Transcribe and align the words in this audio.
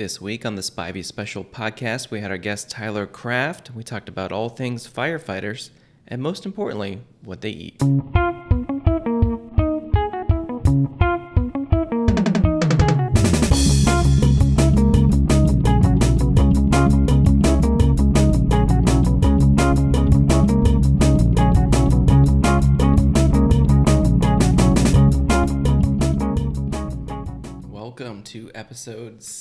This 0.00 0.18
week 0.18 0.46
on 0.46 0.54
the 0.54 0.62
Spivey 0.62 1.04
Special 1.04 1.44
podcast, 1.44 2.10
we 2.10 2.22
had 2.22 2.30
our 2.30 2.38
guest 2.38 2.70
Tyler 2.70 3.06
Craft. 3.06 3.72
We 3.74 3.82
talked 3.82 4.08
about 4.08 4.32
all 4.32 4.48
things 4.48 4.88
firefighters 4.88 5.68
and, 6.08 6.22
most 6.22 6.46
importantly, 6.46 7.02
what 7.22 7.42
they 7.42 7.50
eat. 7.50 7.82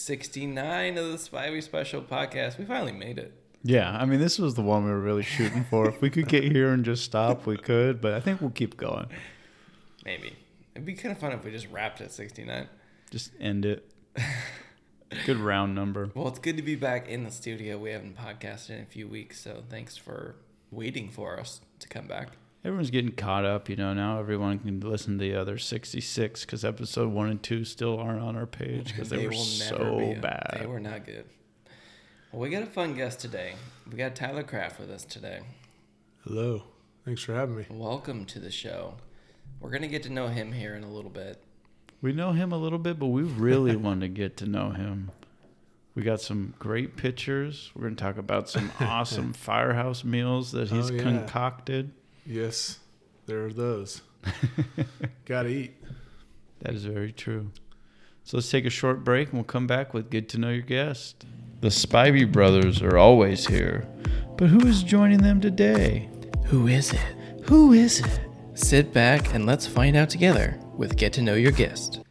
69 0.09 0.97
of 0.97 1.05
the 1.11 1.17
Spivey 1.17 1.61
Special 1.61 2.01
podcast. 2.01 2.57
We 2.57 2.65
finally 2.65 2.91
made 2.91 3.19
it. 3.19 3.31
Yeah, 3.61 3.95
I 3.95 4.05
mean, 4.05 4.19
this 4.19 4.39
was 4.39 4.55
the 4.55 4.63
one 4.63 4.83
we 4.83 4.89
were 4.89 4.99
really 4.99 5.21
shooting 5.21 5.63
for. 5.69 5.87
if 5.87 6.01
we 6.01 6.09
could 6.09 6.27
get 6.27 6.43
here 6.45 6.73
and 6.73 6.83
just 6.83 7.03
stop, 7.03 7.45
we 7.45 7.57
could, 7.57 8.01
but 8.01 8.15
I 8.15 8.19
think 8.19 8.41
we'll 8.41 8.49
keep 8.49 8.75
going. 8.75 9.05
Maybe. 10.03 10.35
It'd 10.73 10.83
be 10.83 10.95
kind 10.95 11.11
of 11.11 11.19
fun 11.19 11.31
if 11.33 11.45
we 11.45 11.51
just 11.51 11.67
wrapped 11.67 12.01
at 12.01 12.11
69. 12.11 12.67
Just 13.11 13.33
end 13.39 13.67
it. 13.67 13.87
Good 15.27 15.37
round 15.37 15.75
number. 15.75 16.09
Well, 16.15 16.27
it's 16.27 16.39
good 16.39 16.57
to 16.57 16.63
be 16.63 16.75
back 16.75 17.07
in 17.07 17.23
the 17.23 17.31
studio. 17.31 17.77
We 17.77 17.91
haven't 17.91 18.17
podcasted 18.17 18.71
in 18.71 18.81
a 18.81 18.85
few 18.85 19.07
weeks, 19.07 19.39
so 19.39 19.61
thanks 19.69 19.95
for 19.95 20.37
waiting 20.71 21.11
for 21.11 21.39
us 21.39 21.61
to 21.81 21.87
come 21.87 22.07
back. 22.07 22.29
Everyone's 22.63 22.91
getting 22.91 23.13
caught 23.13 23.45
up, 23.45 23.69
you 23.69 23.75
know. 23.77 23.93
Now 23.93 24.19
everyone 24.19 24.59
can 24.59 24.81
listen 24.81 25.17
to 25.17 25.21
the 25.23 25.35
other 25.35 25.57
66 25.57 26.45
because 26.45 26.65
episode 26.65 27.09
one 27.11 27.29
and 27.29 27.41
two 27.41 27.63
still 27.63 27.97
aren't 27.97 28.21
on 28.21 28.35
our 28.35 28.45
page 28.45 28.87
because 28.91 29.09
they, 29.09 29.25
were 29.25 29.33
so 29.33 30.15
bad. 30.21 30.57
They 30.59 30.65
were 30.65 30.79
not 30.81 31.05
good. 31.05 31.25
Well, 32.31 32.41
we 32.41 32.49
got 32.49 32.63
a 32.63 32.67
fun 32.67 32.95
guest 32.95 33.21
today. 33.21 33.53
We 33.89 33.97
got 33.97 34.13
Tyler 34.13 34.43
Craft 34.43 34.79
with 34.79 34.91
us 34.91 35.05
today. 35.05 35.39
Hello. 36.25 36.63
Thanks 37.05 37.23
for 37.23 37.33
having 37.33 37.55
me. 37.55 37.65
Welcome 37.69 38.25
to 38.25 38.39
the 38.39 38.51
show. 38.51 38.95
We're 39.61 39.71
going 39.71 39.81
to 39.81 39.87
get 39.87 40.03
to 40.03 40.09
know 40.11 40.27
him 40.27 40.51
here 40.51 40.75
in 40.75 40.83
a 40.83 40.89
little 40.91 41.09
bit. 41.09 41.41
We 42.01 42.11
know 42.11 42.33
him 42.33 42.51
a 42.51 42.57
little 42.57 42.77
bit, 42.77 42.99
but 42.99 43.07
we 43.07 43.23
really 43.23 43.75
want 43.77 44.01
to 44.01 44.09
get 44.09 44.35
to 44.37 44.45
know 44.45 44.71
him. 44.71 45.11
We 45.95 46.03
got 46.03 46.19
some 46.19 46.53
great 46.59 46.97
pictures. 46.97 47.71
We're 47.73 47.83
going 47.83 47.95
to 47.95 48.03
talk 48.03 48.17
about 48.17 48.49
some 48.49 48.69
awesome 48.81 49.31
firehouse 49.31 50.03
meals 50.03 50.51
that 50.51 50.69
he's 50.69 50.91
Oh, 50.91 50.93
yeah. 50.93 51.03
concocted. 51.03 51.91
Yes, 52.25 52.79
there 53.25 53.45
are 53.45 53.53
those. 53.53 54.01
Gotta 55.25 55.49
eat. 55.49 55.75
That 56.59 56.73
is 56.73 56.85
very 56.85 57.11
true. 57.11 57.51
So 58.23 58.37
let's 58.37 58.51
take 58.51 58.65
a 58.65 58.69
short 58.69 59.03
break 59.03 59.29
and 59.29 59.35
we'll 59.35 59.45
come 59.45 59.67
back 59.67 59.93
with 59.93 60.09
Get 60.09 60.29
to 60.29 60.37
Know 60.37 60.49
Your 60.49 60.61
Guest. 60.61 61.25
The 61.61 61.69
Spivey 61.69 62.31
brothers 62.31 62.81
are 62.81 62.97
always 62.97 63.47
here, 63.47 63.87
but 64.37 64.49
who 64.49 64.65
is 64.67 64.83
joining 64.83 65.21
them 65.21 65.41
today? 65.41 66.09
Who 66.45 66.67
is 66.67 66.93
it? 66.93 66.99
Who 67.49 67.73
is 67.73 67.99
it? 67.99 68.19
Sit 68.53 68.93
back 68.93 69.33
and 69.33 69.45
let's 69.45 69.65
find 69.65 69.95
out 69.95 70.09
together 70.09 70.59
with 70.75 70.97
Get 70.97 71.13
to 71.13 71.21
Know 71.21 71.33
Your 71.35 71.51
Guest. 71.51 72.01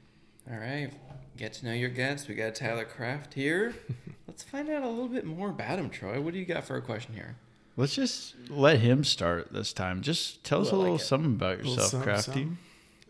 All 0.51 0.59
right, 0.59 0.91
get 1.37 1.53
to 1.55 1.67
know 1.67 1.73
your 1.73 1.91
guest. 1.91 2.27
We 2.27 2.35
got 2.35 2.55
Tyler 2.55 2.85
Craft 2.85 3.35
here. 3.35 3.75
let's 4.27 4.43
find 4.43 4.69
out 4.71 4.83
a 4.83 4.89
little 4.89 5.09
bit 5.09 5.25
more 5.25 5.51
about 5.51 5.79
him, 5.79 5.91
Troy. 5.91 6.21
What 6.21 6.33
do 6.33 6.41
you 6.41 6.47
got 6.47 6.65
for 6.65 6.77
a 6.77 6.83
question 6.83 7.15
here? 7.15 7.37
Let's 7.79 7.95
just 7.95 8.35
let 8.51 8.81
him 8.81 9.05
start 9.05 9.53
this 9.53 9.73
time. 9.73 10.03
Just 10.03 10.43
tell 10.43 10.63
us 10.63 10.73
a 10.73 10.75
like 10.75 10.83
little 10.83 10.97
it. 10.97 10.99
something 10.99 11.35
about 11.35 11.59
yourself, 11.59 11.91
something, 11.91 12.03
Crafty. 12.03 12.23
something. 12.33 12.59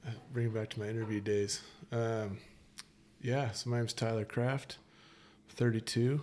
Uh, 0.07 0.11
Bring 0.31 0.49
it 0.49 0.55
back 0.55 0.69
to 0.69 0.81
my 0.81 0.87
interview 0.87 1.23
days. 1.23 1.63
Um, 1.91 2.37
yeah, 3.23 3.51
so 3.53 3.71
my 3.71 3.79
name's 3.79 3.95
Tyler 3.95 4.27
Craft, 4.27 4.77
32. 5.49 6.21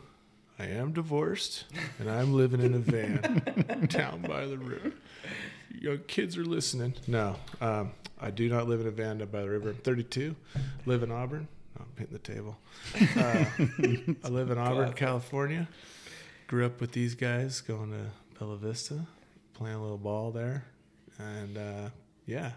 I 0.60 0.68
am 0.68 0.94
divorced, 0.94 1.64
and 1.98 2.08
I'm 2.08 2.34
living 2.36 2.62
in 2.62 2.76
a 2.76 2.78
van 2.78 3.88
down 3.90 4.22
by 4.22 4.46
the 4.46 4.60
river. 4.60 4.92
Young 5.74 6.02
kids 6.06 6.38
are 6.38 6.46
listening. 6.46 6.94
No, 7.08 7.38
um, 7.62 7.94
I 8.22 8.30
do 8.30 8.48
not 8.48 8.68
live 8.68 8.80
in 8.80 8.86
a 8.86 8.92
van 8.92 9.18
down 9.18 9.30
by 9.30 9.42
the 9.42 9.50
river. 9.50 9.72
I'm 9.72 9.78
32, 9.78 10.36
live 10.86 11.02
in 11.02 11.12
Auburn. 11.12 11.48
Oh, 11.80 11.82
I'm 11.82 11.98
hitting 11.98 12.14
the 12.14 12.20
table. 12.20 12.58
Uh, 13.18 13.46
I 14.24 14.30
live 14.30 14.52
in 14.52 14.60
Auburn, 14.60 14.94
California. 14.94 15.68
Grew 16.46 16.64
up 16.64 16.80
with 16.80 16.92
these 16.92 17.16
guys, 17.16 17.62
going 17.62 17.90
to 17.90 18.12
Bella 18.40 18.58
Vista, 18.58 19.06
playing 19.54 19.78
a 19.78 19.82
little 19.82 19.98
ball 19.98 20.30
there, 20.32 20.66
and 21.18 21.58
uh, 21.58 21.90
yeah, 22.26 22.52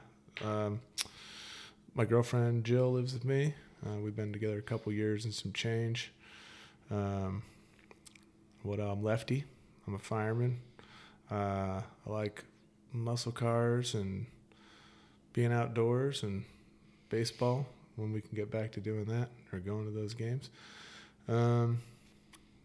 um, 0.44 0.80
my 1.94 2.04
girlfriend 2.04 2.64
Jill 2.64 2.92
lives 2.92 3.12
with 3.12 3.24
me. 3.24 3.54
Uh, 3.86 3.96
we've 3.96 4.16
been 4.16 4.32
together 4.32 4.58
a 4.58 4.62
couple 4.62 4.92
years 4.92 5.24
and 5.24 5.32
some 5.32 5.52
change. 5.52 6.12
Um, 6.90 7.42
what 8.62 8.80
I'm 8.80 9.04
lefty. 9.04 9.44
I'm 9.86 9.94
a 9.94 10.00
fireman. 10.00 10.58
Uh, 11.30 11.82
I 12.06 12.10
like 12.10 12.44
muscle 12.92 13.32
cars 13.32 13.94
and 13.94 14.26
being 15.32 15.52
outdoors 15.52 16.24
and 16.24 16.44
baseball 17.08 17.66
when 17.94 18.12
we 18.12 18.20
can 18.20 18.34
get 18.34 18.50
back 18.50 18.72
to 18.72 18.80
doing 18.80 19.04
that 19.04 19.28
or 19.52 19.60
going 19.60 19.84
to 19.84 19.92
those 19.92 20.14
games. 20.14 20.50
Um, 21.28 21.78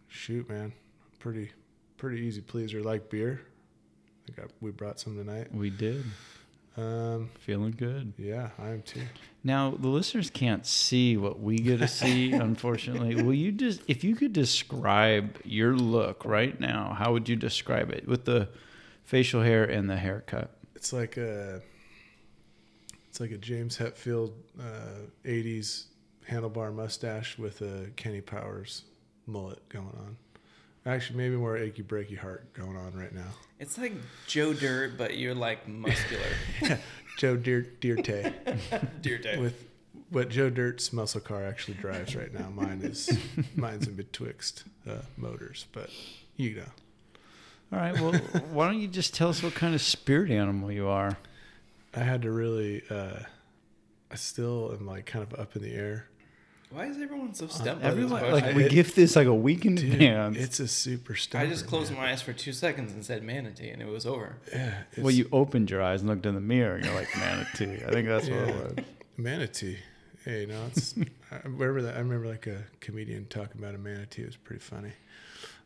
shoot, 0.08 0.50
man, 0.50 0.74
pretty 1.20 1.52
pretty 2.04 2.22
easy 2.22 2.42
pleaser. 2.42 2.84
Like 2.84 3.10
beer. 3.10 3.40
I 3.40 4.26
think 4.26 4.40
I, 4.40 4.52
we 4.60 4.72
brought 4.72 5.00
some 5.00 5.16
tonight. 5.16 5.56
We 5.56 5.70
did. 5.70 6.04
Um, 6.76 7.30
Feeling 7.40 7.72
good. 7.72 8.12
yeah, 8.18 8.50
I 8.60 8.72
am 8.72 8.82
too. 8.82 9.04
Now 9.42 9.72
the 9.72 9.88
listeners 9.88 10.30
can't 10.30 10.66
see 10.66 11.16
what 11.16 11.40
we 11.40 11.56
get 11.56 11.80
to 11.80 11.88
see, 11.88 12.32
unfortunately. 12.34 13.24
Will 13.24 13.34
you 13.34 13.54
just, 13.54 13.84
if 13.88 14.04
you 14.04 14.18
could 14.18 14.34
describe 14.34 15.38
your 15.46 15.78
look 15.78 16.26
right 16.26 16.60
now, 16.60 16.94
how 16.94 17.14
would 17.14 17.30
you 17.30 17.38
describe 17.38 17.90
it 17.90 18.06
with 18.06 18.26
the 18.26 18.50
facial 19.06 19.42
hair 19.42 19.64
and 19.64 19.90
the 19.90 19.96
haircut? 19.96 20.58
It's 20.76 20.92
like 20.92 21.16
a 21.16 21.62
it's 23.08 23.22
like 23.22 23.32
a 23.32 23.38
James 23.38 23.78
Hetfield 23.78 24.34
uh, 24.60 25.08
'80s 25.24 25.86
handlebar 26.30 26.76
mustache 26.76 27.38
with 27.38 27.62
a 27.62 27.92
Kenny 27.96 28.20
Powers 28.20 28.84
mullet 29.26 29.70
going 29.70 29.86
on. 29.86 30.18
Actually, 30.86 31.18
maybe 31.18 31.36
more 31.38 31.58
achy 31.58 31.82
breaky 31.82 32.18
heart 32.18 32.54
going 32.54 32.76
on 32.76 32.94
right 32.94 33.14
now. 33.14 33.30
It's 33.60 33.78
like 33.78 33.94
Joe 34.28 34.54
Dirt, 34.54 34.98
but 34.98 35.18
you're 35.18 35.34
like 35.36 35.68
muscular. 35.68 36.24
Joe 37.18 37.38
Dirt 37.38 37.80
Dirte 37.80 38.34
Dear 39.02 39.18
day. 39.18 39.38
with 39.38 39.66
what 40.10 40.30
Joe 40.30 40.50
Dirt's 40.50 40.92
muscle 40.92 41.22
car 41.22 41.44
actually 41.46 41.76
drives 41.76 42.16
right 42.16 42.34
now. 42.34 42.50
Mine 42.50 42.82
is 42.84 43.18
mine's 43.56 43.88
in 43.88 43.96
betwixt 43.96 44.66
uh, 44.90 44.98
motors, 45.16 45.68
but 45.72 45.90
you 46.36 46.56
know. 46.56 46.64
All 47.72 47.80
right. 47.80 47.94
Well, 47.94 48.14
why 48.52 48.68
don't 48.68 48.80
you 48.80 48.88
just 48.88 49.14
tell 49.16 49.30
us 49.30 49.42
what 49.42 49.56
kind 49.56 49.74
of 49.74 49.82
spirit 49.82 50.30
animal 50.32 50.72
you 50.72 50.88
are? 50.88 51.18
I 51.96 52.02
had 52.02 52.22
to 52.24 52.32
really. 52.32 52.84
Uh, 52.90 53.20
I 54.12 54.16
still 54.16 54.76
am 54.78 54.86
like 54.86 55.06
kind 55.06 55.24
of 55.24 55.40
up 55.40 55.56
in 55.56 55.64
the 55.64 55.74
air. 55.74 56.08
Why 56.74 56.88
is 56.88 56.98
everyone 57.00 57.34
so 57.36 57.48
stumped? 57.48 57.84
by 57.84 57.90
this 57.90 57.92
Everyone, 58.04 58.20
question? 58.20 58.32
like, 58.48 58.56
we 58.56 58.64
It- 58.66 58.72
give 58.72 58.96
this 58.96 59.16
like 59.16 59.28
a 59.28 59.34
week 59.34 59.64
in 59.66 59.76
Dude, 59.76 59.94
advance. 59.94 60.38
it's 60.38 60.60
a 60.60 60.68
super 60.68 61.14
I 61.36 61.46
just 61.46 61.68
closed 61.68 61.92
man. 61.92 62.02
my 62.02 62.12
eyes 62.12 62.22
for 62.24 62.34
two 62.34 62.52
seconds 62.52 62.92
and 62.94 63.06
said 63.06 63.22
manatee, 63.24 63.70
and 63.70 63.82
it 63.82 63.88
was 63.88 64.06
over. 64.08 64.38
Yeah. 64.52 64.84
well, 64.98 65.12
you 65.12 65.30
opened 65.32 65.70
your 65.70 65.84
eyes 65.84 66.02
and 66.02 66.10
looked 66.10 66.26
in 66.26 66.34
the 66.34 66.42
mirror, 66.42 66.76
and 66.78 66.86
you're 66.86 66.96
like 66.96 67.16
manatee. 67.16 67.84
I 67.86 67.92
think 67.92 68.08
that's 68.08 68.28
what 68.28 68.38
it 68.40 68.56
was. 68.78 68.86
manatee. 69.18 69.78
Hey, 70.26 70.46
no, 70.48 70.66
it's 70.68 70.96
I 71.32 71.42
remember 71.44 71.82
that. 71.84 71.96
I 71.96 72.00
remember 72.00 72.28
like 72.28 72.48
a 72.48 72.64
comedian 72.80 73.26
talking 73.28 73.60
about 73.62 73.76
a 73.76 73.78
manatee. 73.78 74.24
It 74.24 74.28
was 74.28 74.38
pretty 74.38 74.62
funny. 74.62 74.94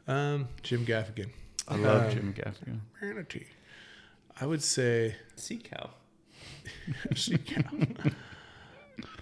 Um, 0.07 0.47
Jim 0.63 0.85
Gaffigan. 0.85 1.29
I 1.67 1.75
love 1.75 2.05
Um, 2.07 2.11
Jim 2.11 2.33
Gaffigan. 2.33 2.79
Manatee. 3.01 3.45
I 4.41 4.45
would 4.45 4.63
say, 4.63 5.15
Sea 5.35 5.57
cow. 5.57 5.91
sea 7.15 7.37
cow. 7.37 7.61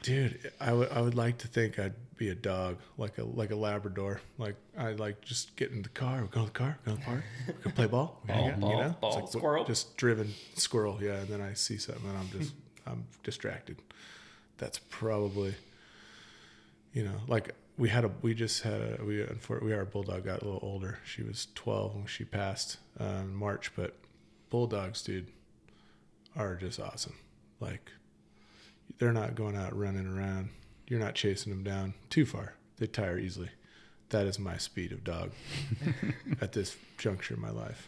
Dude. 0.06 0.52
I 0.60 0.74
would 0.74 0.92
I 0.92 1.02
would 1.02 1.16
like 1.16 1.38
to 1.40 1.48
think 1.48 1.80
I'd 1.80 1.94
be 2.18 2.30
a 2.30 2.36
dog, 2.36 2.78
like 2.98 3.18
a 3.18 3.24
like 3.24 3.52
a 3.52 3.56
Labrador. 3.56 4.22
Like 4.38 4.56
I 4.78 4.92
like 4.94 5.22
just 5.22 5.56
get 5.56 5.72
in 5.72 5.82
the 5.82 5.90
car. 5.90 6.22
We 6.22 6.28
go 6.28 6.42
to 6.42 6.46
the 6.46 6.52
car. 6.52 6.78
Go 6.86 6.92
to 6.94 6.98
the 6.98 7.04
park. 7.04 7.24
We 7.48 7.54
can 7.64 7.72
play 7.74 7.88
ball. 7.88 8.22
Hang 8.28 8.60
Ball, 8.60 8.82
out, 8.82 9.02
ball, 9.02 9.10
It's 9.10 9.16
ball, 9.16 9.16
like, 9.16 9.24
what- 9.24 9.32
squirrel. 9.32 9.66
Just 9.66 9.98
driven 9.98 10.34
squirrel. 10.56 11.00
Yeah, 11.02 11.16
and 11.16 11.28
then 11.28 11.42
I 11.42 11.54
see 11.54 11.78
something 11.78 12.08
and 12.10 12.18
I'm 12.18 12.30
just 12.30 12.54
I'm 12.88 13.06
distracted. 13.24 13.78
That's 14.58 14.80
probably, 14.90 15.56
you 16.94 17.04
know, 17.04 17.16
like 17.28 17.54
we 17.78 17.90
had 17.90 18.06
a 18.06 18.12
we 18.22 18.34
just 18.34 18.64
had 18.64 18.80
a 18.82 19.04
we 19.04 19.26
we 19.62 19.74
our 19.74 19.86
bulldog 19.86 20.24
got 20.26 20.42
a 20.42 20.46
little 20.46 20.62
older. 20.64 21.00
She 21.04 21.24
was 21.24 21.48
12 21.56 21.96
when 21.96 22.06
she 22.06 22.24
passed 22.24 22.78
uh, 23.00 23.04
in 23.24 23.36
March, 23.36 23.72
but 23.76 23.96
bulldogs, 24.50 25.02
dude, 25.02 25.28
are 26.38 26.56
just 26.56 26.80
awesome. 26.80 27.16
Like 27.60 27.92
they're 29.00 29.14
not 29.14 29.36
going 29.36 29.56
out 29.56 29.78
running 29.78 30.08
around. 30.08 30.50
You're 30.88 31.00
not 31.00 31.16
chasing 31.16 31.52
them 31.52 31.64
down 31.64 31.94
too 32.10 32.26
far. 32.26 32.54
They 32.78 32.88
tire 32.88 33.18
easily. 33.18 33.50
That 34.10 34.28
is 34.28 34.38
my 34.38 34.58
speed 34.58 34.92
of 34.92 35.04
dog 35.04 35.32
at 36.42 36.52
this 36.54 36.76
juncture 36.98 37.34
in 37.36 37.42
my 37.42 37.50
life. 37.50 37.88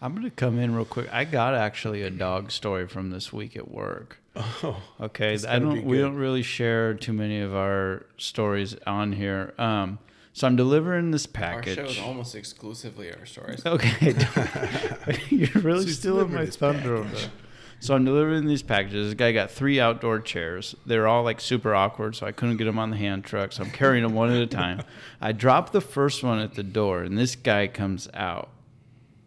I'm 0.00 0.14
gonna 0.14 0.30
come 0.30 0.58
in 0.58 0.74
real 0.74 0.84
quick. 0.84 1.12
I 1.12 1.24
got 1.24 1.54
actually 1.54 2.02
a 2.02 2.10
dog 2.10 2.50
story 2.50 2.88
from 2.88 3.10
this 3.10 3.32
week 3.32 3.56
at 3.56 3.70
work. 3.70 4.18
Oh, 4.34 4.82
Okay, 5.00 5.38
I 5.46 5.58
don't. 5.58 5.84
We 5.84 5.98
don't 5.98 6.16
really 6.16 6.42
share 6.42 6.94
too 6.94 7.12
many 7.12 7.40
of 7.40 7.54
our 7.54 8.06
stories 8.16 8.74
on 8.86 9.12
here. 9.12 9.52
Um, 9.58 9.98
So 10.32 10.46
I'm 10.46 10.56
delivering 10.56 11.10
this 11.10 11.26
Our 11.26 11.32
package. 11.32 11.76
show 11.76 11.84
is 11.84 11.98
almost 11.98 12.34
exclusively 12.34 13.12
our 13.14 13.26
stories. 13.26 13.64
Okay. 13.66 14.14
You're 15.28 15.62
really 15.62 15.84
She's 15.84 15.98
stealing 15.98 16.32
my 16.32 16.46
this 16.46 16.56
thunder 16.56 16.96
over 16.96 17.14
there. 17.14 17.30
So 17.82 17.96
I'm 17.96 18.04
delivering 18.04 18.46
these 18.46 18.62
packages. 18.62 19.08
This 19.08 19.14
guy 19.14 19.32
got 19.32 19.50
three 19.50 19.80
outdoor 19.80 20.20
chairs. 20.20 20.76
They're 20.86 21.08
all 21.08 21.24
like 21.24 21.40
super 21.40 21.74
awkward, 21.74 22.14
so 22.14 22.24
I 22.26 22.30
couldn't 22.30 22.58
get 22.58 22.66
them 22.66 22.78
on 22.78 22.90
the 22.90 22.96
hand 22.96 23.24
truck. 23.24 23.50
So 23.52 23.64
I'm 23.64 23.70
carrying 23.72 24.04
them 24.04 24.14
one 24.14 24.30
at 24.30 24.40
a 24.40 24.46
time. 24.46 24.82
I 25.20 25.32
drop 25.32 25.72
the 25.72 25.80
first 25.80 26.22
one 26.22 26.38
at 26.38 26.54
the 26.54 26.62
door, 26.62 27.02
and 27.02 27.18
this 27.18 27.34
guy 27.34 27.66
comes 27.66 28.08
out 28.14 28.50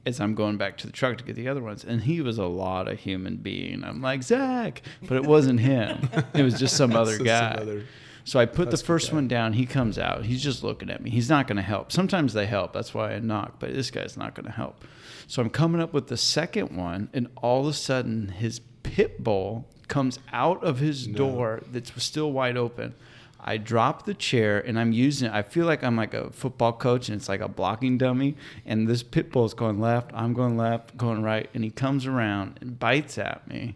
as 0.05 0.21
I'm 0.21 0.35
going 0.35 0.55
back 0.55 0.77
to 0.77 0.87
the 0.87 0.93
truck 0.93 1.17
to 1.17 1.23
get 1.25 1.35
the 1.35 1.49
other 1.49 1.61
ones. 1.61 1.83
And 1.83 1.99
he 2.03 2.21
was 2.21 2.37
a 2.37 2.45
lot 2.45 2.87
of 2.87 2.97
human 2.97 3.35
being. 3.35 3.83
I'm 3.83 4.01
like, 4.01 4.23
Zach, 4.23 4.81
but 5.05 5.17
it 5.17 5.25
wasn't 5.25 5.59
him. 5.59 6.07
It 6.33 6.43
was 6.43 6.57
just 6.57 6.77
some 6.77 6.95
other 6.95 7.11
So 7.11 7.17
some 7.17 7.25
guy. 7.25 7.55
other- 7.59 7.83
So 8.25 8.39
I 8.39 8.45
put 8.47 8.65
the 8.65 8.71
That's 8.71 8.81
good 8.81 8.87
first 8.87 9.13
one 9.13 9.27
down. 9.27 9.53
He 9.53 9.65
comes 9.67 9.97
out. 9.99 10.25
He's 10.25 10.41
just 10.43 10.63
looking 10.63 10.89
at 10.89 11.01
me. 11.01 11.11
He's 11.11 11.29
not 11.29 11.47
going 11.47 11.57
to 11.57 11.61
help. 11.61 11.91
Sometimes 11.91 12.33
they 12.33 12.47
help. 12.47 12.73
That's 12.73 12.91
why 12.93 13.13
I 13.13 13.19
knock. 13.19 13.59
But 13.59 13.73
this 13.75 13.91
guy's 13.91 14.17
not 14.17 14.33
going 14.33 14.47
to 14.47 14.51
help. 14.51 14.83
So 15.27 15.41
I'm 15.43 15.49
coming 15.51 15.79
up 15.79 15.93
with 15.93 16.07
the 16.07 16.17
second 16.17 16.75
one, 16.75 17.09
and 17.13 17.27
all 17.37 17.61
of 17.61 17.67
a 17.67 17.73
sudden 17.73 18.29
his 18.29 18.59
pit 18.83 19.23
bull 19.23 19.67
comes 19.87 20.17
out 20.33 20.63
of 20.63 20.79
his 20.79 21.07
No. 21.07 21.13
door 21.17 21.61
that's 21.71 22.03
still 22.03 22.31
wide 22.31 22.57
open. 22.57 22.95
I 23.39 23.57
drop 23.57 24.05
the 24.05 24.15
chair 24.15 24.59
and 24.59 24.79
I'm 24.79 24.91
using 24.91 25.27
it. 25.27 25.33
I 25.33 25.43
feel 25.43 25.67
like 25.67 25.83
I'm 25.83 25.95
like 25.95 26.15
a 26.15 26.31
football 26.31 26.73
coach 26.73 27.09
and 27.09 27.15
it's 27.15 27.29
like 27.29 27.41
a 27.41 27.47
blocking 27.47 27.99
dummy. 27.99 28.35
And 28.65 28.87
this 28.87 29.03
pit 29.03 29.31
bull 29.31 29.45
is 29.45 29.53
going 29.53 29.79
left. 29.79 30.09
I'm 30.15 30.33
going 30.33 30.57
left, 30.57 30.97
going 30.97 31.21
right. 31.21 31.47
And 31.53 31.63
he 31.63 31.69
comes 31.69 32.07
around 32.07 32.57
and 32.59 32.79
bites 32.79 33.19
at 33.19 33.47
me 33.47 33.75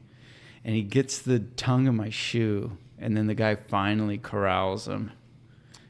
and 0.65 0.73
he 0.73 0.81
gets 0.81 1.19
the 1.19 1.37
tongue 1.39 1.87
of 1.87 1.93
my 1.93 2.09
shoe, 2.09 2.77
and 2.99 3.15
then 3.15 3.27
the 3.27 3.35
guy 3.35 3.55
finally 3.55 4.17
corrals 4.17 4.87
him, 4.87 5.11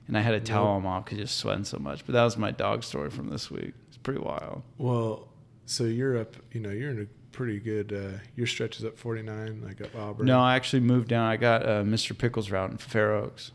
and 0.08 0.18
I 0.18 0.22
had 0.22 0.32
to 0.32 0.40
towel 0.40 0.78
him 0.78 0.86
off 0.86 1.06
because 1.06 1.18
he 1.18 1.22
was 1.22 1.32
sweating 1.32 1.66
so 1.66 1.78
much. 1.78 2.06
But 2.06 2.14
that 2.14 2.24
was 2.24 2.38
my 2.38 2.52
dog 2.52 2.84
story 2.84 3.10
from 3.10 3.30
this 3.30 3.50
week. 3.52 3.74
It's 3.88 3.98
pretty 3.98 4.20
wild. 4.20 4.64
Well, 4.78 5.28
so 5.66 5.84
you're 5.84 6.18
up. 6.18 6.36
You 6.52 6.62
know, 6.62 6.72
you're 6.72 6.92
in 6.92 7.02
a 7.02 7.06
pretty 7.32 7.60
good. 7.60 7.94
Uh, 7.94 8.20
your 8.36 8.48
stretch 8.48 8.78
is 8.78 8.86
up 8.86 8.98
49, 8.98 9.62
like 9.66 9.82
up 9.82 9.96
Auburn. 9.96 10.26
No, 10.26 10.40
I 10.40 10.56
actually 10.56 10.82
moved 10.82 11.08
down. 11.08 11.26
I 11.26 11.38
got 11.38 11.64
uh, 11.64 11.84
Mr. 11.84 12.18
Pickles 12.18 12.52
route 12.52 12.72
in 12.72 12.78
Fair 12.78 13.14
Oaks. 13.14 13.52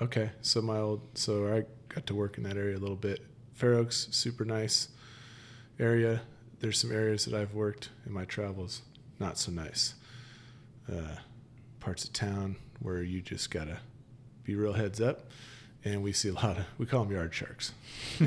Okay, 0.00 0.30
so 0.42 0.62
my 0.62 0.78
old, 0.78 1.00
so 1.14 1.52
I 1.52 1.64
got 1.92 2.06
to 2.06 2.14
work 2.14 2.38
in 2.38 2.44
that 2.44 2.56
area 2.56 2.76
a 2.76 2.78
little 2.78 2.96
bit. 2.96 3.24
Fair 3.54 3.74
Oaks, 3.74 4.08
super 4.12 4.44
nice 4.44 4.88
area. 5.80 6.22
There's 6.60 6.78
some 6.78 6.92
areas 6.92 7.24
that 7.24 7.34
I've 7.34 7.54
worked 7.54 7.90
in 8.06 8.12
my 8.12 8.24
travels, 8.24 8.82
not 9.18 9.38
so 9.38 9.50
nice. 9.50 9.94
Uh, 10.90 11.16
parts 11.80 12.04
of 12.04 12.12
town 12.12 12.56
where 12.80 13.02
you 13.02 13.20
just 13.20 13.50
gotta 13.50 13.78
be 14.44 14.54
real 14.54 14.72
heads 14.74 15.00
up, 15.00 15.26
and 15.84 16.02
we 16.02 16.12
see 16.12 16.28
a 16.28 16.34
lot 16.34 16.58
of 16.58 16.64
we 16.78 16.86
call 16.86 17.04
them 17.04 17.12
yard 17.12 17.34
sharks. 17.34 17.72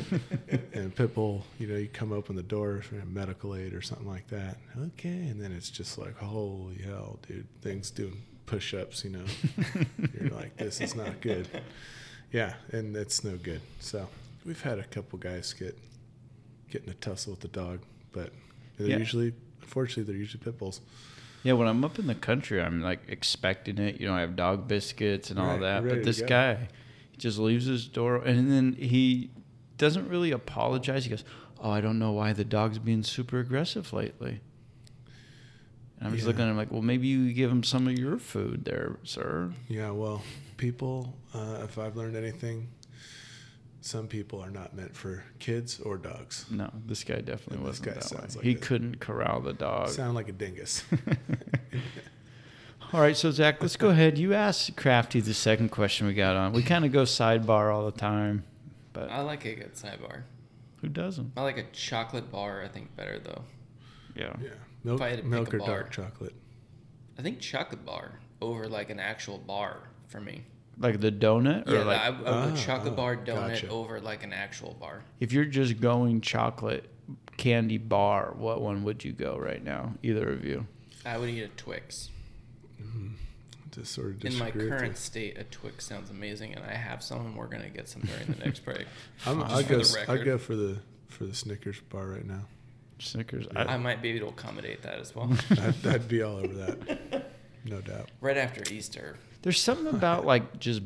and 0.74 0.96
pit 0.96 1.14
bull, 1.16 1.46
you 1.60 1.68
know, 1.68 1.76
you 1.78 1.88
come 1.88 2.12
open 2.12 2.36
the 2.36 2.44
door 2.44 2.82
for 2.82 2.96
medical 3.06 3.56
aid 3.56 3.74
or 3.74 3.82
something 3.82 4.08
like 4.08 4.28
that. 4.30 4.58
Okay, 4.80 5.10
and 5.28 5.42
then 5.42 5.52
it's 5.52 5.70
just 5.70 5.98
like, 5.98 6.18
holy 6.18 6.76
hell, 6.78 7.20
dude, 7.28 7.48
things 7.62 7.92
doing 7.92 8.22
push-ups. 8.46 9.04
You 9.04 9.12
know, 9.12 9.26
you're 10.20 10.30
like, 10.30 10.58
this 10.58 10.82
is 10.82 10.96
not 10.96 11.22
good. 11.22 11.48
Yeah, 12.32 12.54
and 12.72 12.96
it's 12.96 13.24
no 13.24 13.36
good. 13.38 13.62
So 13.80 14.08
we've 14.46 14.62
had 14.62 14.80
a 14.80 14.84
couple 14.86 15.20
guys 15.20 15.54
get 15.54 15.78
get 16.70 16.84
in 16.86 16.90
a 16.90 16.94
tussle 16.96 17.32
with 17.34 17.42
the 17.42 17.48
dog, 17.50 17.80
but 18.14 18.32
they're 18.78 18.88
Yeah. 18.88 18.98
usually, 18.98 19.34
unfortunately, 19.62 20.04
they're 20.04 20.20
usually 20.20 20.42
pit 20.44 20.58
bulls. 20.58 20.80
Yeah, 21.44 21.54
when 21.54 21.68
I'm 21.68 21.84
up 21.84 21.98
in 21.98 22.08
the 22.08 22.16
country, 22.16 22.62
I'm 22.62 22.82
like 22.82 23.00
expecting 23.08 23.78
it. 23.80 24.00
You 24.00 24.08
know, 24.08 24.14
I 24.14 24.22
have 24.22 24.36
dog 24.36 24.68
biscuits 24.68 25.32
and 25.32 25.40
all 25.40 25.58
Right, 25.58 25.62
that. 25.62 25.88
But 25.88 26.04
this 26.04 26.22
guy, 26.22 26.68
he 27.12 27.18
just 27.18 27.40
leaves 27.40 27.66
his 27.66 27.88
door, 27.88 28.18
and 28.18 28.52
then 28.52 28.74
he 28.74 29.32
doesn't 29.78 30.08
really 30.08 30.32
apologize. 30.32 31.06
He 31.06 31.10
goes, 31.10 31.24
"Oh, 31.60 31.72
I 31.72 31.82
don't 31.82 31.98
know 31.98 32.12
why 32.12 32.34
the 32.34 32.46
dog's 32.46 32.78
being 32.78 33.04
super 33.04 33.40
aggressive 33.40 33.92
lately." 33.92 34.42
And 36.00 36.08
I'm 36.08 36.16
just 36.16 36.26
looking 36.28 36.44
at 36.44 36.50
him 36.50 36.58
like, 36.58 36.72
"Well, 36.72 36.82
maybe 36.82 37.08
you 37.08 37.32
give 37.34 37.52
him 37.52 37.64
some 37.64 37.88
of 37.88 37.98
your 37.98 38.18
food 38.18 38.66
there, 38.66 38.98
sir." 39.04 39.52
Yeah, 39.68 39.92
well, 39.92 40.22
people, 40.58 41.16
uh, 41.34 41.62
if 41.64 41.78
I've 41.80 41.96
learned 41.96 42.16
anything, 42.16 42.68
some 43.82 44.08
people 44.08 44.40
are 44.42 44.52
not 44.52 44.76
meant 44.76 44.96
for 44.96 45.24
kids 45.40 45.80
or 45.80 45.98
dogs. 45.98 46.46
No, 46.52 46.70
this 46.86 47.04
guy 47.04 47.16
definitely 47.22 47.58
And 47.58 47.66
this 47.66 47.80
wasn't 47.80 47.86
guy 47.88 47.94
that 47.94 48.04
way. 48.12 48.20
sounds 48.20 48.36
like 48.36 48.46
he 48.46 48.52
a- 48.52 48.58
couldn't 48.60 49.00
corral 49.00 49.42
the 49.42 49.54
dog. 49.54 49.90
Sound 49.90 50.14
like 50.16 50.30
a 50.30 50.32
dingus. 50.34 50.84
All 52.94 53.00
right, 53.00 53.16
so 53.16 53.32
Zach, 53.32 53.62
let's 53.62 53.78
go 53.78 53.90
ahead. 53.90 54.18
You 54.18 54.34
asked 54.34 54.76
Crafty 54.76 55.22
the 55.22 55.34
second 55.34 55.70
question 55.70 56.08
we 56.08 56.14
got 56.14 56.36
on. 56.36 56.52
We 56.52 56.62
kind 56.62 56.84
of 56.84 56.92
go 56.92 57.04
sidebar 57.04 57.74
all 57.74 57.86
the 57.90 57.98
time, 57.98 58.44
but 58.92 59.10
I 59.10 59.22
like 59.22 59.46
a 59.46 59.56
good 59.56 59.76
sidebar. 59.76 60.24
who 60.82 60.90
doesn't? 60.90 61.32
I 61.38 61.44
like 61.44 61.58
a 61.58 61.64
chocolate 61.72 62.30
bar. 62.30 62.62
I 62.64 62.68
think 62.68 62.94
better 62.98 63.18
though. 63.20 63.44
Yeah. 64.14 64.34
yeah, 64.44 64.50
milk, 64.84 65.00
If 65.00 65.06
I 65.06 65.10
had 65.10 65.18
to 65.20 65.24
pick 65.24 65.32
milk 65.32 65.54
a 65.54 65.56
or 65.56 65.60
bar. 65.60 65.68
dark 65.68 65.92
chocolate. 65.92 66.34
I 67.18 67.22
think 67.22 67.40
chocolate 67.40 67.86
bar 67.86 68.20
over 68.42 68.68
like 68.68 68.90
an 68.90 69.00
actual 69.00 69.38
bar 69.38 69.84
for 70.08 70.20
me. 70.20 70.44
Like 70.82 71.00
the 71.00 71.12
donut, 71.12 71.68
or 71.70 71.76
Yeah, 71.76 71.84
like 71.84 72.00
I, 72.02 72.06
I 72.08 72.10
would 72.10 72.28
Ah, 72.28 72.50
go 72.50 72.56
chocolate 72.56 72.96
bar 72.96 73.16
donut 73.16 73.50
gotcha. 73.50 73.70
over 73.70 74.02
like 74.02 74.24
an 74.24 74.34
actual 74.34 74.76
bar. 74.80 75.04
if 75.20 75.32
you're 75.32 75.46
just 75.46 75.80
going 75.80 76.22
chocolate 76.22 76.90
candy 77.38 77.78
bar, 77.78 78.34
what 78.38 78.62
one 78.62 78.84
would 78.84 79.04
you 79.04 79.12
go 79.12 79.38
right 79.38 79.64
now? 79.64 79.94
Either 80.04 80.30
of 80.32 80.44
you? 80.44 80.66
I 81.06 81.18
would 81.18 81.30
eat 81.30 81.42
a 81.44 81.48
Twix. 81.50 82.10
To 83.74 83.86
sort 83.86 84.08
of 84.16 84.26
In 84.26 84.34
my 84.38 84.46
disagree 84.48 84.64
with 84.70 84.80
current 84.80 84.92
you. 84.94 84.98
state, 84.98 85.38
a 85.38 85.46
Twix 85.46 85.86
sounds 85.86 86.10
amazing, 86.10 86.56
and 86.56 86.66
I 86.66 86.74
have 86.74 87.02
some, 87.02 87.26
and 87.26 87.38
we're 87.38 87.48
gonna 87.48 87.70
get 87.70 87.88
some 87.88 88.02
during 88.02 88.26
the 88.28 88.44
next 88.44 88.66
break. 88.66 88.86
I'm, 89.26 89.42
I'd 89.44 89.64
for 89.64 89.70
go. 89.70 89.76
the 89.78 89.82
s- 89.82 89.96
record. 89.96 90.20
I'd 90.20 90.26
go 90.26 90.38
for 90.38 90.56
the 90.58 90.80
for 91.08 91.24
the 91.26 91.34
Snickers 91.34 91.80
bar 91.90 92.08
right 92.08 92.26
now. 92.26 92.42
Snickers. 93.00 93.46
I 93.56 93.64
I, 93.64 93.78
might 93.78 94.02
be 94.02 94.10
able 94.10 94.28
to 94.28 94.34
accommodate 94.34 94.82
that 94.82 94.96
as 95.00 95.16
well. 95.16 95.32
I'd, 95.52 95.88
I'd 95.88 96.08
be 96.10 96.22
all 96.22 96.36
over 96.36 96.54
that, 96.54 97.26
no 97.66 97.82
doubt. 97.82 98.10
right 98.22 98.38
after 98.38 98.62
Easter. 98.74 99.18
there's 99.42 99.60
something 99.62 99.88
about 99.96 100.26
like 100.26 100.60
just 100.60 100.82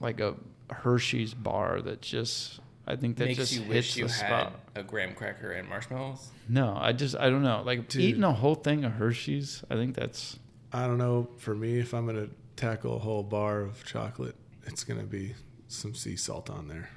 like 0.00 0.20
a 0.20 0.34
Hershey's 0.70 1.32
bar 1.34 1.80
that 1.82 2.02
just 2.02 2.60
I 2.88 2.94
think 2.96 3.16
that 3.16 3.26
Makes 3.26 3.38
just 3.38 3.52
you 3.54 3.60
hits 3.62 3.68
wish 3.70 3.94
the 3.94 4.00
you 4.00 4.06
had 4.06 4.14
spot. 4.14 4.60
a 4.76 4.82
graham 4.82 5.14
cracker 5.14 5.50
and 5.50 5.68
marshmallows. 5.68 6.28
No, 6.48 6.76
I 6.80 6.92
just 6.92 7.16
I 7.16 7.30
don't 7.30 7.42
know. 7.42 7.62
Like 7.64 7.88
Dude. 7.88 8.02
eating 8.02 8.22
a 8.24 8.32
whole 8.32 8.54
thing 8.54 8.84
of 8.84 8.92
Hershey's, 8.92 9.64
I 9.70 9.74
think 9.74 9.94
that's 9.96 10.38
I 10.72 10.86
don't 10.86 10.98
know. 10.98 11.28
For 11.38 11.54
me, 11.54 11.78
if 11.78 11.94
I'm 11.94 12.06
gonna 12.06 12.28
tackle 12.56 12.96
a 12.96 12.98
whole 12.98 13.22
bar 13.22 13.60
of 13.60 13.84
chocolate, 13.84 14.36
it's 14.64 14.84
gonna 14.84 15.02
be 15.04 15.34
some 15.68 15.94
sea 15.94 16.14
salt 16.16 16.48
on 16.50 16.68
there, 16.68 16.88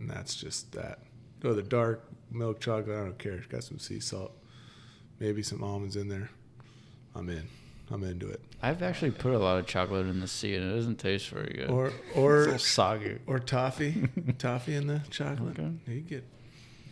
and 0.00 0.08
that's 0.10 0.34
just 0.34 0.72
that. 0.72 1.00
Oh, 1.44 1.52
the 1.54 1.62
dark 1.62 2.08
milk 2.32 2.58
chocolate. 2.60 2.96
I 2.98 3.04
don't 3.04 3.18
care. 3.18 3.34
It's 3.34 3.46
got 3.46 3.62
some 3.62 3.78
sea 3.78 4.00
salt, 4.00 4.32
maybe 5.20 5.42
some 5.42 5.62
almonds 5.62 5.94
in 5.96 6.08
there. 6.08 6.30
I'm 7.14 7.28
in. 7.28 7.46
I'm 7.90 8.04
into 8.04 8.28
it. 8.28 8.40
I've 8.62 8.82
actually 8.82 9.12
put 9.12 9.32
a 9.32 9.38
lot 9.38 9.58
of 9.58 9.66
chocolate 9.66 10.06
in 10.06 10.20
the 10.20 10.28
sea 10.28 10.54
and 10.56 10.70
it 10.70 10.74
doesn't 10.74 10.96
taste 10.98 11.28
very 11.30 11.54
good. 11.54 11.70
Or 11.70 11.86
it's 11.88 12.16
a 12.16 12.20
or 12.20 12.58
soggy. 12.58 13.18
or 13.26 13.38
toffee, 13.38 14.08
toffee 14.38 14.74
in 14.74 14.86
the 14.86 15.00
chocolate. 15.10 15.58
Okay. 15.58 15.70
You 15.86 16.00
get 16.00 16.24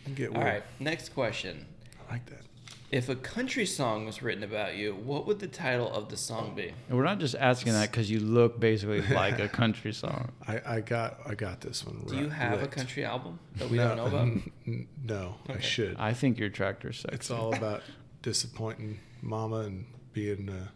you 0.07 0.13
get 0.15 0.29
All 0.29 0.35
weird. 0.35 0.45
right, 0.45 0.63
next 0.79 1.09
question. 1.09 1.65
I 2.09 2.13
like 2.13 2.25
that. 2.27 2.41
If 2.89 3.09
a 3.09 3.15
country 3.17 3.65
song 3.65 4.05
was 4.05 4.21
written 4.23 4.43
about 4.45 4.77
you, 4.77 4.93
what 4.95 5.27
would 5.27 5.39
the 5.39 5.47
title 5.47 5.91
of 5.91 6.07
the 6.07 6.15
song 6.15 6.55
be? 6.55 6.71
And 6.87 6.97
we're 6.97 7.03
not 7.03 7.19
just 7.19 7.35
asking 7.35 7.73
that 7.73 7.91
because 7.91 8.09
you 8.09 8.21
look 8.21 8.61
basically 8.61 9.01
like 9.01 9.39
a 9.39 9.47
country 9.61 9.91
song. 9.93 10.31
I, 10.47 10.61
I 10.65 10.79
got 10.79 11.19
I 11.25 11.35
got 11.35 11.59
this 11.59 11.85
one. 11.85 12.05
Do 12.07 12.15
you 12.15 12.23
right- 12.23 12.31
have 12.31 12.63
a 12.63 12.67
country 12.67 13.03
album 13.03 13.39
that 13.57 13.69
we 13.69 13.75
no, 13.77 13.89
don't 13.89 13.97
know 13.97 14.05
about? 14.05 14.21
n- 14.65 14.87
No, 15.03 15.35
I 15.49 15.59
should. 15.59 15.97
I 15.99 16.13
think 16.13 16.39
your 16.39 16.47
tractor 16.49 16.93
sexy. 16.93 17.13
It's 17.13 17.29
all 17.29 17.53
about 17.53 17.83
disappointing 18.21 18.99
mama 19.21 19.57
and 19.59 19.85
being 20.13 20.47
uh, 20.49 20.67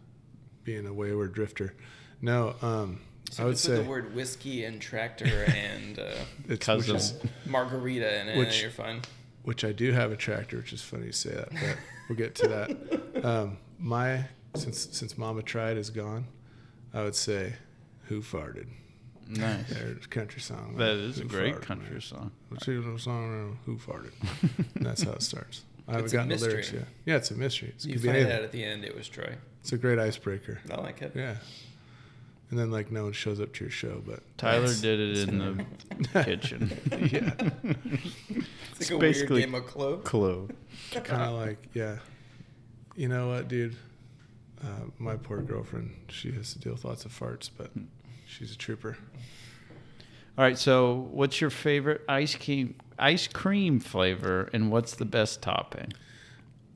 being 0.64 0.86
a 0.86 0.92
wayward 0.92 1.34
drifter. 1.34 1.74
No, 2.20 2.54
um, 2.62 3.00
So 3.30 3.42
I 3.42 3.46
would 3.46 3.58
say 3.58 3.76
the 3.76 3.82
word 3.88 4.14
whiskey 4.14 4.64
and 4.64 4.80
tractor 4.80 5.44
and 5.56 5.98
uh, 5.98 6.12
it's 6.48 6.64
cousin. 6.64 6.94
Which, 6.94 7.12
margarita 7.46 8.20
in 8.20 8.28
it, 8.28 8.30
and 8.32 8.38
Which- 8.38 8.62
you're 8.62 8.70
fine. 8.70 9.00
which 9.42 9.64
I 9.64 9.72
do 9.72 9.92
have 9.92 10.12
a 10.12 10.16
tractor, 10.16 10.58
which 10.58 10.72
is 10.72 10.82
funny 10.82 11.06
to 11.06 11.12
say 11.12 11.30
that, 11.30 11.50
but 11.50 11.76
we'll 12.08 12.18
get 12.18 12.34
to 12.36 12.48
that. 12.48 12.98
Um, 13.24 13.58
my 13.78 14.24
since 14.56 14.88
since 14.90 15.16
Mama 15.16 15.42
tried 15.42 15.76
is 15.76 15.90
gone, 15.90 16.26
I 16.92 17.04
would 17.04 17.14
say, 17.14 17.52
"Who 18.08 18.20
farted?" 18.20 18.66
nice. 19.28 19.68
There's 19.68 20.04
a 20.04 20.08
country 20.08 20.40
song. 20.40 20.74
That 20.76 20.96
is 20.96 21.20
a 21.20 21.24
great 21.24 21.54
farted, 21.54 21.62
country 21.62 21.90
man? 21.92 22.00
song. 22.00 22.32
Let's 22.50 22.66
see 22.66 22.74
the 22.76 22.98
song. 22.98 23.58
Who 23.64 23.76
farted? 23.76 24.10
And 24.74 24.84
that's 24.86 25.02
how 25.04 25.12
it 25.12 25.22
starts. 25.22 25.62
I 25.86 25.92
haven't 25.92 26.10
gotten 26.12 26.30
the 26.30 26.36
lyrics 26.36 26.72
yet. 26.72 26.86
Yeah, 27.06 27.16
it's 27.16 27.30
a 27.30 27.34
mystery. 27.36 27.72
It 27.78 27.84
You 27.84 27.92
could 27.94 28.02
be 28.02 28.08
find 28.08 28.26
out 28.26 28.42
at 28.42 28.50
the 28.50 28.64
end 28.64 28.84
it 28.84 28.96
was 28.96 29.08
Troy. 29.08 29.34
It's 29.62 29.72
a 29.72 29.78
great 29.78 29.98
icebreaker. 29.98 30.58
I 30.70 30.80
like 30.80 31.00
it. 31.02 31.12
Yeah. 31.14 31.36
And 32.50 32.58
then 32.58 32.70
like 32.70 32.90
no 32.92 33.04
one 33.04 33.12
shows 33.12 33.40
up 33.40 33.54
to 33.54 33.64
your 33.64 33.70
show, 33.70 34.02
but 34.04 34.20
Tyler 34.36 34.60
that's- 34.62 34.80
did 34.82 35.00
it 35.00 35.28
in 35.28 35.38
the 36.12 36.24
kitchen. 36.24 36.70
yeah, 36.90 37.32
It's 38.76 38.90
like 38.90 38.98
a 38.98 38.98
basically- 39.00 39.36
weird 39.36 39.46
game 39.46 39.54
of 39.54 39.66
club. 39.66 40.04
Clue. 40.04 40.48
kind 40.92 41.22
of 41.22 41.32
like 41.34 41.58
yeah. 41.74 41.96
You 42.96 43.08
know 43.08 43.28
what, 43.28 43.48
dude? 43.48 43.76
Uh, 44.62 44.66
my 44.98 45.16
poor 45.16 45.40
girlfriend, 45.40 45.94
she 46.08 46.30
has 46.32 46.52
to 46.52 46.58
deal 46.58 46.72
with 46.72 46.84
lots 46.84 47.04
of 47.06 47.18
farts, 47.18 47.48
but 47.56 47.70
she's 48.26 48.52
a 48.52 48.56
trooper. 48.56 48.96
All 50.38 50.44
right. 50.44 50.58
So, 50.58 51.08
what's 51.10 51.40
your 51.40 51.50
favorite 51.50 52.02
ice 52.08 52.34
cream 52.36 52.74
ice 52.98 53.26
cream 53.28 53.80
flavor, 53.80 54.50
and 54.52 54.70
what's 54.70 54.94
the 54.96 55.04
best 55.06 55.40
topping? 55.42 55.92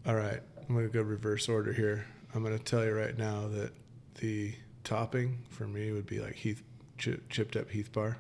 All 0.07 0.15
right, 0.15 0.41
I'm 0.69 0.75
gonna 0.75 0.89
go 0.89 1.03
reverse 1.03 1.49
order 1.51 1.73
here. 1.75 2.07
I'm 2.37 2.43
gonna 2.43 2.59
tell 2.59 2.85
you 2.85 2.93
right 2.93 3.17
now 3.17 3.49
that 3.49 3.73
the 4.21 4.53
topping 4.85 5.39
for 5.51 5.67
me 5.67 5.91
would 5.93 6.07
be 6.07 6.21
like 6.21 6.35
Heath 6.35 6.63
chi- 7.03 7.17
chipped 7.31 7.57
up 7.57 7.71
Heath 7.71 7.91
bar. 7.93 8.19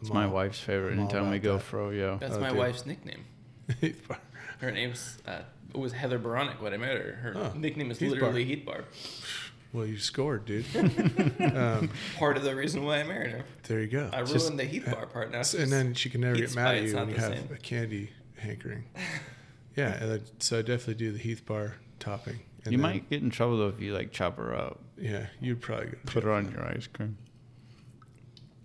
It's 0.00 0.08
I'm 0.10 0.14
my 0.14 0.24
all- 0.24 0.30
wife's 0.32 0.58
favorite. 0.58 0.92
I'm 0.94 1.00
all 1.00 1.04
Anytime 1.04 1.30
we 1.30 1.38
go 1.38 1.58
that. 1.58 1.70
froyo. 1.70 2.18
That's 2.18 2.36
Oh, 2.36 2.40
my 2.40 2.48
dude. 2.48 2.58
wife's 2.58 2.86
nickname. 2.86 3.24
Heath 3.80 4.02
bar. 4.08 4.18
Her 4.60 4.70
name's 4.70 5.18
uh, 5.26 5.40
it 5.74 5.78
was 5.78 5.92
Heather 5.92 6.18
Baronic 6.18 6.62
when 6.62 6.72
I 6.72 6.76
met 6.78 6.96
her. 6.96 7.12
Her 7.22 7.32
Oh, 7.36 7.52
nickname 7.58 7.90
is 7.90 7.98
Heath 7.98 8.10
literally 8.10 8.44
Bar. 8.44 8.54
Heath 8.56 8.64
Bar. 8.66 8.84
Well, 9.72 9.84
you 9.84 9.98
scored, 9.98 10.46
dude. 10.46 10.64
um, 11.54 11.90
Part 12.16 12.38
of 12.38 12.44
the 12.44 12.54
reason 12.56 12.84
why 12.84 13.00
I 13.00 13.02
married 13.02 13.32
her. 13.32 13.44
there 13.64 13.80
you 13.80 13.88
go. 13.88 14.08
I 14.12 14.20
ruined 14.20 14.32
Just- 14.32 14.56
the 14.56 14.64
Heath 14.64 14.86
Bar 14.90 15.06
part 15.06 15.30
now. 15.30 15.42
and 15.58 15.70
then 15.70 15.92
she 15.92 16.08
can 16.08 16.22
never 16.22 16.36
get 16.36 16.54
mad 16.54 16.76
at 16.76 16.84
you 16.84 16.94
when 16.96 17.10
you 17.10 17.16
have 17.16 17.34
same. 17.36 17.48
a 17.52 17.58
candy 17.58 18.10
hankering. 18.38 18.84
yeah, 19.76 19.92
and 20.00 20.10
then, 20.12 20.22
so 20.38 20.58
I 20.58 20.62
definitely 20.62 20.94
do 20.94 21.12
the 21.12 21.18
Heath 21.18 21.44
bar 21.44 21.74
topping. 21.98 22.40
And 22.66 22.72
you 22.72 22.78
then- 22.78 22.82
might 22.90 23.10
get 23.10 23.22
in 23.22 23.30
trouble 23.30 23.58
though 23.58 23.68
if 23.68 23.80
you 23.80 23.94
like 23.94 24.12
chop 24.12 24.36
her 24.36 24.54
up, 24.54 24.80
Yeah, 24.98 25.26
you'd 25.40 25.60
probably 25.60 25.86
go 25.86 25.98
put 26.06 26.24
her 26.24 26.32
on 26.32 26.50
your 26.50 26.64
ice 26.66 26.86
cream. 26.86 27.16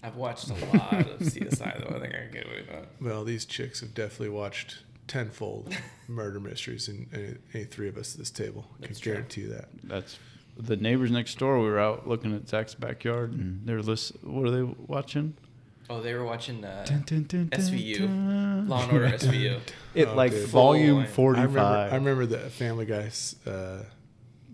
I've 0.04 0.16
watched 0.16 0.50
a 0.50 0.54
lot 0.76 0.94
of 0.94 1.20
CSI 1.20 1.80
though. 1.80 1.96
I 1.96 2.00
think 2.00 2.16
I 2.16 2.18
can 2.24 2.32
get 2.32 2.46
away 2.48 2.56
with 2.62 2.70
that. 2.70 2.86
Well, 3.00 3.24
these 3.24 3.46
chicks 3.46 3.82
have 3.82 3.94
definitely 3.94 4.30
watched 4.30 4.80
tenfold 5.08 5.76
murder 6.08 6.40
mysteries, 6.40 6.88
and 6.88 7.08
any, 7.14 7.36
any 7.54 7.64
three 7.66 7.88
of 7.88 7.98
us 7.98 8.14
at 8.16 8.20
this 8.20 8.32
table 8.32 8.64
can 8.80 8.88
That's 8.88 9.00
true. 9.00 9.14
guarantee 9.14 9.46
that. 9.46 9.70
That's 9.84 10.18
the 10.58 10.76
neighbors 10.76 11.12
next 11.12 11.38
door. 11.38 11.60
We 11.60 11.66
were 11.66 11.80
out 11.80 12.08
looking 12.08 12.36
at 12.36 12.48
Zach's 12.50 12.74
backyard, 12.74 13.34
and 13.34 13.62
they're 13.66 13.82
listen. 13.84 14.18
What 14.24 14.48
are 14.48 14.52
they 14.52 14.64
watching? 14.64 15.36
Oh, 15.92 16.02
they 16.02 16.14
were 16.14 16.24
watching 16.24 16.64
uh, 16.64 16.86
Dun, 16.88 17.04
dun, 17.06 17.24
dun, 17.24 17.48
dun, 17.50 17.60
SVU. 17.60 17.98
dun. 18.00 18.68
Law 18.70 18.84
and 18.84 18.92
Order 18.94 19.10
SVU. 19.10 19.60
It 19.94 20.08
Oh, 20.08 20.16
like 20.16 20.32
dude. 20.32 20.48
volume 20.48 21.06
Full 21.06 21.34
line. 21.34 21.36
I 21.36 21.44
remember, 21.44 21.60
five. 21.60 21.92
I 21.92 21.96
remember 21.98 22.26
the 22.26 22.38
Family 22.50 22.86
Guy's 22.86 23.36
uh, 23.46 23.84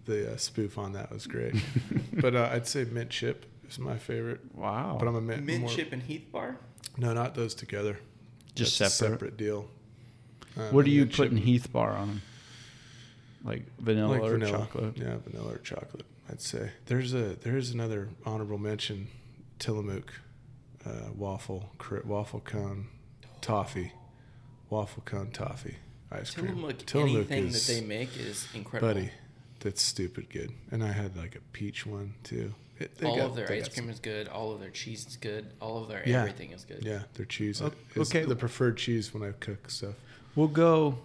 the 0.06 0.34
uh, 0.34 0.38
spoof 0.38 0.80
on 0.80 0.94
that 0.94 1.12
was 1.12 1.28
great. 1.28 1.54
but 2.14 2.36
uh, 2.36 2.50
I'd 2.52 2.66
say 2.68 2.86
mint 2.86 3.12
chip 3.12 3.46
is 3.70 3.78
my 3.78 3.98
favorite. 3.98 4.40
Wow. 4.56 4.98
But 5.00 5.08
I'm 5.08 5.16
a 5.16 5.22
mint, 5.22 5.44
Mint 5.46 5.62
more- 5.62 5.70
Chip 5.70 5.92
and 5.94 6.02
Heath 6.02 6.26
Bar. 6.32 6.58
No, 6.98 7.14
not 7.14 7.36
those 7.36 7.54
together. 7.54 8.00
Just 8.56 8.80
That's 8.80 8.94
a 8.96 8.98
separate. 8.98 9.14
separate 9.20 9.38
deal. 9.38 9.70
Um, 10.58 10.74
what 10.74 10.86
are 10.88 10.90
you 10.90 11.02
mint 11.02 11.12
chip- 11.12 11.18
putting 11.30 11.38
Heath 11.38 11.72
bar 11.72 11.92
on? 11.92 12.22
Like 13.44 13.64
vanilla 13.80 14.14
like 14.14 14.24
or 14.24 14.32
vanilla. 14.32 14.58
chocolate? 14.58 14.98
Yeah, 14.98 15.18
vanilla 15.24 15.54
or 15.54 15.58
chocolate. 15.60 16.06
I'd 16.32 16.42
say 16.42 16.72
there's 16.88 17.14
a 17.14 17.36
there's 17.36 17.70
another 17.70 18.10
honorable 18.26 18.58
mention, 18.58 19.08
Tillamook, 19.60 20.12
uh, 20.88 21.12
waffle 21.16 21.72
cri- 21.78 22.02
waffle 22.06 22.40
cone, 22.40 22.88
toffee, 23.42 23.92
waffle 24.70 25.04
cone 25.06 25.32
toffee 25.32 25.78
ice 26.12 26.34
cream. 26.34 26.48
Tillamook, 26.48 26.86
Tillamook 26.86 27.16
anything 27.32 27.48
is- 27.48 27.68
that 27.68 27.74
they 27.74 27.82
make 27.86 28.16
is 28.18 28.48
incredible. 28.54 28.94
buddy, 28.94 29.12
that's 29.60 29.82
stupid 29.82 30.30
good. 30.30 30.52
And 30.72 30.84
I 30.84 30.92
had 30.92 31.18
like 31.18 31.36
a 31.36 31.42
peach 31.52 31.86
one 31.86 32.14
too. 32.24 32.54
It, 32.80 32.96
they 33.00 33.08
all 33.08 33.16
got- 33.18 33.26
of 33.32 33.36
their 33.36 33.48
they 33.48 33.58
ice 33.60 33.68
cream 33.70 33.86
some- 33.86 33.90
is 33.90 34.00
good. 34.00 34.28
All 34.28 34.54
of 34.54 34.60
their 34.60 34.70
cheese 34.70 35.06
is 35.08 35.18
good. 35.18 35.48
All 35.60 35.82
of 35.82 35.90
their 35.90 36.04
Yeah. 36.06 36.20
everything 36.22 36.52
is 36.52 36.64
good. 36.64 36.84
Yeah, 36.84 37.04
their 37.16 37.26
cheese 37.26 37.62
O- 37.62 37.72
is 37.96 38.10
okay. 38.10 38.24
the 38.26 38.36
preferred 38.36 38.78
cheese 38.78 39.14
when 39.14 39.24
I 39.28 39.32
cook 39.34 39.70
stuff. 39.70 39.96
We'll 40.36 40.48
go. 40.48 41.00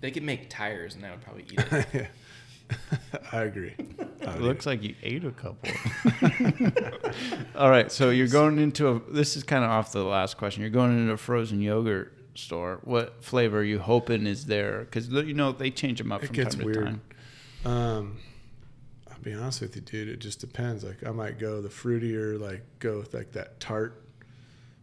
They 0.00 0.12
could 0.12 0.22
make 0.22 0.48
tires, 0.48 0.94
and 0.94 1.04
I 1.04 1.10
would 1.10 1.20
probably 1.22 1.44
eat 1.50 1.58
it. 1.58 1.86
Yeah. 1.92 2.06
I 3.32 3.42
agree. 3.42 3.74
I 4.26 4.36
looks 4.38 4.66
like 4.66 4.82
you 4.82 4.94
ate 5.02 5.24
a 5.24 5.30
couple. 5.30 5.70
All 7.56 7.70
right, 7.70 7.90
so 7.90 8.10
you're 8.10 8.28
going 8.28 8.58
into 8.58 8.88
a. 8.88 9.00
This 9.10 9.36
is 9.36 9.42
kind 9.42 9.64
of 9.64 9.70
off 9.70 9.92
the 9.92 10.04
last 10.04 10.36
question. 10.36 10.62
You're 10.62 10.70
going 10.70 10.96
into 10.98 11.12
a 11.12 11.16
frozen 11.16 11.60
yogurt 11.60 12.14
store. 12.34 12.80
What 12.84 13.22
flavor 13.24 13.58
are 13.60 13.64
you 13.64 13.78
hoping 13.78 14.26
is 14.26 14.46
there? 14.46 14.80
Because 14.80 15.08
you 15.08 15.34
know 15.34 15.52
they 15.52 15.70
change 15.70 15.98
them 15.98 16.12
up 16.12 16.22
It 16.22 16.28
from 16.28 16.36
gets 16.36 16.54
time 16.54 16.64
weird. 16.64 16.76
to 16.76 16.84
time. 16.84 17.00
Um, 17.64 18.16
I'll 19.10 19.18
be 19.22 19.32
honest 19.34 19.60
with 19.60 19.74
you, 19.76 19.82
dude. 19.82 20.08
It 20.08 20.18
just 20.20 20.40
depends. 20.40 20.84
Like, 20.84 21.04
I 21.06 21.10
might 21.10 21.38
go 21.38 21.60
the 21.60 21.68
fruitier, 21.68 22.38
like 22.38 22.62
go 22.78 22.98
with 22.98 23.14
like 23.14 23.32
that 23.32 23.60
tart 23.60 24.02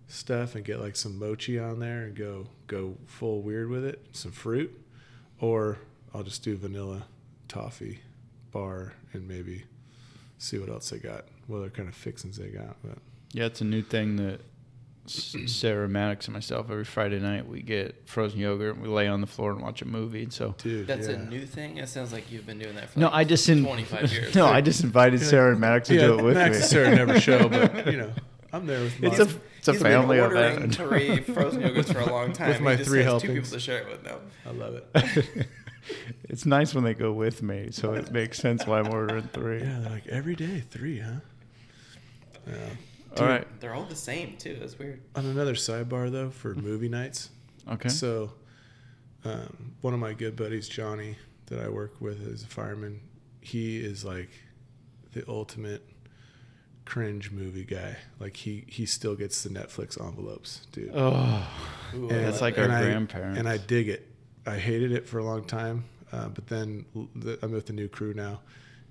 stuff 0.08 0.56
and 0.56 0.64
get 0.64 0.80
like 0.80 0.96
some 0.96 1.18
mochi 1.18 1.58
on 1.60 1.80
there 1.80 2.04
and 2.04 2.16
go 2.16 2.48
go 2.68 2.96
full 3.06 3.42
weird 3.42 3.70
with 3.70 3.86
it, 3.86 4.06
some 4.12 4.32
fruit, 4.32 4.72
or 5.40 5.78
I'll 6.14 6.24
just 6.24 6.44
do 6.44 6.56
vanilla 6.58 7.06
toffee 7.48 8.00
bar 8.52 8.94
and 9.14 9.28
maybe 9.28 9.64
see 10.38 10.58
what 10.58 10.70
else 10.70 10.90
they 10.90 10.98
got, 10.98 11.26
what 11.48 11.58
other 11.60 11.70
kind 11.70 11.88
of 11.88 11.96
fixings 11.96 12.38
they 12.38 12.48
got. 12.50 12.76
But 12.84 12.98
Yeah, 13.34 13.46
it's 13.46 13.62
a 13.62 13.66
new 13.66 13.82
thing 13.82 14.16
that 14.18 14.42
Sarah 15.08 15.88
Maddox 15.88 16.26
and 16.26 16.34
myself 16.34 16.72
every 16.72 16.84
Friday 16.84 17.20
night 17.20 17.48
we 17.48 17.62
get 17.62 18.08
frozen 18.10 18.40
yogurt 18.40 18.74
and 18.76 18.82
we 18.84 18.90
lay 18.90 19.08
on 19.08 19.22
the 19.22 19.28
floor 19.28 19.52
and 19.52 19.62
watch 19.62 19.82
a 19.84 19.86
movie. 19.86 20.24
And 20.24 20.34
so 20.34 20.56
dude, 20.58 20.88
That's 20.88 21.08
yeah. 21.08 21.16
a 21.16 21.18
new 21.26 21.46
thing. 21.46 21.78
It 21.78 21.88
sounds 21.90 22.12
like 22.12 22.32
you've 22.32 22.46
been 22.48 22.58
doing 22.60 22.76
that 22.76 22.90
for 22.90 23.00
no, 23.00 23.06
like 23.08 23.16
I 23.16 23.24
just 23.24 23.48
in, 23.48 23.64
25 23.64 24.12
years. 24.12 24.36
no, 24.36 24.48
I 24.48 24.62
just 24.62 24.84
invited 24.84 25.22
Sarah 25.22 25.52
and 25.52 25.60
Maddox 25.60 25.90
to 25.90 25.96
yeah, 25.96 26.02
do 26.08 26.20
it 26.20 26.24
with 26.24 26.36
Max 26.36 26.52
me. 26.52 26.56
and 26.58 26.66
Sarah 26.66 26.96
never 26.96 27.20
show, 27.20 27.48
but 27.48 27.86
you 27.92 27.98
know, 27.98 28.12
I'm 28.52 28.66
there 28.66 28.82
with 28.82 29.00
my 29.00 29.10
It's 29.10 29.20
a 29.20 29.30
it's 29.60 29.68
a 29.68 29.74
He's 29.74 29.82
family 29.82 30.18
been 30.18 30.26
ordering 30.26 30.56
event. 30.58 30.76
three 30.76 31.20
frozen 31.22 31.62
yogurts 31.62 31.92
for 31.94 32.00
a 32.00 32.06
long 32.12 32.34
time. 32.34 32.50
With 32.50 32.62
my 32.62 32.72
he 32.72 32.78
just 32.78 32.90
three 32.90 33.04
has 33.04 33.22
two 33.22 33.28
people 33.34 33.50
to 33.50 33.60
share 33.60 33.80
it 33.82 33.88
with 33.90 34.04
now. 34.04 34.18
I 34.46 34.52
love 34.52 34.76
it. 34.76 35.48
it's 36.30 36.46
nice 36.46 36.74
when 36.74 36.84
they 36.84 36.94
go 36.94 37.12
with 37.12 37.42
me, 37.44 37.70
so 37.72 37.94
it 37.94 38.12
makes 38.12 38.38
sense 38.40 38.66
why 38.66 38.80
I'm 38.80 38.90
ordering 38.94 39.30
three. 39.34 39.60
Yeah, 39.62 39.80
they're 39.80 39.92
like 39.92 40.08
every 40.08 40.36
day 40.36 40.64
three, 40.70 41.00
huh? 41.00 41.20
Yeah. 42.48 42.56
All 43.18 43.26
right. 43.28 43.48
They're 43.60 43.74
all 43.74 43.86
the 43.86 43.96
same 43.96 44.36
too. 44.38 44.58
That's 44.60 44.78
weird. 44.78 45.02
On 45.16 45.26
another 45.26 45.54
sidebar 45.54 46.12
though, 46.12 46.30
for 46.30 46.54
movie 46.56 46.90
nights. 46.90 47.30
Okay. 47.72 47.90
So, 47.90 48.34
um, 49.24 49.74
one 49.82 49.94
of 49.94 50.00
my 50.00 50.14
good 50.14 50.36
buddies, 50.36 50.68
Johnny, 50.68 51.16
that 51.48 51.60
I 51.60 51.70
work 51.70 52.00
with 52.02 52.28
as 52.32 52.44
a 52.44 52.48
fireman, 52.48 53.02
he 53.42 53.78
is 53.80 54.04
like 54.06 54.30
the 55.14 55.24
ultimate 55.28 55.88
cringe 56.86 57.32
movie 57.32 57.64
guy. 57.64 57.96
Like 58.20 58.36
he 58.38 58.66
he 58.68 58.86
still 58.86 59.16
gets 59.16 59.42
the 59.44 59.50
Netflix 59.50 60.00
envelopes, 60.00 60.68
dude. 60.72 60.92
oh, 60.94 61.48
Ooh, 61.96 62.10
And- 62.10 62.12
I 62.20 62.22
that's 62.24 62.42
like 62.42 62.56
that. 62.58 62.70
our 62.70 62.78
I- 62.78 62.84
grandparents. 62.84 63.40
And 63.40 63.48
I 63.48 63.58
dig 63.58 63.88
it. 63.90 64.12
I 64.46 64.58
hated 64.58 64.92
it 64.92 65.08
for 65.08 65.20
a 65.20 65.24
long 65.24 65.44
time, 65.44 65.86
uh, 66.12 66.30
but 66.30 66.48
then 66.48 66.86
the, 67.16 67.40
I'm 67.42 67.52
with 67.52 67.66
the 67.68 67.74
new 67.74 67.88
crew 67.88 68.14
now, 68.14 68.42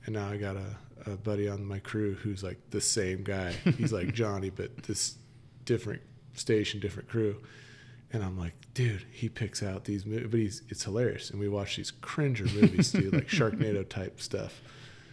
and 0.06 0.14
now 0.14 0.28
I 0.28 0.37
got 0.37 0.56
a, 0.56 1.11
a 1.12 1.16
buddy 1.16 1.49
on 1.49 1.64
my 1.64 1.78
crew 1.78 2.14
who's 2.14 2.42
like 2.42 2.58
the 2.70 2.80
same 2.80 3.23
guy. 3.23 3.52
He's 3.78 3.92
like 3.92 4.12
Johnny, 4.14 4.50
but 4.50 4.76
this 4.84 5.16
different 5.64 6.02
station, 6.34 6.80
different 6.80 7.08
crew. 7.08 7.37
And 8.12 8.23
I'm 8.23 8.38
like, 8.38 8.52
dude, 8.75 9.04
he 9.11 9.28
picks 9.28 9.62
out 9.62 9.84
these 9.84 10.06
movies, 10.06 10.28
but 10.30 10.38
he's 10.40 10.62
it's 10.68 10.84
hilarious. 10.84 11.30
And 11.30 11.40
we 11.40 11.49
watch 11.49 11.76
these 11.76 11.90
cringer 11.90 12.44
movies, 12.44 12.92
dude, 12.92 13.12
like 13.12 13.28
Sharknado 13.28 13.88
type 13.88 14.20
stuff. 14.20 14.61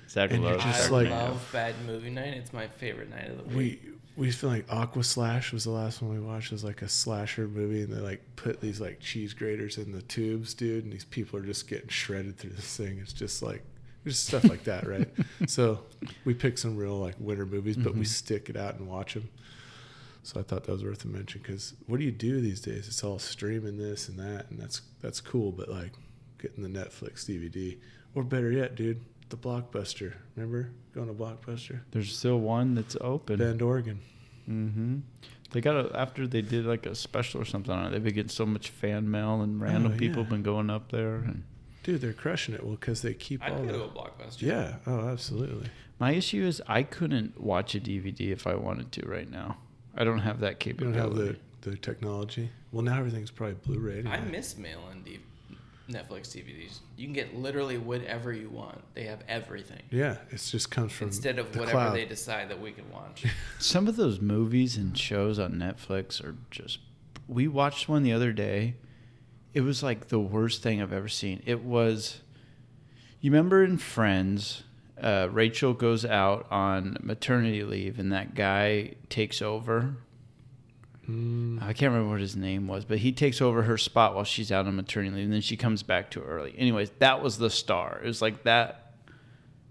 Zach 0.10 0.32
and 0.32 0.44
you're 0.44 0.58
just 0.58 0.90
I 0.90 0.94
like- 0.94 1.10
love 1.10 1.48
bad 1.54 1.74
movie 1.86 2.10
night. 2.10 2.34
It's 2.36 2.52
my 2.54 2.68
favorite 2.68 3.10
night 3.10 3.30
of 3.30 3.38
the 3.38 3.44
week. 3.58 3.82
We 3.84 3.92
we 4.18 4.30
feel 4.32 4.50
like 4.50 4.66
Aqua 4.72 5.04
Slash 5.04 5.54
was 5.54 5.64
the 5.64 5.72
last 5.72 6.02
one 6.02 6.12
we 6.12 6.20
watched. 6.20 6.48
It 6.48 6.56
was 6.56 6.64
like 6.64 6.82
a 6.82 6.90
slasher 6.90 7.48
movie, 7.48 7.82
and 7.84 7.94
they 7.94 8.00
like 8.02 8.22
put 8.36 8.60
these 8.62 8.80
like 8.82 9.00
cheese 9.00 9.34
graters 9.34 9.78
in 9.78 9.92
the 9.92 10.02
tubes, 10.02 10.54
dude, 10.54 10.84
and 10.84 10.92
these 10.94 11.06
people 11.06 11.40
are 11.40 11.44
just 11.46 11.68
getting 11.68 11.88
shredded 11.90 12.38
through 12.38 12.52
this 12.52 12.76
thing. 12.78 13.00
It's 13.02 13.14
just 13.14 13.42
like 13.42 13.64
just 14.06 14.26
stuff 14.28 14.44
like 14.46 14.64
that, 14.66 14.88
right? 14.88 15.10
so 15.48 15.80
we 16.26 16.34
pick 16.34 16.58
some 16.58 16.76
real 16.76 16.98
like 16.98 17.16
winter 17.20 17.46
movies, 17.46 17.78
but 17.78 17.94
we 17.94 18.02
Mhm. 18.02 18.08
stick 18.08 18.50
it 18.50 18.58
out 18.58 18.76
and 18.80 18.88
watch 18.88 19.14
them. 19.14 19.30
So 20.24 20.40
I 20.40 20.44
thought 20.44 20.66
that 20.66 20.72
was 20.72 20.84
worth 20.84 21.04
a 21.06 21.08
mention 21.08 21.42
because 21.42 21.74
what 21.88 22.00
do 22.00 22.06
you 22.06 22.12
do 22.12 22.42
these 22.42 22.62
days? 22.62 22.88
It's 22.88 23.04
all 23.04 23.18
streaming 23.20 23.78
this 23.78 24.08
and 24.10 24.20
that, 24.20 24.50
and 24.52 24.60
that's 24.60 24.82
that's 25.02 25.22
cool. 25.22 25.52
But 25.52 25.70
like 25.70 25.94
getting 26.40 26.64
the 26.64 26.70
Netflix 26.70 27.26
DVD, 27.26 27.78
or 28.14 28.24
better 28.24 28.52
yet, 28.52 28.76
dude, 28.76 29.02
the 29.32 29.38
Blockbuster. 29.38 30.14
Remember 30.36 30.70
going 30.94 31.08
to 31.08 31.14
Blockbuster? 31.14 31.80
There's 31.92 32.16
still 32.16 32.40
one 32.40 32.76
that's 32.76 32.96
open. 33.02 33.38
Bend, 33.40 33.62
Oregon. 33.64 34.00
Mm-hmm. 34.50 34.98
They 35.52 35.60
got 35.62 35.76
a, 35.76 36.00
after 36.00 36.28
they 36.28 36.42
did 36.42 36.66
like 36.66 36.86
a 36.86 36.96
special 36.96 37.42
or 37.42 37.46
something 37.46 37.74
on 37.74 37.88
it. 37.88 37.90
They've 37.92 38.04
been 38.04 38.14
getting 38.14 38.30
so 38.30 38.46
much 38.46 38.70
fan 38.70 39.10
mail 39.10 39.42
and 39.42 39.60
random 39.60 39.94
Oh, 39.96 39.98
people 39.98 40.24
yeah. 40.24 40.30
been 40.30 40.44
going 40.44 40.70
up 40.70 40.92
there. 40.92 41.16
And 41.16 41.44
Dude, 41.84 42.00
they're 42.02 42.14
crushing 42.14 42.54
it. 42.54 42.64
Well, 42.64 42.76
because 42.76 43.02
they 43.02 43.14
keep 43.14 43.44
I'd 43.44 43.54
all 43.54 43.60
go 43.60 43.66
the. 43.66 43.78
to 43.80 43.84
a 43.86 43.90
blockbuster. 43.90 44.42
Yeah. 44.44 44.76
Oh, 44.86 45.10
absolutely. 45.10 45.70
my 46.00 46.12
issue 46.12 46.44
is 46.46 46.62
I 46.68 46.84
couldn't 46.84 47.42
watch 47.42 47.76
a 47.76 47.80
DVD 47.80 48.32
if 48.32 48.46
I 48.48 48.56
wanted 48.56 48.92
to 48.94 49.08
right 49.10 49.30
now. 49.30 49.58
I 49.96 50.04
don't 50.06 50.20
have 50.20 50.40
that 50.42 50.64
You 50.66 50.74
don't 50.74 50.94
have 50.94 51.16
the, 51.16 51.36
the 51.62 51.76
technology. 51.76 52.50
Well, 52.72 52.84
now 52.84 52.98
everything's 53.00 53.32
probably 53.32 53.56
Blu-ray. 53.56 54.00
Anyway. 54.00 54.12
I 54.16 54.22
miss 54.22 54.58
mail-in 54.58 55.04
D- 55.04 55.20
Netflix 55.92 56.30
DVDs. 56.36 56.80
You 56.98 57.06
can 57.06 57.14
get 57.14 57.36
literally 57.36 57.78
whatever 57.78 58.32
you 58.34 58.50
want. 58.50 58.80
They 58.94 59.04
have 59.04 59.22
everything 59.28 59.82
Yeah, 59.90 60.18
it 60.32 60.38
just 60.38 60.72
comes 60.72 60.92
from 60.92 61.08
instead 61.08 61.40
of 61.40 61.52
the 61.52 61.60
whatever 61.60 61.78
cloud. 61.78 61.96
they 61.96 62.06
decide 62.06 62.50
that 62.50 62.60
we 62.62 62.72
can 62.72 62.90
watch. 62.92 63.26
Some 63.60 63.88
of 63.88 63.96
those 63.96 64.20
movies 64.20 64.78
and 64.78 64.98
shows 64.98 65.40
on 65.40 65.54
Netflix 65.54 66.24
are 66.24 66.36
just. 66.50 66.80
We 67.28 67.48
watched 67.48 67.88
one 67.88 68.04
the 68.04 68.14
other 68.14 68.32
day. 68.34 68.76
It 69.54 69.62
was 69.62 69.84
like 69.84 70.08
the 70.08 70.20
worst 70.20 70.62
thing 70.64 70.82
I've 70.82 70.94
ever 70.94 71.08
seen. 71.10 71.42
It 71.46 71.64
was. 71.64 72.22
You 73.20 73.32
remember 73.32 73.64
in 73.64 73.78
Friends, 73.78 74.64
uh, 75.02 75.28
Rachel 75.32 75.74
goes 75.74 76.06
out 76.06 76.48
on 76.52 76.98
maternity 77.02 77.64
leave 77.64 78.00
and 78.00 78.12
that 78.12 78.34
guy 78.36 78.96
takes 79.10 79.42
over? 79.42 79.96
Mm, 81.10 81.62
I 81.62 81.74
can't 81.74 81.92
remember 81.92 82.12
what 82.12 82.22
his 82.22 82.36
name 82.36 82.68
was, 82.68 82.86
but 82.86 83.00
he 83.00 83.12
takes 83.12 83.42
over 83.42 83.64
her 83.64 83.78
spot 83.78 84.14
while 84.16 84.24
she's 84.24 84.52
out 84.52 84.68
on 84.68 84.76
maternity 84.76 85.16
leave, 85.16 85.24
and 85.26 85.34
then 85.34 85.42
she 85.42 85.58
comes 85.58 85.82
back 85.84 86.12
too 86.12 86.22
early. 86.22 86.54
Anyways, 86.58 86.92
that 87.00 87.22
was 87.24 87.38
the 87.38 87.50
star. 87.50 88.00
It 88.04 88.08
was 88.08 88.22
like 88.22 88.44
that 88.44 88.94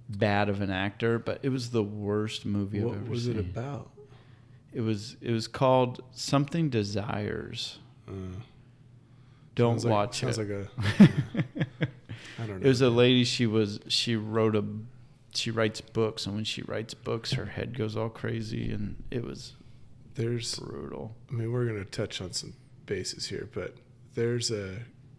bad 0.08 0.48
of 0.48 0.60
an 0.60 0.70
actor, 0.70 1.18
but 1.20 1.38
it 1.42 1.50
was 1.50 1.70
the 1.70 1.84
worst 1.84 2.44
movie 2.44 2.78
I've 2.80 2.86
ever 2.86 2.94
seen. 2.94 3.02
what 3.02 3.10
was 3.10 3.26
it 3.28 3.38
about? 3.38 3.90
It 4.72 4.80
was 4.80 5.16
it 5.20 5.30
was 5.32 5.46
called 5.46 6.02
something 6.12 6.68
desires. 6.68 7.78
Uh, 8.08 8.12
Don't 9.54 9.74
sounds 9.80 9.84
like- 9.84 9.90
watch 9.92 10.18
sounds 10.20 10.38
it. 10.38 10.48
like 10.48 10.68
a. 11.00 11.08
I 12.38 12.46
don't 12.46 12.60
know. 12.60 12.66
it 12.66 12.68
was 12.68 12.80
a 12.80 12.90
lady. 12.90 13.24
She 13.24 13.46
was 13.46 13.80
she 13.88 14.16
wrote 14.16 14.56
a 14.56 14.64
she 15.34 15.50
writes 15.52 15.80
books, 15.80 16.26
and 16.26 16.34
when 16.34 16.44
she 16.44 16.62
writes 16.62 16.92
books, 16.94 17.32
her 17.34 17.46
head 17.46 17.76
goes 17.78 17.96
all 17.96 18.08
crazy, 18.08 18.72
and 18.72 19.02
it 19.12 19.22
was 19.24 19.54
There's 20.14 20.58
brutal. 20.58 21.14
I 21.30 21.34
mean, 21.34 21.52
we're 21.52 21.66
gonna 21.66 21.84
touch 21.84 22.20
on 22.20 22.32
some 22.32 22.54
bases 22.86 23.26
here, 23.26 23.48
but 23.52 23.76
there's 24.14 24.50
a 24.50 24.78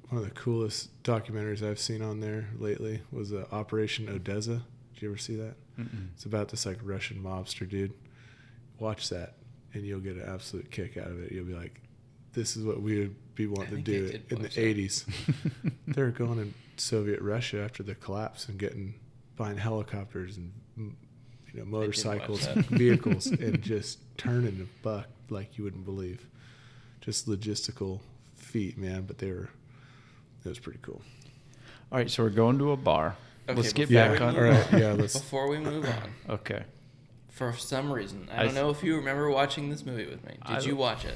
one 0.09 0.21
of 0.21 0.25
the 0.25 0.35
coolest 0.35 1.01
documentaries 1.03 1.63
I've 1.63 1.79
seen 1.79 2.01
on 2.01 2.19
there 2.19 2.49
lately 2.59 3.01
was 3.11 3.31
uh, 3.31 3.45
Operation 3.51 4.09
Odessa. 4.09 4.61
Did 4.93 5.01
you 5.01 5.09
ever 5.09 5.17
see 5.17 5.35
that? 5.37 5.55
Mm-mm. 5.79 6.09
It's 6.13 6.25
about 6.25 6.49
this 6.49 6.65
like 6.65 6.77
Russian 6.83 7.23
mobster 7.23 7.67
dude. 7.67 7.93
Watch 8.77 9.09
that, 9.09 9.35
and 9.73 9.85
you'll 9.85 10.01
get 10.01 10.17
an 10.17 10.25
absolute 10.27 10.69
kick 10.69 10.97
out 10.97 11.07
of 11.07 11.23
it. 11.23 11.31
You'll 11.31 11.45
be 11.45 11.53
like, 11.53 11.81
"This 12.33 12.57
is 12.57 12.65
what 12.65 12.81
we 12.81 12.99
would 12.99 13.35
be 13.35 13.47
wanting 13.47 13.77
to 13.77 13.81
do 13.81 14.19
in 14.29 14.37
the 14.37 14.43
watch 14.43 14.55
that. 14.55 14.61
'80s." 14.61 15.05
They're 15.87 16.11
going 16.11 16.39
in 16.39 16.53
Soviet 16.77 17.21
Russia 17.21 17.61
after 17.61 17.83
the 17.83 17.95
collapse 17.95 18.49
and 18.49 18.57
getting 18.59 18.95
buying 19.37 19.57
helicopters 19.57 20.37
and 20.37 20.51
you 20.77 21.59
know 21.59 21.65
motorcycles, 21.65 22.45
vehicles, 22.69 23.27
and 23.27 23.61
just 23.61 23.99
turning 24.21 24.61
a 24.61 24.83
buck 24.83 25.07
like 25.29 25.57
you 25.57 25.63
wouldn't 25.63 25.85
believe. 25.85 26.25
Just 27.01 27.27
logistical 27.27 27.99
feat, 28.35 28.77
man. 28.77 29.03
But 29.03 29.17
they 29.17 29.31
were 29.31 29.49
it 30.45 30.49
was 30.49 30.59
pretty 30.59 30.79
cool. 30.81 31.01
All 31.91 31.97
right, 31.97 32.09
so 32.09 32.23
we're 32.23 32.29
going 32.29 32.57
to 32.59 32.71
a 32.71 32.77
bar. 32.77 33.15
Okay, 33.49 33.59
Let's 33.59 33.73
get 33.73 33.91
back 33.91 34.19
we 34.19 34.25
on. 34.25 34.35
all 34.35 34.41
right, 34.43 34.71
yeah. 34.73 34.93
Let's. 34.97 35.13
Before 35.17 35.49
we 35.49 35.57
move 35.59 35.85
on, 35.85 36.13
Okay. 36.35 36.63
for 37.29 37.53
some 37.53 37.91
reason, 37.91 38.29
I 38.31 38.35
I 38.35 38.39
don't 38.39 38.49
s- 38.49 38.55
know 38.55 38.69
if 38.69 38.83
you 38.83 38.95
remember 38.95 39.29
watching 39.29 39.69
this 39.69 39.85
movie 39.85 40.05
with 40.05 40.23
me. 40.25 40.33
Did 40.47 40.57
I- 40.57 40.61
you 40.61 40.75
watch 40.75 41.05
it? 41.05 41.15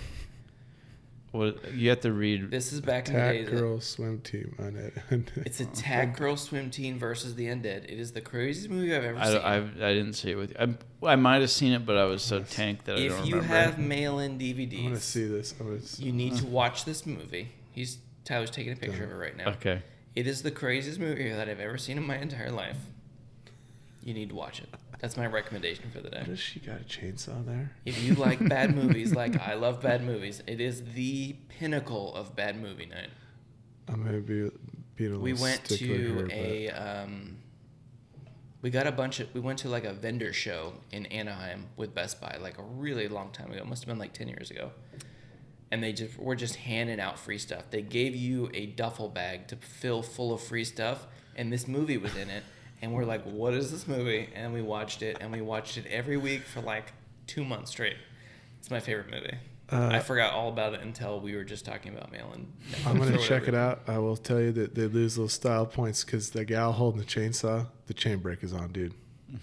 Well, 1.36 1.54
you 1.74 1.89
have 1.89 2.00
to 2.01 2.13
read. 2.13 2.50
This 2.50 2.72
is 2.72 2.80
back 2.80 3.08
in 3.08 3.13
the 3.13 3.20
Attack 3.20 3.34
days. 3.34 3.50
girl 3.50 3.82
swim 3.82 4.22
team 4.22 4.56
on 4.58 4.75
it. 4.77 4.94
It's 5.46 5.60
Attack 5.60 6.18
Girl 6.18 6.38
Swim 6.38 6.70
Team 6.70 6.98
versus 6.98 7.36
the 7.36 7.48
Undead. 7.48 7.86
It 7.86 8.00
is 8.00 8.13
the 8.13 8.22
craziest 8.22 8.70
movie 8.70 8.96
I've 8.96 9.04
ever 9.04 9.20
I, 9.20 9.25
seen. 9.25 9.42
I, 9.42 9.56
I 9.89 9.94
didn't 9.94 10.13
see 10.13 10.32
it 10.32 10.36
with 10.36 10.51
you. 10.51 10.77
I, 11.04 11.12
I 11.12 11.15
might 11.18 11.42
have 11.42 11.51
seen 11.51 11.74
it, 11.74 11.86
but 11.86 11.98
I 11.98 12.06
was 12.06 12.24
so 12.24 12.42
tanked 12.42 12.86
that 12.86 12.96
I 12.96 13.00
if 13.01 13.12
don't 13.12 13.22
remember 13.25 13.36
you 13.38 13.42
have 13.44 13.77
mail-in 13.77 14.39
DVDs, 14.39 14.77
I'm 14.80 14.84
gonna 14.86 15.00
see 15.00 15.25
this. 15.27 15.54
I'm 15.60 15.65
gonna. 15.68 15.80
s- 15.80 16.00
you 16.00 16.13
need 16.13 16.38
to 16.38 16.46
watch 16.60 16.86
this 16.86 17.06
movie. 17.06 17.50
He's 17.72 17.98
Tyler's 18.24 18.50
taking 18.50 18.72
a 18.72 18.77
picture 18.77 19.04
of 19.04 19.12
it 19.12 19.15
right 19.15 19.36
now. 19.36 19.50
Okay. 19.50 19.82
It 20.15 20.27
is 20.27 20.42
the 20.42 20.51
craziest 20.51 21.00
movie 21.00 21.30
that 21.30 21.50
I've 21.50 21.60
ever 21.60 21.77
seen 21.77 21.98
in 21.98 22.08
my 22.08 22.18
entire 22.18 22.51
life. 22.51 22.77
You 24.01 24.13
need 24.13 24.30
to 24.30 24.36
watch 24.36 24.62
it. 24.62 24.70
That's 25.00 25.18
my 25.18 25.25
recommendation 25.25 25.92
for 25.92 26.02
the 26.02 26.10
day. 26.10 26.24
Does 26.25 26.40
she 26.40 26.60
got 26.60 26.82
a 26.82 26.84
chainsaw 26.84 27.46
there? 27.46 27.72
If 27.86 28.02
you 28.04 28.16
like 28.16 28.48
bad 28.48 28.75
movies, 28.82 29.14
like 29.14 29.40
I 29.40 29.56
love 29.56 29.82
bad 29.82 30.04
movies, 30.04 30.42
it 30.48 30.62
is 30.62 30.84
the 30.94 31.34
pinnacle 31.50 32.14
of 32.16 32.36
bad 32.36 32.60
movie 32.62 32.86
night. 32.86 33.10
I'm 33.88 34.04
gonna 34.04 34.20
be 34.20 34.50
being 34.96 35.12
a 35.12 35.18
little 35.18 35.22
We 35.22 35.34
went 35.34 35.64
to 35.66 35.75
here, 35.75 36.28
a 36.32 36.70
um, 36.70 37.38
we 38.62 38.70
got 38.72 38.88
a 38.88 38.92
bunch 38.92 39.20
of 39.20 39.34
we 39.34 39.42
went 39.42 39.60
to 39.60 39.70
like 39.70 39.84
a 39.84 39.94
vendor 39.94 40.34
show 40.34 40.74
in 40.92 41.06
Anaheim 41.08 41.68
with 41.75 41.94
Best 41.94 42.20
Buy 42.20 42.38
like 42.42 42.58
a 42.58 42.64
really 42.64 43.08
long 43.08 43.32
time 43.32 43.52
ago. 43.52 43.60
It 43.60 43.68
must 43.68 43.84
have 43.84 43.88
been 43.88 44.00
like 44.00 44.14
ten 44.14 44.28
years 44.28 44.50
ago. 44.50 44.72
And 45.72 45.84
they 45.84 45.94
just 45.94 46.18
were 46.18 46.36
just 46.36 46.56
handing 46.56 47.00
out 47.00 47.20
free 47.20 47.40
stuff. 47.40 47.64
They 47.70 47.82
gave 47.82 48.16
you 48.16 48.50
a 48.54 48.68
duffel 48.68 49.10
bag 49.10 49.48
to 49.48 49.56
fill 49.56 50.04
full 50.04 50.34
of 50.34 50.42
free 50.42 50.64
stuff, 50.64 51.06
and 51.36 51.52
this 51.52 51.67
movie 51.67 51.98
was 51.98 52.15
in 52.15 52.30
it. 52.30 52.43
And 52.86 52.93
we're 52.93 53.04
like, 53.04 53.24
"What 53.24 53.56
is 53.56 53.71
this 53.71 53.88
movie?" 53.88 54.30
And 54.36 54.54
we 54.54 54.62
watched 54.62 55.02
it, 55.02 55.17
and 55.19 55.32
we 55.32 55.41
watched 55.41 55.78
it 55.78 55.88
every 55.88 56.17
week 56.17 56.43
for 56.43 56.62
like 56.62 56.93
two 57.26 57.43
months 57.43 57.71
straight. 57.71 57.98
It's 58.60 58.69
my 58.69 58.80
favorite 58.80 59.10
movie. 59.10 59.38
Uh, 59.71 59.89
I 59.91 60.00
forgot 60.02 60.34
all 60.34 60.50
about 60.50 60.76
it 60.76 60.82
until 60.82 61.19
we 61.19 61.36
were 61.36 61.43
just 61.43 61.65
talking 61.65 61.95
about 61.95 62.12
mail 62.12 62.30
and. 62.36 62.54
I'm 62.86 63.00
gonna 63.00 63.17
check 63.28 63.48
it 63.48 63.56
out. 63.56 63.82
I 63.88 63.98
will 63.98 64.15
tell 64.15 64.39
you 64.39 64.52
that 64.52 64.76
they 64.76 64.86
lose 64.86 65.17
little 65.17 65.30
style 65.30 65.65
points 65.65 66.04
because 66.04 66.30
the 66.30 66.45
gal 66.45 66.74
holding 66.74 67.00
the 67.00 67.08
chainsaw, 67.08 67.65
the 67.88 67.95
chain 67.95 68.19
brake 68.19 68.43
is 68.43 68.54
on, 68.54 68.71
dude. 68.71 68.93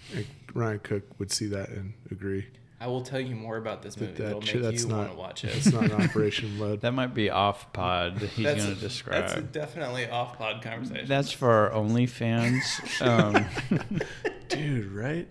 Ryan 0.53 0.79
Cook 0.79 1.03
would 1.19 1.29
see 1.29 1.47
that 1.47 1.67
and 1.67 1.95
agree. 2.11 2.47
I 2.83 2.87
will 2.87 3.01
tell 3.01 3.21
you 3.21 3.33
more 3.33 3.55
about 3.55 3.81
this 3.81 3.97
movie. 3.97 4.11
That, 4.11 4.27
It'll 4.27 4.41
that 4.41 4.53
make 4.55 4.61
that's 4.61 4.83
you 4.83 4.89
not. 4.89 4.97
want 4.97 5.11
to 5.11 5.15
watch 5.15 5.43
it. 5.45 5.55
It's 5.55 5.71
not 5.71 5.85
an 5.85 5.91
operation 6.03 6.57
mode. 6.57 6.81
That 6.81 6.91
might 6.91 7.13
be 7.13 7.29
off 7.29 7.71
pod. 7.71 8.17
He's 8.17 8.45
going 8.45 8.57
to 8.57 8.75
describe. 8.75 9.21
That's 9.21 9.35
a 9.35 9.41
definitely 9.41 10.09
off 10.09 10.37
pod 10.37 10.61
conversation. 10.61 11.07
That's 11.07 11.31
for 11.31 11.49
our 11.49 11.69
OnlyFans. 11.71 12.61
Um, 13.03 13.45
Dude, 14.49 14.91
right? 14.91 15.27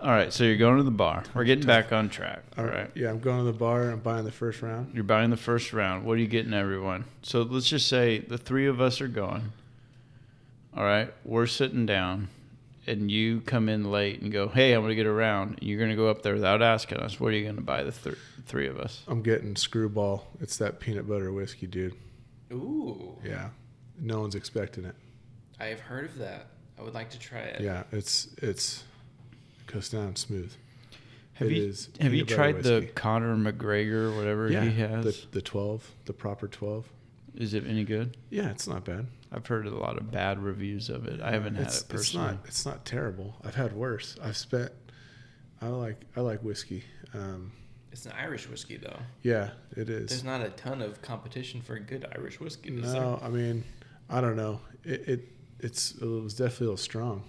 all 0.00 0.10
right, 0.10 0.32
so 0.32 0.44
you're 0.44 0.56
going 0.58 0.76
to 0.76 0.82
the 0.82 0.90
bar. 0.90 1.24
We're 1.34 1.44
getting 1.44 1.66
back 1.66 1.90
on 1.92 2.10
track. 2.10 2.42
All 2.58 2.64
right. 2.64 2.90
Yeah, 2.94 3.08
I'm 3.08 3.20
going 3.20 3.38
to 3.38 3.44
the 3.44 3.58
bar. 3.58 3.90
I'm 3.90 4.00
buying 4.00 4.24
the 4.24 4.32
first 4.32 4.60
round. 4.60 4.94
You're 4.94 5.04
buying 5.04 5.30
the 5.30 5.36
first 5.38 5.72
round. 5.72 6.04
What 6.04 6.14
are 6.14 6.20
you 6.20 6.26
getting 6.26 6.52
everyone? 6.52 7.04
So 7.22 7.42
let's 7.42 7.68
just 7.68 7.88
say 7.88 8.18
the 8.18 8.36
three 8.38 8.66
of 8.66 8.80
us 8.80 9.00
are 9.00 9.08
going. 9.08 9.52
All 10.76 10.84
right, 10.84 11.12
we're 11.24 11.46
sitting 11.46 11.86
down, 11.86 12.28
and 12.86 13.10
you 13.10 13.40
come 13.40 13.68
in 13.68 13.90
late 13.90 14.20
and 14.22 14.30
go, 14.32 14.48
"Hey, 14.48 14.72
I'm 14.72 14.80
going 14.82 14.90
to 14.90 14.94
get 14.94 15.06
around, 15.06 15.48
round." 15.50 15.58
You're 15.62 15.78
going 15.78 15.90
to 15.90 15.96
go 15.96 16.08
up 16.08 16.22
there 16.22 16.34
without 16.34 16.62
asking 16.62 16.98
us. 16.98 17.18
What 17.20 17.28
are 17.32 17.36
you 17.36 17.44
going 17.44 17.56
to 17.56 17.62
buy 17.62 17.82
the 17.82 17.92
th- 17.92 18.16
three 18.46 18.66
of 18.68 18.78
us? 18.78 19.02
I'm 19.08 19.22
getting 19.22 19.56
Screwball. 19.56 20.26
It's 20.40 20.56
that 20.58 20.80
peanut 20.80 21.08
butter 21.08 21.32
whiskey, 21.32 21.66
dude. 21.66 21.94
Ooh, 22.52 23.18
Yeah, 23.24 23.48
no 23.98 24.20
one's 24.20 24.34
expecting 24.34 24.84
it. 24.84 24.94
I 25.58 25.66
have 25.66 25.80
heard 25.80 26.04
of 26.06 26.18
that. 26.18 26.46
I 26.78 26.82
would 26.82 26.94
like 26.94 27.10
to 27.10 27.18
try 27.18 27.38
it. 27.40 27.60
Yeah, 27.60 27.84
it's 27.92 28.28
it's 28.38 28.84
it 29.66 29.72
goes 29.72 29.88
down 29.88 30.16
smooth. 30.16 30.52
Have 31.34 31.48
It 31.50 31.56
you 31.56 31.64
is 31.64 31.88
have 32.00 32.12
you 32.14 32.24
peanut 32.24 32.38
butter 32.38 32.52
tried 32.52 32.62
the. 32.62 32.86
Conor 32.94 33.36
McGregor 33.36 34.16
whatever 34.16 34.50
yeah, 34.50 34.64
he 34.64 34.80
has? 34.80 35.04
the 35.04 35.26
the 35.32 35.42
twelve, 35.42 35.90
the 36.04 36.12
proper 36.12 36.46
twelve. 36.48 36.88
Is 37.34 37.54
it 37.54 37.64
any 37.66 37.84
good? 37.84 38.16
Yeah, 38.30 38.50
it's 38.50 38.68
not 38.68 38.84
bad. 38.84 39.06
I've 39.32 39.46
heard 39.46 39.66
a 39.66 39.74
lot 39.74 39.96
of 39.96 40.10
bad 40.12 40.40
reviews 40.40 40.88
of 40.88 41.06
it. 41.06 41.20
I 41.20 41.32
haven't 41.32 41.56
had 41.56 41.66
it's, 41.66 41.82
it 41.82 41.88
personally. 41.88 42.26
It's 42.28 42.36
not 42.36 42.46
it's 42.48 42.66
not 42.66 42.84
terrible. 42.84 43.34
I've 43.44 43.56
had 43.56 43.72
worse. 43.72 44.16
I've 44.22 44.36
spent. 44.36 44.70
I 45.60 45.66
like 45.68 46.00
I 46.16 46.20
like 46.20 46.40
whiskey. 46.42 46.84
Um, 47.12 47.50
It's 47.90 48.06
an 48.06 48.12
Irish 48.18 48.48
whiskey 48.48 48.76
though. 48.76 48.98
yeah, 49.22 49.50
it 49.76 49.88
is. 49.90 50.10
There's 50.10 50.24
not 50.24 50.42
a 50.42 50.50
ton 50.50 50.80
of 50.82 51.02
competition 51.02 51.60
for 51.62 51.78
good 51.78 52.06
Irish 52.16 52.38
whiskey. 52.40 52.76
is 52.76 52.92
there? 52.92 53.00
No, 53.00 53.18
I 53.22 53.28
mean, 53.28 53.64
I 54.08 54.20
don't 54.20 54.36
know. 54.36 54.60
It, 54.84 55.08
it 55.08 55.28
it's 55.58 55.92
it 55.92 56.04
was 56.04 56.34
definitely 56.34 56.66
a 56.66 56.70
little 56.70 56.76
strong. 56.76 57.24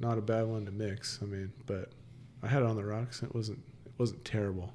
Not 0.00 0.16
a 0.18 0.22
bad 0.22 0.46
one 0.46 0.64
to 0.64 0.70
mix. 0.72 1.18
I 1.22 1.26
mean, 1.26 1.52
but 1.66 1.90
I 2.42 2.48
had 2.48 2.62
it 2.62 2.66
on 2.66 2.76
the 2.76 2.84
rocks. 2.84 3.20
And 3.20 3.28
it 3.30 3.34
wasn't 3.34 3.62
it 3.84 3.92
wasn't 3.98 4.24
terrible. 4.24 4.72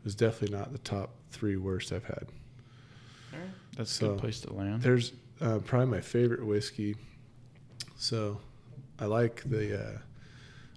It 0.00 0.04
was 0.04 0.14
definitely 0.14 0.56
not 0.58 0.72
the 0.72 0.78
top 0.78 1.14
three 1.30 1.56
worst 1.56 1.92
I've 1.92 2.04
had. 2.04 2.26
Right. 3.32 3.40
That's 3.76 4.00
a 4.00 4.08
good 4.08 4.18
place 4.18 4.40
to 4.40 4.52
land. 4.52 4.82
There's 4.82 5.12
uh, 5.40 5.58
probably 5.58 5.86
my 5.86 6.00
favorite 6.00 6.44
whiskey. 6.44 6.96
So, 7.96 8.40
I 8.98 9.06
like 9.06 9.42
the 9.44 9.80
uh, 9.80 9.98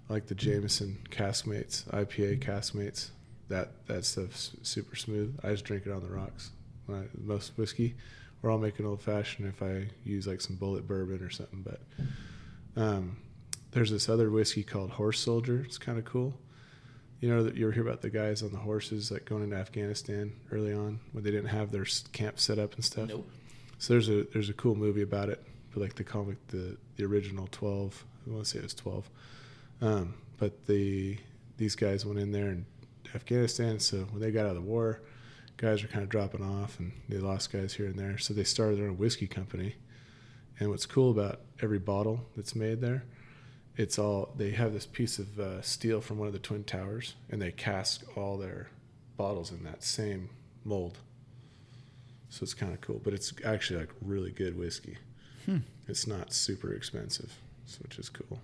I 0.10 0.14
like 0.14 0.28
the 0.28 0.36
Jameson 0.36 1.00
Caskmates 1.10 1.86
IPA 1.86 2.40
Caskmates. 2.40 3.10
That 3.50 3.86
that 3.88 4.06
stuff's 4.06 4.52
super 4.64 4.96
smooth. 4.96 5.38
I 5.44 5.52
just 5.52 5.66
drink 5.66 5.86
it 5.86 5.92
on 5.92 6.02
the 6.02 6.10
rocks. 6.10 6.52
When 6.86 7.00
I, 7.00 7.04
most 7.20 7.58
whiskey, 7.58 7.96
or 8.44 8.52
I'll 8.52 8.58
make 8.58 8.80
an 8.80 8.86
old 8.86 9.02
fashioned 9.02 9.48
if 9.48 9.62
I 9.62 9.88
use 10.04 10.28
like 10.28 10.42
some 10.42 10.56
Bulleit 10.58 10.88
bourbon 10.88 11.22
or 11.24 11.30
something. 11.30 11.64
But 11.64 11.82
um, 12.82 13.18
there's 13.72 13.92
this 13.92 14.08
other 14.08 14.30
whiskey 14.30 14.64
called 14.64 14.92
Horse 14.92 15.20
Soldier. 15.20 15.64
It's 15.66 15.78
kind 15.78 15.98
of 15.98 16.06
cool. 16.06 16.34
You 17.22 17.30
know 17.30 17.44
that 17.44 17.56
you 17.56 17.70
hear 17.70 17.82
about 17.82 18.02
the 18.02 18.10
guys 18.10 18.44
on 18.44 18.52
the 18.52 18.58
horses 18.58 19.10
like 19.12 19.26
going 19.26 19.44
into 19.44 19.56
Afghanistan 19.56 20.34
early 20.52 20.74
on 20.74 21.00
when 21.12 21.24
they 21.24 21.32
didn't 21.32 21.50
have 21.50 21.72
their 21.72 21.86
camp 22.12 22.40
set 22.40 22.60
up 22.60 22.76
and 22.76 22.84
stuff. 22.84 23.10
Nope. 23.10 23.30
So 23.78 23.94
there's 23.94 24.10
a 24.10 24.24
there's 24.34 24.50
a 24.50 24.54
cool 24.54 24.76
movie 24.76 25.02
about 25.02 25.30
it, 25.30 25.44
but 25.74 25.82
like 25.82 25.96
the 25.96 26.04
comic, 26.04 26.46
the 26.48 26.78
the 26.98 27.06
original 27.06 27.48
twelve. 27.52 28.06
I 28.28 28.32
want 28.32 28.46
to 28.46 28.50
say 28.50 28.60
it 28.60 28.64
was 28.64 28.74
twelve, 28.74 29.10
um, 29.82 30.16
but 30.38 30.66
the 30.66 31.18
these 31.58 31.76
guys 31.76 32.06
went 32.06 32.20
in 32.20 32.32
there 32.32 32.48
in 32.48 32.66
Afghanistan. 33.14 33.80
So 33.80 34.00
when 34.12 34.22
they 34.22 34.32
got 34.32 34.46
out 34.46 34.56
of 34.56 34.56
the 34.56 34.62
war, 34.62 35.02
guys 35.58 35.82
were 35.82 35.88
kind 35.88 36.04
of 36.04 36.10
dropping 36.10 36.44
off, 36.44 36.80
and 36.80 36.92
they 37.08 37.18
lost 37.18 37.52
guys 37.52 37.74
here 37.74 37.86
and 37.86 37.98
there. 37.98 38.18
So 38.18 38.34
they 38.34 38.44
started 38.44 38.78
their 38.78 38.88
own 38.88 38.98
whiskey 38.98 39.28
company. 39.28 39.76
And 40.60 40.70
what's 40.70 40.86
cool 40.86 41.12
about 41.12 41.42
every 41.62 41.80
bottle 41.80 42.22
that's 42.36 42.56
made 42.56 42.80
there, 42.80 43.04
it's 43.78 44.00
all 44.00 44.34
they 44.38 44.52
have 44.52 44.74
this 44.74 44.86
piece 44.86 45.20
of 45.20 45.40
uh, 45.40 45.62
steel 45.62 46.02
from 46.02 46.18
one 46.18 46.28
of 46.28 46.34
the 46.34 46.40
twin 46.40 46.64
towers, 46.64 47.16
and 47.30 47.42
they 47.42 47.52
cask 47.52 48.04
all 48.18 48.38
their 48.38 48.70
bottles 49.18 49.52
in 49.52 49.64
that 49.64 49.84
same 49.84 50.30
mold. 50.64 50.98
So 52.30 52.44
it's 52.44 52.54
kind 52.54 52.74
of 52.74 52.82
cool, 52.82 53.00
but 53.04 53.14
it's 53.14 53.34
actually 53.46 53.80
like 53.82 53.90
really 54.02 54.32
good 54.32 54.58
whiskey. 54.58 54.98
Hmm. 55.46 55.60
It's 55.88 56.08
not 56.08 56.34
super 56.34 56.74
expensive, 56.74 57.34
so 57.66 57.80
which 57.84 57.98
is 58.00 58.10
cool. 58.10 58.40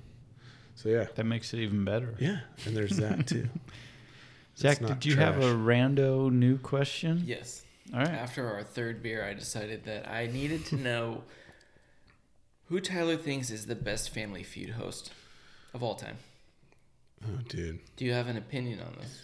So 0.75 0.89
yeah, 0.89 1.07
That 1.15 1.25
makes 1.25 1.53
it 1.53 1.59
even 1.59 1.83
better. 1.83 2.15
yeah, 2.19 2.39
and 2.65 2.75
there's 2.75 2.97
that 2.97 3.27
too. 3.27 3.49
Zach, 4.57 4.79
did 4.79 5.05
you 5.05 5.15
have 5.15 5.37
a 5.37 5.53
rando 5.53 6.31
new 6.31 6.57
question? 6.57 7.23
Yes. 7.25 7.63
All 7.93 7.99
right. 7.99 8.09
After 8.09 8.47
our 8.47 8.63
third 8.63 9.01
beer, 9.01 9.25
I 9.25 9.33
decided 9.33 9.85
that 9.85 10.09
I 10.09 10.27
needed 10.27 10.65
to 10.67 10.75
know 10.87 11.23
who 12.67 12.79
Tyler 12.79 13.17
thinks 13.17 13.49
is 13.49 13.65
the 13.65 13.75
best 13.75 14.11
Family 14.11 14.43
Feud 14.43 14.71
host 14.71 15.11
of 15.73 15.83
all 15.83 15.95
time. 15.95 16.17
Oh, 17.23 17.39
dude. 17.47 17.79
Do 17.97 18.05
you 18.05 18.13
have 18.13 18.27
an 18.27 18.37
opinion 18.37 18.79
on 18.81 18.95
this? 18.99 19.21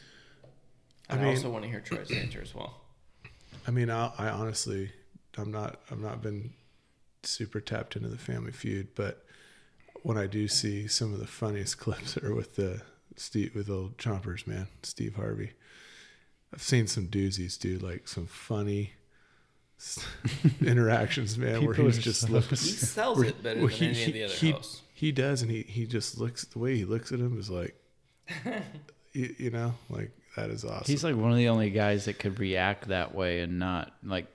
I 1.10 1.14
And 1.14 1.22
I, 1.22 1.26
mean- 1.26 1.36
also 1.36 1.50
want 1.50 1.64
to 1.64 1.70
hear 1.70 1.80
Troy's 1.80 2.12
answer 2.12 2.42
as 2.42 2.54
well. 2.54 2.82
I 3.68 3.72
mean, 3.72 3.90
I, 3.90 4.12
I 4.18 4.30
honestly, 4.30 4.92
I'm 5.38 5.52
not, 5.52 5.82
I've 5.92 6.00
not 6.00 6.22
been 6.22 6.54
super 7.24 7.60
tapped 7.60 7.96
into 7.96 8.08
the 8.10 8.18
Family 8.18 8.52
Feud, 8.52 8.90
but 8.96 9.26
when 10.04 10.18
I 10.18 10.28
do 10.28 10.48
see 10.48 10.88
some 10.88 11.14
of 11.14 11.20
the 11.20 11.28
funniest 11.28 11.78
clips 11.80 12.18
are 12.18 12.34
with 12.36 12.56
the 12.56 12.82
Steve, 13.16 13.56
with 13.56 13.70
old 13.70 13.98
chompers, 13.98 14.46
man, 14.48 14.68
Steve 14.84 15.16
Harvey. 15.16 15.52
I've 16.54 16.62
seen 16.62 16.88
some 16.88 17.08
doozies, 17.08 17.60
dude, 17.60 17.82
like 17.84 18.08
some 18.08 18.26
funny 18.28 18.94
interactions, 20.62 21.38
man, 21.38 21.66
where 21.66 21.74
People 21.74 21.86
he's 21.86 21.98
just 21.98 22.22
so- 22.22 22.28
looking. 22.32 22.58
He 22.58 22.66
sells 22.72 23.22
it 23.22 23.42
better 23.44 23.60
than 23.60 23.70
he- 23.70 23.86
any 23.88 24.04
of 24.06 24.14
the 24.14 24.24
other 24.24 24.34
he- 24.34 24.52
hosts. 24.52 24.82
He 24.98 25.12
does, 25.12 25.44
and 25.44 25.52
he 25.52 25.62
he 25.62 25.86
just 25.86 26.18
looks 26.18 26.44
the 26.46 26.58
way 26.58 26.76
he 26.76 26.84
looks 26.84 27.12
at 27.12 27.20
him 27.20 27.38
is 27.40 27.52
like, 27.52 27.76
you, 29.14 29.36
you 29.38 29.50
know, 29.52 29.76
like 29.92 30.10
that 30.36 30.50
is 30.50 30.66
awesome. 30.66 30.86
He's 30.92 31.04
like 31.04 31.16
one 31.16 31.30
of 31.30 31.38
the 31.38 31.50
only 31.50 31.70
guys 31.70 32.06
that 32.06 32.18
could 32.18 32.40
react 32.40 32.88
that 32.88 33.14
way 33.14 33.42
and 33.42 33.60
not 33.60 33.92
like 34.04 34.26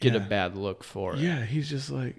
get 0.00 0.16
a 0.16 0.20
bad 0.20 0.56
look 0.56 0.82
for 0.84 1.12
it. 1.14 1.18
Yeah, 1.18 1.44
he's 1.44 1.68
just 1.68 1.90
like, 1.90 2.16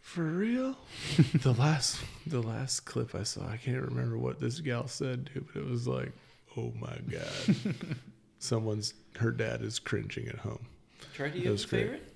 for 0.00 0.22
real. 0.22 0.74
the 1.42 1.52
last 1.52 2.00
the 2.26 2.40
last 2.40 2.80
clip 2.86 3.14
I 3.14 3.24
saw, 3.24 3.46
I 3.46 3.58
can't 3.58 3.82
remember 3.82 4.16
what 4.16 4.40
this 4.40 4.60
gal 4.60 4.88
said, 4.88 5.28
dude, 5.34 5.46
but 5.52 5.60
it 5.60 5.68
was 5.68 5.86
like, 5.86 6.12
oh 6.56 6.72
my 6.80 6.96
god, 7.10 7.74
someone's 8.38 8.94
her 9.18 9.30
dad 9.32 9.60
is 9.60 9.78
cringing 9.78 10.28
at 10.28 10.36
home. 10.38 10.64
Troy, 11.12 11.28
do 11.30 11.36
you 11.36 11.44
That 11.44 11.48
have 11.48 11.52
was 11.52 11.64
a 11.64 11.68
great. 11.68 11.82
favorite? 11.82 12.08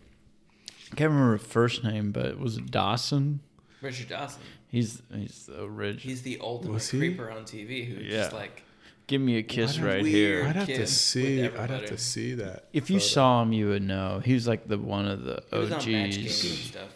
I 0.90 0.94
can't 0.94 1.10
remember 1.10 1.32
her 1.32 1.38
first 1.38 1.84
name, 1.84 2.12
but 2.12 2.38
was 2.38 2.56
it 2.56 2.70
Dawson? 2.70 3.40
Richard 3.82 4.08
Dawson. 4.08 4.42
He's 4.68 5.02
he's 5.14 5.46
the 5.46 5.64
original. 5.64 6.00
He's 6.10 6.22
the 6.22 6.38
ultimate 6.40 6.74
Was 6.74 6.90
he? 6.90 6.98
creeper 6.98 7.30
on 7.30 7.44
TV 7.44 7.86
who's 7.86 8.10
just 8.10 8.32
like, 8.32 8.62
Give 9.06 9.20
me 9.20 9.36
a 9.36 9.42
kiss 9.44 9.78
I'd 9.78 9.84
right 9.84 10.02
weird. 10.02 10.14
here. 10.40 10.46
I'd 10.48 10.56
have 10.56 10.66
kid 10.66 10.74
to 10.74 10.80
with 10.80 10.88
see. 10.90 11.38
I'd 11.44 11.52
have 11.52 11.54
everybody. 11.60 11.86
to 11.88 11.98
see 11.98 12.34
that. 12.34 12.64
If 12.72 12.90
you 12.90 12.98
photo. 12.98 13.06
saw 13.08 13.42
him, 13.42 13.52
you 13.52 13.68
would 13.68 13.82
know. 13.82 14.20
He 14.24 14.34
was 14.34 14.48
like 14.48 14.66
the 14.66 14.78
one 14.78 15.06
of 15.06 15.22
the 15.22 15.42
he 15.50 15.58
was 15.58 15.70
on 15.70 15.76
Match 15.76 15.84
Game 15.86 16.04
and 16.10 16.24
OGs. 16.26 16.58
stuff. 16.64 16.88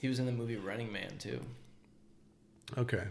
He 0.00 0.08
was 0.08 0.18
in 0.18 0.26
the 0.26 0.32
movie 0.32 0.56
Running 0.56 0.90
Man 0.92 1.16
too. 1.18 1.40
okay, 2.76 3.04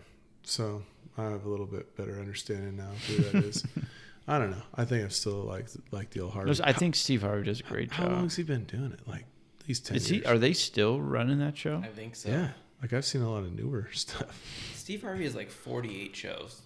so 0.44 0.84
I 1.18 1.24
have 1.30 1.46
a 1.46 1.50
little 1.50 1.66
bit 1.66 1.96
better 1.96 2.20
understanding 2.20 2.76
now 2.78 2.90
of 2.92 3.06
who 3.06 3.18
that 3.24 3.46
is. 3.46 3.64
I 4.28 4.38
don't 4.38 4.52
know. 4.52 4.62
I 4.76 4.86
think 4.86 5.04
I'm 5.04 5.10
still 5.10 5.42
like 5.44 5.68
like 5.92 6.10
the 6.12 6.20
old 6.22 6.34
Harvey. 6.34 6.54
I 6.64 6.74
think 6.74 6.96
Steve 6.96 7.22
Harvey 7.22 7.46
does 7.46 7.60
a 7.62 7.64
great 7.64 7.90
job. 7.90 7.98
How 7.98 8.04
job. 8.06 8.12
long 8.14 8.24
has 8.24 8.36
he 8.36 8.44
been 8.44 8.66
doing 8.66 8.92
it? 8.92 9.08
Like 9.08 9.26
at 9.62 9.68
least 9.68 9.86
ten 9.88 9.98
Is 9.98 10.08
he? 10.08 10.24
Are 10.26 10.38
they 10.38 10.54
still 10.54 11.00
running 11.00 11.40
that 11.40 11.58
show? 11.58 11.82
I 11.84 11.88
think 11.88 12.16
so. 12.16 12.30
yeah, 12.30 12.50
like 12.82 12.92
I've 12.94 13.06
seen 13.06 13.22
a 13.22 13.30
lot 13.32 13.44
of 13.44 13.54
newer 13.54 13.90
stuff. 13.94 14.72
Steve 14.76 15.02
Harvey 15.04 15.24
has 15.24 15.36
like 15.36 15.50
48 15.50 16.16
shows. 16.16 16.62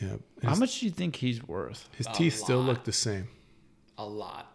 Yeah. 0.00 0.16
How 0.42 0.54
much 0.56 0.80
do 0.80 0.86
you 0.86 0.92
think 0.92 1.16
he's 1.16 1.42
worth? 1.46 1.88
His 1.96 2.06
A 2.06 2.12
teeth 2.12 2.34
still 2.36 2.60
look 2.60 2.84
the 2.84 2.92
same. 2.92 3.28
A 3.98 4.04
lot. 4.04 4.48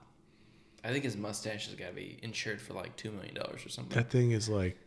I 0.84 0.92
think 0.92 1.04
his 1.04 1.18
mustache 1.18 1.68
has 1.68 1.76
got 1.76 1.88
to 1.90 1.94
be 1.94 2.18
insured 2.22 2.62
for 2.62 2.74
like 2.74 2.96
$2 2.98 3.14
million 3.14 3.38
or 3.38 3.58
something. 3.70 3.96
That 3.98 4.10
thing 4.10 4.32
is 4.32 4.48
like, 4.50 4.78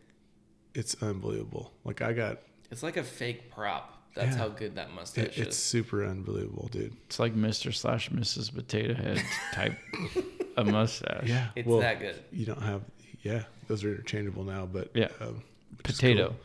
it's 0.73 0.95
unbelievable. 1.01 1.71
Like 1.83 2.01
I 2.01 2.13
got, 2.13 2.39
It's 2.71 2.83
like 2.83 2.97
a 2.97 3.03
fake 3.03 3.51
prop. 3.51 3.97
That's 4.15 4.31
Yeah. 4.35 4.37
how 4.37 4.49
good 4.49 4.75
that 4.75 4.93
mustache 4.93 5.37
it, 5.37 5.47
it's 5.47 5.57
is. 5.57 5.63
super 5.63 6.05
unbelievable, 6.05 6.69
dude. 6.71 6.95
It's 7.07 7.19
like 7.19 7.33
Mr. 7.35 7.73
slash 7.73 8.09
Mrs. 8.09 8.53
Potato 8.53 8.93
Head 8.93 9.21
type 9.53 9.77
a 10.57 10.63
mustache. 10.63 11.27
Yeah. 11.27 11.47
It's 11.55 11.67
well, 11.67 11.79
that 11.79 11.99
good. 11.99 12.15
You 12.31 12.45
don't 12.45 12.61
have, 12.61 12.81
yeah, 13.23 13.43
those 13.67 13.83
are 13.83 13.89
interchangeable 13.91 14.43
now, 14.43 14.65
but 14.65 14.91
Yeah. 14.93 15.09
um, 15.19 15.43
Potato. 15.83 16.35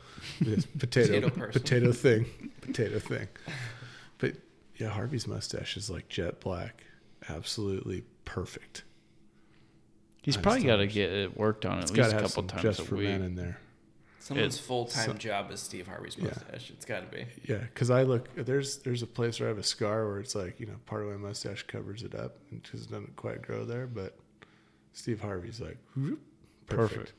cool. 0.41 0.49
It 0.53 0.59
is 0.59 0.67
potato, 0.67 1.29
Potato 1.31 1.51
potato, 1.53 1.93
thing, 1.93 2.27
potato 2.61 2.99
thing. 2.99 3.29
But 4.19 4.35
yeah, 4.77 4.89
Harvey's 4.89 5.27
mustache 5.27 5.77
is 5.77 5.91
like 5.91 6.09
jet 6.09 6.41
black, 6.41 6.85
absolutely 7.29 8.05
perfect. 8.25 8.83
He's 10.23 10.37
I 10.37 10.41
probably 10.41 10.65
got 10.65 10.77
to 10.77 10.87
get 10.87 11.11
it 11.13 11.37
worked 11.37 11.65
on 11.67 11.79
at 11.79 11.91
least 11.91 11.93
a 11.93 11.95
to 11.97 12.03
have 12.03 12.13
couple 12.13 12.29
some 12.29 12.47
times 12.49 12.63
just 12.63 12.81
a 12.81 12.85
for 12.85 12.97
week. 12.97 13.09
men 13.09 13.23
in 13.23 13.35
there. 13.37 13.59
Someone's 14.27 14.59
full 14.59 14.87
time 14.87 15.07
so- 15.07 15.13
job 15.15 15.51
is 15.53 15.61
Steve 15.61 15.87
Harvey's 15.87 16.17
Yeah. 16.19 16.25
mustache. 16.25 16.71
It's 16.71 16.85
got 16.85 17.01
to 17.11 17.17
be. 17.17 17.27
Yeah, 17.45 17.59
because 17.59 17.91
I 17.91 18.03
look 18.03 18.29
there's 18.35 18.79
there's 18.79 19.03
a 19.03 19.07
place 19.07 19.39
where 19.39 19.49
I 19.49 19.51
have 19.51 19.59
a 19.59 19.63
scar 19.63 20.07
where 20.09 20.19
it's 20.19 20.35
like 20.35 20.59
you 20.59 20.67
know 20.67 20.75
part 20.87 21.03
of 21.05 21.09
my 21.11 21.17
mustache 21.17 21.63
covers 21.65 22.03
it 22.03 22.15
up 22.15 22.37
and 22.51 22.61
it 22.65 22.69
just 22.71 22.91
doesn't 22.91 23.15
quite 23.17 23.43
grow 23.43 23.65
there, 23.65 23.87
but 23.87 24.17
Steve 24.93 25.21
Harvey's 25.21 25.61
like 25.61 25.79
whoop, 25.95 26.21
perfect. 26.67 26.93
Perfect. 26.95 27.13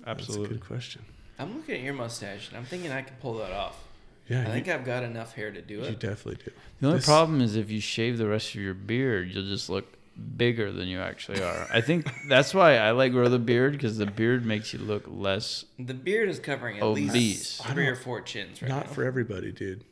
That's 0.00 0.06
a 0.06 0.10
Absolutely. 0.10 0.48
good 0.56 0.66
question. 0.66 1.02
I'm 1.38 1.56
looking 1.56 1.76
at 1.76 1.80
your 1.82 1.94
mustache 1.94 2.48
and 2.48 2.56
I'm 2.58 2.64
thinking 2.64 2.90
I 2.92 3.00
can 3.02 3.16
pull 3.20 3.38
that 3.38 3.52
off. 3.52 3.82
Yeah, 4.28 4.42
I 4.42 4.46
you, 4.46 4.52
think 4.52 4.68
I've 4.68 4.84
got 4.84 5.02
enough 5.02 5.34
hair 5.34 5.50
to 5.50 5.62
do 5.62 5.80
it. 5.82 5.90
you 5.90 5.96
definitely 5.96 6.42
do. 6.44 6.52
The 6.80 6.86
only 6.86 6.98
This- 6.98 7.06
problem 7.06 7.40
is 7.40 7.56
if 7.56 7.70
you 7.70 7.80
shave 7.80 8.18
the 8.18 8.28
rest 8.28 8.50
of 8.54 8.60
your 8.60 8.74
beard, 8.74 9.30
you'll 9.32 9.46
just 9.46 9.68
look 9.70 9.86
bigger 10.36 10.70
than 10.72 10.88
you 10.88 11.00
actually 11.00 11.42
are. 11.42 11.66
I 11.72 11.80
think 11.80 12.10
that's 12.28 12.52
why 12.54 12.76
I 12.76 12.90
like 12.92 13.12
grow 13.12 13.28
the 13.28 13.38
beard 13.38 13.72
because 13.72 13.96
the 13.98 14.06
beard 14.06 14.44
makes 14.44 14.72
you 14.72 14.78
look 14.80 15.04
less. 15.06 15.64
The 15.78 15.94
beard 15.94 16.28
is 16.28 16.38
covering 16.38 16.76
at 16.78 16.82
Obese. 16.82 17.12
least 17.12 17.64
three 17.66 17.86
or 17.86 17.94
don't- 17.94 18.02
four 18.04 18.20
chins 18.20 18.60
right 18.62 18.68
Not 18.68 18.86
now. 18.86 18.92
for 18.92 19.04
everybody, 19.04 19.52
dude. 19.52 19.84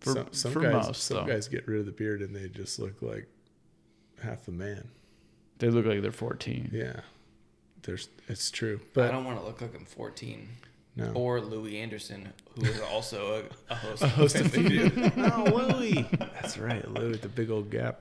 For- 0.00 0.12
some 0.14 0.26
some 0.32 0.52
for 0.52 0.60
guys 0.60 0.86
most, 0.86 1.04
some 1.04 1.18
though. 1.26 1.32
guys 1.32 1.48
get 1.48 1.66
rid 1.66 1.80
of 1.80 1.86
the 1.86 1.92
beard 1.92 2.20
and 2.22 2.34
they 2.34 2.48
just 2.48 2.78
look 2.78 3.00
like 3.02 3.26
half 4.22 4.46
a 4.48 4.52
man. 4.52 4.88
They 5.58 5.70
look 5.70 5.86
like 5.86 6.02
they're 6.02 6.12
14. 6.12 6.70
Yeah, 6.72 7.00
there's 7.82 8.08
it's 8.28 8.50
true, 8.50 8.80
But 8.94 9.08
I 9.08 9.12
don't 9.12 9.24
want 9.24 9.38
to 9.40 9.44
look 9.46 9.60
like 9.62 9.74
I'm 9.74 9.84
14. 9.86 10.48
no. 10.96 11.12
Or 11.14 11.40
Louie 11.40 11.78
Anderson, 11.78 12.32
who 12.54 12.64
is 12.66 12.80
also 12.80 13.44
a, 13.70 13.72
a 13.72 13.74
host. 13.76 14.02
a 14.02 14.08
host 14.08 14.36
of 14.36 14.50
Family 14.52 14.88
Feud. 14.90 14.92
Feud. 14.92 15.12
oh, 15.34 15.44
Louie. 15.78 16.06
That's 16.18 16.58
right, 16.58 16.86
Louie 16.90 17.10
with 17.12 17.22
the 17.22 17.28
big 17.28 17.50
old 17.50 17.70
gap. 17.70 18.00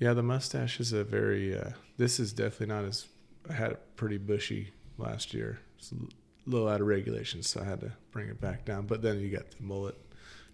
Yeah, 0.00 0.14
the 0.14 0.22
mustache 0.24 0.80
is 0.80 0.92
a 0.92 1.04
very. 1.04 1.56
Uh, 1.56 1.70
this 1.96 2.18
is 2.18 2.32
definitely 2.32 2.74
not 2.74 2.84
as. 2.84 3.06
I 3.48 3.52
had 3.52 3.70
it 3.72 3.80
pretty 3.96 4.18
bushy 4.18 4.72
last 4.98 5.32
year. 5.32 5.60
It's 5.78 5.92
a 5.92 6.50
little 6.50 6.68
out 6.68 6.80
of 6.80 6.86
regulation, 6.88 7.42
so 7.42 7.60
I 7.60 7.64
had 7.64 7.80
to 7.82 7.92
bring 8.10 8.28
it 8.28 8.40
back 8.40 8.64
down. 8.64 8.86
But 8.86 9.02
then 9.02 9.20
you 9.20 9.30
got 9.30 9.50
the 9.50 9.62
mullet. 9.62 9.96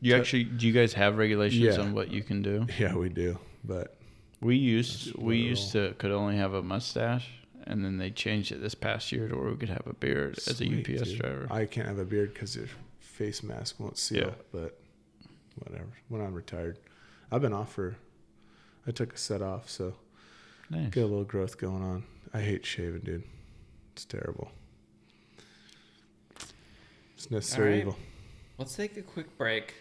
You 0.01 0.13
So- 0.13 0.19
actually, 0.21 0.45
do 0.45 0.67
you 0.67 0.73
guys 0.73 0.93
have 0.93 1.17
regulations 1.17 1.63
Yeah. 1.77 1.81
on 1.83 1.95
what 1.95 2.11
you 2.13 2.23
can 2.23 2.43
do? 2.43 2.67
Yeah, 2.79 2.95
we 2.95 3.09
do. 3.09 3.39
But 3.65 3.97
We 4.41 4.57
used 4.57 5.15
we 5.17 5.39
used 5.39 5.73
to 5.73 5.95
could 5.99 6.11
only 6.11 6.37
have 6.37 6.53
a 6.55 6.63
mustache, 6.63 7.29
and 7.65 7.85
then 7.85 7.97
they 7.99 8.11
changed 8.11 8.53
it 8.53 8.61
this 8.61 8.75
past 8.75 9.11
year 9.13 9.29
to 9.29 9.35
where 9.37 9.51
we 9.51 9.57
could 9.57 9.69
have 9.71 9.87
a 9.87 9.95
beard 9.95 10.39
as 10.47 10.61
a 10.61 10.65
UPS 10.67 11.11
dude. 11.11 11.19
driver. 11.21 11.47
I 11.51 11.67
can't 11.67 11.89
have 11.89 11.99
a 11.99 12.05
beard 12.05 12.35
because 12.35 12.55
your 12.57 12.67
face 13.01 13.43
mask 13.43 13.81
won't 13.81 13.97
seal. 13.99 14.19
Yeah. 14.29 14.35
But 14.53 14.79
whatever. 15.57 15.89
When 16.09 16.21
I'm 16.21 16.35
retired, 16.35 16.79
I've 17.31 17.43
been 17.43 17.53
off 17.55 17.73
for. 17.73 17.97
I 18.87 18.90
took 18.92 19.14
a 19.14 19.18
set 19.18 19.42
off, 19.42 19.68
so 19.68 19.94
nice. 20.70 20.90
Get 20.90 21.03
a 21.03 21.07
little 21.07 21.25
growth 21.25 21.59
going 21.59 21.83
on. 21.83 22.05
I 22.33 22.40
hate 22.40 22.64
shaving, 22.64 23.01
dude. 23.01 23.25
It's 23.94 24.05
terrible. 24.05 24.51
It's 27.16 27.31
necessary 27.31 27.64
All 27.66 27.70
right. 27.72 27.81
evil. 27.81 27.96
Let's 28.59 28.75
take 28.77 28.96
a 28.96 29.03
quick 29.03 29.37
break. 29.38 29.75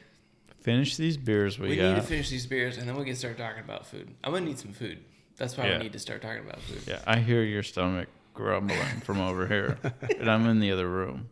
Finish 0.61 0.97
these 0.97 1.17
beers 1.17 1.59
we, 1.59 1.69
We, 1.69 1.75
got. 1.75 1.89
need 1.93 2.01
to 2.01 2.01
finish 2.07 2.29
these 2.29 2.45
beers 2.47 2.77
and 2.77 2.87
then 2.87 2.95
we 2.97 3.05
can 3.05 3.15
start 3.15 3.37
talking 3.37 3.63
about 3.63 3.85
food. 3.85 4.09
I'm 4.23 4.31
going 4.31 4.43
to 4.43 4.49
need 4.49 4.59
some 4.59 4.73
food. 4.73 4.99
That's 5.37 5.55
why 5.57 5.67
Yeah. 5.67 5.77
we 5.77 5.83
need 5.83 5.93
to 5.93 5.99
start 5.99 6.21
talking 6.21 6.41
about 6.47 6.61
food. 6.61 6.81
yeah, 6.87 7.01
I 7.05 7.19
hear 7.19 7.43
your 7.43 7.61
stomach 7.61 8.07
grumbling 8.33 9.01
from 9.03 9.19
over 9.21 9.47
here, 9.47 9.77
and 10.19 10.29
I'm 10.29 10.45
in 10.47 10.59
the 10.59 10.71
other 10.71 10.89
room, 10.89 11.29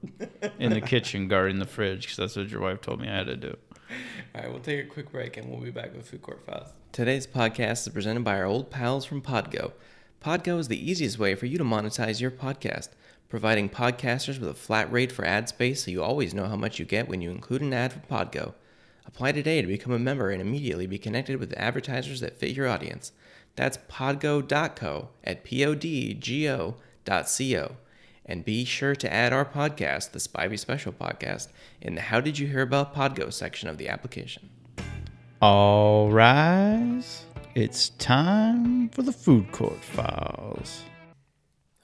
in 0.59 0.71
the 0.71 0.79
kitchen 0.81 1.27
guarding 1.27 1.59
the 1.59 1.65
fridge 1.65 2.03
because 2.03 2.17
that's 2.17 2.36
what 2.36 2.49
your 2.49 2.62
wife 2.62 2.81
told 2.81 3.01
me 3.01 3.09
I 3.09 3.15
had 3.15 3.27
to 3.27 3.36
do. 3.36 3.57
All 4.36 4.41
right, 4.41 4.51
we'll 4.51 4.60
take 4.60 4.86
a 4.86 4.88
quick 4.88 5.12
break 5.12 5.38
and 5.38 5.49
we'll 5.49 5.62
be 5.62 5.71
back 5.71 5.95
with 5.95 6.08
Food 6.08 6.21
Court 6.21 6.43
Files. 6.45 6.69
Today's 6.91 7.27
podcast 7.27 7.88
is 7.88 7.93
presented 7.93 8.23
by 8.23 8.38
our 8.38 8.45
old 8.45 8.69
pals 8.69 9.06
from 9.06 9.21
Podgo. 9.21 9.73
Podgo 10.23 10.60
is 10.60 10.67
the 10.67 10.89
easiest 10.89 11.19
way 11.19 11.36
for 11.36 11.45
you 11.45 11.58
to 11.58 11.63
monetize 11.63 12.21
your 12.21 12.32
podcast, 12.32 12.89
providing 13.29 13.69
podcasters 13.69 14.39
with 14.39 14.49
a 14.49 14.53
flat 14.53 14.91
rate 14.91 15.12
for 15.12 15.25
ad 15.25 15.49
space 15.49 15.84
so 15.84 15.91
you 15.91 16.01
always 16.01 16.34
know 16.34 16.45
how 16.45 16.56
much 16.56 16.79
you 16.79 16.86
get 16.86 17.08
when 17.08 17.21
you 17.21 17.29
include 17.29 17.62
an 17.62 17.73
ad 17.73 17.93
from 17.93 18.03
Podgo. 18.03 18.53
Apply 19.06 19.32
today 19.32 19.62
to 19.62 19.67
become 19.67 19.91
a 19.91 19.99
member 19.99 20.29
and 20.29 20.41
immediately 20.41 20.88
be 20.88 20.97
connected 20.97 21.39
with 21.39 21.53
advertisers 21.58 22.21
that 22.21 22.38
fit 22.38 22.56
your 22.56 22.67
audience. 22.67 23.12
That's 23.56 23.77
podgo.co 23.89 25.10
at 25.23 25.43
podgo.co. 25.43 26.75
And 28.25 28.45
be 28.45 28.63
sure 28.63 28.95
to 28.95 29.13
add 29.13 29.33
our 29.33 29.45
podcast, 29.45 30.12
the 30.12 30.19
Spivey 30.19 30.57
Special 30.57 30.93
Podcast, 30.93 31.49
in 31.81 31.95
the 31.95 32.01
How 32.01 32.21
Did 32.21 32.39
You 32.39 32.47
Hear 32.47 32.62
About 32.62 32.95
Podgo 32.95 33.31
section 33.31 33.67
of 33.67 33.77
the 33.77 33.89
application. 33.89 34.49
All 35.41 36.09
rise. 36.09 37.25
It's 37.53 37.89
time 37.89 38.89
for 38.89 39.01
the 39.01 39.12
food 39.12 39.51
court 39.51 39.83
files. 39.83 40.83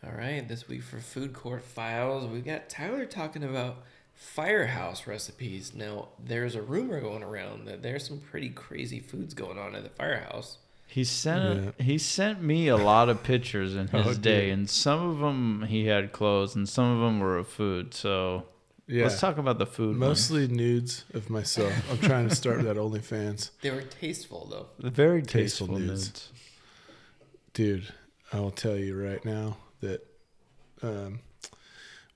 All 0.03 0.17
right, 0.17 0.47
this 0.47 0.67
week 0.67 0.81
for 0.81 0.99
Food 0.99 1.33
Court 1.33 1.61
Files, 1.61 2.25
we 2.25 2.39
got 2.39 2.69
Tyler 2.69 3.05
talking 3.05 3.43
about 3.43 3.83
firehouse 4.15 5.05
recipes. 5.07 5.75
Now, 5.75 6.07
there's 6.17 6.55
a 6.55 6.61
rumor 6.61 7.01
going 7.01 7.21
around 7.21 7.65
that 7.65 7.83
there's 7.83 8.07
some 8.07 8.19
pretty 8.19 8.49
crazy 8.49 9.01
foods 9.01 9.33
going 9.33 9.59
on 9.59 9.75
at 9.75 9.83
the 9.83 9.89
firehouse. 9.89 10.57
He 10.91 11.03
sent 11.03 11.79
he 11.79 11.97
sent 11.99 12.41
me 12.41 12.67
a 12.67 12.75
lot 12.77 13.09
of 13.09 13.21
pictures 13.23 13.75
in 13.75 13.87
his 13.95 14.07
Oh, 14.07 14.13
day, 14.13 14.45
dude. 14.47 14.53
and 14.53 14.69
some 14.69 15.07
of 15.09 15.19
them 15.19 15.63
he 15.67 15.85
had 15.85 16.11
clothes, 16.11 16.55
and 16.55 16.67
some 16.67 16.85
of 16.97 16.99
them 17.01 17.19
were 17.19 17.37
of 17.37 17.47
food. 17.47 17.93
So 17.93 18.45
Yeah. 18.87 19.03
let's 19.03 19.19
talk 19.19 19.37
about 19.37 19.59
the 19.59 19.67
food. 19.67 19.99
one. 19.99 20.09
Mostly 20.09 20.47
nudes 20.47 21.05
of 21.13 21.29
myself. 21.29 21.71
I'm 21.91 21.99
trying 21.99 22.27
to 22.27 22.35
start 22.35 22.63
that 22.63 22.75
OnlyFans. 22.77 23.51
They 23.61 23.69
were 23.71 23.83
tasteful, 23.83 24.47
though. 24.49 24.89
Very 24.89 25.21
Tasteful 25.21 25.67
tasteful 25.67 25.79
nudes. 25.79 26.07
nudes. 26.07 26.31
Dude, 27.53 27.93
I 28.33 28.39
will 28.39 28.51
tell 28.51 28.75
you 28.77 28.95
right 28.99 29.23
now 29.23 29.57
that 29.81 30.05
um, 30.81 31.19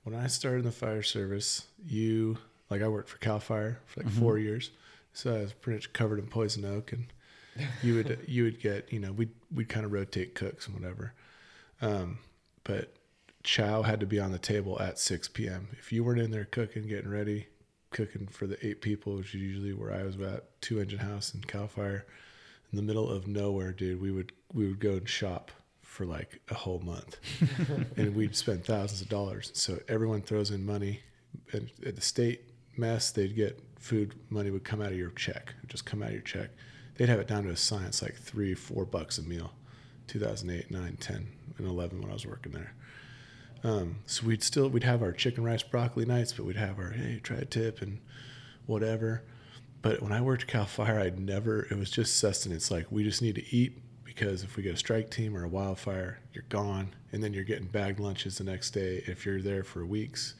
when 0.03 0.15
I 0.15 0.27
started 0.27 0.59
in 0.59 0.65
the 0.65 0.71
fire 0.71 1.03
service, 1.03 1.67
you 1.85 2.37
like 2.69 2.81
I 2.81 2.87
worked 2.87 3.09
for 3.09 3.17
Cal 3.19 3.39
Fire 3.39 3.79
for 3.85 4.01
like 4.01 4.11
four 4.13 4.37
years, 4.39 4.71
so 5.13 5.35
I 5.35 5.41
was 5.41 5.53
pretty 5.53 5.77
much 5.77 5.93
covered 5.93 6.17
in 6.19 6.25
poison 6.27 6.65
oak, 6.65 6.91
and 6.91 7.05
you 7.81 7.95
would 7.95 8.19
you 8.27 8.43
would 8.43 8.59
get 8.59 8.91
you 8.91 8.99
know 8.99 9.11
we 9.11 9.29
we'd 9.53 9.69
kind 9.69 9.85
of 9.85 9.91
rotate 9.91 10.35
cooks 10.35 10.67
and 10.67 10.75
whatever, 10.79 11.13
um, 11.81 12.19
but 12.63 12.93
chow 13.43 13.81
had 13.81 13.99
to 13.99 14.05
be 14.05 14.19
on 14.19 14.31
the 14.31 14.39
table 14.39 14.79
at 14.81 14.99
six 14.99 15.27
p.m. 15.27 15.69
If 15.73 15.91
you 15.91 16.03
weren't 16.03 16.21
in 16.21 16.31
there 16.31 16.45
cooking, 16.45 16.87
getting 16.87 17.09
ready, 17.09 17.47
cooking 17.91 18.27
for 18.27 18.47
the 18.47 18.65
eight 18.65 18.81
people, 18.81 19.15
which 19.15 19.35
is 19.35 19.41
usually 19.41 19.73
where 19.73 19.93
I 19.93 20.03
was 20.03 20.19
at, 20.19 20.61
two 20.61 20.79
engine 20.79 20.99
house 20.99 21.33
and 21.33 21.47
Cal 21.47 21.67
Fire, 21.67 22.05
in 22.71 22.77
the 22.77 22.83
middle 22.83 23.09
of 23.09 23.27
nowhere, 23.27 23.71
dude. 23.71 24.01
We 24.01 24.11
would 24.11 24.33
we 24.53 24.67
would 24.67 24.79
go 24.79 24.93
and 24.93 25.07
shop 25.07 25.51
for 25.81 26.05
like 26.05 26.41
a 26.49 26.55
whole 26.55 26.79
month, 26.79 27.17
and 27.97 28.15
we'd 28.15 28.35
spend 28.35 28.65
thousands 28.65 29.01
of 29.01 29.09
dollars. 29.09 29.51
So 29.53 29.79
everyone 29.87 30.21
throws 30.21 30.49
in 30.51 30.65
money, 30.65 31.01
and 31.51 31.69
at 31.85 31.95
the 31.95 32.01
state 32.01 32.41
mess, 32.77 33.11
they'd 33.11 33.35
get 33.35 33.59
food 33.83 34.15
money 34.29 34.49
would 34.49 34.63
come 34.63 34.81
out 34.81 34.91
of 34.91 34.97
your 34.97 35.11
check, 35.11 35.53
It'd 35.59 35.69
just 35.69 35.85
come 35.85 36.01
out 36.01 36.07
of 36.07 36.13
your 36.13 36.21
check. 36.21 36.49
They'd 36.95 37.09
have 37.09 37.19
it 37.19 37.27
down 37.27 37.43
to 37.43 37.49
a 37.49 37.57
science, 37.57 38.01
like 38.01 38.15
three, 38.15 38.53
four 38.53 38.85
bucks 38.85 39.17
a 39.17 39.23
meal. 39.23 39.53
2008, 40.07 40.69
9, 40.69 40.97
10, 40.97 41.27
and 41.57 41.67
11 41.67 42.01
when 42.01 42.09
I 42.09 42.13
was 42.13 42.25
working 42.25 42.51
there. 42.51 42.73
Um, 43.63 43.97
so 44.05 44.27
we'd 44.27 44.43
still 44.43 44.67
we'd 44.67 44.83
have 44.83 45.01
our 45.01 45.13
chicken 45.13 45.43
rice 45.43 45.63
broccoli 45.63 46.05
nights, 46.05 46.33
but 46.33 46.45
we'd 46.45 46.57
have 46.57 46.77
our 46.79 46.91
hey 46.91 47.19
try 47.23 47.37
a 47.37 47.45
tip 47.45 47.81
and 47.81 47.99
whatever. 48.65 49.23
But 49.81 50.01
when 50.01 50.11
I 50.11 50.21
worked 50.21 50.43
at 50.43 50.47
Cal 50.49 50.65
Fire, 50.65 50.99
I'd 50.99 51.19
never. 51.19 51.63
It 51.71 51.77
was 51.77 51.89
just 51.89 52.17
sustenance. 52.17 52.69
Like 52.69 52.87
we 52.91 53.03
just 53.03 53.21
need 53.21 53.35
to 53.35 53.55
eat 53.55 53.79
because 54.03 54.43
if 54.43 54.57
we 54.57 54.63
get 54.63 54.75
a 54.75 54.77
strike 54.77 55.09
team 55.09 55.35
or 55.35 55.43
a 55.43 55.47
wildfire, 55.47 56.19
you're 56.33 56.45
gone, 56.49 56.93
and 57.11 57.23
then 57.23 57.33
you're 57.33 57.43
getting 57.43 57.67
bagged 57.67 57.99
lunches 57.99 58.37
the 58.37 58.43
next 58.43 58.71
day. 58.71 59.03
If 59.07 59.25
you're 59.25 59.41
there 59.41 59.63
for 59.63 59.85
weeks, 59.85 60.35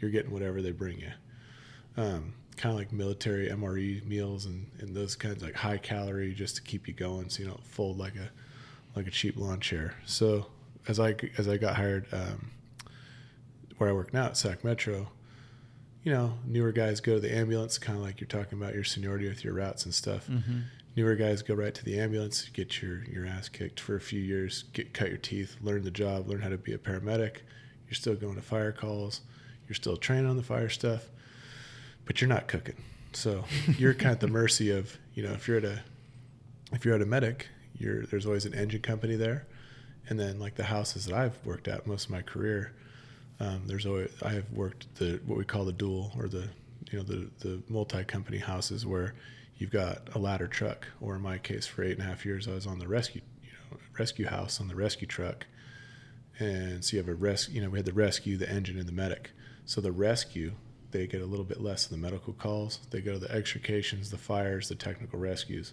you're 0.00 0.10
getting 0.10 0.32
whatever 0.32 0.60
they 0.60 0.72
bring 0.72 1.00
you. 1.00 1.12
Um, 1.96 2.34
kind 2.56 2.72
of 2.72 2.78
like 2.78 2.92
military 2.92 3.48
MRE 3.48 4.04
meals 4.06 4.46
and, 4.46 4.66
and 4.78 4.96
those 4.96 5.14
kinds 5.14 5.42
like 5.42 5.54
high 5.54 5.78
calorie 5.78 6.32
just 6.32 6.56
to 6.56 6.62
keep 6.62 6.88
you 6.88 6.94
going, 6.94 7.28
so 7.28 7.42
you 7.42 7.48
don't 7.48 7.64
fold 7.64 7.98
like 7.98 8.16
a 8.16 8.30
like 8.96 9.06
a 9.06 9.10
cheap 9.10 9.36
lawn 9.36 9.60
chair. 9.60 9.94
So 10.06 10.46
as 10.88 10.98
I 10.98 11.14
as 11.38 11.48
I 11.48 11.56
got 11.58 11.76
hired, 11.76 12.06
um, 12.12 12.50
where 13.78 13.90
I 13.90 13.92
work 13.92 14.12
now 14.12 14.26
at 14.26 14.36
Sac 14.36 14.64
Metro, 14.64 15.08
you 16.02 16.12
know, 16.12 16.34
newer 16.46 16.72
guys 16.72 17.00
go 17.00 17.14
to 17.14 17.20
the 17.20 17.34
ambulance, 17.34 17.78
kind 17.78 17.98
of 17.98 18.04
like 18.04 18.20
you're 18.20 18.28
talking 18.28 18.60
about 18.60 18.74
your 18.74 18.84
seniority 18.84 19.28
with 19.28 19.44
your 19.44 19.54
routes 19.54 19.84
and 19.84 19.94
stuff. 19.94 20.26
Mm-hmm. 20.28 20.60
Newer 20.96 21.14
guys 21.14 21.42
go 21.42 21.54
right 21.54 21.74
to 21.74 21.84
the 21.84 22.00
ambulance, 22.00 22.48
get 22.48 22.80
your 22.80 23.04
your 23.04 23.26
ass 23.26 23.50
kicked 23.50 23.80
for 23.80 23.96
a 23.96 24.00
few 24.00 24.20
years, 24.20 24.64
get 24.72 24.94
cut 24.94 25.08
your 25.08 25.18
teeth, 25.18 25.56
learn 25.60 25.82
the 25.82 25.90
job, 25.90 26.28
learn 26.28 26.40
how 26.40 26.48
to 26.48 26.56
be 26.56 26.72
a 26.72 26.78
paramedic. 26.78 27.38
You're 27.86 27.94
still 27.94 28.14
going 28.14 28.36
to 28.36 28.42
fire 28.42 28.72
calls, 28.72 29.20
you're 29.68 29.74
still 29.74 29.96
training 29.96 30.26
on 30.26 30.36
the 30.36 30.42
fire 30.42 30.70
stuff, 30.70 31.10
but 32.06 32.20
you're 32.20 32.28
not 32.28 32.48
cooking. 32.48 32.76
So 33.12 33.44
you're 33.78 33.94
kind 33.94 34.06
of 34.06 34.12
at 34.12 34.20
the 34.20 34.28
mercy 34.28 34.70
of 34.70 34.96
you 35.14 35.22
know 35.22 35.32
if 35.32 35.46
you're 35.46 35.58
at 35.58 35.64
a 35.64 35.82
if 36.72 36.84
you're 36.84 36.94
at 36.94 37.02
a 37.02 37.06
medic, 37.06 37.48
you're 37.78 38.06
there's 38.06 38.26
always 38.26 38.46
an 38.46 38.54
engine 38.54 38.82
company 38.82 39.16
there, 39.16 39.46
and 40.08 40.18
then 40.18 40.38
like 40.38 40.54
the 40.54 40.64
houses 40.64 41.06
that 41.06 41.14
I've 41.14 41.36
worked 41.44 41.68
at 41.68 41.86
most 41.86 42.06
of 42.06 42.10
my 42.10 42.22
career, 42.22 42.72
um, 43.40 43.62
there's 43.66 43.86
always 43.86 44.10
I 44.22 44.30
have 44.30 44.50
worked 44.52 44.94
the 44.96 45.20
what 45.26 45.36
we 45.36 45.44
call 45.44 45.64
the 45.64 45.72
dual 45.72 46.12
or 46.18 46.28
the 46.28 46.48
you 46.90 46.98
know 46.98 47.02
the 47.02 47.28
the 47.40 47.62
multi-company 47.68 48.38
houses 48.38 48.86
where 48.86 49.14
you've 49.58 49.70
got 49.70 50.08
a 50.14 50.18
ladder 50.18 50.46
truck, 50.46 50.86
or 51.00 51.16
in 51.16 51.22
my 51.22 51.38
case, 51.38 51.66
for 51.66 51.82
eight 51.82 51.92
and 51.92 52.02
a 52.02 52.04
half 52.04 52.24
years, 52.24 52.46
I 52.46 52.52
was 52.52 52.66
on 52.66 52.78
the 52.78 52.88
rescue 52.88 53.22
you 53.42 53.50
know 53.50 53.78
rescue 53.98 54.26
house 54.26 54.60
on 54.60 54.68
the 54.68 54.76
rescue 54.76 55.06
truck, 55.06 55.46
and 56.38 56.84
so 56.84 56.96
you 56.96 57.02
have 57.02 57.08
a 57.08 57.14
rescue. 57.14 57.56
You 57.56 57.62
know, 57.62 57.70
we 57.70 57.78
had 57.78 57.86
the 57.86 57.92
rescue, 57.92 58.36
the 58.36 58.50
engine, 58.50 58.78
and 58.78 58.88
the 58.88 58.92
medic. 58.92 59.30
So 59.64 59.80
the 59.80 59.92
rescue, 59.92 60.52
they 60.96 61.06
get 61.06 61.20
a 61.20 61.26
little 61.26 61.44
bit 61.44 61.60
less 61.60 61.84
of 61.84 61.90
the 61.90 61.96
medical 61.96 62.32
calls. 62.32 62.80
They 62.90 63.00
go 63.00 63.12
to 63.12 63.18
the 63.18 63.30
extrications, 63.30 64.10
the 64.10 64.18
fires, 64.18 64.68
the 64.68 64.74
technical 64.74 65.18
rescues. 65.18 65.72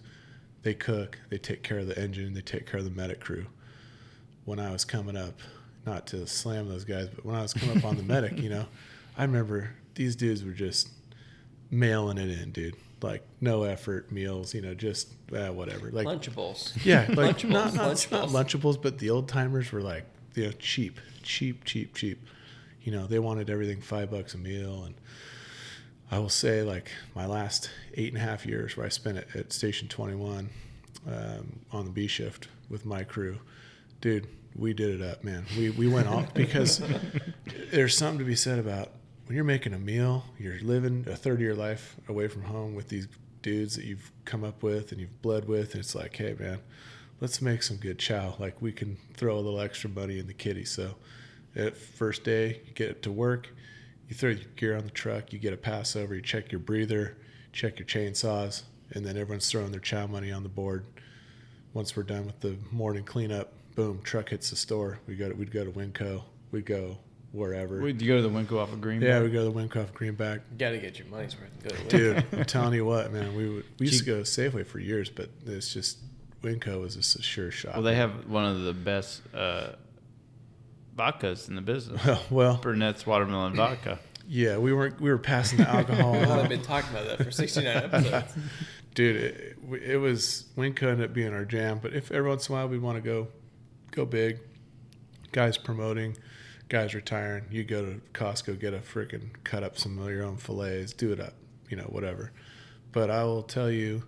They 0.62 0.74
cook, 0.74 1.18
they 1.30 1.38
take 1.38 1.62
care 1.62 1.78
of 1.78 1.86
the 1.86 1.98
engine, 1.98 2.34
they 2.34 2.40
take 2.40 2.66
care 2.66 2.78
of 2.78 2.84
the 2.84 2.90
medic 2.90 3.20
crew. 3.20 3.46
When 4.44 4.58
I 4.58 4.70
was 4.70 4.84
coming 4.84 5.16
up, 5.16 5.40
not 5.86 6.06
to 6.08 6.26
slam 6.26 6.68
those 6.68 6.84
guys, 6.84 7.08
but 7.08 7.24
when 7.24 7.34
I 7.34 7.42
was 7.42 7.52
coming 7.52 7.78
up 7.78 7.84
on 7.84 7.96
the 7.96 8.02
medic, 8.02 8.38
you 8.38 8.48
know, 8.48 8.66
I 9.16 9.22
remember 9.24 9.70
these 9.94 10.16
dudes 10.16 10.44
were 10.44 10.52
just 10.52 10.88
mailing 11.70 12.18
it 12.18 12.30
in, 12.30 12.52
dude. 12.52 12.76
Like 13.02 13.22
no 13.40 13.64
effort 13.64 14.10
meals, 14.10 14.54
you 14.54 14.62
know, 14.62 14.74
just 14.74 15.08
uh, 15.34 15.48
whatever. 15.48 15.90
Like 15.90 16.06
Lunchables. 16.06 16.72
yeah, 16.84 17.06
like 17.10 17.36
Lunchables, 17.36 17.50
not, 17.50 17.74
not, 17.74 17.92
Lunchables. 17.92 18.10
not 18.10 18.28
Lunchables, 18.28 18.80
but 18.80 18.98
the 18.98 19.10
old 19.10 19.28
timers 19.28 19.72
were 19.72 19.82
like, 19.82 20.04
you 20.34 20.46
know, 20.46 20.52
cheap, 20.52 20.98
cheap, 21.22 21.64
cheap, 21.64 21.94
cheap. 21.94 22.26
You 22.84 22.92
know, 22.92 23.06
they 23.06 23.18
wanted 23.18 23.50
everything 23.50 23.80
five 23.80 24.10
bucks 24.10 24.34
a 24.34 24.38
meal. 24.38 24.84
And 24.84 24.94
I 26.10 26.18
will 26.18 26.28
say, 26.28 26.62
like, 26.62 26.90
my 27.14 27.26
last 27.26 27.70
eight 27.94 28.12
and 28.12 28.22
a 28.22 28.24
half 28.24 28.46
years 28.46 28.76
where 28.76 28.86
I 28.86 28.90
spent 28.90 29.18
it 29.18 29.28
at 29.34 29.52
Station 29.52 29.88
21 29.88 30.50
um, 31.06 31.60
on 31.72 31.84
the 31.84 31.90
B 31.90 32.06
shift 32.06 32.48
with 32.68 32.86
my 32.86 33.02
crew, 33.02 33.38
dude, 34.00 34.28
we 34.54 34.72
did 34.72 35.00
it 35.00 35.04
up, 35.04 35.24
man. 35.24 35.44
We, 35.56 35.70
we 35.70 35.88
went 35.88 36.06
off 36.06 36.32
because 36.34 36.80
there's 37.72 37.96
something 37.96 38.18
to 38.18 38.24
be 38.24 38.36
said 38.36 38.58
about 38.58 38.92
when 39.26 39.36
you're 39.36 39.44
making 39.44 39.72
a 39.72 39.78
meal, 39.78 40.24
you're 40.38 40.60
living 40.60 41.06
a 41.08 41.16
third 41.16 41.34
of 41.34 41.40
your 41.40 41.54
life 41.54 41.96
away 42.08 42.28
from 42.28 42.42
home 42.42 42.74
with 42.74 42.88
these 42.88 43.08
dudes 43.42 43.76
that 43.76 43.84
you've 43.84 44.10
come 44.24 44.44
up 44.44 44.62
with 44.62 44.92
and 44.92 45.00
you've 45.00 45.22
bled 45.22 45.46
with, 45.48 45.72
and 45.72 45.80
it's 45.80 45.94
like, 45.94 46.16
hey 46.16 46.34
man, 46.38 46.58
let's 47.20 47.40
make 47.40 47.62
some 47.62 47.76
good 47.76 47.98
chow. 47.98 48.34
Like 48.38 48.60
we 48.60 48.72
can 48.72 48.96
throw 49.14 49.36
a 49.36 49.40
little 49.40 49.60
extra 49.60 49.88
money 49.88 50.18
in 50.18 50.26
the 50.26 50.34
kitty. 50.34 50.64
So, 50.64 50.96
at 51.56 51.76
first 51.76 52.24
day, 52.24 52.60
you 52.66 52.72
get 52.74 53.02
to 53.02 53.12
work, 53.12 53.48
you 54.08 54.14
throw 54.14 54.30
your 54.30 54.48
gear 54.56 54.76
on 54.76 54.84
the 54.84 54.90
truck, 54.90 55.32
you 55.32 55.38
get 55.38 55.52
a 55.52 55.56
pass 55.56 55.96
over, 55.96 56.14
you 56.14 56.22
check 56.22 56.52
your 56.52 56.58
breather, 56.58 57.16
check 57.52 57.78
your 57.78 57.86
chainsaws, 57.86 58.62
and 58.92 59.04
then 59.04 59.16
everyone's 59.16 59.50
throwing 59.50 59.70
their 59.70 59.80
chow 59.80 60.06
money 60.06 60.32
on 60.32 60.42
the 60.42 60.48
board. 60.48 60.84
Once 61.72 61.96
we're 61.96 62.02
done 62.02 62.26
with 62.26 62.38
the 62.40 62.56
morning 62.70 63.04
cleanup, 63.04 63.52
boom, 63.74 64.00
truck 64.02 64.28
hits 64.28 64.50
the 64.50 64.56
store. 64.56 64.98
We 65.06 65.16
go 65.16 65.28
to, 65.28 65.34
we'd 65.34 65.50
go 65.50 65.64
to 65.64 65.70
Winco, 65.70 66.22
we'd 66.50 66.66
go 66.66 66.98
wherever. 67.32 67.80
We'd 67.80 68.00
you 68.00 68.08
go 68.08 68.16
to 68.16 68.22
the 68.22 68.30
Winco 68.30 68.58
off 68.60 68.72
of 68.72 68.80
Green? 68.80 69.00
yeah, 69.00 69.20
we 69.20 69.28
go 69.28 69.44
to 69.44 69.50
the 69.50 69.60
Winco 69.60 69.82
off 69.82 69.92
Greenback. 69.92 70.40
You 70.52 70.58
gotta 70.58 70.78
get 70.78 70.98
your 70.98 71.08
money's 71.08 71.36
worth. 71.36 71.62
Go 71.62 71.70
to 71.70 71.88
Dude, 71.88 72.24
I'm 72.32 72.44
telling 72.46 72.74
you 72.74 72.84
what, 72.84 73.12
man, 73.12 73.34
we 73.34 73.48
would, 73.48 73.64
we 73.78 73.86
used 73.86 74.04
to 74.04 74.06
go 74.06 74.20
Safeway 74.20 74.66
for 74.66 74.78
years, 74.78 75.10
but 75.10 75.30
it's 75.46 75.72
just 75.72 75.98
Winco 76.42 76.86
is 76.86 76.96
a 76.96 77.22
sure 77.22 77.50
shot. 77.50 77.74
Well, 77.74 77.82
they 77.82 77.96
have 77.96 78.28
one 78.28 78.44
of 78.44 78.62
the 78.62 78.74
best 78.74 79.22
uh, 79.34 79.70
vodkas 80.96 81.48
in 81.48 81.54
the 81.56 81.62
business. 81.62 82.04
well, 82.04 82.22
well, 82.30 82.56
Burnett's 82.62 83.06
watermelon 83.06 83.54
vodka. 83.54 83.98
yeah, 84.28 84.58
we 84.58 84.72
weren't 84.72 85.00
we 85.00 85.10
were 85.10 85.18
passing 85.18 85.58
the 85.58 85.68
alcohol. 85.68 86.12
Well, 86.12 86.40
I've 86.40 86.48
been 86.48 86.62
talking 86.62 86.90
about 86.90 87.06
that 87.06 87.24
for 87.24 87.30
69 87.30 87.76
episodes. 87.92 88.34
Dude, 88.94 89.16
it, 89.16 89.58
it 89.82 89.96
was 89.96 90.44
Winco 90.56 90.84
ended 90.84 91.10
up 91.10 91.12
being 91.12 91.32
our 91.32 91.44
jam, 91.44 91.80
but 91.82 91.94
if 91.94 92.12
every 92.12 92.28
once 92.28 92.48
in 92.48 92.54
a 92.54 92.58
while 92.58 92.68
we'd 92.68 92.80
want 92.80 92.96
to 92.96 93.02
go 93.02 93.28
go 93.90 94.04
big, 94.04 94.38
guys 95.32 95.58
promoting, 95.58 96.16
guys 96.68 96.94
retiring, 96.94 97.44
you 97.50 97.64
go 97.64 97.84
to 97.84 98.00
Costco, 98.12 98.58
get 98.60 98.72
a 98.74 98.78
freaking 98.78 99.30
cut 99.42 99.62
up 99.64 99.76
some 99.78 99.98
of 99.98 100.08
your 100.10 100.22
own 100.24 100.36
fillets, 100.36 100.92
do 100.92 101.12
it 101.12 101.20
up, 101.20 101.34
you 101.68 101.76
know, 101.76 101.84
whatever. 101.84 102.32
But 102.92 103.10
I 103.10 103.24
will 103.24 103.42
tell 103.42 103.70
you, 103.70 104.04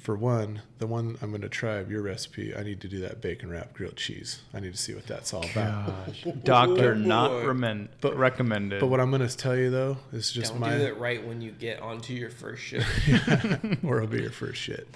for 0.00 0.16
one, 0.16 0.62
the 0.78 0.86
one 0.86 1.18
I'm 1.20 1.28
going 1.30 1.42
to 1.42 1.48
try 1.48 1.74
of 1.74 1.90
your 1.90 2.02
recipe, 2.02 2.54
I 2.56 2.62
need 2.62 2.80
to 2.80 2.88
do 2.88 3.00
that 3.00 3.20
bacon 3.20 3.50
wrap 3.50 3.74
grilled 3.74 3.96
cheese. 3.96 4.40
I 4.54 4.60
need 4.60 4.72
to 4.72 4.78
see 4.78 4.94
what 4.94 5.06
that's 5.06 5.34
all 5.34 5.44
about. 5.44 6.06
Gosh, 6.06 6.26
doctor 6.44 6.94
not 6.94 7.28
boy. 7.30 7.38
recommend, 7.40 7.88
But- 8.00 8.16
recommended. 8.16 8.80
But 8.80 8.86
what 8.88 8.98
I'm 9.00 9.10
going 9.10 9.26
to 9.26 9.36
tell 9.36 9.56
you 9.56 9.70
though 9.70 9.98
is 10.12 10.32
just 10.32 10.52
Don't 10.52 10.60
my 10.60 10.76
do 10.78 10.84
it 10.84 10.98
right 10.98 11.24
when 11.26 11.40
you 11.40 11.50
get 11.52 11.80
onto 11.82 12.14
your 12.14 12.30
first 12.30 12.62
shift. 12.62 12.88
or 13.84 13.98
it'll 13.98 14.06
be 14.08 14.22
your 14.22 14.30
first 14.32 14.60
shit. 14.60 14.88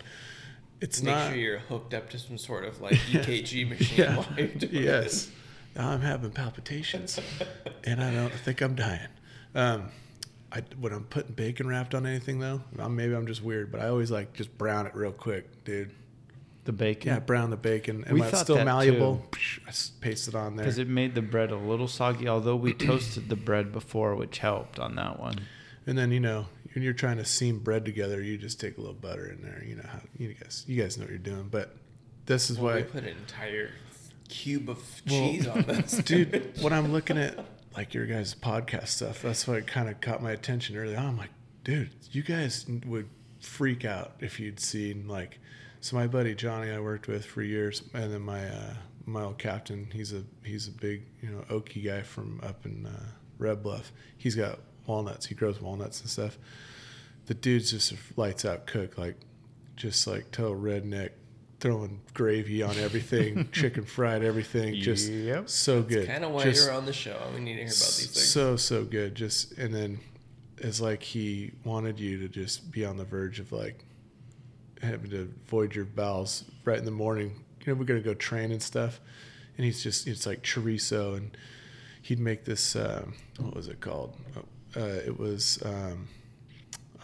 It's 0.80 1.02
Make 1.02 1.14
not. 1.14 1.28
sure 1.28 1.36
you're 1.38 1.58
hooked 1.60 1.94
up 1.94 2.10
to 2.10 2.18
some 2.18 2.36
sort 2.38 2.64
of 2.64 2.80
like 2.80 2.94
EKG 2.94 3.68
machine 3.68 3.98
Yeah. 3.98 4.16
while 4.16 4.26
you're 4.36 4.46
doing 4.48 4.72
yes. 4.84 5.30
Now 5.76 5.90
I'm 5.90 6.00
having 6.00 6.30
palpitations, 6.30 7.18
and 7.84 8.02
I 8.02 8.12
don't 8.14 8.32
think 8.32 8.60
I'm 8.60 8.74
dying. 8.74 9.08
Um, 9.54 9.88
I, 10.54 10.62
when 10.78 10.92
I'm 10.92 11.04
putting 11.04 11.32
bacon 11.34 11.66
wrapped 11.66 11.94
on 11.94 12.06
anything 12.06 12.38
though, 12.38 12.62
I'm, 12.78 12.94
maybe 12.94 13.14
I'm 13.14 13.26
just 13.26 13.42
weird, 13.42 13.72
but 13.72 13.80
I 13.80 13.88
always 13.88 14.10
like 14.10 14.32
just 14.34 14.56
brown 14.56 14.86
it 14.86 14.94
real 14.94 15.10
quick, 15.12 15.64
dude. 15.64 15.90
The 16.64 16.72
bacon. 16.72 17.12
Yeah, 17.12 17.18
brown 17.18 17.50
the 17.50 17.56
bacon, 17.58 18.04
and 18.04 18.14
We 18.14 18.20
when 18.20 18.28
it's 18.28 18.38
thought 18.38 18.44
still 18.46 18.56
that 18.56 18.64
malleable, 18.64 19.26
I 19.66 19.68
s- 19.68 19.90
paste 20.00 20.28
it 20.28 20.34
on 20.34 20.56
there. 20.56 20.64
Because 20.64 20.78
it 20.78 20.88
made 20.88 21.14
the 21.14 21.20
bread 21.20 21.50
a 21.50 21.56
little 21.56 21.88
soggy, 21.88 22.26
although 22.28 22.56
we 22.56 22.72
toasted 22.72 23.28
the 23.28 23.36
bread 23.36 23.70
before, 23.70 24.14
which 24.14 24.38
helped 24.38 24.78
on 24.78 24.94
that 24.94 25.20
one. 25.20 25.40
And 25.86 25.98
then 25.98 26.10
you 26.10 26.20
know 26.20 26.46
when 26.74 26.82
you're 26.82 26.94
trying 26.94 27.18
to 27.18 27.24
seam 27.24 27.58
bread 27.58 27.84
together, 27.84 28.22
you 28.22 28.38
just 28.38 28.60
take 28.60 28.78
a 28.78 28.80
little 28.80 28.94
butter 28.94 29.26
in 29.26 29.42
there. 29.42 29.62
You 29.66 29.76
know 29.76 29.86
how 29.86 30.00
you 30.16 30.32
guys 30.34 30.64
you 30.66 30.80
guys 30.80 30.96
know 30.96 31.02
what 31.04 31.10
you're 31.10 31.18
doing. 31.18 31.48
But 31.50 31.74
this 32.26 32.48
is 32.48 32.58
Well, 32.58 32.74
why, 32.74 32.80
we 32.80 32.84
put 32.84 33.02
an 33.02 33.10
entire 33.18 33.70
cube 34.28 34.70
of 34.70 34.78
Well, 35.08 35.20
cheese 35.32 35.46
on 35.46 35.62
this, 35.62 35.92
dude. 36.04 36.52
When 36.62 36.72
I'm 36.72 36.92
looking 36.92 37.18
at 37.18 37.44
like 37.76 37.94
your 37.94 38.06
guys' 38.06 38.34
podcast 38.34 38.88
stuff, 38.88 39.22
that's 39.22 39.46
what 39.46 39.66
kind 39.66 39.88
of 39.88 40.00
caught 40.00 40.22
my 40.22 40.32
attention 40.32 40.76
early 40.76 40.96
on. 40.96 41.06
I'm 41.06 41.18
like, 41.18 41.30
dude, 41.64 41.90
you 42.10 42.22
guys 42.22 42.66
would 42.86 43.08
freak 43.40 43.84
out 43.84 44.14
if 44.20 44.38
you'd 44.40 44.60
seen 44.60 45.08
like. 45.08 45.38
So 45.80 45.96
my 45.96 46.06
buddy 46.06 46.34
Johnny, 46.34 46.70
I 46.70 46.80
worked 46.80 47.08
with 47.08 47.26
for 47.26 47.42
years, 47.42 47.82
and 47.92 48.12
then 48.12 48.22
my 48.22 48.46
uh, 48.46 48.74
my 49.06 49.22
old 49.22 49.38
captain, 49.38 49.88
he's 49.92 50.12
a 50.12 50.22
he's 50.42 50.68
a 50.68 50.70
big 50.70 51.02
you 51.20 51.30
know 51.30 51.44
Okie 51.50 51.84
guy 51.84 52.02
from 52.02 52.40
up 52.42 52.64
in 52.64 52.86
uh, 52.86 53.06
Red 53.38 53.62
Bluff. 53.62 53.92
He's 54.16 54.34
got 54.34 54.60
walnuts. 54.86 55.26
He 55.26 55.34
grows 55.34 55.60
walnuts 55.60 56.00
and 56.00 56.08
stuff. 56.08 56.38
The 57.26 57.34
dude's 57.34 57.70
just 57.70 57.92
a 57.92 57.96
lights 58.16 58.44
out 58.44 58.66
cook, 58.66 58.96
like 58.96 59.16
just 59.76 60.06
like 60.06 60.30
total 60.30 60.56
redneck, 60.56 61.10
throwing 61.64 61.98
gravy 62.12 62.62
on 62.62 62.76
everything, 62.76 63.48
chicken 63.52 63.84
fried 63.86 64.22
everything, 64.22 64.74
just 64.74 65.10
Yep. 65.10 65.48
so 65.48 65.80
good. 65.82 66.06
kind 66.06 66.22
of 66.22 66.30
why 66.32 66.42
Just 66.44 66.66
you're 66.66 66.74
on 66.74 66.84
the 66.84 66.92
show. 66.92 67.18
We 67.34 67.40
need 67.40 67.52
to 67.54 67.60
hear 67.60 67.62
about 67.62 67.68
these 67.70 68.10
things. 68.12 68.28
so 68.28 68.56
so 68.56 68.84
good. 68.84 69.14
Just 69.14 69.52
and 69.52 69.74
then 69.74 69.98
it's 70.58 70.78
like 70.82 71.02
he 71.02 71.52
wanted 71.64 71.98
you 71.98 72.18
to 72.18 72.28
just 72.28 72.70
be 72.70 72.84
on 72.84 72.98
the 72.98 73.04
verge 73.06 73.40
of 73.40 73.50
like 73.50 73.82
having 74.82 75.10
to 75.12 75.32
void 75.46 75.74
your 75.74 75.86
bowels 75.86 76.44
right 76.66 76.76
in 76.78 76.84
the 76.84 76.90
morning. 76.90 77.42
You 77.64 77.72
know, 77.72 77.78
we're 77.80 77.86
gonna 77.86 78.00
go 78.00 78.12
train 78.12 78.52
and 78.52 78.62
stuff, 78.62 79.00
and 79.56 79.64
he's 79.64 79.82
just 79.82 80.06
it's 80.06 80.26
like 80.26 80.42
chorizo, 80.42 81.16
and 81.16 81.34
he'd 82.02 82.20
make 82.20 82.44
this. 82.44 82.76
Um, 82.76 83.14
what 83.38 83.56
was 83.56 83.68
it 83.68 83.80
called? 83.80 84.14
Uh, 84.76 84.80
it 84.80 85.18
was. 85.18 85.62
Um, 85.64 86.08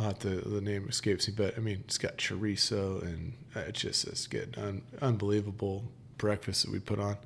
Have 0.01 0.19
to, 0.21 0.29
the 0.29 0.63
name 0.63 0.89
escapes 0.89 1.29
me, 1.29 1.35
but 1.37 1.57
I 1.57 1.61
mean, 1.61 1.83
it's 1.85 1.99
got 1.99 2.17
chorizo, 2.17 3.03
and 3.03 3.35
uh, 3.55 3.61
it's 3.61 3.81
just 3.81 4.07
it's 4.07 4.27
good, 4.27 4.57
Un, 4.59 4.83
unbelievable 5.03 5.85
breakfast 6.17 6.65
that 6.65 6.73
we 6.73 6.79
put 6.79 6.99
on. 6.99 7.17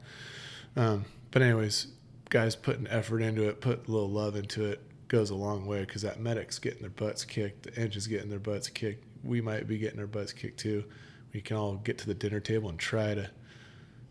Um, 0.77 1.05
but 1.31 1.43
anyways, 1.43 1.89
guys 2.31 2.57
putting 2.57 2.89
effort 2.89 3.21
into 3.21 3.49
it, 3.49 3.61
put 3.61 3.87
a 3.87 3.91
little 3.91 4.11
love 4.11 4.35
into 4.35 4.65
it, 4.65 4.81
goes 5.09 5.31
a 5.31 5.35
long 5.35 5.67
way 5.67 5.81
because 5.81 6.03
that 6.03 6.19
medic's 6.19 6.59
getting 6.59 6.81
their 6.81 6.91
butts 6.91 7.25
kicked, 7.25 7.63
the 7.63 7.79
engine's 7.81 8.09
getting 8.09 8.29
their 8.31 8.39
butts 8.41 8.69
kicked. 8.69 9.05
We 9.23 9.41
might 9.41 9.69
be 9.69 9.79
getting 9.79 10.01
our 10.01 10.07
butts 10.07 10.33
kicked 10.33 10.59
too. 10.59 10.85
We 11.33 11.41
can 11.41 11.57
all 11.57 11.75
get 11.77 11.99
to 11.99 12.07
the 12.07 12.15
dinner 12.15 12.41
table 12.41 12.69
and 12.69 12.79
try 12.79 13.15
to 13.15 13.31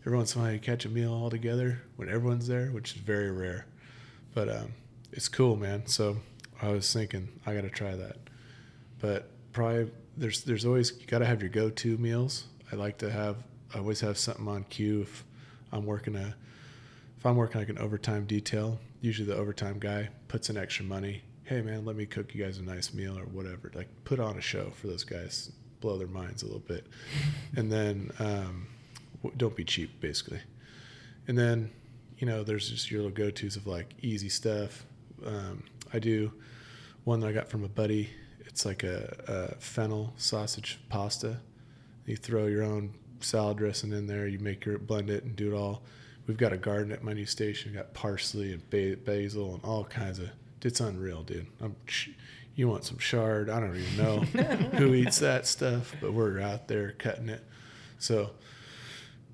every 0.06 0.16
once 0.16 0.34
in 0.34 0.40
a 0.40 0.44
while 0.44 0.58
catch 0.58 0.84
a 0.84 0.88
meal 0.88 1.12
all 1.12 1.30
together 1.30 1.82
when 1.96 2.08
everyone's 2.08 2.46
there, 2.46 2.68
which 2.68 2.94
is 2.94 3.00
very 3.00 3.30
rare. 3.30 3.66
But 4.34 4.48
um, 4.48 4.72
it's 5.12 5.28
cool, 5.28 5.56
man. 5.56 5.86
So 5.86 6.18
I 6.60 6.68
was 6.68 6.92
thinking 6.92 7.28
I 7.46 7.54
got 7.54 7.62
to 7.62 7.70
try 7.70 7.94
that. 7.94 8.16
But 9.04 9.28
probably 9.52 9.90
there's 10.16 10.44
there's 10.44 10.64
always 10.64 10.92
you 10.98 11.06
got 11.06 11.18
to 11.18 11.26
have 11.26 11.42
your 11.42 11.50
go-to 11.50 11.98
meals. 11.98 12.44
I 12.72 12.76
like 12.76 12.96
to 12.98 13.10
have 13.10 13.36
I 13.74 13.78
always 13.78 14.00
have 14.00 14.16
something 14.16 14.48
on 14.48 14.64
cue 14.64 15.02
if 15.02 15.24
I'm 15.70 15.84
working 15.84 16.16
a 16.16 16.34
if 17.18 17.26
I'm 17.26 17.36
working 17.36 17.60
like 17.60 17.68
an 17.68 17.76
overtime 17.76 18.24
detail. 18.24 18.78
Usually 19.02 19.28
the 19.28 19.36
overtime 19.36 19.78
guy 19.78 20.08
puts 20.28 20.48
in 20.48 20.56
extra 20.56 20.86
money. 20.86 21.20
Hey 21.42 21.60
man, 21.60 21.84
let 21.84 21.96
me 21.96 22.06
cook 22.06 22.34
you 22.34 22.42
guys 22.42 22.56
a 22.56 22.62
nice 22.62 22.94
meal 22.94 23.18
or 23.18 23.24
whatever. 23.24 23.70
Like 23.74 23.88
put 24.04 24.20
on 24.20 24.38
a 24.38 24.40
show 24.40 24.70
for 24.70 24.86
those 24.86 25.04
guys, 25.04 25.52
blow 25.80 25.98
their 25.98 26.08
minds 26.08 26.42
a 26.42 26.46
little 26.46 26.60
bit, 26.60 26.86
and 27.56 27.70
then 27.70 28.10
um, 28.18 28.68
don't 29.36 29.54
be 29.54 29.64
cheap 29.64 30.00
basically. 30.00 30.40
And 31.28 31.36
then 31.36 31.70
you 32.16 32.26
know 32.26 32.42
there's 32.42 32.70
just 32.70 32.90
your 32.90 33.02
little 33.02 33.14
go-to's 33.14 33.56
of 33.56 33.66
like 33.66 33.92
easy 34.00 34.30
stuff. 34.30 34.86
Um, 35.26 35.62
I 35.92 35.98
do 35.98 36.32
one 37.04 37.20
that 37.20 37.26
I 37.26 37.32
got 37.32 37.50
from 37.50 37.64
a 37.64 37.68
buddy. 37.68 38.08
It's 38.54 38.64
like 38.64 38.84
a, 38.84 39.16
a 39.26 39.54
fennel 39.56 40.12
sausage 40.16 40.78
pasta. 40.88 41.38
You 42.06 42.14
throw 42.14 42.46
your 42.46 42.62
own 42.62 42.94
salad 43.18 43.58
dressing 43.58 43.92
in 43.92 44.06
there. 44.06 44.28
You 44.28 44.38
make 44.38 44.64
your 44.64 44.78
blend 44.78 45.10
it 45.10 45.24
and 45.24 45.34
do 45.34 45.52
it 45.52 45.56
all. 45.56 45.82
We've 46.28 46.36
got 46.36 46.52
a 46.52 46.56
garden 46.56 46.92
at 46.92 47.02
my 47.02 47.14
new 47.14 47.26
station. 47.26 47.72
We've 47.72 47.78
got 47.78 47.94
parsley 47.94 48.52
and 48.52 49.04
basil 49.04 49.54
and 49.54 49.64
all 49.64 49.82
kinds 49.82 50.20
of. 50.20 50.30
It's 50.62 50.78
unreal, 50.78 51.24
dude. 51.24 51.48
I'm, 51.60 51.74
you 52.54 52.68
want 52.68 52.84
some 52.84 52.96
chard? 52.98 53.50
I 53.50 53.58
don't 53.58 53.76
even 53.76 53.96
know 53.96 54.18
who 54.78 54.94
eats 54.94 55.18
that 55.18 55.48
stuff, 55.48 55.92
but 56.00 56.12
we're 56.12 56.38
out 56.38 56.68
there 56.68 56.92
cutting 56.92 57.30
it. 57.30 57.42
So 57.98 58.30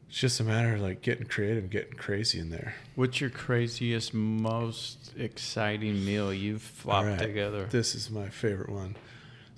it's 0.08 0.18
just 0.18 0.40
a 0.40 0.44
matter 0.44 0.76
of 0.76 0.80
like 0.80 1.02
getting 1.02 1.26
creative, 1.26 1.64
and 1.64 1.70
getting 1.70 1.92
crazy 1.92 2.38
in 2.38 2.48
there. 2.48 2.74
What's 2.94 3.20
your 3.20 3.28
craziest, 3.28 4.14
most 4.14 5.12
exciting 5.18 6.06
meal 6.06 6.32
you've 6.32 6.62
flopped 6.62 7.04
All 7.04 7.10
right. 7.10 7.18
together? 7.18 7.66
This 7.66 7.94
is 7.94 8.10
my 8.10 8.30
favorite 8.30 8.70
one. 8.70 8.96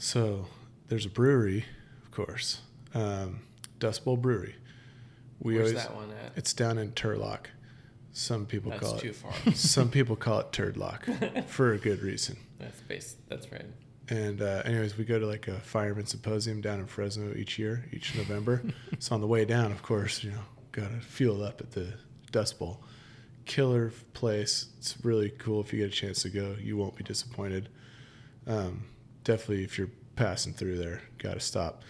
So 0.03 0.47
there's 0.89 1.07
a 1.07 1.09
brewery, 1.09 1.65
of 2.03 2.11
course, 2.11 2.63
um, 2.93 3.43
Dust 3.79 4.05
Bowl 4.05 4.17
Brewery. 4.17 4.57
We 5.39 5.55
Where's 5.55 5.69
always 5.69 5.85
that 5.85 5.95
one 5.95 6.11
at? 6.11 6.33
it's 6.35 6.53
down 6.53 6.77
in 6.77 6.91
Turlock. 6.91 7.47
Some 8.13 8.45
people 8.45 8.73
That's 8.73 8.83
call 8.83 8.99
too 8.99 9.11
it. 9.11 9.15
far. 9.15 9.33
Some 9.55 9.91
people 9.91 10.17
call 10.17 10.41
it 10.41 10.51
Turdlock 10.51 11.47
for 11.47 11.75
a 11.75 11.79
good 11.79 12.03
reason. 12.03 12.37
That's 12.59 12.81
base. 12.81 13.15
That's 13.29 13.53
right. 13.53 13.65
And 14.09 14.43
uh, 14.43 14.63
anyways, 14.65 14.99
we 14.99 15.05
go 15.05 15.21
to 15.21 15.27
like 15.27 15.47
a 15.47 15.61
fireman 15.61 16.07
symposium 16.07 16.61
down 16.61 16.81
in 16.81 16.87
Fresno 16.87 17.33
each 17.37 17.57
year, 17.57 17.85
each 17.93 18.17
November. 18.17 18.61
so 18.99 19.15
on 19.15 19.21
the 19.21 19.29
way 19.29 19.45
down, 19.45 19.71
of 19.71 19.83
course, 19.85 20.25
you 20.25 20.33
know, 20.33 20.43
gotta 20.73 20.99
fuel 21.01 21.45
up 21.45 21.61
at 21.61 21.71
the 21.71 21.95
Dust 22.33 22.59
Bowl. 22.59 22.83
Killer 23.45 23.93
place. 24.15 24.67
It's 24.79 24.97
really 25.05 25.31
cool 25.31 25.61
if 25.61 25.73
you 25.73 25.79
get 25.79 25.91
a 25.91 25.97
chance 25.97 26.23
to 26.23 26.29
go. 26.29 26.57
You 26.61 26.77
won't 26.77 26.97
be 26.97 27.05
disappointed. 27.05 27.69
Um, 28.49 28.87
definitely, 29.25 29.65
if 29.65 29.79
you're 29.79 29.91
passing 30.17 30.53
through 30.53 30.79
there, 30.79 31.03
gotta 31.19 31.41
stop. 31.41 31.83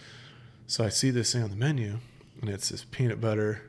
So 0.67 0.83
I 0.83 0.89
see 0.89 1.09
this 1.09 1.33
thing 1.33 1.43
on 1.43 1.49
the 1.49 1.55
menu, 1.55 1.99
and 2.41 2.49
it's 2.49 2.69
this 2.69 2.85
peanut 2.85 3.19
butter 3.19 3.61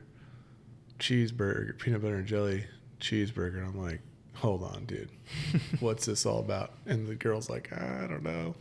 cheeseburger, 0.99 1.77
peanut 1.77 2.01
butter 2.01 2.15
and 2.15 2.27
jelly 2.27 2.65
cheeseburger. 2.99 3.57
And 3.57 3.67
I'm 3.67 3.81
like, 3.81 4.01
hold 4.35 4.63
on, 4.63 4.85
dude 4.85 5.09
what's 5.79 6.05
this 6.05 6.25
all 6.25 6.39
about? 6.39 6.73
And 6.85 7.07
the 7.07 7.15
girl's 7.15 7.49
like, 7.49 7.71
I 7.73 8.07
don't 8.07 8.23
know. 8.23 8.55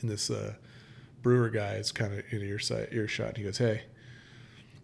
And 0.00 0.10
this 0.10 0.30
uh, 0.30 0.54
brewer 1.22 1.48
guy 1.48 1.74
is 1.74 1.92
kind 1.92 2.12
of 2.12 2.24
in 2.30 2.42
earshot, 2.42 2.92
earshot. 2.92 3.36
He 3.36 3.44
goes, 3.44 3.58
Hey, 3.58 3.82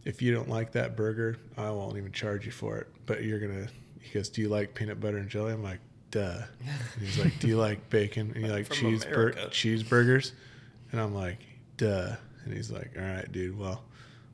if 0.05 0.23
you 0.23 0.33
don't 0.33 0.49
like 0.49 0.73
that 0.73 0.97
burger, 0.97 1.37
I 1.57 1.71
won't 1.71 1.97
even 1.97 2.13
charge 2.13 2.47
you 2.47 2.53
for 2.53 2.79
it. 2.79 2.89
But 3.07 3.25
you're 3.25 3.41
gonna. 3.41 3.69
He 4.01 4.15
goes, 4.15 4.29
Do 4.29 4.41
you 4.41 4.49
like 4.49 4.75
peanut 4.75 5.01
butter 5.01 5.19
and 5.19 5.29
jelly? 5.29 5.53
I'm 5.53 5.63
like, 5.63 5.81
Duh. 6.11 6.43
And 6.61 7.07
he's 7.07 7.19
like, 7.19 7.39
Do 7.39 7.49
you 7.49 7.57
like 7.59 7.89
bacon? 7.91 8.33
And 8.35 8.45
you 8.47 8.51
like 8.53 8.67
From 8.67 8.77
cheese 8.77 9.05
America. 9.05 9.49
cheeseburgers? 9.51 10.33
And 10.93 11.01
I'm 11.01 11.15
like, 11.15 11.39
Duh. 11.77 12.17
And 12.45 12.55
he's 12.55 12.71
like, 12.71 12.93
All 12.99 13.03
right, 13.05 13.31
dude. 13.31 13.59
Well, 13.59 13.83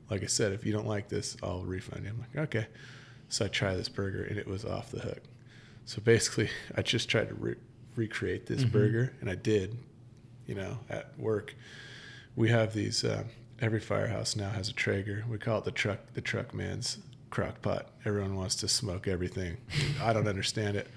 like 0.09 0.23
I 0.23 0.27
said, 0.27 0.53
if 0.53 0.65
you 0.65 0.71
don't 0.73 0.87
like 0.87 1.09
this, 1.09 1.37
I'll 1.43 1.63
refund 1.63 2.03
you. 2.05 2.09
I'm 2.11 2.19
like, 2.19 2.35
Okay. 2.55 2.67
So 3.29 3.45
I 3.45 3.47
try 3.49 3.75
this 3.75 3.89
burger, 3.89 4.23
and 4.23 4.37
it 4.37 4.47
was 4.47 4.63
off 4.63 4.89
the 4.91 4.99
hook. 4.99 5.21
So 5.85 6.01
basically, 6.01 6.49
I 6.75 6.81
just 6.81 7.09
tried 7.09 7.27
to 7.29 7.35
re- 7.35 7.55
recreate 7.95 8.45
this 8.45 8.63
Mhm. 8.63 8.71
burger, 8.71 9.13
and 9.21 9.29
I 9.29 9.35
did. 9.35 9.77
You 10.45 10.55
know, 10.55 10.79
at 10.89 11.11
work, 11.19 11.55
we 12.37 12.49
have 12.49 12.73
these. 12.73 13.03
Uh, 13.03 13.25
every 13.59 13.81
firehouse 13.81 14.35
now 14.37 14.49
has 14.49 14.69
a 14.69 14.73
Traeger. 14.73 15.25
We 15.29 15.37
call 15.39 15.57
it 15.59 15.65
the 15.65 15.71
truck, 15.71 15.99
the 16.13 16.21
truck 16.21 16.53
man's 16.53 16.99
crock 17.31 17.61
pot. 17.61 17.89
Everyone 18.05 18.35
wants 18.35 18.55
to 18.57 18.67
smoke 18.69 19.07
everything. 19.09 19.57
I 20.01 20.13
don't 20.13 20.27
understand 20.27 20.77
it, 20.77 20.87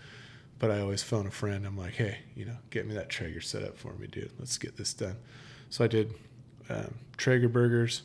but 0.60 0.70
I 0.70 0.78
always 0.80 1.02
phone 1.02 1.26
a 1.26 1.30
friend. 1.32 1.66
I'm 1.66 1.76
like, 1.76 1.94
hey, 1.94 2.18
you 2.36 2.44
know, 2.44 2.56
get 2.70 2.86
me 2.86 2.94
that 2.94 3.08
Traeger 3.08 3.40
set 3.40 3.64
up 3.64 3.76
for 3.76 3.92
me, 3.94 4.06
dude. 4.06 4.30
Let's 4.38 4.58
get 4.58 4.76
this 4.76 4.94
done. 4.94 5.16
So 5.70 5.82
I 5.84 5.88
did 5.88 6.14
um, 6.68 6.94
Traeger 7.16 7.48
burgers, 7.48 8.02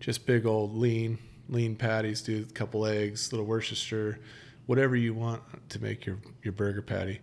just 0.00 0.26
big 0.26 0.46
old 0.46 0.74
lean, 0.74 1.18
lean 1.48 1.76
patties, 1.76 2.22
dude. 2.22 2.50
A 2.50 2.52
couple 2.52 2.86
eggs, 2.86 3.32
little 3.32 3.46
Worcestershire, 3.46 4.18
whatever 4.66 4.96
you 4.96 5.14
want 5.14 5.42
to 5.68 5.80
make 5.80 6.06
your 6.06 6.16
your 6.42 6.52
burger 6.52 6.82
patty. 6.82 7.20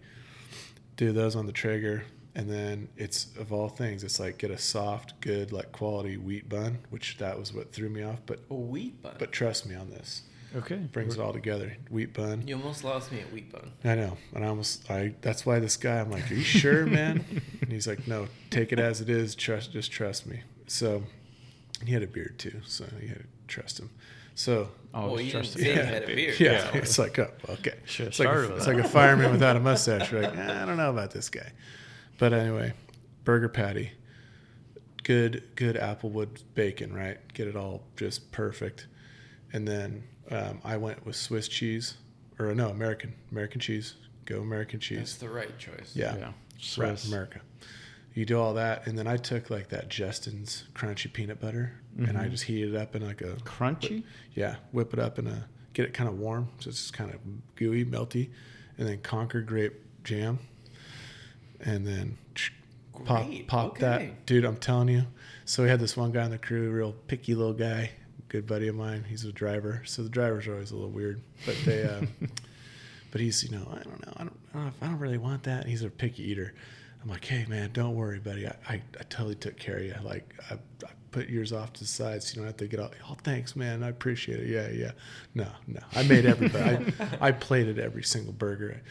Do 0.96 1.12
those 1.12 1.36
on 1.36 1.46
the 1.46 1.52
Traeger, 1.52 2.04
and 2.36 2.50
then 2.50 2.90
it's 2.98 3.28
of 3.38 3.52
all 3.54 3.70
things, 3.70 4.04
it's 4.04 4.20
like 4.20 4.38
get 4.38 4.52
a 4.52 4.58
soft, 4.58 5.20
good, 5.22 5.52
like 5.52 5.72
quality 5.72 6.18
wheat 6.18 6.50
bun, 6.50 6.80
which 6.90 7.18
that 7.18 7.38
was 7.38 7.54
what 7.54 7.72
threw 7.72 7.90
me 7.90 8.04
off. 8.04 8.20
But 8.26 8.40
A 8.50 8.54
wheat 8.56 9.02
bun. 9.02 9.16
but 9.18 9.32
trust 9.32 9.66
me 9.68 9.76
on 9.76 9.90
this, 9.90 10.24
Okay. 10.58 10.76
brings 10.78 11.16
it 11.16 11.20
all 11.22 11.34
together. 11.34 11.78
Wheat 11.90 12.14
bun. 12.14 12.44
you 12.48 12.56
almost 12.56 12.84
lost 12.84 13.12
me 13.12 13.20
at 13.22 13.32
wheat 13.32 13.52
bun. 13.52 13.72
I 13.84 13.96
know, 13.96 14.18
and 14.34 14.44
I 14.44 14.48
almost 14.48 14.90
I. 14.90 15.14
That's 15.22 15.46
why 15.46 15.60
this 15.60 15.78
guy. 15.78 16.00
I'm 16.00 16.10
like, 16.12 16.30
are 16.32 16.34
you 16.36 16.44
sure, 16.44 16.86
man? 16.86 17.24
and 17.62 17.72
he's 17.72 17.88
like, 17.88 18.08
no, 18.08 18.28
take 18.50 18.72
it 18.72 18.80
as 18.80 19.02
it 19.02 19.10
is. 19.10 19.36
Trust, 19.36 19.72
just 19.74 19.92
trust 19.92 20.26
me. 20.26 20.42
So 20.68 21.04
he 21.86 21.94
had 21.94 22.04
a 22.04 22.08
beard 22.08 22.40
too, 22.40 22.62
so 22.66 22.86
you 23.02 23.10
had 23.10 23.18
to 23.20 23.24
trust 23.48 23.80
him. 23.80 23.90
So 24.36 24.70
Always 24.94 25.12
well, 25.12 25.22
you 25.22 25.32
didn't 25.32 25.44
trust 25.44 25.54
say 25.54 25.64
the 25.64 25.70
he 25.70 25.76
had 25.94 26.04
a 26.04 26.08
beard. 26.08 26.40
yeah, 26.40 26.52
Yeah. 26.52 26.72
it's 26.78 26.98
like, 27.00 27.18
oh, 27.20 27.32
okay. 27.50 27.74
Should've 27.86 28.10
It's 28.10 28.20
like, 28.20 28.28
a, 28.30 28.56
it's 28.56 28.68
like 28.68 28.78
a 28.78 28.84
fireman 28.88 29.32
without 29.32 29.56
a 29.56 29.60
mustache. 29.72 30.12
You're 30.12 30.22
like, 30.22 30.36
"Eh, 30.38 30.62
I 30.62 30.66
don't 30.66 30.78
know 30.78 30.90
about 30.92 31.12
this 31.12 31.30
guy. 31.30 31.52
But 32.20 32.34
anyway, 32.34 32.74
burger 33.24 33.50
patty, 33.50 33.92
good 35.04 35.44
good 35.56 35.76
applewood 35.76 36.42
bacon, 36.56 36.94
right? 36.94 37.18
Get 37.34 37.48
it 37.48 37.56
all 37.56 37.84
just 37.96 38.32
perfect, 38.32 38.88
and 39.54 39.68
then 39.68 40.04
um, 40.32 40.60
I 40.64 40.78
went 40.78 41.06
with 41.06 41.16
Swiss 41.16 41.48
cheese, 41.48 41.96
or 42.40 42.54
no 42.54 42.70
American 42.70 43.14
American 43.32 43.60
cheese. 43.62 43.96
Go 44.26 44.42
American 44.42 44.80
cheese. 44.80 44.98
That's 44.98 45.16
the 45.16 45.30
right 45.30 45.58
choice. 45.58 45.92
Yeah, 45.96 46.16
Yeah. 46.18 46.24
right, 46.26 46.34
Swiss. 46.60 47.08
America. 47.08 47.42
You 48.14 48.26
do 48.26 48.40
all 48.40 48.56
that, 48.56 48.88
and 48.88 48.98
then 48.98 49.06
I 49.08 49.18
took 49.18 49.50
like 49.52 49.70
that 49.70 49.90
Justin's 49.90 50.64
crunchy 50.74 51.12
peanut 51.12 51.40
butter, 51.40 51.74
and 51.98 52.08
Mm-hmm. 52.08 52.18
I 52.18 52.28
just 52.28 52.44
heated 52.46 52.74
it 52.74 52.78
up 52.78 52.96
in 52.96 53.06
like 53.06 53.22
a 53.22 53.36
Crunchy? 53.46 54.04
yeah, 54.34 54.56
whip 54.72 54.92
it 54.94 55.00
up 55.00 55.18
in 55.20 55.28
a 55.28 55.48
get 55.74 55.86
it 55.86 55.94
kind 55.94 56.10
of 56.10 56.18
warm, 56.18 56.50
so 56.60 56.70
it's 56.70 56.90
kind 56.92 57.14
of 57.14 57.20
gooey, 57.56 57.86
melty, 57.86 58.30
and 58.78 58.88
then 58.88 59.00
Concord 59.02 59.46
grape 59.46 59.74
jam, 60.04 60.40
and 61.62 61.86
then 61.86 62.18
pop 63.06 63.28
pop 63.48 63.70
okay. 63.72 63.82
that, 63.82 64.26
dude. 64.26 64.46
I'm 64.46 64.58
telling 64.58 64.90
you. 64.90 65.04
So 65.46 65.64
we 65.64 65.70
had 65.70 65.80
this 65.80 65.96
one 65.96 66.12
guy 66.12 66.24
on 66.24 66.32
the 66.32 66.38
crew, 66.40 66.70
real 66.72 66.92
picky 66.94 67.36
little 67.36 67.54
guy, 67.54 67.92
good 68.30 68.46
buddy 68.48 68.68
of 68.68 68.76
mine. 68.76 69.06
He's 69.08 69.26
a 69.26 69.32
driver, 69.32 69.82
so 69.86 70.04
the 70.04 70.10
drivers 70.10 70.48
are 70.48 70.54
always 70.54 70.72
a 70.72 70.76
little 70.76 70.92
weird, 70.92 71.22
but 71.46 71.56
they. 71.66 71.84
Uh, 71.84 72.06
but 73.12 73.22
he's, 73.22 73.44
you 73.44 73.58
know, 73.58 73.68
I 73.72 73.84
don't 73.84 74.06
know, 74.06 74.14
I 74.18 74.24
don't, 74.24 74.40
I 74.54 74.58
don't, 74.58 74.74
I 74.82 74.86
don't 74.88 75.00
really 75.00 75.18
want 75.18 75.44
that. 75.44 75.66
He's 75.66 75.84
a 75.84 75.90
picky 75.90 76.30
eater. 76.30 76.54
I'm 77.02 77.10
like, 77.10 77.26
hey 77.26 77.46
man, 77.48 77.72
don't 77.74 77.96
worry, 77.96 78.20
buddy. 78.20 78.48
I, 78.48 78.56
I, 78.68 78.74
I 79.00 79.04
totally 79.10 79.36
took 79.36 79.58
care 79.58 79.78
of 79.78 79.84
you. 79.84 79.96
Like 80.04 80.34
I, 80.52 80.56
I 80.56 80.90
put 81.12 81.30
yours 81.30 81.54
off 81.54 81.74
to 81.74 81.80
the 81.82 81.88
side 81.88 82.22
so 82.24 82.32
you 82.32 82.36
don't 82.38 82.48
have 82.48 82.58
to 82.58 82.68
get 82.68 82.80
all. 82.80 82.92
Oh, 83.10 83.16
thanks, 83.24 83.56
man. 83.56 83.84
I 83.84 83.90
appreciate 83.90 84.40
it. 84.40 84.50
Yeah, 84.50 84.70
yeah. 84.70 84.92
No, 85.34 85.48
no. 85.68 85.80
I 85.96 86.04
made 86.04 86.26
everybody. 86.26 86.94
I, 87.00 87.08
I 87.28 87.32
plated 87.32 87.80
every 87.80 88.04
single 88.04 88.34
burger. 88.34 88.82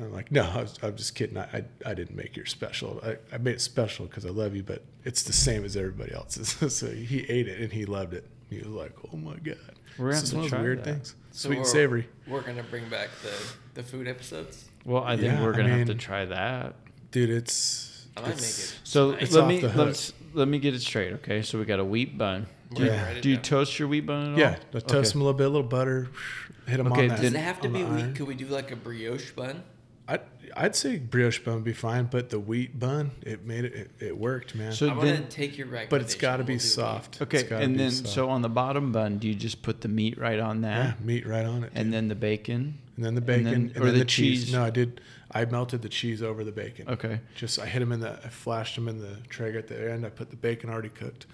I'm 0.00 0.12
like, 0.12 0.32
no, 0.32 0.42
I 0.42 0.62
was, 0.62 0.78
I'm 0.82 0.96
just 0.96 1.14
kidding. 1.14 1.38
I, 1.38 1.42
I, 1.42 1.64
I 1.86 1.94
didn't 1.94 2.16
make 2.16 2.36
yours 2.36 2.50
special. 2.50 3.00
I, 3.04 3.16
I 3.32 3.38
made 3.38 3.54
it 3.54 3.60
special 3.60 4.06
because 4.06 4.26
I 4.26 4.30
love 4.30 4.56
you, 4.56 4.62
but 4.62 4.82
it's 5.04 5.22
the 5.22 5.32
same 5.32 5.64
as 5.64 5.76
everybody 5.76 6.12
else's. 6.12 6.48
so 6.74 6.90
he 6.90 7.24
ate 7.28 7.48
it 7.48 7.60
and 7.60 7.72
he 7.72 7.84
loved 7.84 8.14
it. 8.14 8.26
He 8.52 8.58
was 8.68 8.68
like, 8.68 8.92
oh 9.12 9.16
my 9.16 9.34
god. 9.36 9.56
We're 9.98 10.12
This 10.12 10.20
gonna 10.20 10.22
is 10.22 10.30
have 10.30 10.36
one 10.36 10.44
of 10.44 10.50
those 10.50 10.50
try 10.50 10.62
weird 10.62 10.78
that. 10.78 10.84
things. 10.84 11.14
So 11.32 11.48
Sweet 11.48 11.58
and 11.58 11.66
savory. 11.66 12.08
We're 12.26 12.42
gonna 12.42 12.62
bring 12.62 12.88
back 12.88 13.08
the 13.22 13.32
the 13.74 13.82
food 13.82 14.06
episodes. 14.08 14.64
Well, 14.84 15.02
I 15.04 15.16
think 15.16 15.32
Yeah, 15.34 15.42
we're 15.42 15.52
gonna 15.52 15.76
have 15.76 15.86
to 15.88 15.94
try 15.94 16.24
that. 16.26 16.74
Dude, 17.10 17.30
it's. 17.30 18.06
I 18.16 18.20
might 18.20 18.28
make 18.30 18.38
it. 18.40 18.78
So 18.84 19.12
tonight. 19.12 19.32
Let 19.32 19.46
me 19.48 19.62
let's 19.62 20.12
let 20.34 20.48
me 20.48 20.58
get 20.58 20.74
it 20.74 20.80
straight. 20.82 21.12
Okay, 21.14 21.42
so 21.42 21.58
we 21.58 21.64
got 21.64 21.78
a 21.80 21.84
wheat 21.84 22.16
bun. 22.18 22.46
Do 22.74 22.84
you, 22.84 22.90
Yeah. 22.90 23.04
write 23.06 23.16
it 23.18 23.22
do 23.22 23.28
you 23.30 23.36
toast 23.36 23.78
your 23.78 23.88
wheat 23.88 24.06
bun 24.06 24.28
at 24.28 24.32
all? 24.32 24.38
Yeah, 24.38 24.56
I 24.74 24.78
toast 24.80 24.94
Okay. 24.94 25.08
them 25.12 25.20
a 25.20 25.24
little 25.24 25.36
bit, 25.38 25.46
a 25.46 25.50
little 25.50 25.68
butter, 25.68 26.08
hit 26.66 26.78
them 26.78 26.90
Okay, 26.90 27.02
on 27.02 27.08
that. 27.08 27.20
Does 27.20 27.32
then- 27.32 27.40
it 27.40 27.44
have 27.44 27.60
to 27.62 27.68
be 27.68 27.84
wheat? 27.84 28.00
iron. 28.02 28.14
Could 28.14 28.26
we 28.26 28.34
do 28.34 28.46
like 28.46 28.70
a 28.70 28.76
brioche 28.76 29.30
bun? 29.32 29.62
I'd, 30.08 30.20
I'd 30.56 30.76
say 30.76 30.98
brioche 30.98 31.38
bun 31.44 31.54
would 31.54 31.64
be 31.64 31.72
fine, 31.72 32.04
but 32.10 32.30
the 32.30 32.40
wheat 32.40 32.78
bun, 32.78 33.12
it 33.22 33.44
made 33.46 33.64
it, 33.64 33.74
it, 33.74 33.90
it 34.00 34.16
worked, 34.18 34.54
man. 34.54 34.72
So 34.72 34.88
I'm 34.88 34.96
gonna 34.96 35.12
then, 35.12 35.28
take 35.28 35.56
your 35.56 35.66
recommendation. 35.68 35.90
but 35.90 36.00
it's 36.02 36.14
got 36.14 36.36
to 36.38 36.42
We'll 36.42 36.46
be 36.48 36.58
soft. 36.58 37.20
It's 37.20 37.42
okay, 37.42 37.64
and 37.64 37.78
then 37.78 37.90
soft. 37.90 38.08
so 38.12 38.28
on 38.28 38.42
the 38.42 38.48
bottom 38.48 38.92
bun, 38.92 39.18
do 39.18 39.28
you 39.28 39.34
just 39.34 39.62
put 39.62 39.80
the 39.80 39.88
meat 39.88 40.18
right 40.18 40.40
on 40.40 40.62
that, 40.62 40.98
yeah, 40.98 41.04
meat 41.06 41.26
right 41.26 41.44
on 41.46 41.64
it, 41.64 41.72
and 41.74 41.86
dude. 41.86 41.94
then 41.94 42.08
the 42.08 42.14
bacon? 42.14 42.78
and 42.96 43.04
then 43.06 43.14
the 43.14 43.20
bacon, 43.22 43.44
then- 43.44 43.54
and 43.54 43.70
then, 43.74 43.82
or 43.82 43.90
the 43.90 44.00
the, 44.00 44.04
cheese. 44.04 44.44
cheese. 44.46 44.52
No, 44.52 44.62
I 44.64 44.70
did. 44.70 45.00
I 45.34 45.46
melted 45.46 45.80
the 45.80 45.88
cheese 45.88 46.22
over 46.22 46.44
the 46.44 46.52
bacon. 46.52 46.88
Okay, 46.90 47.20
Just 47.34 47.58
I 47.58 47.64
hit 47.64 47.78
them 47.80 47.90
in 47.90 48.00
the, 48.00 48.20
I 48.22 48.28
flashed 48.28 48.74
them 48.74 48.86
in 48.86 48.98
the 48.98 49.16
Traeger 49.30 49.58
at 49.58 49.66
the 49.68 49.90
end. 49.90 50.04
I 50.04 50.10
put 50.10 50.28
the 50.28 50.36
bacon 50.36 50.68
already 50.68 50.90
cooked 50.90 51.24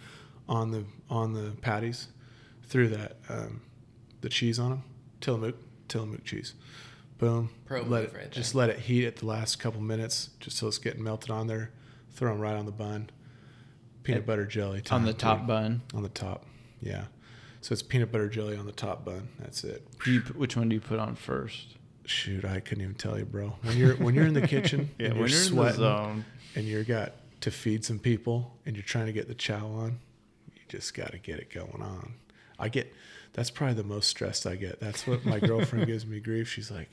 on 0.49 0.71
the 0.71 0.85
on 1.11 1.33
the 1.33 1.51
patties, 1.63 2.09
threw 2.65 2.89
that 2.91 3.17
um, 3.29 3.61
the 4.21 4.29
cheese 4.29 4.59
on 4.61 4.71
them, 4.71 4.83
Tillamook 5.21 5.57
Tillamook 5.89 6.25
cheese. 6.25 6.55
Boom. 7.19 7.51
Pro 7.67 7.83
let 7.83 8.05
it 8.05 8.15
right 8.15 8.31
just 8.31 8.55
let 8.55 8.71
it 8.71 8.79
heat 8.79 9.05
at 9.07 9.17
the 9.17 9.27
last 9.27 9.59
couple 9.59 9.81
minutes, 9.81 10.31
just 10.41 10.57
so 10.57 10.69
it's 10.69 10.79
getting 10.79 11.03
melted 11.03 11.31
on 11.31 11.47
there. 11.49 11.71
Throw 12.13 12.31
them 12.33 12.41
right 12.41 12.55
on 12.57 12.67
the 12.67 12.73
bun. 12.73 13.11
Peanut 14.05 14.19
And 14.21 14.27
butter 14.27 14.47
jelly 14.47 14.83
on 14.91 15.05
the 15.05 15.13
top 15.13 15.39
dude. 15.41 15.47
bun. 15.49 15.83
On 15.95 16.03
the 16.03 16.09
top, 16.09 16.47
yeah. 16.81 17.07
So 17.61 17.73
it's 17.73 17.83
peanut 17.83 18.13
butter 18.13 18.29
jelly 18.29 18.57
on 18.57 18.67
the 18.67 18.73
top 18.73 19.05
bun. 19.05 19.29
That's 19.41 19.65
it. 19.65 19.87
Do 20.05 20.13
you, 20.13 20.21
which 20.21 20.57
one 20.57 20.69
do 20.69 20.75
you 20.77 20.81
put 20.81 20.99
on 21.01 21.17
first? 21.17 21.75
Shoot, 22.07 22.45
I 22.45 22.61
couldn't 22.61 22.83
even 22.85 22.95
tell 22.95 23.19
you, 23.19 23.25
bro. 23.27 23.55
When 23.63 23.77
you're 23.77 23.97
when 23.97 24.15
you're 24.15 24.27
in 24.27 24.35
the 24.35 24.47
kitchen 24.47 24.91
and 24.99 25.17
you're 25.17 25.29
sweating 25.29 25.81
zone. 25.81 26.25
and 26.55 26.65
you're 26.67 26.85
got 26.85 27.13
to 27.43 27.51
feed 27.51 27.85
some 27.85 27.99
people 27.99 28.57
and 28.65 28.77
you're 28.77 28.85
trying 28.85 29.07
to 29.07 29.13
get 29.13 29.29
the 29.29 29.35
chow 29.35 29.67
on, 29.67 29.99
you 30.55 30.63
just 30.69 30.95
got 30.95 31.11
to 31.13 31.19
get 31.19 31.39
it 31.41 31.53
going 31.53 31.83
on. 31.83 32.15
I 32.59 32.69
get 32.69 32.93
that's 33.35 33.51
probably 33.51 33.75
the 33.75 33.85
most 33.85 34.09
stressed 34.09 34.47
I 34.47 34.57
get. 34.57 34.81
That's 34.81 35.07
what 35.07 35.25
my 35.27 35.39
girlfriend 35.51 35.87
gives 35.87 36.07
me 36.07 36.19
grief. 36.21 36.49
She's 36.49 36.71
like, 36.71 36.89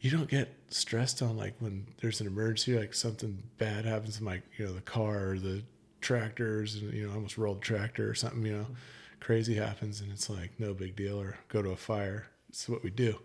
"You 0.00 0.10
don't 0.10 0.28
get 0.28 0.54
stressed 0.68 1.22
on 1.22 1.36
like 1.36 1.54
when 1.58 1.86
there's 2.00 2.20
an 2.20 2.26
emergency, 2.26 2.78
like 2.78 2.94
something 2.94 3.42
bad 3.58 3.84
happens 3.84 4.18
to 4.18 4.24
my 4.24 4.42
you 4.56 4.66
know 4.66 4.72
the 4.72 4.80
car 4.80 5.30
or 5.30 5.38
the 5.38 5.62
tractors, 6.00 6.76
and 6.76 6.92
you 6.92 7.06
know 7.06 7.14
almost 7.14 7.38
rolled 7.38 7.62
tractor 7.62 8.08
or 8.08 8.14
something, 8.14 8.44
you 8.44 8.56
know, 8.56 8.66
crazy 9.20 9.54
happens, 9.56 10.00
and 10.00 10.10
it's 10.12 10.30
like 10.30 10.52
no 10.58 10.74
big 10.74 10.96
deal, 10.96 11.20
or 11.20 11.38
go 11.48 11.62
to 11.62 11.70
a 11.70 11.76
fire. 11.76 12.26
It's 12.48 12.68
what 12.68 12.82
we 12.82 12.90
do." 12.90 13.18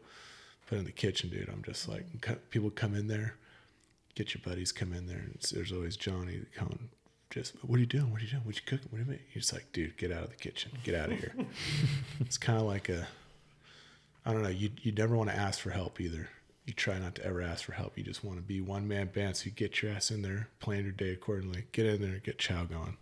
But 0.69 0.79
in 0.79 0.85
the 0.85 0.91
kitchen, 0.91 1.29
dude, 1.29 1.49
I'm 1.49 1.63
just 1.63 1.87
like 1.87 2.05
mm-hmm. 2.11 2.33
people 2.49 2.69
come 2.71 2.95
in 2.95 3.07
there 3.07 3.35
get 4.15 4.33
your 4.33 4.41
buddies 4.45 4.71
come 4.71 4.93
in 4.93 5.07
there 5.07 5.17
and 5.17 5.37
there's 5.51 5.73
always 5.73 5.97
Johnny 5.97 6.39
coming 6.55 6.87
just 7.29 7.53
what 7.63 7.75
are 7.75 7.79
you 7.81 7.85
doing? 7.85 8.11
What 8.11 8.21
are 8.21 8.23
you 8.23 8.29
doing? 8.31 8.43
What 8.45 8.55
you 8.55 8.61
cooking? 8.65 8.87
What 8.89 8.99
are 8.99 9.03
you 9.03 9.09
making? 9.09 9.25
He's 9.29 9.51
like, 9.51 9.69
dude, 9.73 9.97
get 9.97 10.09
out 10.11 10.23
of 10.23 10.29
the 10.29 10.37
kitchen. 10.37 10.71
Get 10.85 10.95
out 10.95 11.11
of 11.11 11.19
here. 11.19 11.33
it's 12.21 12.37
kind 12.37 12.57
of 12.57 12.65
like 12.65 12.87
a 12.87 13.07
I 14.25 14.31
don't 14.31 14.41
know, 14.41 14.49
you 14.49 14.71
you 14.81 14.91
never 14.91 15.15
want 15.17 15.29
to 15.29 15.35
ask 15.35 15.59
for 15.59 15.71
help 15.71 15.99
either. 15.99 16.29
You 16.65 16.73
try 16.73 16.97
not 16.97 17.15
to 17.15 17.25
ever 17.25 17.41
ask 17.41 17.63
for 17.63 17.73
help. 17.73 17.95
You 17.97 18.03
just 18.03 18.23
want 18.23 18.37
to 18.37 18.43
be 18.43 18.59
one 18.59 18.87
man 18.87 19.07
band. 19.13 19.37
So 19.37 19.45
you 19.45 19.51
get 19.51 19.81
your 19.81 19.91
ass 19.91 20.09
in 20.09 20.21
there, 20.23 20.49
plan 20.59 20.83
your 20.83 20.91
day 20.93 21.11
accordingly. 21.11 21.65
Get 21.71 21.85
in 21.85 22.01
there, 22.01 22.19
get 22.19 22.39
chow 22.39 22.63
going. 22.63 22.97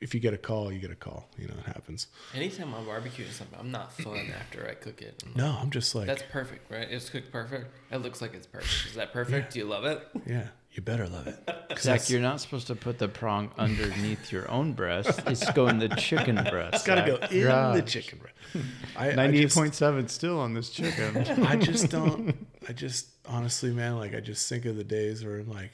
If 0.00 0.14
you 0.14 0.20
get 0.20 0.34
a 0.34 0.38
call, 0.38 0.72
you 0.72 0.80
get 0.80 0.90
a 0.90 0.96
call. 0.96 1.28
You 1.38 1.46
know, 1.46 1.54
it 1.60 1.66
happens. 1.66 2.08
Anytime 2.34 2.74
I'm 2.74 2.84
barbecuing 2.84 3.30
something, 3.30 3.56
I'm 3.56 3.70
not 3.70 3.92
fun 3.92 4.32
after 4.36 4.68
I 4.68 4.74
cook 4.74 5.00
it. 5.00 5.22
I'm 5.24 5.28
like, 5.30 5.36
No, 5.36 5.56
I'm 5.60 5.70
just 5.70 5.94
like, 5.94 6.08
That's 6.08 6.24
perfect, 6.32 6.68
right? 6.72 6.88
It's 6.90 7.08
cooked 7.08 7.30
perfect. 7.30 7.66
It 7.92 7.98
looks 7.98 8.20
like 8.20 8.34
it's 8.34 8.48
perfect. 8.48 8.88
Is 8.88 8.94
that 8.96 9.12
perfect? 9.12 9.52
Do 9.52 9.60
you 9.60 9.64
love 9.64 9.84
it? 9.84 10.04
yeah, 10.26 10.48
you 10.72 10.82
better 10.82 11.06
love 11.06 11.28
it. 11.28 11.36
Zach, 11.46 11.82
that's- 11.84 12.10
you're 12.10 12.20
not 12.20 12.40
supposed 12.40 12.66
to 12.66 12.74
put 12.74 12.98
the 12.98 13.06
prong 13.06 13.52
underneath 13.56 14.32
your 14.32 14.50
own 14.50 14.72
breast. 14.72 15.20
It's 15.28 15.48
going 15.52 15.78
the 15.78 15.88
chicken 15.90 16.34
breast. 16.50 16.74
it's 16.74 16.84
got 16.84 16.96
to 16.96 17.02
go 17.08 17.18
Zach. 17.20 17.30
in 17.30 17.76
the 17.76 17.82
chicken 17.88 18.18
breast. 18.18 18.66
I- 18.96 19.10
I 19.12 19.14
Ninety-eight 19.14 19.42
just- 19.42 19.56
point 19.56 19.76
seven 19.76 20.08
still 20.08 20.40
on 20.40 20.52
this 20.54 20.68
chicken. 20.70 21.16
I 21.46 21.54
just 21.54 21.90
don't. 21.90 22.34
I 22.68 22.72
just 22.72 23.08
honestly, 23.26 23.72
man, 23.72 23.96
like 23.96 24.14
I 24.14 24.20
just 24.20 24.48
think 24.48 24.64
of 24.64 24.76
the 24.76 24.84
days 24.84 25.24
where 25.24 25.38
I'm 25.38 25.50
like, 25.50 25.72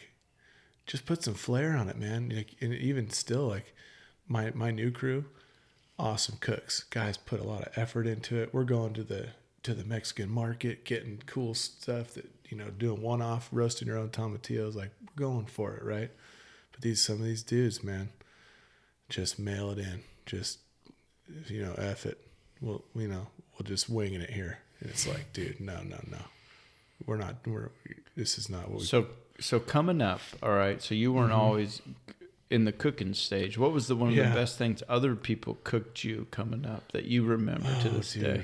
just 0.87 1.07
put 1.07 1.23
some 1.23 1.35
flair 1.35 1.77
on 1.77 1.89
it, 1.89 1.99
man. 1.99 2.33
Like, 2.35 2.57
and 2.61 2.75
even 2.75 3.11
still, 3.11 3.47
like 3.47 3.75
my 4.27 4.51
my 4.55 4.71
new 4.71 4.91
crew, 4.91 5.25
awesome 5.99 6.37
cooks. 6.41 6.85
Guys 6.85 7.17
put 7.17 7.41
a 7.41 7.45
lot 7.45 7.63
of 7.63 7.77
effort 7.77 8.07
into 8.07 8.41
it. 8.41 8.53
We're 8.53 8.65
going 8.65 8.95
to 8.95 9.03
the 9.03 9.29
to 9.65 9.75
the 9.75 9.85
Mexican 9.85 10.31
market, 10.31 10.85
getting 10.85 11.23
cool 11.27 11.55
stuff 11.55 12.15
that 12.15 12.31
you 12.49 12.57
know, 12.57 12.71
doing 12.71 13.03
one 13.03 13.21
off, 13.21 13.49
roasting 13.53 13.89
your 13.89 13.99
own 13.99 14.09
tomatillos. 14.09 14.75
Like 14.75 14.91
we're 15.01 15.23
going 15.23 15.47
for 15.47 15.75
it, 15.75 15.83
right? 15.83 16.11
But 16.73 16.81
these 16.81 17.03
some 17.03 17.17
of 17.17 17.25
these 17.25 17.43
dudes, 17.43 17.85
man, 17.85 18.11
just 19.09 19.39
mail 19.39 19.71
it 19.71 19.79
in. 19.79 20.03
Just 20.27 20.59
you 21.47 21.63
know, 21.63 21.75
F 21.75 22.07
it. 22.07 22.19
We'll 22.61 22.85
you 22.95 23.09
know, 23.09 23.27
we'll 23.53 23.67
just 23.67 23.89
winging 23.89 24.21
it 24.21 24.31
here. 24.31 24.59
And 24.81 24.91
it's 24.91 25.07
like, 25.07 25.33
dude, 25.33 25.61
no, 25.61 25.83
no, 25.83 25.99
no. 26.09 26.19
We're 27.07 27.17
not 27.17 27.37
we're 27.47 27.71
this 28.17 28.39
is 28.39 28.49
not 28.51 28.69
what 28.71 28.81
we 28.81 28.85
So, 28.87 29.07
so 29.41 29.61
coming 29.61 30.01
up, 30.03 30.21
all 30.43 30.51
right. 30.53 30.83
So 30.83 30.95
you 30.95 31.13
weren't 31.13 31.33
always 31.33 31.81
in 32.51 32.65
the 32.65 32.73
cooking 32.73 33.15
stage. 33.15 33.57
What 33.59 33.73
was 33.73 33.87
the 33.89 33.95
one 33.97 34.09
of 34.09 34.15
Mm-hmm. 34.15 34.25
Yeah. 34.25 34.31
the 34.31 34.41
best 34.41 34.59
things 34.59 34.83
other 34.89 35.15
people 35.15 35.59
cooked 35.65 36.03
you 36.05 36.27
coming 36.31 36.67
up 36.67 36.91
that 36.93 37.05
you 37.05 37.25
remember 37.25 37.69
to 37.83 37.89
Oh, 37.89 37.93
this 37.93 38.15
day? 38.15 38.43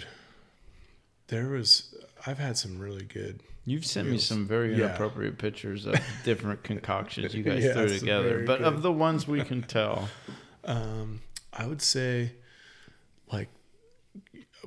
There 1.28 1.48
was 1.48 1.94
I've 2.26 2.38
had 2.38 2.56
some 2.56 2.78
really 2.78 3.04
good 3.04 3.40
You've 3.66 3.86
sent 3.86 4.08
me 4.10 4.18
some 4.18 4.46
very 4.46 4.72
Yeah. 4.78 4.86
inappropriate 4.88 5.38
pictures 5.38 5.86
of 5.86 5.94
different 6.24 6.62
concoctions 6.62 7.34
you 7.34 7.42
guys 7.42 7.64
Yeah, 7.64 7.72
threw 7.72 7.98
together. 7.98 8.44
But 8.46 8.60
of 8.60 8.82
the 8.82 8.92
ones 8.92 9.26
we 9.26 9.42
can 9.50 9.62
tell, 9.62 10.08
Um, 10.64 11.22
I 11.52 11.66
would 11.66 11.80
say, 11.80 12.32
like, 13.32 13.48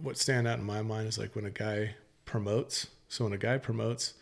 what 0.01 0.17
stand 0.17 0.47
out 0.47 0.57
in 0.59 0.65
my 0.65 0.81
mind 0.81 1.07
is 1.07 1.17
like 1.19 1.35
when 1.35 1.45
a 1.45 1.51
guy 1.51 1.95
promotes. 2.25 2.88
So 3.08 3.24
when 3.24 3.34
a 3.34 3.38
guy 3.38 3.58
promotes, 3.58 4.14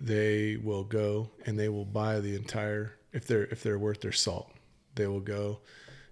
they 0.00 0.56
will 0.56 0.84
go 0.84 1.30
and 1.44 1.58
they 1.58 1.68
will 1.68 1.84
buy 1.84 2.20
the 2.20 2.34
entire 2.34 2.94
if 3.12 3.26
they're 3.26 3.46
if 3.46 3.62
they're 3.62 3.78
worth 3.78 4.00
their 4.00 4.12
salt, 4.12 4.52
they 4.94 5.06
will 5.06 5.20
go 5.20 5.60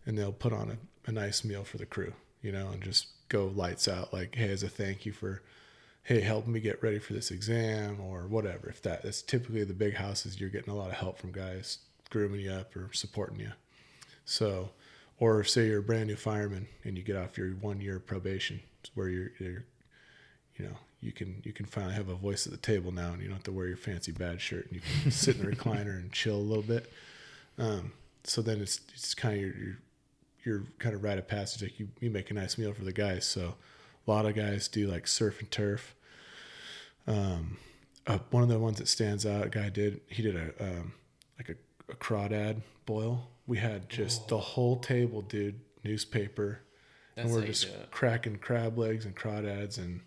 and 0.05 0.17
they'll 0.17 0.33
put 0.33 0.53
on 0.53 0.71
a, 0.71 1.09
a 1.09 1.13
nice 1.13 1.45
meal 1.45 1.65
for 1.65 1.79
the 1.79 1.87
crew, 1.87 2.13
you 2.43 2.53
know, 2.53 2.69
and 2.69 2.83
just 2.83 3.09
go 3.29 3.53
lights 3.55 3.89
out. 3.89 4.13
Like, 4.13 4.35
hey, 4.35 4.51
as 4.51 4.63
a 4.63 4.69
thank 4.69 5.05
you 5.05 5.13
for, 5.13 5.43
hey, 6.05 6.21
helping 6.21 6.53
me 6.53 6.61
get 6.61 6.83
ready 6.83 6.99
for 6.99 7.13
this 7.13 7.31
exam 7.31 8.01
or 8.01 8.27
whatever. 8.27 8.69
If 8.69 8.83
that 8.83 9.03
that's 9.03 9.23
typically 9.23 9.65
the 9.65 9.75
big 9.75 9.95
houses, 9.95 10.41
you're 10.41 10.51
getting 10.51 10.73
a 10.73 10.77
lot 10.77 10.91
of 10.91 10.97
help 10.97 11.19
from 11.19 11.33
guys 11.33 11.79
grooming 12.11 12.41
you 12.41 12.53
up 12.53 12.75
or 12.77 12.93
supporting 12.93 13.41
you. 13.41 13.53
So, 14.25 14.71
or 15.19 15.45
say 15.45 15.67
you're 15.67 15.81
a 15.81 15.83
brand 15.83 16.09
new 16.09 16.17
fireman 16.17 16.69
and 16.85 16.97
you 16.97 17.03
get 17.03 17.17
off 17.17 17.39
your 17.39 17.51
one 17.51 17.81
year 17.81 17.99
probation, 17.99 18.61
where 18.95 19.09
you're, 19.09 19.31
you're, 19.39 19.65
you 20.57 20.67
know, 20.67 20.77
you 21.01 21.13
can 21.13 21.43
you 21.45 21.53
can 21.53 21.67
finally 21.67 21.95
have 21.95 22.09
a 22.09 22.15
voice 22.15 22.47
at 22.47 22.53
the 22.53 22.59
table 22.59 22.93
now, 22.93 23.13
and 23.13 23.21
you 23.21 23.29
don't 23.29 23.37
have 23.37 23.45
to 23.45 23.53
wear 23.53 23.67
your 23.67 23.77
fancy 23.77 24.13
bad 24.13 24.41
shirt, 24.41 24.67
and 24.67 24.75
you 24.75 24.81
can 25.03 25.11
sit 25.11 25.37
in 25.37 25.45
the 25.45 25.55
recliner 25.55 25.97
and 25.99 26.13
chill 26.13 26.37
a 26.37 26.39
little 26.39 26.63
bit. 26.63 26.91
Um, 27.59 27.93
so 28.25 28.43
then 28.43 28.61
it's 28.61 28.81
it's 28.93 29.15
kind 29.15 29.35
of 29.35 29.41
your, 29.41 29.55
your 29.57 29.77
your 30.45 30.63
kind 30.79 30.95
of 30.95 31.03
rite 31.03 31.19
of 31.19 31.29
passage. 31.29 31.63
Like 31.63 31.79
you 31.79 31.89
you 32.01 32.11
make 32.11 32.31
a 32.31 32.35
nice 32.35 32.57
meal 32.57 32.73
for 32.73 32.85
the 32.85 32.93
guys. 32.93 33.27
So 33.27 33.55
a 34.07 34.11
lot 34.11 34.27
of 34.27 34.35
guys 34.35 34.69
do 34.69 34.87
like 34.89 35.07
surf 35.07 35.41
and 35.41 35.51
turf. 35.51 35.95
Um, 37.07 37.59
uh, 38.07 38.19
one 38.31 38.43
of 38.43 38.49
the 38.49 38.59
ones 38.59 38.79
that 38.79 38.89
stands 38.89 39.27
out, 39.27 39.47
a 39.47 39.49
guy 39.49 39.69
did 39.69 40.01
he 40.09 40.23
did 40.23 40.37
a 40.37 40.65
um, 40.65 40.93
like 41.39 41.51
a, 41.51 41.93
a 41.93 41.97
crawdad 41.97 42.63
boil. 42.87 43.29
We 43.47 43.59
had 43.59 43.89
just 43.89 44.29
the 44.29 44.39
whole 44.39 44.79
table, 44.79 45.23
dude, 45.23 45.61
newspaper, 45.85 46.61
That's 47.15 47.27
and 47.27 47.35
we're 47.35 47.47
just 47.47 47.69
cracking 47.91 48.37
crab 48.37 48.77
legs 48.79 49.05
and 49.05 49.15
crawdads 49.15 49.79
and 49.79 50.01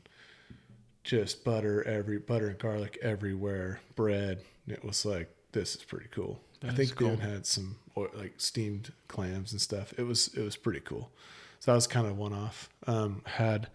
just 1.03 1.43
butter 1.43 1.83
every 1.83 2.17
butter 2.19 2.47
and 2.49 2.57
garlic 2.59 2.97
everywhere, 3.01 3.79
bread. 3.95 4.41
And 4.65 4.75
it 4.75 4.83
was 4.83 5.05
like 5.05 5.29
this 5.51 5.75
is 5.75 5.83
pretty 5.83 6.07
cool. 6.11 6.39
I 6.61 6.71
think 6.71 6.95
cool. 6.95 7.15
had 7.17 7.45
some 7.45 7.77
oil, 7.97 8.09
like 8.13 8.33
steamed 8.37 8.91
clams 9.07 9.51
and 9.53 9.61
stuff. 9.61 9.93
It 9.97 10.03
was 10.03 10.27
it 10.35 10.41
was 10.41 10.55
pretty 10.57 10.81
cool. 10.81 11.11
So 11.59 11.71
that 11.71 11.75
was 11.75 11.87
kind 11.87 12.07
of 12.07 12.17
one 12.17 12.33
off. 12.33 12.69
Um, 12.87 13.21
had 13.25 13.67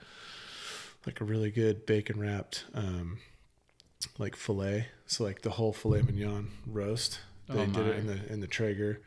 like 1.07 1.21
a 1.21 1.25
really 1.25 1.51
good 1.51 1.87
bacon 1.87 2.19
wrapped 2.21 2.65
um, 2.75 3.19
like 4.19 4.37
fillet. 4.37 4.87
So 5.07 5.25
like 5.25 5.43
the 5.43 5.51
whole 5.51 5.73
filet 5.73 6.03
mignon 6.03 6.51
roast. 6.67 7.21
They 7.49 7.61
Oh, 7.61 7.67
did 7.67 7.87
it 7.87 7.97
in 7.99 8.07
the 8.07 8.33
in 8.33 8.41
the 8.41 8.47
Traeger, 8.47 9.03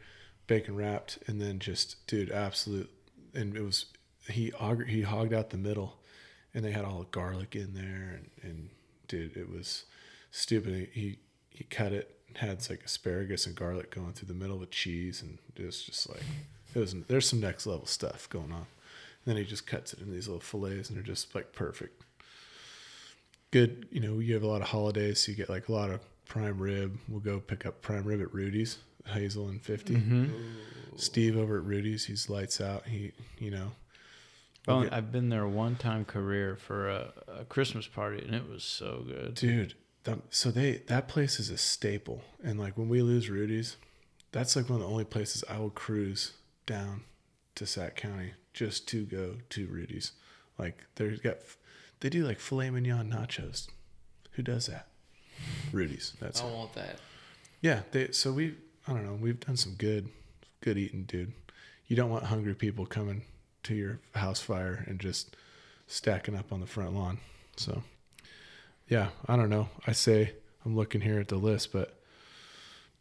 bacon 0.46 0.76
wrapped, 0.76 1.18
and 1.28 1.42
then 1.42 1.58
just 1.60 2.06
dude, 2.08 2.32
absolute. 2.32 2.90
And 3.34 3.56
it 3.56 3.62
was 3.62 3.86
he 4.30 4.52
he 4.88 5.02
hogged 5.02 5.34
out 5.34 5.50
the 5.52 5.58
middle, 5.58 5.98
and 6.58 6.66
they 6.66 6.72
had 6.72 6.86
all 6.86 6.98
the 6.98 7.06
garlic 7.12 7.56
in 7.56 7.76
there, 7.76 8.18
and, 8.18 8.30
and 8.42 8.70
dude, 9.08 9.38
it 9.38 9.48
was 9.48 9.86
stupid. 10.32 10.90
He 10.92 11.20
he 11.52 11.64
cut 11.66 11.94
it, 11.94 12.18
had 12.36 12.68
like 12.68 12.84
asparagus 12.84 13.46
and 13.46 13.56
garlic 13.56 13.92
going 13.92 14.14
through 14.14 14.28
the 14.28 14.34
middle 14.34 14.58
with 14.58 14.72
cheese, 14.72 15.22
and 15.22 15.38
it 15.56 15.64
was 15.64 15.84
just 15.84 16.10
like 16.10 16.24
it 16.74 16.80
was. 16.80 16.96
There's 17.08 17.30
some 17.30 17.40
next 17.40 17.68
level 17.68 17.86
stuff 17.86 18.28
going 18.30 18.52
on. 18.52 18.66
And 19.24 19.36
then 19.36 19.38
he 19.38 19.44
just 19.44 19.68
cuts 19.68 19.94
it 19.94 20.00
in 20.00 20.12
these 20.12 20.28
little 20.28 20.42
fillets, 20.42 20.90
and 20.90 20.98
they're 20.98 21.06
just 21.06 21.36
like 21.36 21.54
perfect. 21.54 22.04
Good, 23.52 23.88
you 23.92 24.00
know. 24.00 24.18
You 24.18 24.34
have 24.34 24.44
a 24.44 24.48
lot 24.48 24.62
of 24.62 24.70
holidays, 24.70 25.22
so 25.22 25.30
you 25.32 25.38
get 25.38 25.50
like 25.50 25.70
a 25.70 25.72
lot 25.72 25.92
of 25.92 26.00
prime 26.26 26.58
rib. 26.58 26.98
We'll 27.08 27.20
go 27.20 27.40
pick 27.40 27.68
up 27.68 27.84
prime 27.84 28.04
rib 28.04 28.20
at 28.20 28.34
Rudy's, 28.34 28.80
Hazel 29.06 29.48
and 29.48 29.62
50 29.62 29.94
Mm-hmm. 29.94 30.26
Steve 30.96 31.38
over 31.38 31.60
at 31.60 31.64
Rudy's, 31.66 32.06
he's 32.06 32.28
lights 32.32 32.60
out. 32.60 32.88
He, 32.88 33.12
you 33.38 33.52
know, 33.52 33.74
Well, 34.68 34.82
we'll 34.82 34.94
I've 34.94 35.12
been 35.12 35.30
there 35.30 35.48
one 35.48 35.76
time 35.78 36.06
career 36.06 36.56
for 36.56 36.90
a, 36.90 37.14
a 37.40 37.46
Christmas 37.46 37.88
party, 37.88 38.24
and 38.24 38.36
it 38.36 38.48
was 38.50 38.64
so 38.64 39.04
good. 39.08 39.34
dude. 39.36 39.74
The, 40.04 40.20
so 40.30 40.52
they 40.52 40.84
that 40.88 41.08
place 41.08 41.40
is 41.40 41.50
a 41.50 41.58
staple, 41.58 42.22
and 42.44 42.60
like 42.60 42.78
when 42.78 42.90
we 42.90 43.02
lose 43.02 43.30
Rudy's, 43.30 43.78
that's 44.32 44.56
like 44.56 44.70
one 44.70 44.82
of 44.82 44.86
the 44.86 44.92
only 44.92 45.06
places 45.06 45.44
I 45.50 45.58
will 45.60 45.70
cruise 45.70 46.34
down 46.66 47.02
to 47.56 47.66
Sac 47.66 47.96
County 47.96 48.34
just 48.54 48.88
to 48.90 49.06
go 49.06 49.36
to 49.50 49.68
Rudy's. 49.68 50.12
Like 50.58 50.86
they've 50.96 51.22
got, 51.22 51.38
they 52.00 52.10
do 52.10 52.26
like 52.26 52.40
filet 52.40 52.70
mignon 52.70 53.12
nachos. 53.12 53.68
Who 54.32 54.44
does 54.44 54.68
that? 54.68 54.88
Rudy's. 55.72 56.14
That's 56.20 56.42
I 56.42 56.48
it. 56.48 56.54
want 56.54 56.74
that. 56.74 57.00
Yeah, 57.62 57.82
they 57.92 58.12
so 58.12 58.32
we 58.34 58.56
I 58.88 58.94
don't 58.94 59.06
know, 59.06 59.18
we've 59.20 59.40
done 59.40 59.58
some 59.58 59.74
good 59.74 60.10
good 60.62 60.78
eating, 60.78 61.04
dude. 61.04 61.34
You 61.88 61.96
don't 61.96 62.10
want 62.10 62.26
hungry 62.26 62.54
people 62.54 62.86
coming 62.86 63.24
to 63.68 63.76
your 63.76 64.00
house 64.16 64.42
fire 64.42 64.84
and 64.88 65.00
just 65.00 65.36
stacking 65.88 66.36
up 66.36 66.52
on 66.52 66.60
the 66.60 66.68
front 66.68 66.94
lawn. 66.94 67.20
So 67.56 67.84
yeah, 68.88 69.10
I 69.28 69.36
don't 69.36 69.50
know. 69.50 69.70
I 69.86 69.92
say 69.92 70.34
I'm 70.66 70.76
looking 70.76 71.02
here 71.02 71.20
at 71.20 71.28
the 71.28 71.38
list, 71.38 71.72
but 71.72 72.00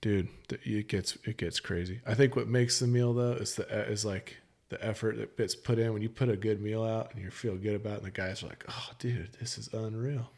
dude, 0.01 0.29
it 0.51 0.89
gets 0.89 1.17
it 1.25 1.37
gets 1.37 1.61
crazy. 1.61 2.01
I 2.07 2.15
think 2.15 2.37
what 2.37 2.49
makes 2.49 2.79
the 2.79 2.87
meal 2.87 3.13
though 3.15 3.33
is 3.33 3.55
the 3.55 3.91
is 3.91 4.05
like 4.05 4.37
the 4.69 4.85
effort 4.85 5.17
that 5.19 5.37
gets 5.37 5.55
put 5.55 5.79
in 5.79 5.93
when 5.93 6.03
you 6.03 6.09
put 6.09 6.29
a 6.29 6.37
good 6.37 6.61
meal 6.61 6.83
out 6.83 7.15
and 7.15 7.23
you 7.23 7.31
feel 7.31 7.57
good 7.57 7.75
about 7.75 7.95
it 7.95 7.97
and 7.99 8.07
the 8.07 8.11
guys 8.11 8.43
are 8.43 8.49
like, 8.49 8.65
"Oh, 8.69 8.91
dude, 8.99 9.31
this 9.41 9.59
is 9.59 9.73
unreal." 9.73 10.31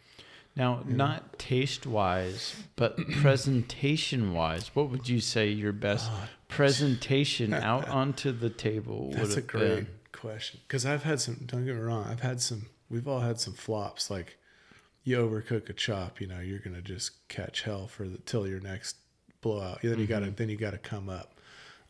Now, 0.57 0.83
not 0.87 1.39
taste 1.39 1.87
wise, 1.87 2.57
but 2.75 2.99
presentation 3.23 4.35
wise, 4.35 4.75
what 4.75 4.91
would 4.91 5.09
you 5.09 5.21
say 5.21 5.49
your 5.49 5.73
best 5.73 6.11
oh, 6.13 6.29
presentation 6.49 7.55
out 7.55 7.89
onto 7.89 8.33
the 8.33 8.51
table 8.51 9.11
would 9.11 9.35
have 9.35 9.47
great 9.47 9.61
been? 9.61 9.87
Question 10.21 10.61
because 10.67 10.85
I've 10.85 11.03
had 11.05 11.21
some. 11.21 11.45
Don't 11.47 11.65
get 11.65 11.75
me 11.75 11.81
wrong. 11.81 12.05
I've 12.09 12.21
had 12.21 12.41
some. 12.41 12.67
We've 12.91 13.07
all 13.09 13.21
had 13.21 13.39
some 13.41 13.55
flops. 13.55 14.11
Like 14.11 14.37
you 15.05 15.17
overcook 15.19 15.69
a 15.69 15.73
chop, 15.73 16.21
you 16.21 16.27
know, 16.27 16.41
you're 16.41 16.59
gonna 16.59 16.83
just 16.83 17.27
catch 17.29 17.63
hell 17.63 17.87
for 17.87 18.09
the 18.09 18.19
till 18.19 18.47
your 18.47 18.61
next 18.61 18.97
blowout. 19.41 19.81
Then 19.83 19.99
you 19.99 20.07
gotta 20.07 20.27
Mm-hmm. 20.27 20.35
then 20.37 20.49
you 20.49 20.57
gotta 20.57 20.79
come 20.79 21.09
up. 21.09 21.35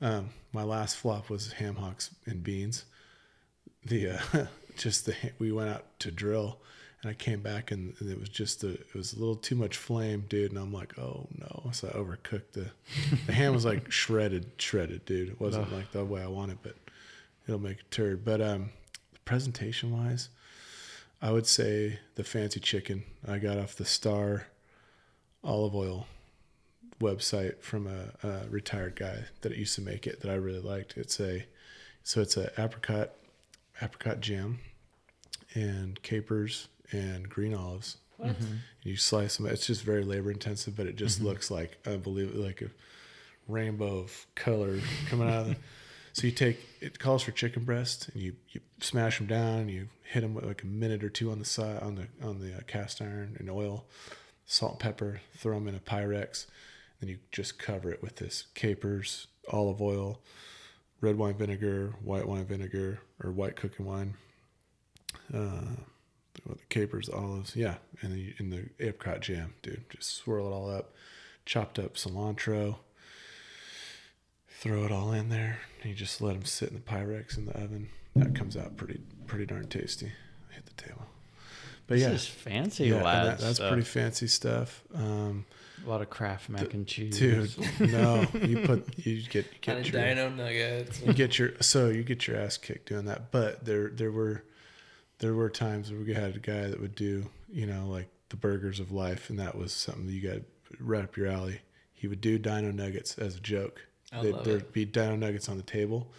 Um, 0.00 0.30
my 0.52 0.62
last 0.62 0.96
flop 0.96 1.28
was 1.30 1.52
ham 1.54 1.76
hocks 1.76 2.14
and 2.26 2.42
beans. 2.42 2.84
The 3.84 4.10
uh, 4.10 4.46
just 4.76 5.06
the 5.06 5.14
we 5.38 5.50
went 5.52 5.70
out 5.70 5.98
to 6.00 6.10
drill. 6.10 6.58
And 7.00 7.08
I 7.12 7.14
came 7.14 7.42
back 7.42 7.70
and 7.70 7.94
it 8.00 8.18
was 8.18 8.28
just 8.28 8.64
a, 8.64 8.70
it 8.70 8.92
was 8.92 9.12
a 9.12 9.20
little 9.20 9.36
too 9.36 9.54
much 9.54 9.76
flame, 9.76 10.24
dude. 10.28 10.50
And 10.50 10.58
I'm 10.58 10.72
like, 10.72 10.98
oh 10.98 11.28
no! 11.38 11.70
So 11.70 11.86
I 11.86 11.92
overcooked 11.92 12.54
the, 12.54 12.72
the 13.26 13.32
ham 13.32 13.54
was 13.54 13.64
like 13.64 13.92
shredded, 14.02 14.50
shredded, 14.58 15.04
dude. 15.04 15.28
It 15.28 15.40
wasn't 15.40 15.72
like 15.72 15.92
the 15.92 16.04
way 16.04 16.22
I 16.22 16.26
wanted, 16.26 16.58
but 16.60 16.74
it'll 17.48 17.60
make 17.60 17.80
a 17.80 17.84
turd. 17.84 18.24
But 18.24 18.40
um, 18.40 18.70
presentation 19.24 19.90
wise, 19.90 20.28
I 21.20 21.32
would 21.32 21.46
say 21.46 21.98
the 22.14 22.22
fancy 22.22 22.60
chicken 22.60 23.04
I 23.26 23.38
got 23.38 23.58
off 23.58 23.74
the 23.74 23.84
Star 23.84 24.46
Olive 25.42 25.74
Oil 25.74 26.06
website 27.00 27.60
from 27.60 27.86
a, 27.86 28.26
a 28.26 28.48
retired 28.48 28.96
guy 28.96 29.24
that 29.40 29.56
used 29.56 29.74
to 29.76 29.80
make 29.80 30.06
it 30.06 30.20
that 30.20 30.30
I 30.30 30.34
really 30.34 30.60
liked. 30.60 30.96
It's 30.96 31.18
a 31.20 31.46
so 32.02 32.20
it's 32.20 32.36
a 32.36 32.50
apricot 32.60 33.10
apricot 33.82 34.20
jam 34.20 34.60
and 35.54 36.00
capers 36.02 36.68
and 36.92 37.28
green 37.28 37.54
olives. 37.54 37.98
What? 38.16 38.30
You 38.82 38.96
slice 38.96 39.36
them. 39.36 39.46
It's 39.46 39.66
just 39.66 39.82
very 39.82 40.02
labor 40.04 40.30
intensive, 40.30 40.76
but 40.76 40.86
it 40.86 40.96
just 40.96 41.20
looks 41.22 41.50
like 41.50 41.78
unbelievable, 41.86 42.42
like 42.42 42.62
a 42.62 42.70
rainbow 43.46 43.98
of 43.98 44.26
color 44.34 44.80
coming 45.08 45.28
out 45.28 45.42
of 45.42 45.48
the. 45.48 45.56
So 46.18 46.26
you 46.26 46.32
take 46.32 46.58
it 46.80 46.98
calls 46.98 47.22
for 47.22 47.30
chicken 47.30 47.62
breast, 47.62 48.08
and 48.08 48.20
you 48.20 48.34
you 48.48 48.60
smash 48.80 49.18
them 49.18 49.28
down. 49.28 49.60
And 49.60 49.70
you 49.70 49.88
hit 50.02 50.22
them 50.22 50.34
with 50.34 50.46
like 50.46 50.64
a 50.64 50.66
minute 50.66 51.04
or 51.04 51.08
two 51.08 51.30
on 51.30 51.38
the 51.38 51.44
side 51.44 51.80
on 51.80 51.94
the 51.94 52.08
on 52.26 52.40
the 52.40 52.56
uh, 52.56 52.60
cast 52.66 53.00
iron 53.00 53.36
and 53.38 53.48
oil, 53.48 53.86
salt 54.44 54.72
and 54.72 54.80
pepper. 54.80 55.20
Throw 55.36 55.54
them 55.54 55.68
in 55.68 55.76
a 55.76 55.78
Pyrex, 55.78 56.46
then 56.98 57.08
you 57.08 57.18
just 57.30 57.60
cover 57.60 57.92
it 57.92 58.02
with 58.02 58.16
this 58.16 58.46
capers, 58.56 59.28
olive 59.52 59.80
oil, 59.80 60.20
red 61.00 61.16
wine 61.16 61.34
vinegar, 61.34 61.94
white 62.02 62.26
wine 62.26 62.46
vinegar, 62.46 62.98
or 63.22 63.30
white 63.30 63.54
cooking 63.54 63.86
wine. 63.86 64.14
Uh, 65.32 65.76
the 66.34 66.56
capers, 66.68 67.08
olives, 67.08 67.54
yeah, 67.54 67.76
and 68.00 68.34
in 68.40 68.50
the 68.50 68.68
apricot 68.80 69.20
jam, 69.20 69.54
dude. 69.62 69.88
Just 69.88 70.16
swirl 70.16 70.48
it 70.48 70.52
all 70.52 70.68
up, 70.68 70.94
chopped 71.46 71.78
up 71.78 71.94
cilantro, 71.94 72.78
throw 74.60 74.84
it 74.84 74.92
all 74.92 75.12
in 75.12 75.28
there, 75.28 75.60
and 75.82 75.90
you 75.90 75.94
just 75.96 76.20
let 76.20 76.34
them 76.34 76.44
sit 76.44 76.68
in 76.70 76.74
the 76.74 76.80
Pyrex 76.80 77.36
in 77.36 77.46
the 77.46 77.52
oven. 77.52 77.88
That 78.16 78.34
comes 78.34 78.56
out 78.56 78.76
pretty 78.76 79.00
pretty 79.26 79.46
darn 79.46 79.68
tasty. 79.68 80.10
Hit 80.50 80.66
the 80.66 80.82
table, 80.82 81.06
but 81.86 81.94
This 81.94 82.02
yeah, 82.02 82.10
is 82.12 82.26
fancy, 82.26 82.84
yeah, 82.86 83.02
lads. 83.02 83.40
that, 83.40 83.46
that's 83.46 83.56
stuff. 83.56 83.68
pretty 83.70 83.84
fancy 83.84 84.26
stuff. 84.26 84.82
Um, 84.94 85.44
A 85.84 85.88
lot 85.88 86.00
of 86.02 86.10
Kraft 86.10 86.48
mac 86.48 86.74
and 86.74 86.86
cheese. 86.86 87.18
dude, 87.18 87.52
no, 87.80 88.26
you 88.42 88.60
put 88.66 88.84
you 88.98 89.22
get 89.28 89.44
you 89.46 89.50
get 89.60 89.92
your 89.92 90.02
dino 90.02 90.28
nuggets. 90.30 91.00
you 91.02 91.12
get 91.12 91.38
your 91.38 91.52
so 91.60 91.88
you 91.90 92.02
get 92.02 92.26
your 92.26 92.36
ass 92.38 92.56
kicked 92.56 92.88
doing 92.88 93.04
that. 93.04 93.30
But 93.30 93.64
there 93.64 93.88
there 93.90 94.10
were 94.10 94.42
there 95.20 95.34
were 95.34 95.50
times 95.50 95.90
where 95.92 96.00
we 96.00 96.14
had 96.14 96.34
a 96.36 96.40
guy 96.40 96.66
that 96.68 96.80
would 96.80 96.94
do 96.96 97.26
you 97.52 97.66
know 97.66 97.86
like 97.88 98.08
the 98.30 98.36
burgers 98.36 98.80
of 98.80 98.90
life, 98.90 99.30
and 99.30 99.38
that 99.38 99.56
was 99.56 99.72
something 99.72 100.06
that 100.06 100.12
you 100.12 100.28
got 100.28 100.42
right 100.80 101.04
up 101.04 101.16
your 101.16 101.28
alley. 101.28 101.60
He 101.94 102.08
would 102.08 102.20
do 102.20 102.38
dino 102.38 102.72
nuggets 102.72 103.16
as 103.18 103.36
a 103.36 103.40
joke. 103.40 103.82
I 104.12 104.22
They'd- 104.22 104.32
love 104.34 104.44
there'd 104.44 104.62
it. 104.62 104.72
be 104.72 104.84
dino 104.84 105.16
nuggets 105.16 105.48
on 105.48 105.56
the 105.56 105.62
table, 105.62 106.12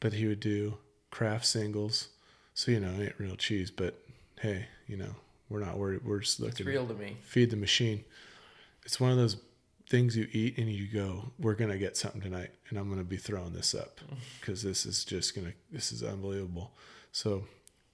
but 0.00 0.12
he 0.14 0.26
would 0.26 0.40
do 0.40 0.78
Kraft 1.10 1.46
singles. 1.46 2.08
So 2.54 2.70
you 2.70 2.80
know, 2.80 2.92
it 3.00 3.02
ain't 3.04 3.14
real 3.18 3.36
cheese, 3.36 3.70
but 3.70 3.98
hey, 4.40 4.66
you 4.86 4.96
know, 4.96 5.14
we're 5.48 5.60
not 5.64 5.78
worried. 5.78 6.04
We're 6.04 6.20
just 6.20 6.40
looking. 6.40 6.66
It's 6.66 6.66
real 6.66 6.86
to 6.86 6.94
me. 6.94 7.16
feed 7.22 7.50
the 7.50 7.56
machine. 7.56 8.04
It's 8.84 8.98
one 9.00 9.10
of 9.10 9.16
those 9.16 9.36
things 9.88 10.16
you 10.16 10.26
eat 10.32 10.56
and 10.58 10.70
you 10.70 10.86
go, 10.88 11.32
"We're 11.38 11.54
gonna 11.54 11.78
get 11.78 11.96
something 11.96 12.20
tonight, 12.20 12.50
and 12.70 12.78
I'm 12.78 12.88
gonna 12.88 13.04
be 13.04 13.16
throwing 13.18 13.52
this 13.52 13.74
up 13.74 14.00
because 14.40 14.62
this 14.62 14.86
is 14.86 15.04
just 15.04 15.34
gonna, 15.34 15.52
this 15.70 15.92
is 15.92 16.02
unbelievable." 16.02 16.72
So 17.12 17.44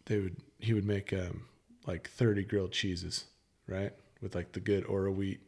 they 0.06 0.18
would, 0.20 0.36
he 0.60 0.72
would 0.72 0.86
make 0.86 1.12
um, 1.12 1.46
like 1.86 2.08
30 2.10 2.44
grilled 2.44 2.72
cheeses, 2.72 3.24
right, 3.66 3.92
with 4.22 4.34
like 4.36 4.52
the 4.52 4.60
good 4.60 4.84
Oroweat. 4.86 5.38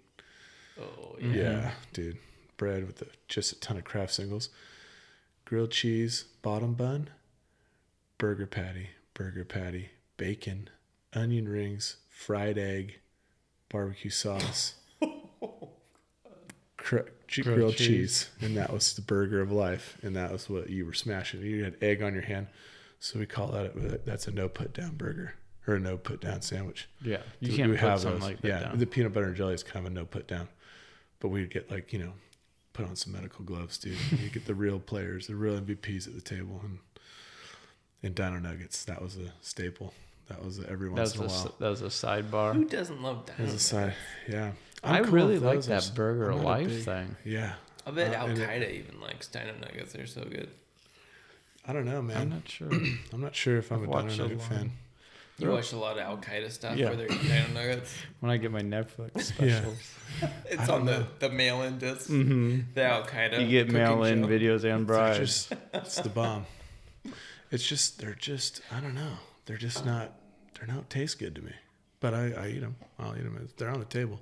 Oh 0.81 1.17
yeah. 1.21 1.33
Yeah, 1.35 1.71
dude, 1.93 2.19
bread 2.61 2.87
with 2.87 2.97
the, 2.99 3.07
just 3.27 3.53
a 3.53 3.59
ton 3.59 3.79
of 3.79 3.85
Kraft 3.85 4.13
singles, 4.13 4.51
grilled 5.47 5.71
cheese, 5.71 6.25
bottom 6.43 6.75
bun, 6.75 7.09
burger 8.19 8.47
patty, 8.47 8.91
burger 9.15 9.47
patty, 9.47 9.89
bacon, 10.19 10.69
onion 11.15 11.49
rings, 11.49 11.97
fried 12.11 12.59
egg, 12.59 13.01
barbecue 13.71 14.11
sauce, 14.11 14.75
cr- 16.77 16.99
Grilled 17.33 17.57
grilled, 17.57 17.77
cheese. 17.77 17.87
cheese. 17.87 18.29
and 18.43 18.57
that 18.57 18.73
was 18.73 18.93
the 18.95 19.01
burger 19.03 19.41
of 19.41 19.51
life, 19.53 19.97
and 20.03 20.15
that 20.17 20.31
was 20.33 20.51
what 20.51 20.69
you 20.69 20.85
were 20.85 20.93
smashing. 20.93 21.41
You 21.43 21.65
had 21.65 21.77
egg 21.81 22.03
on 22.03 22.13
your 22.13 22.23
hand, 22.25 22.49
so 22.99 23.19
we 23.19 23.27
call 23.27 23.49
that 23.53 23.75
a, 23.77 23.99
that's 24.05 24.27
a 24.29 24.33
no 24.33 24.49
put 24.49 24.75
down 24.75 24.97
burger 24.97 25.35
or 25.67 25.75
a 25.77 25.81
no 25.81 25.97
put 25.97 26.21
down 26.21 26.43
sandwich. 26.43 26.89
Yeah, 27.01 27.19
you 27.39 27.53
We- 27.53 27.57
can't 27.57 27.71
we 27.71 27.77
put 27.77 27.89
have 27.89 28.01
something 28.01 28.21
those. 28.21 28.29
like 28.31 28.41
that 28.43 28.49
yeah, 28.49 28.61
down. 28.61 28.79
the 28.79 28.87
peanut 28.87 29.13
butter 29.15 29.29
and 29.29 29.37
jelly 29.37 29.55
is 29.55 29.63
kind 29.63 29.87
of 29.87 29.93
a 29.93 29.95
no 29.95 30.05
put 30.05 30.27
down, 30.29 30.49
but 31.21 31.29
we'd 31.29 31.51
get 31.51 31.71
like 31.71 31.93
you 31.93 32.01
know, 32.01 32.13
put 32.73 32.87
on 32.87 32.97
some 32.97 33.13
medical 33.13 33.45
gloves, 33.45 33.79
dude. 33.79 33.97
you 34.13 34.29
get 34.31 34.47
the 34.47 34.55
real 34.55 34.79
players, 34.79 35.27
the 35.27 35.35
real 35.37 35.59
MVPs 35.61 36.07
at 36.07 36.15
the 36.15 36.21
table, 36.21 36.61
and 36.65 36.79
and 38.03 38.15
Dino 38.15 38.39
Nuggets. 38.39 38.85
That 38.85 39.03
was 39.03 39.17
a 39.17 39.33
staple. 39.43 39.93
That 40.29 40.45
was 40.45 40.59
a, 40.61 40.71
every 40.71 40.89
that 40.89 40.95
once 40.95 41.17
was 41.17 41.21
in 41.21 41.23
a, 41.23 41.25
a 41.25 41.31
s- 41.31 41.45
while. 41.45 41.55
that 41.59 41.69
was 41.71 41.83
a 41.83 41.87
sidebar. 41.87 42.55
Who 42.55 42.65
doesn't 42.65 43.03
love 43.03 43.29
As 43.39 43.49
a 43.51 43.53
that? 43.53 43.59
side, 43.59 43.95
yeah. 44.29 44.53
I 44.83 44.99
I'm 44.99 45.05
cool 45.05 45.13
really 45.15 45.39
like 45.39 45.63
that 45.65 45.89
I'm 45.89 45.95
burger 45.95 46.31
I'm 46.31 46.43
life 46.43 46.69
big- 46.69 46.85
thing. 46.85 47.17
Yeah, 47.25 47.55
I 47.87 47.91
bet 47.91 48.13
Uh, 48.15 48.19
Al 48.19 48.27
and 48.29 48.39
Qaeda 48.39 48.71
even 48.73 49.01
likes 49.01 49.27
Dino 49.29 49.53
Nuggets. 49.61 49.93
They're 49.93 50.07
so 50.07 50.23
good. 50.23 50.49
I 51.67 51.73
don't 51.75 51.85
know, 51.85 52.01
man. 52.01 52.17
I'm 52.17 52.29
not 52.31 52.49
sure. 52.49 52.71
I'm 53.13 53.21
not 53.21 53.35
sure 53.35 53.59
if 53.59 53.71
I'm 53.71 53.83
I've 53.83 53.89
a 53.89 53.91
watched 53.91 54.11
Dino 54.13 54.25
a 54.25 54.29
Nugget 54.29 54.39
lot. 54.41 54.49
fan. 54.49 54.73
You 55.41 55.47
They're- 55.47 55.55
watch 55.57 55.73
a 55.73 55.77
lot 55.77 55.97
of 55.99 56.03
Al 56.05 56.19
Qaeda 56.19 56.51
stuff 56.51 56.77
Yeah. 56.77 56.89
where 56.89 56.97
they're 56.97 57.07
eating 57.07 57.23
Dino 57.23 57.47
Nuggets. 57.55 57.95
when 58.21 58.31
I 58.31 58.37
get 58.37 58.51
my 58.53 58.61
Netflix 58.61 59.23
specials, 59.23 59.79
It's 60.47 60.69
on 60.69 60.85
the, 60.85 60.99
know. 61.01 61.07
the 61.19 61.31
mail 61.31 61.63
in 61.63 61.79
disc. 61.79 62.07
hmm 62.09 62.61
The 62.75 62.85
Al 62.85 63.05
Qaeda. 63.05 63.41
you 63.43 63.49
get 63.49 63.71
mail 63.73 64.05
in 64.05 64.23
show. 64.23 64.29
videos 64.29 64.65
and 64.65 64.87
They're 64.87 65.15
just, 65.15 65.53
it's 65.73 65.97
the 65.97 66.09
bomb. 66.11 66.47
It's 67.51 67.67
just, 67.67 67.99
they're 67.99 68.15
just, 68.15 68.61
I 68.71 68.81
don't 68.81 68.95
know. 68.95 69.15
They're 69.47 69.57
just 69.57 69.85
not, 69.85 70.13
they're 70.59 70.69
not 70.73 70.89
taste 70.91 71.19
good 71.19 71.35
to 71.37 71.43
me. 71.43 71.53
But 72.01 72.15
I, 72.15 72.33
I 72.33 72.49
eat 72.49 72.61
them. 72.61 72.77
I'll 72.99 73.17
eat 73.17 73.25
them. 73.25 73.49
They're 73.57 73.71
on 73.71 73.81
the 73.81 73.85
table. 73.87 74.21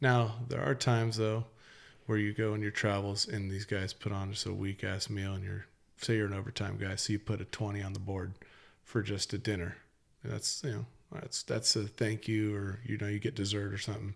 Now, 0.00 0.36
there 0.48 0.62
are 0.62 0.74
times, 0.74 1.16
though, 1.16 1.44
where 2.06 2.18
you 2.18 2.32
go 2.32 2.54
in 2.54 2.62
your 2.62 2.70
travels 2.70 3.26
and 3.26 3.50
these 3.50 3.64
guys 3.64 3.92
put 3.92 4.12
on 4.12 4.32
just 4.32 4.46
a 4.46 4.52
weak 4.52 4.84
ass 4.84 5.08
meal 5.10 5.34
and 5.34 5.44
you're, 5.44 5.66
say 6.00 6.16
you're 6.16 6.26
an 6.26 6.32
overtime 6.34 6.78
guy, 6.78 6.96
so 6.96 7.12
you 7.12 7.18
put 7.18 7.40
a 7.40 7.44
20 7.44 7.82
on 7.82 7.92
the 7.92 7.98
board 8.00 8.32
for 8.84 9.02
just 9.02 9.32
a 9.32 9.38
dinner. 9.38 9.76
That's, 10.24 10.62
you 10.64 10.70
know, 10.70 10.86
that's, 11.12 11.42
that's 11.42 11.76
a 11.76 11.84
thank 11.84 12.28
you 12.28 12.54
or, 12.54 12.80
you 12.84 12.98
know, 12.98 13.06
you 13.06 13.18
get 13.18 13.34
dessert 13.34 13.72
or 13.72 13.78
something. 13.78 14.14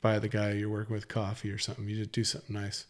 Buy 0.00 0.18
the 0.18 0.28
guy 0.28 0.52
you're 0.52 0.68
working 0.68 0.94
with 0.94 1.08
coffee 1.08 1.50
or 1.50 1.58
something. 1.58 1.88
You 1.88 1.96
just 1.96 2.12
do 2.12 2.24
something 2.24 2.54
nice. 2.54 2.86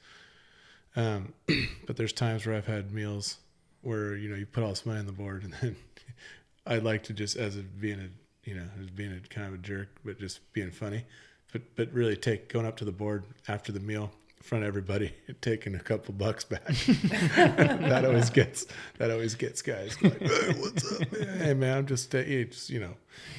Um, 0.96 1.34
but 1.86 1.96
there's 1.96 2.12
times 2.12 2.46
where 2.46 2.56
I've 2.56 2.66
had 2.66 2.92
meals 2.92 3.38
where 3.82 4.16
you 4.16 4.28
know 4.28 4.36
you 4.36 4.46
put 4.46 4.62
all 4.62 4.70
this 4.70 4.86
money 4.86 5.00
on 5.00 5.06
the 5.06 5.12
board, 5.12 5.44
and 5.44 5.54
then 5.60 5.76
I 6.66 6.78
like 6.78 7.02
to 7.04 7.12
just 7.12 7.36
as 7.36 7.56
a 7.56 7.60
being 7.60 8.00
a 8.00 8.48
you 8.48 8.54
know 8.54 8.66
as 8.80 8.90
being 8.90 9.12
a 9.12 9.20
kind 9.28 9.48
of 9.48 9.54
a 9.54 9.58
jerk, 9.58 9.88
but 10.04 10.18
just 10.18 10.40
being 10.52 10.70
funny, 10.70 11.04
but 11.52 11.62
but 11.76 11.92
really 11.92 12.16
take 12.16 12.48
going 12.48 12.66
up 12.66 12.76
to 12.78 12.84
the 12.84 12.92
board 12.92 13.24
after 13.48 13.72
the 13.72 13.80
meal 13.80 14.12
front 14.42 14.64
of 14.64 14.68
everybody 14.68 15.14
taking 15.40 15.74
a 15.74 15.78
couple 15.80 16.14
bucks 16.14 16.44
back. 16.44 16.64
that 16.66 18.04
always 18.04 18.30
gets 18.30 18.66
that 18.98 19.10
always 19.10 19.34
gets 19.34 19.62
guys 19.62 20.00
like, 20.02 20.18
hey, 20.20 20.52
what's 20.58 20.92
up, 21.00 21.12
man? 21.12 21.38
Hey 21.38 21.54
man, 21.54 21.78
I'm 21.78 21.86
just 21.86 22.14
uh, 22.14 22.18
it's 22.18 22.68
you 22.68 22.80
know 22.80 22.94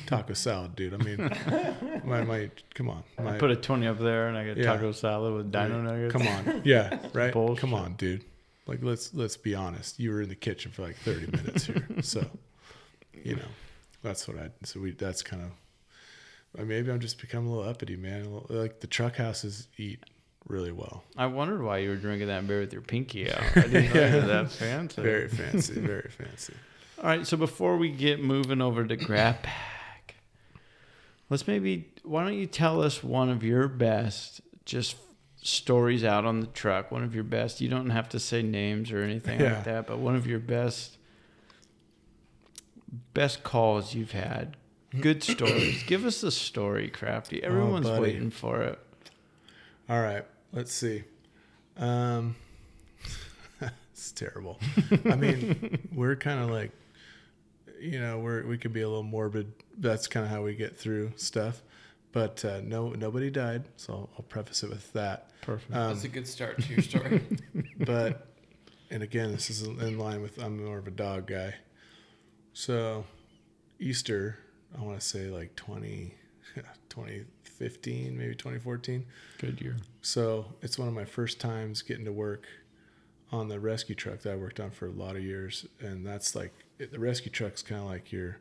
taco 0.05 0.33
salad, 0.33 0.75
dude. 0.75 0.93
I 0.93 0.97
mean, 0.97 1.29
my 2.05 2.23
my 2.23 2.49
come 2.73 2.89
on, 2.89 3.03
my 3.21 3.37
Put 3.37 3.51
a 3.51 3.55
twenty 3.55 3.87
up 3.87 3.99
there, 3.99 4.27
and 4.27 4.37
I 4.37 4.45
get 4.45 4.57
Yeah. 4.57 4.73
taco 4.73 4.91
salad 4.91 5.33
with 5.33 5.51
dino 5.51 5.81
nuggets. 5.81 6.11
Come 6.13 6.27
on. 6.27 6.61
Yeah, 6.63 6.97
right. 7.13 7.33
Bullshit. 7.33 7.59
Come 7.61 7.73
on, 7.73 7.93
dude. 7.93 8.23
Like 8.65 8.79
let's 8.81 9.13
let's 9.13 9.35
be 9.37 9.55
honest. 9.55 9.99
You 9.99 10.11
were 10.11 10.21
in 10.21 10.29
the 10.29 10.35
kitchen 10.35 10.71
for 10.71 10.83
like 10.83 10.95
30 10.97 11.27
minutes 11.27 11.65
here. 11.65 11.85
So, 12.01 12.25
you 13.13 13.35
know, 13.35 13.49
that's 14.01 14.27
what 14.27 14.37
I 14.37 14.49
so 14.63 14.79
we 14.79 14.91
that's 14.91 15.21
kind 15.21 15.43
of 15.43 16.67
maybe 16.67 16.91
I'm 16.91 16.99
just 16.99 17.19
becoming 17.19 17.49
a 17.51 17.55
little 17.55 17.69
uppity, 17.69 17.97
man. 17.97 18.41
Like 18.47 18.79
the 18.79 18.87
truck 18.87 19.17
houses 19.17 19.67
eat 19.77 19.99
really 20.47 20.71
well. 20.71 21.03
I 21.17 21.25
wondered 21.27 21.61
why 21.63 21.79
you 21.79 21.89
were 21.89 21.95
drinking 21.95 22.27
that 22.27 22.45
beer 22.47 22.59
with 22.61 22.73
your 22.73 22.81
pinky 22.81 23.31
out. 23.31 23.41
I 23.55 23.61
didn't 23.61 23.93
know 23.93 24.05
you 24.19 24.21
that 24.27 24.51
fancy. 24.51 25.01
Very 25.01 25.27
fancy, 25.27 25.79
very 25.79 26.09
fancy. 26.09 26.53
All 26.99 27.05
right, 27.09 27.25
so 27.27 27.37
before 27.37 27.77
we 27.77 27.89
get 27.89 28.23
moving 28.23 28.61
over 28.61 28.85
to 28.85 28.95
Grab 28.95 29.41
Bag, 29.41 30.15
let's 31.29 31.47
maybe 31.47 31.89
why 32.03 32.23
don't 32.23 32.33
you 32.37 32.45
tell 32.47 32.81
us 32.81 33.03
one 33.03 33.29
of 33.29 33.43
your 33.43 33.67
best 33.67 34.41
just 34.65 34.95
stories 35.41 36.03
out 36.03 36.25
on 36.25 36.39
the 36.41 36.47
truck? 36.47 36.91
One 36.91 37.03
of 37.03 37.13
your 37.15 37.23
best. 37.25 37.59
You 37.61 37.67
don't 37.69 37.89
have 37.89 38.09
to 38.09 38.19
say 38.19 38.41
names 38.41 38.91
or 38.91 39.01
anything 39.03 39.39
Yeah. 39.39 39.55
like 39.55 39.63
that, 39.65 39.87
but 39.87 39.99
one 39.99 40.15
of 40.15 40.25
your 40.27 40.39
best 40.39 40.97
best 43.13 43.43
calls 43.43 43.93
you've 43.95 44.11
had. 44.11 44.55
Good 44.99 45.23
stories. 45.23 45.83
Give 45.83 46.05
us 46.05 46.21
a 46.23 46.31
story, 46.31 46.89
Crafty. 46.89 47.43
Oh, 47.43 47.47
Everyone's 47.47 47.87
buddy. 47.87 48.01
waiting 48.01 48.29
for 48.29 48.61
it. 48.61 48.79
All 49.89 50.01
right, 50.01 50.25
let's 50.53 50.71
see. 50.71 51.03
Um, 51.77 52.35
it's 53.91 54.11
terrible. 54.11 54.59
I 55.05 55.15
mean, 55.15 55.79
we're 55.93 56.15
kind 56.15 56.39
of 56.39 56.49
like, 56.49 56.71
you 57.79 57.99
know, 57.99 58.19
we're 58.19 58.45
we 58.45 58.57
could 58.57 58.73
be 58.73 58.81
a 58.81 58.87
little 58.87 59.03
morbid. 59.03 59.51
That's 59.77 60.07
kind 60.07 60.25
of 60.25 60.31
how 60.31 60.43
we 60.43 60.55
get 60.55 60.77
through 60.77 61.13
stuff. 61.17 61.61
But 62.13 62.45
uh, 62.45 62.61
no, 62.63 62.89
nobody 62.91 63.31
died, 63.31 63.63
so 63.75 63.93
I'll, 63.93 64.09
I'll 64.17 64.23
preface 64.23 64.61
it 64.63 64.69
with 64.69 64.93
that. 64.93 65.31
Perfect. 65.41 65.73
Um, 65.73 65.93
That's 65.93 66.05
a 66.05 66.09
good 66.09 66.27
start 66.27 66.61
to 66.61 66.69
your 66.71 66.83
story. 66.83 67.21
but 67.79 68.27
and 68.91 69.01
again 69.01 69.31
this 69.31 69.49
is 69.49 69.63
in 69.63 69.97
line 69.97 70.21
with 70.21 70.37
i'm 70.41 70.63
more 70.63 70.77
of 70.77 70.87
a 70.87 70.91
dog 70.91 71.25
guy 71.25 71.55
so 72.53 73.03
easter 73.79 74.37
i 74.77 74.81
want 74.83 74.99
to 74.99 75.05
say 75.05 75.27
like 75.27 75.55
20 75.55 76.13
2015 76.89 78.17
maybe 78.17 78.35
2014 78.35 79.03
Good 79.39 79.59
year. 79.59 79.75
So 80.03 80.45
it's 80.61 80.77
one 80.77 80.89
of 80.89 80.93
my 80.93 81.05
first 81.05 81.39
times 81.39 81.81
getting 81.81 82.03
to 82.03 82.11
work 82.11 82.45
on 83.31 83.47
the 83.47 83.59
rescue 83.59 83.95
truck 83.95 84.19
that 84.19 84.33
i 84.33 84.35
worked 84.35 84.59
on 84.59 84.69
for 84.69 84.85
a 84.85 84.91
lot 84.91 85.15
of 85.15 85.23
years. 85.23 85.65
And 85.79 86.05
that's 86.05 86.35
like 86.35 86.53
the 86.77 86.99
rescue 86.99 87.31
truck's 87.31 87.63
kind 87.63 87.81
of 87.81 87.87
like 87.87 88.11
your 88.11 88.37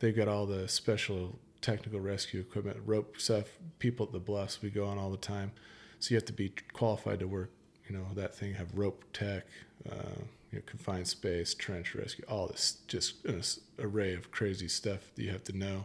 they've 0.00 0.14
got 0.14 0.26
all 0.26 0.44
the 0.44 0.66
special 0.66 1.38
technical 1.60 2.00
rescue 2.00 2.40
equipment 2.40 2.78
rope 2.84 3.14
stuff 3.20 3.46
people 3.78 4.04
at 4.06 4.12
the 4.12 4.18
bluffs 4.18 4.60
we 4.60 4.70
go 4.70 4.84
on 4.84 4.98
all 4.98 5.10
the 5.10 5.16
time. 5.16 5.52
So 6.00 6.10
you 6.10 6.16
have 6.16 6.24
to 6.26 6.32
be 6.32 6.52
qualified 6.72 7.20
to 7.20 7.28
work 7.28 7.50
you 7.88 7.96
know 7.96 8.06
that 8.14 8.34
thing 8.34 8.54
have 8.54 8.76
rope 8.76 9.04
tech 9.12 9.46
uh, 9.88 10.18
you 10.50 10.58
know, 10.58 10.62
confined 10.66 11.06
space 11.06 11.54
trench 11.54 11.94
rescue 11.94 12.24
all 12.28 12.48
this 12.48 12.78
just 12.88 13.24
an 13.24 13.40
array 13.78 14.14
of 14.14 14.32
crazy 14.32 14.68
stuff 14.68 15.12
that 15.14 15.22
you 15.22 15.30
have 15.30 15.44
to 15.44 15.56
know 15.56 15.84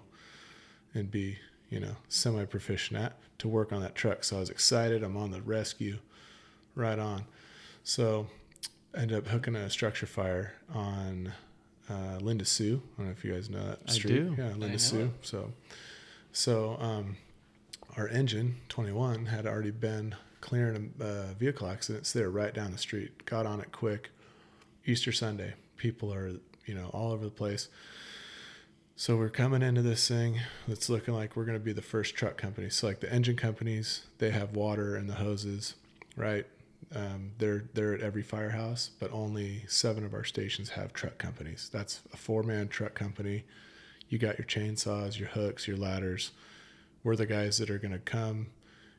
and 0.95 1.11
be 1.11 1.37
you 1.69 1.79
know 1.79 1.95
semi 2.07 2.45
proficient 2.45 2.99
at 2.99 3.17
to 3.37 3.47
work 3.47 3.71
on 3.71 3.81
that 3.81 3.95
truck 3.95 4.23
so 4.23 4.37
i 4.37 4.39
was 4.39 4.49
excited 4.49 5.03
i'm 5.03 5.17
on 5.17 5.31
the 5.31 5.41
rescue 5.41 5.97
right 6.75 6.99
on 6.99 7.23
so 7.83 8.27
I 8.97 9.01
ended 9.01 9.17
up 9.17 9.27
hooking 9.27 9.55
a 9.55 9.69
structure 9.69 10.07
fire 10.07 10.53
on 10.73 11.31
uh, 11.89 12.17
Linda 12.19 12.45
Sue. 12.45 12.81
I 12.83 12.97
don't 12.97 13.05
know 13.07 13.11
if 13.11 13.23
you 13.23 13.31
guys 13.31 13.49
know 13.49 13.63
that 13.63 13.89
street. 13.91 14.15
I 14.15 14.17
do. 14.17 14.35
Yeah, 14.37 14.53
Linda 14.57 14.79
Sue. 14.79 15.05
it. 15.05 15.11
So, 15.21 15.51
so 16.31 16.77
um, 16.79 17.15
our 17.95 18.07
engine 18.07 18.57
21 18.69 19.27
had 19.27 19.45
already 19.45 19.71
been 19.71 20.15
clearing 20.41 20.93
a 20.99 21.03
uh, 21.03 21.25
vehicle 21.37 21.67
accidents 21.67 22.11
there 22.11 22.29
right 22.29 22.53
down 22.53 22.71
the 22.71 22.77
street. 22.77 23.25
Got 23.25 23.45
on 23.45 23.61
it 23.61 23.71
quick. 23.71 24.09
Easter 24.85 25.11
Sunday, 25.11 25.53
people 25.75 26.13
are 26.13 26.31
you 26.65 26.73
know 26.73 26.89
all 26.93 27.11
over 27.11 27.23
the 27.23 27.31
place. 27.31 27.69
So 28.99 29.15
we're 29.15 29.29
coming 29.29 29.61
into 29.61 29.83
this 29.83 30.07
thing 30.07 30.39
that's 30.67 30.89
looking 30.89 31.13
like 31.13 31.35
we're 31.35 31.45
going 31.45 31.59
to 31.59 31.63
be 31.63 31.71
the 31.71 31.83
first 31.83 32.15
truck 32.15 32.35
company. 32.35 32.71
So 32.71 32.87
like 32.87 32.99
the 32.99 33.13
engine 33.13 33.35
companies, 33.35 34.01
they 34.17 34.31
have 34.31 34.55
water 34.55 34.95
and 34.95 35.07
the 35.07 35.13
hoses, 35.13 35.75
right? 36.15 36.47
Um, 36.95 37.33
they're 37.37 37.65
they're 37.75 37.93
at 37.93 38.01
every 38.01 38.23
firehouse, 38.23 38.89
but 38.99 39.13
only 39.13 39.65
seven 39.67 40.03
of 40.03 40.15
our 40.15 40.23
stations 40.23 40.71
have 40.71 40.93
truck 40.93 41.19
companies. 41.19 41.69
That's 41.71 42.01
a 42.11 42.17
four 42.17 42.41
man 42.41 42.69
truck 42.69 42.95
company. 42.95 43.43
You 44.09 44.17
got 44.17 44.39
your 44.39 44.47
chainsaws, 44.47 45.19
your 45.19 45.29
hooks, 45.29 45.67
your 45.67 45.77
ladders. 45.77 46.31
We're 47.03 47.15
the 47.15 47.27
guys 47.27 47.59
that 47.59 47.69
are 47.69 47.77
going 47.77 47.91
to 47.91 47.99
come, 47.99 48.47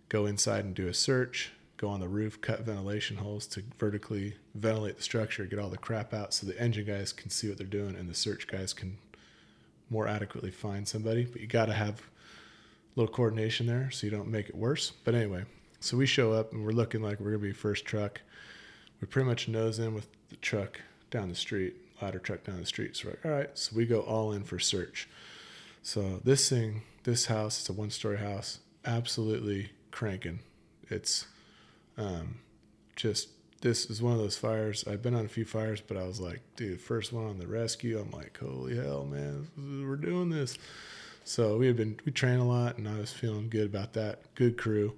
go 0.09 0.26
inside 0.26 0.64
and 0.64 0.76
do 0.76 0.86
a 0.86 0.94
search, 0.94 1.51
go 1.76 1.88
on 1.88 1.99
the 1.99 2.09
roof, 2.09 2.40
cut 2.40 2.61
ventilation 2.61 3.16
holes 3.16 3.49
to 3.49 3.64
vertically 3.80 4.36
ventilate 4.55 4.96
the 4.96 5.03
structure, 5.03 5.44
get 5.44 5.59
all 5.59 5.70
the 5.70 5.76
crap 5.76 6.14
out, 6.14 6.32
so 6.34 6.46
the 6.46 6.61
engine 6.61 6.86
guys 6.86 7.12
can 7.12 7.30
see 7.30 7.49
what 7.49 7.59
they're 7.59 7.66
doing 7.66 7.96
and 7.96 8.09
the 8.09 8.14
search 8.14 8.46
guys 8.46 8.72
can 8.72 8.96
more 9.91 10.07
adequately 10.07 10.51
find 10.51 10.86
somebody. 10.86 11.24
But 11.24 11.41
you 11.41 11.47
got 11.47 11.66
to 11.66 11.72
have 11.72 12.01
a 12.01 13.01
little 13.01 13.12
coordination 13.12 13.66
there 13.66 13.91
so 13.91 14.07
you 14.07 14.11
don't 14.11 14.28
make 14.28 14.49
it 14.49 14.55
worse. 14.55 14.91
But 15.05 15.14
anyway, 15.14 15.45
so 15.80 15.97
we 15.97 16.07
show 16.07 16.32
up 16.32 16.53
and 16.53 16.64
we're 16.64 16.72
looking 16.72 17.03
like 17.03 17.20
we're 17.20 17.30
gonna 17.30 17.43
be 17.43 17.53
first 17.53 17.84
truck. 17.84 18.20
We 19.01 19.07
pretty 19.07 19.28
much 19.28 19.49
nose 19.49 19.78
in 19.78 19.95
with 19.95 20.09
the 20.28 20.36
truck 20.36 20.80
down 21.11 21.28
the 21.28 21.34
street, 21.34 21.76
ladder 22.03 22.18
truck 22.18 22.45
down 22.45 22.59
the 22.59 22.66
street. 22.66 22.97
So 22.97 23.09
we're 23.09 23.11
like, 23.12 23.26
all 23.26 23.30
right, 23.30 23.51
so 23.59 23.76
we 23.76 23.86
go 23.86 24.01
all 24.01 24.32
in 24.32 24.43
for 24.43 24.59
search. 24.59 25.09
So 25.82 26.20
this 26.24 26.49
thing, 26.49 26.82
this 27.05 27.26
house, 27.26 27.61
it's 27.61 27.68
a 27.68 27.72
one-story 27.72 28.18
house, 28.18 28.59
absolutely 28.84 29.70
cranking. 29.93 30.41
It's 30.91 31.26
um, 31.97 32.41
just 32.97 33.28
this 33.61 33.90
is 33.90 34.00
one 34.00 34.12
of 34.12 34.18
those 34.18 34.36
fires. 34.36 34.84
I've 34.86 35.02
been 35.02 35.14
on 35.14 35.24
a 35.24 35.28
few 35.28 35.44
fires, 35.44 35.80
but 35.80 35.96
I 35.96 36.04
was 36.04 36.20
like, 36.20 36.40
dude, 36.56 36.80
first 36.80 37.12
one 37.12 37.26
on 37.26 37.38
the 37.38 37.46
rescue. 37.46 37.98
I'm 37.98 38.11
like, 38.11 38.38
holy 38.38 38.76
hell, 38.76 39.04
man, 39.04 39.48
we're 39.86 39.96
doing 39.96 40.30
this. 40.30 40.56
So 41.24 41.56
we 41.59 41.66
had 41.66 41.76
been 41.76 41.98
we 42.04 42.12
train 42.12 42.38
a 42.38 42.46
lot, 42.46 42.78
and 42.78 42.88
I 42.88 42.98
was 42.98 43.12
feeling 43.12 43.48
good 43.50 43.66
about 43.66 43.92
that. 43.94 44.34
Good 44.34 44.56
crew, 44.56 44.94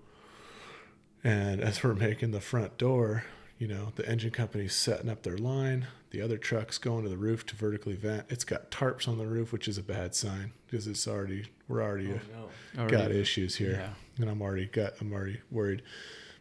And 1.25 1.61
as 1.61 1.83
we're 1.83 1.95
making 1.95 2.31
the 2.31 2.41
front 2.41 2.79
door, 2.79 3.25
you 3.59 3.67
know, 3.69 3.93
the 3.97 4.09
engine 4.09 4.31
company's 4.31 4.75
setting 4.75 5.11
up 5.11 5.23
their 5.23 5.37
line. 5.37 5.87
The 6.13 6.23
other 6.23 6.39
truck's 6.39 6.79
going 6.79 7.05
to 7.05 7.09
the 7.11 7.17
roof 7.17 7.47
to 7.47 7.57
vertically 7.57 7.95
vent. 7.95 8.27
It's 8.31 8.43
got 8.45 8.71
tarps 8.71 9.07
on 9.07 9.19
the 9.19 9.27
roof, 9.27 9.53
which 9.53 9.69
is 9.69 9.79
a 9.79 9.83
bad 9.83 10.15
sign 10.15 10.53
because 10.67 10.87
it's 10.87 11.07
already 11.07 11.47
we're 11.69 11.83
already 11.83 12.13
Oh, 12.37 12.49
no. 12.77 12.89
got 12.89 13.11
issues 13.13 13.57
here, 13.57 13.73
Yeah. 13.73 13.91
and 14.21 14.29
I'm 14.31 14.41
already 14.43 14.67
got 14.67 14.95
I'm 15.01 15.13
already 15.13 15.41
worried. 15.51 15.83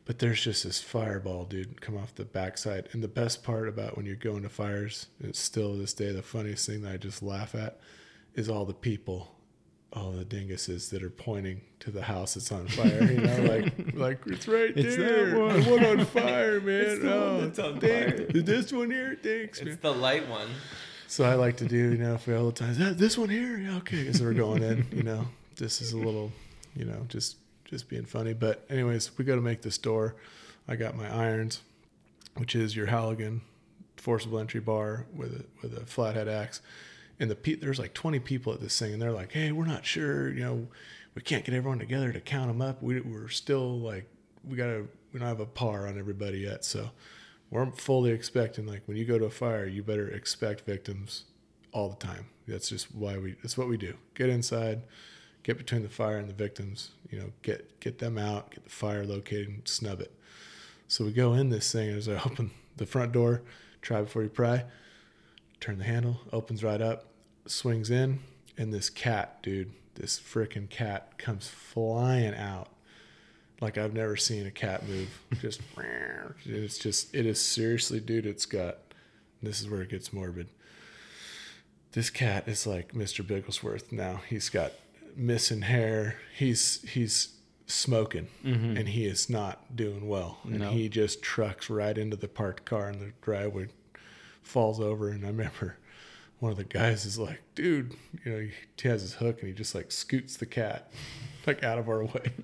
But 0.09 0.17
there's 0.17 0.43
just 0.43 0.63
this 0.63 0.81
fireball, 0.81 1.45
dude, 1.45 1.81
come 1.81 1.95
off 1.95 2.15
the 2.15 2.25
backside. 2.25 2.89
And 2.93 3.03
the 3.03 3.07
best 3.07 3.43
part 3.43 3.67
about 3.67 3.95
when 3.95 4.07
you're 4.07 4.15
going 4.15 4.41
to 4.41 4.49
fires, 4.49 5.05
it's 5.19 5.37
still 5.37 5.73
to 5.73 5.77
this 5.77 5.93
day 5.93 6.11
the 6.11 6.23
funniest 6.23 6.65
thing 6.65 6.81
that 6.81 6.93
I 6.93 6.97
just 6.97 7.21
laugh 7.21 7.53
at, 7.53 7.79
is 8.33 8.49
all 8.49 8.65
the 8.65 8.73
people, 8.73 9.35
all 9.93 10.09
the 10.11 10.25
dinguses 10.25 10.89
that 10.89 11.03
are 11.03 11.11
pointing 11.11 11.61
to 11.81 11.91
the 11.91 12.01
house 12.01 12.33
that's 12.33 12.51
on 12.51 12.67
fire. 12.69 13.03
You 13.03 13.21
know, 13.21 13.41
like 13.53 13.93
like 13.93 14.19
it's 14.25 14.47
right 14.47 14.75
It's 14.75 14.95
that 14.95 14.99
there, 15.03 15.39
one. 15.39 15.61
the 15.61 15.69
one 15.69 15.85
on 15.85 16.05
fire, 16.07 16.59
man. 16.61 16.81
It's 16.81 17.01
the 17.03 17.07
one 17.07 17.15
oh, 17.19 17.41
that's 17.41 17.59
on 17.59 17.79
thank- 17.79 18.15
fire. 18.15 18.25
This 18.41 18.73
one 18.73 18.89
here, 18.89 19.15
thanks, 19.21 19.61
man. 19.61 19.73
It's 19.73 19.81
the 19.83 19.93
light 19.93 20.27
one. 20.27 20.47
So 21.05 21.23
I 21.23 21.35
like 21.35 21.57
to 21.57 21.65
do, 21.65 21.77
you 21.91 21.97
know, 21.99 22.17
for 22.17 22.35
all 22.35 22.47
the 22.47 22.51
times. 22.53 22.79
"Ah, 22.81 22.93
this 22.95 23.15
one 23.15 23.29
here, 23.29 23.59
yeah, 23.59 23.77
okay. 23.77 24.05
Because 24.05 24.23
we're 24.23 24.33
going 24.33 24.63
in, 24.63 24.87
you 24.91 25.03
know, 25.03 25.27
this 25.55 25.81
is 25.83 25.91
a 25.93 25.97
little, 25.97 26.31
you 26.75 26.85
know, 26.85 27.05
just 27.09 27.35
just 27.69 27.89
being 27.89 28.05
funny. 28.05 28.33
But 28.33 28.65
anyways, 28.69 29.17
we 29.17 29.25
got 29.25 29.35
to 29.35 29.41
make 29.41 29.61
this 29.61 29.77
door. 29.77 30.15
I 30.67 30.75
got 30.75 30.95
my 30.95 31.13
irons, 31.13 31.61
which 32.35 32.55
is 32.55 32.75
your 32.75 32.87
Halligan 32.87 33.41
forcible 33.97 34.39
entry 34.39 34.61
bar 34.61 35.05
with 35.13 35.33
a 35.33 35.45
with 35.61 35.77
a 35.77 35.85
flathead 35.85 36.27
axe. 36.27 36.61
And 37.19 37.29
the 37.29 37.35
pe- 37.35 37.55
there's 37.55 37.79
like 37.79 37.93
20 37.93 38.19
people 38.19 38.53
at 38.53 38.61
this 38.61 38.79
thing, 38.79 38.93
and 38.93 39.01
they're 39.01 39.11
like, 39.11 39.33
"Hey, 39.33 39.51
we're 39.51 39.65
not 39.65 39.85
sure, 39.85 40.31
you 40.31 40.41
know, 40.41 40.67
we 41.15 41.21
can't 41.21 41.43
get 41.43 41.53
everyone 41.53 41.79
together 41.79 42.13
to 42.13 42.19
count 42.19 42.47
them 42.47 42.61
up. 42.61 42.81
We, 42.81 43.01
we're 43.01 43.27
still 43.27 43.77
like, 43.79 44.05
we 44.47 44.55
gotta, 44.55 44.85
we 45.11 45.19
don't 45.19 45.27
have 45.27 45.41
a 45.41 45.45
par 45.45 45.87
on 45.87 45.99
everybody 45.99 46.39
yet, 46.39 46.65
so." 46.65 46.91
we're 47.51 47.65
fully 47.71 48.11
expecting 48.11 48.65
like 48.65 48.83
when 48.85 48.97
you 48.97 49.05
go 49.05 49.17
to 49.17 49.25
a 49.25 49.29
fire 49.29 49.65
you 49.65 49.81
better 49.81 50.07
expect 50.07 50.61
victims 50.61 51.25
all 51.71 51.89
the 51.89 51.95
time 51.95 52.25
that's 52.47 52.69
just 52.69 52.93
why 52.93 53.17
we 53.17 53.35
that's 53.41 53.57
what 53.57 53.67
we 53.67 53.77
do 53.77 53.95
get 54.15 54.29
inside 54.29 54.81
get 55.49 55.57
between 55.57 55.81
the 55.81 55.89
fire 55.89 56.19
and 56.19 56.29
the 56.29 56.33
victims 56.33 56.91
you 57.09 57.17
know 57.17 57.31
get 57.41 57.79
get 57.79 57.97
them 57.97 58.19
out 58.19 58.51
get 58.51 58.63
the 58.63 58.69
fire 58.69 59.03
located 59.03 59.47
and 59.47 59.67
snub 59.67 59.99
it 59.99 60.13
so 60.87 61.03
we 61.03 61.11
go 61.11 61.33
in 61.33 61.49
this 61.49 61.71
thing 61.71 61.89
as 61.89 62.07
i 62.07 62.13
open 62.25 62.51
the 62.77 62.85
front 62.85 63.11
door 63.11 63.41
try 63.81 63.99
before 63.99 64.21
you 64.21 64.29
pry 64.29 64.63
turn 65.59 65.79
the 65.79 65.83
handle 65.83 66.19
opens 66.31 66.63
right 66.63 66.81
up 66.81 67.07
swings 67.47 67.89
in 67.89 68.19
and 68.59 68.71
this 68.71 68.91
cat 68.91 69.41
dude 69.41 69.71
this 69.95 70.19
freaking 70.19 70.69
cat 70.69 71.17
comes 71.17 71.47
flying 71.47 72.35
out 72.35 72.67
like 73.59 73.77
I've 73.77 73.93
never 73.93 74.15
seen 74.15 74.45
a 74.45 74.51
cat 74.51 74.87
move. 74.87 75.09
Just 75.41 75.59
it's 76.45 76.77
just 76.77 77.13
it 77.13 77.25
is 77.25 77.41
seriously, 77.41 77.99
dude. 77.99 78.25
It's 78.25 78.45
got 78.45 78.77
this 79.43 79.59
is 79.59 79.69
where 79.69 79.81
it 79.81 79.89
gets 79.89 80.13
morbid. 80.13 80.47
This 81.91 82.09
cat 82.09 82.47
is 82.47 82.65
like 82.65 82.93
Mr. 82.93 83.21
Bigglesworth 83.21 83.91
now. 83.91 84.21
He's 84.29 84.47
got 84.47 84.71
missing 85.19 85.61
hair. 85.61 86.15
He's 86.35 86.81
he's 86.89 87.35
smoking 87.67 88.27
mm-hmm. 88.43 88.77
and 88.77 88.89
he 88.89 89.05
is 89.05 89.29
not 89.29 89.75
doing 89.75 90.07
well. 90.07 90.39
And 90.43 90.59
No. 90.59 90.71
he 90.71 90.89
just 90.89 91.21
trucks 91.21 91.69
right 91.69 91.95
into 91.97 92.15
the 92.17 92.27
parked 92.27 92.65
car 92.65 92.89
in 92.89 92.99
the 92.99 93.11
driveway, 93.21 93.67
falls 94.41 94.79
over. 94.79 95.09
And 95.09 95.23
I 95.23 95.27
remember 95.27 95.77
one 96.39 96.51
of 96.51 96.57
the 96.57 96.63
guys 96.63 97.05
is 97.05 97.19
like, 97.19 97.41
dude, 97.53 97.93
you 98.25 98.31
know, 98.31 98.47
he 98.81 98.87
has 98.87 99.01
his 99.01 99.13
hook 99.13 99.39
and 99.41 99.49
he 99.49 99.53
just 99.53 99.75
like 99.75 99.91
scoots 99.91 100.37
the 100.37 100.45
cat 100.47 100.91
like 101.47 101.63
out 101.63 101.77
of 101.77 101.89
our 101.89 102.05
way. 102.05 102.31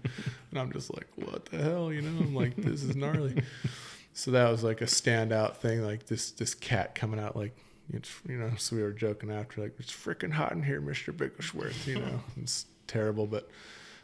And 0.51 0.61
I'm 0.61 0.71
just 0.71 0.93
like, 0.93 1.07
what 1.15 1.47
the 1.47 1.57
hell? 1.57 1.91
You 1.91 2.01
know, 2.01 2.17
I'm 2.17 2.33
like, 2.33 2.55
this 2.55 2.81
is 2.81 2.95
gnarly. 2.95 3.41
So 4.13 4.31
that 4.31 4.49
was 4.49 4.63
like 4.63 4.79
a 4.79 4.85
standout 4.85 5.57
thing, 5.57 5.83
like 5.83 6.05
this 6.05 6.31
this 6.31 6.53
cat 6.53 6.95
coming 6.95 7.19
out 7.19 7.35
like 7.35 7.53
it's 7.93 8.11
you 8.27 8.37
know, 8.37 8.51
so 8.57 8.75
we 8.75 8.81
were 8.81 8.91
joking 8.91 9.31
after 9.31 9.61
like 9.61 9.75
it's 9.79 9.91
freaking 9.91 10.33
hot 10.33 10.51
in 10.51 10.63
here, 10.63 10.81
Mr. 10.81 11.15
Bigglesworth, 11.15 11.85
you 11.87 11.99
know. 11.99 12.21
It's 12.41 12.65
terrible, 12.87 13.27
but 13.27 13.49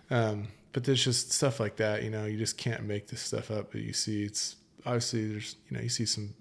um 0.10 0.48
but 0.74 0.84
there's 0.84 1.04
just 1.04 1.32
stuff 1.32 1.60
like 1.60 1.78
that, 1.78 2.04
you 2.04 2.10
know, 2.10 2.26
you 2.26 2.38
just 2.38 2.58
can't 2.58 2.84
make 2.84 3.08
this 3.08 3.22
stuff 3.22 3.52
up 3.52 3.72
But 3.72 3.82
you 3.82 3.94
see. 3.94 4.24
It's 4.24 4.56
obviously 4.86 5.28
there's 5.28 5.56
you 5.70 5.78
know, 5.78 5.84
you 5.84 5.90
see 5.90 6.06
some 6.06 6.34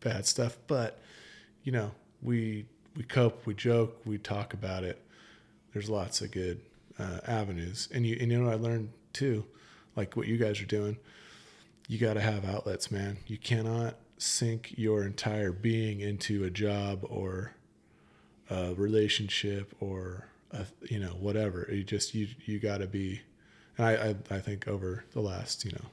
bad 0.00 0.26
stuff, 0.26 0.56
but 0.66 1.00
you 1.62 1.72
know, 1.72 1.92
we 2.22 2.66
we 2.96 3.02
cope, 3.04 3.46
we 3.46 3.54
joke, 3.54 4.00
we 4.04 4.18
talk 4.18 4.54
about 4.54 4.84
it. 4.84 5.00
There's 5.72 5.88
lots 5.88 6.20
of 6.20 6.30
good 6.30 6.60
uh, 6.98 7.20
avenues, 7.26 7.88
and 7.92 8.06
you 8.06 8.16
and 8.20 8.30
you 8.30 8.38
know 8.38 8.46
what 8.46 8.54
I 8.54 8.56
learned 8.56 8.90
too, 9.12 9.44
like 9.96 10.16
what 10.16 10.26
you 10.26 10.36
guys 10.36 10.60
are 10.60 10.66
doing. 10.66 10.98
You 11.88 11.98
got 11.98 12.14
to 12.14 12.20
have 12.20 12.44
outlets, 12.44 12.90
man. 12.90 13.18
You 13.26 13.36
cannot 13.36 13.96
sink 14.20 14.74
your 14.76 15.02
entire 15.04 15.50
being 15.50 16.00
into 16.00 16.44
a 16.44 16.50
job 16.50 17.06
or 17.08 17.52
a 18.50 18.74
relationship 18.74 19.74
or 19.80 20.26
a, 20.52 20.66
you 20.88 21.00
know 21.00 21.12
whatever. 21.18 21.66
You 21.70 21.82
just 21.82 22.14
you 22.14 22.28
you 22.44 22.58
got 22.58 22.78
to 22.78 22.86
be. 22.86 23.22
And 23.78 23.86
I, 23.86 23.92
I 23.92 24.36
I 24.36 24.40
think 24.40 24.68
over 24.68 25.04
the 25.12 25.20
last 25.20 25.64
you 25.64 25.72
know 25.72 25.86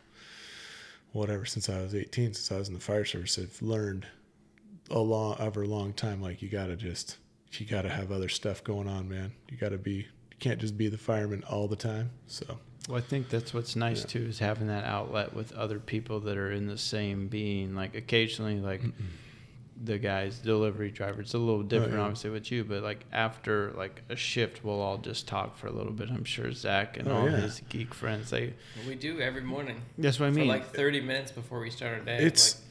whatever 1.13 1.45
since 1.45 1.69
I 1.69 1.81
was 1.81 1.95
18, 1.95 2.33
since 2.33 2.51
I 2.51 2.57
was 2.57 2.67
in 2.67 2.73
the 2.73 2.79
fire 2.79 3.05
service, 3.05 3.39
I've 3.39 3.61
learned 3.61 4.05
a 4.91 4.99
long 4.99 5.37
over 5.39 5.63
a 5.63 5.67
long 5.67 5.93
time 5.93 6.21
like 6.21 6.41
you 6.41 6.49
got 6.49 6.67
to 6.67 6.75
just 6.75 7.17
you 7.53 7.65
got 7.65 7.83
to 7.83 7.89
have 7.89 8.11
other 8.11 8.29
stuff 8.29 8.63
going 8.63 8.87
on, 8.87 9.07
man. 9.07 9.31
You 9.49 9.57
got 9.57 9.69
to 9.69 9.77
be 9.77 9.93
you 9.93 10.37
can't 10.39 10.59
just 10.59 10.77
be 10.77 10.89
the 10.89 10.97
fireman 10.97 11.43
all 11.49 11.67
the 11.67 11.77
time. 11.77 12.11
So 12.27 12.59
Well, 12.87 12.97
I 12.97 13.01
think 13.01 13.29
that's 13.29 13.53
what's 13.53 13.75
nice 13.75 14.01
Yeah. 14.01 14.07
too 14.07 14.25
is 14.27 14.39
having 14.39 14.67
that 14.67 14.85
outlet 14.85 15.33
with 15.33 15.51
other 15.53 15.79
people 15.79 16.19
that 16.21 16.37
are 16.37 16.51
in 16.51 16.67
the 16.67 16.77
same 16.77 17.27
being. 17.27 17.75
Like 17.75 17.95
occasionally, 17.95 18.59
like 18.59 18.81
the 19.83 19.97
guys, 19.99 20.39
delivery 20.39 20.89
driver, 20.89 21.21
it's 21.21 21.33
a 21.33 21.37
little 21.37 21.61
different, 21.63 21.93
yeah. 21.93 21.99
obviously, 22.01 22.29
with 22.31 22.51
you. 22.51 22.63
But 22.63 22.83
like 22.83 23.05
after 23.11 23.71
like 23.77 24.01
a 24.09 24.15
shift, 24.15 24.63
we'll 24.63 24.79
all 24.81 24.97
just 24.97 25.27
talk 25.27 25.57
for 25.57 25.67
a 25.67 25.71
little 25.71 25.91
bit. 25.91 26.09
I'm 26.09 26.23
sure 26.23 26.51
Zach 26.53 26.97
and 26.97 27.07
Oh, 27.09 27.15
all 27.17 27.29
yeah. 27.29 27.37
his 27.41 27.61
geek 27.69 27.93
friends. 27.93 28.29
They 28.29 28.53
We 28.87 28.95
do 28.95 29.19
every 29.19 29.43
morning 29.43 29.81
that's 29.97 30.19
what 30.19 30.27
I 30.27 30.31
for 30.31 30.39
mean. 30.39 30.47
like 30.47 30.73
30 30.73 31.01
minutes 31.01 31.31
before 31.31 31.59
we 31.59 31.69
start 31.69 31.99
our 31.99 32.05
day. 32.05 32.17
It's- 32.25 32.55
like, 32.55 32.63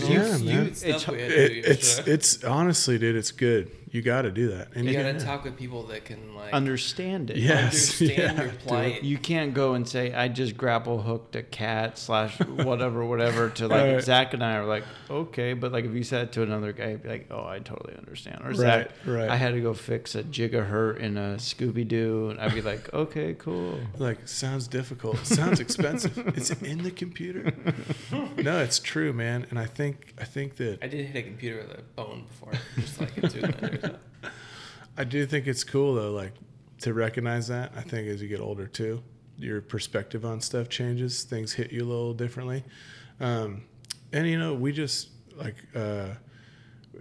'cause 0.00 0.08
here's 0.08 0.10
you- 0.10 0.18
all 0.32 0.38
the 0.38 0.44
yeah, 0.44 0.54
man. 0.64 0.74
stuff 0.74 0.88
It's- 0.88 1.08
we 1.08 1.20
had 1.20 1.28
to 1.30 1.36
do 1.36 1.42
it, 1.44 1.64
it's 1.66 1.68
yesterday. 1.88 2.12
it's 2.12 2.44
honestly, 2.44 2.98
dude, 2.98 3.16
it's 3.16 3.30
good. 3.32 3.70
You 3.90 4.02
got 4.02 4.22
to 4.22 4.30
do 4.30 4.48
that, 4.48 4.68
and 4.74 4.84
you 4.84 4.90
you 4.92 4.96
gotta 4.98 5.12
gotta 5.14 5.24
talk 5.24 5.44
with 5.44 5.56
people 5.56 5.82
that 5.84 6.04
can 6.04 6.34
like 6.34 6.52
understand 6.52 7.30
it. 7.30 7.36
Yes, 7.38 8.00
understand 8.00 8.10
yeah, 8.38 8.42
your 8.42 8.50
dude. 8.52 8.60
plight. 8.60 9.02
You 9.02 9.18
can't 9.18 9.54
go 9.54 9.74
and 9.74 9.88
say 9.88 10.12
I 10.12 10.28
just 10.28 10.56
grapple 10.56 11.02
hooked 11.02 11.36
a 11.36 11.42
cat 11.42 11.98
slash 11.98 12.38
whatever 12.40 13.04
whatever 13.04 13.50
to 13.50 13.68
like 13.68 13.78
Right. 13.94 14.02
Zach 14.02 14.34
and 14.34 14.42
I 14.44 14.56
are 14.56 14.64
like 14.66 14.84
okay, 15.10 15.54
but 15.54 15.72
like 15.72 15.84
if 15.84 15.92
you 15.94 16.02
said 16.04 16.28
it 16.28 16.32
to 16.32 16.42
another 16.42 16.72
guy, 16.72 16.90
he'd 16.90 17.02
be 17.02 17.08
like 17.08 17.26
oh 17.30 17.46
I 17.46 17.58
totally 17.60 17.96
understand. 17.96 18.40
Or 18.42 18.48
Right, 18.48 18.56
Zach, 18.56 18.90
right. 19.06 19.28
I 19.30 19.36
had 19.36 19.52
to 19.54 19.60
go 19.60 19.72
fix 19.74 20.14
a 20.14 20.22
gigahertz 20.22 20.98
in 20.98 21.16
a 21.16 21.36
Scooby 21.36 21.86
Doo, 21.86 22.30
and 22.30 22.40
I'd 22.40 22.54
be 22.54 22.62
like 22.62 22.92
okay 22.94 23.34
cool. 23.38 23.78
like 23.98 24.26
sounds 24.28 24.68
difficult, 24.68 25.18
sounds 25.26 25.60
expensive. 25.60 26.16
it's 26.36 26.50
in 26.62 26.82
the 26.82 26.90
computer. 26.90 27.52
no, 28.36 28.58
it's 28.60 28.78
true, 28.78 29.12
man. 29.12 29.46
And 29.50 29.58
I 29.58 29.66
think 29.66 30.14
I 30.20 30.24
think 30.24 30.56
that 30.56 30.78
I 30.82 30.88
did 30.88 31.06
hit 31.06 31.18
a 31.24 31.28
computer 31.28 31.58
with 31.58 31.78
a 31.78 31.82
bone 31.96 32.24
before, 32.28 32.52
just 32.76 33.00
like 33.00 33.16
it 33.18 33.30
too. 33.30 33.77
I 34.96 35.04
do 35.04 35.26
think 35.26 35.46
it's 35.46 35.64
cool 35.64 35.94
though, 35.94 36.12
like 36.12 36.32
to 36.80 36.94
recognize 36.94 37.48
that. 37.48 37.72
I 37.76 37.82
think 37.82 38.08
as 38.08 38.20
you 38.22 38.28
get 38.28 38.40
older 38.40 38.66
too, 38.66 39.02
your 39.36 39.60
perspective 39.60 40.24
on 40.24 40.40
stuff 40.40 40.68
changes. 40.68 41.22
Things 41.24 41.52
hit 41.52 41.72
you 41.72 41.84
a 41.84 41.86
little 41.86 42.14
differently. 42.14 42.64
Um, 43.20 43.62
and 44.12 44.26
you 44.26 44.38
know, 44.38 44.54
we 44.54 44.72
just 44.72 45.10
like 45.36 45.56
uh, 45.74 46.08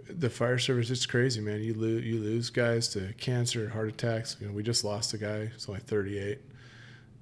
the 0.10 0.30
fire 0.30 0.58
service. 0.58 0.90
It's 0.90 1.06
crazy, 1.06 1.42
man. 1.42 1.62
You 1.62 1.74
lose 1.74 2.06
you 2.06 2.20
lose 2.20 2.50
guys 2.50 2.88
to 2.90 3.14
cancer, 3.18 3.70
heart 3.70 3.90
attacks. 3.90 4.38
You 4.40 4.48
know, 4.48 4.54
we 4.54 4.64
just 4.64 4.84
lost 4.84 5.14
a 5.14 5.18
guy. 5.18 5.48
He's 5.48 5.68
only 5.68 5.82
38. 5.82 6.40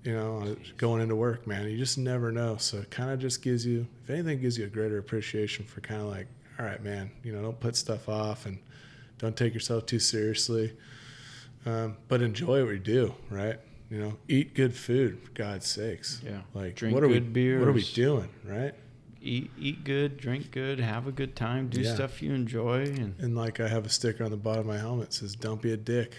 You 0.03 0.13
know, 0.13 0.55
going 0.77 1.01
into 1.01 1.15
work, 1.15 1.47
man. 1.47 1.67
You 1.67 1.77
just 1.79 1.97
never 1.97 2.31
know. 2.31 2.57
So 2.57 2.77
it 2.77 2.91
kind 2.91 3.09
of 3.09 3.17
just 3.19 3.41
gives 3.41 3.65
you, 3.65 3.87
if 4.03 4.09
anything, 4.11 4.39
gives 4.39 4.55
you 4.55 4.65
a 4.65 4.67
greater 4.67 4.99
appreciation 4.99 5.65
for 5.65 5.81
kind 5.81 5.99
of 5.99 6.07
like, 6.07 6.27
all 6.59 6.65
right, 6.65 6.83
man. 6.83 7.09
You 7.23 7.33
know, 7.33 7.41
don't 7.41 7.59
put 7.59 7.75
stuff 7.75 8.07
off 8.07 8.45
and 8.45 8.59
don't 9.17 9.35
take 9.35 9.53
yourself 9.53 9.85
too 9.85 9.99
seriously. 9.99 10.73
Um, 11.65 11.97
but 12.07 12.21
enjoy 12.21 12.63
what 12.63 12.71
you 12.73 12.79
do, 12.79 13.15
right? 13.29 13.59
You 13.89 13.99
know, 13.99 14.17
eat 14.27 14.53
good 14.53 14.75
food, 14.75 15.21
for 15.23 15.31
God's 15.31 15.67
sakes. 15.67 16.21
Yeah. 16.23 16.41
Like, 16.53 16.75
Drink 16.75 16.93
what 16.93 17.03
are 17.03 17.07
good 17.07 17.33
we? 17.33 17.57
What 17.57 17.67
are 17.67 17.71
we 17.71 17.83
doing, 17.83 18.29
right? 18.43 18.73
Eat 19.21 19.49
eat 19.57 19.83
good, 19.83 20.17
drink 20.17 20.51
good, 20.51 20.79
have 20.79 21.07
a 21.07 21.11
good 21.11 21.35
time, 21.35 21.67
do 21.69 21.81
Yeah. 21.81 21.95
stuff 21.95 22.21
you 22.21 22.33
enjoy, 22.33 22.83
and 22.83 23.15
And 23.19 23.35
like, 23.35 23.59
I 23.59 23.67
have 23.67 23.85
a 23.85 23.89
sticker 23.89 24.23
on 24.23 24.29
the 24.31 24.37
bottom 24.37 24.61
of 24.61 24.65
my 24.67 24.77
helmet 24.77 25.07
that 25.09 25.13
says, 25.15 25.35
"Don't 25.35 25.61
be 25.61 25.71
a 25.71 25.77
dick." 25.77 26.17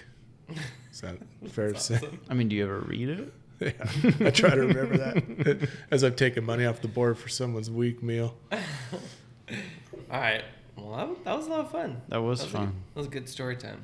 Is 0.93 1.01
that 1.03 1.19
fair 1.49 1.73
to 1.73 1.79
say? 1.79 2.01
I 2.29 2.35
mean, 2.35 2.49
do 2.49 2.57
you 2.57 2.65
ever 2.65 2.81
read 2.81 3.09
it? 3.09 3.33
yeah, 3.61 4.27
I 4.27 4.31
try 4.31 4.51
to 4.55 4.61
remember 4.63 4.97
that 4.99 5.69
as 5.91 6.03
I've 6.05 6.17
taken 6.17 6.45
money 6.45 6.65
off 6.67 6.83
the 6.83 6.89
board 6.89 7.17
for 7.19 7.29
someone's 7.29 7.71
week 7.71 8.03
meal. 8.03 8.37
All 8.53 8.59
right. 10.11 10.45
Well, 10.87 10.97
that 10.99 11.09
was, 11.09 11.19
that 11.25 11.37
was 11.37 11.47
a 11.47 11.51
lot 11.51 11.61
of 11.61 11.71
fun. 11.73 12.01
That 12.09 12.23
was 12.23 12.39
That 12.39 12.45
was, 12.45 12.53
fun. 12.53 12.65
good- 12.67 12.75
that 12.95 12.99
was 13.01 13.07
a 13.09 13.11
good 13.11 13.29
story 13.29 13.57
time. 13.57 13.83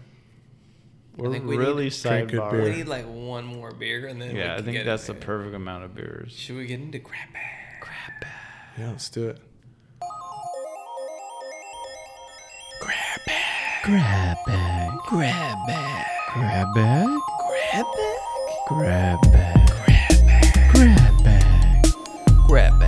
We're 1.16 1.32
think 1.32 1.44
we 1.46 1.57
really 1.57 1.84
need- 1.84 1.92
Drink 2.00 2.30
sidebar. 2.30 2.62
We 2.62 2.70
need 2.70 2.86
like 2.86 3.07
one 3.07 3.44
more 3.44 3.72
beer 3.72 4.07
and 4.07 4.22
then 4.22 4.32
we 4.34 4.38
Yeah, 4.40 4.55
I 4.55 4.62
think 4.62 4.76
get 4.76 4.86
that's 4.86 5.09
the 5.09 5.14
perfect 5.14 5.55
amount 5.55 5.82
of 5.84 5.94
beers. 5.96 6.32
Should 6.32 6.57
we 6.57 6.66
get 6.66 6.78
into 6.80 7.00
crap 7.00 7.32
bag? 7.32 7.80
Crap 7.80 8.20
bag. 8.20 8.30
Yeah, 8.78 8.90
let's 8.90 9.11
do 9.11 9.28
it. 9.30 9.38
Grab 12.80 13.20
bag. 13.26 13.82
Grab 13.84 14.36
bag. 14.46 14.98
Grab 15.09 15.59
bag. 15.66 16.07
Grab 16.34 16.74
bag. 16.74 17.18
Grab 17.48 17.86
bag. 17.94 18.18
Grab 18.68 19.20
bag. 19.32 19.68
Grab 19.68 20.12
bag. 20.14 20.70
Grab 20.70 21.24
bag. 21.24 21.86
Grab 22.46 22.78
bag. 22.80 22.81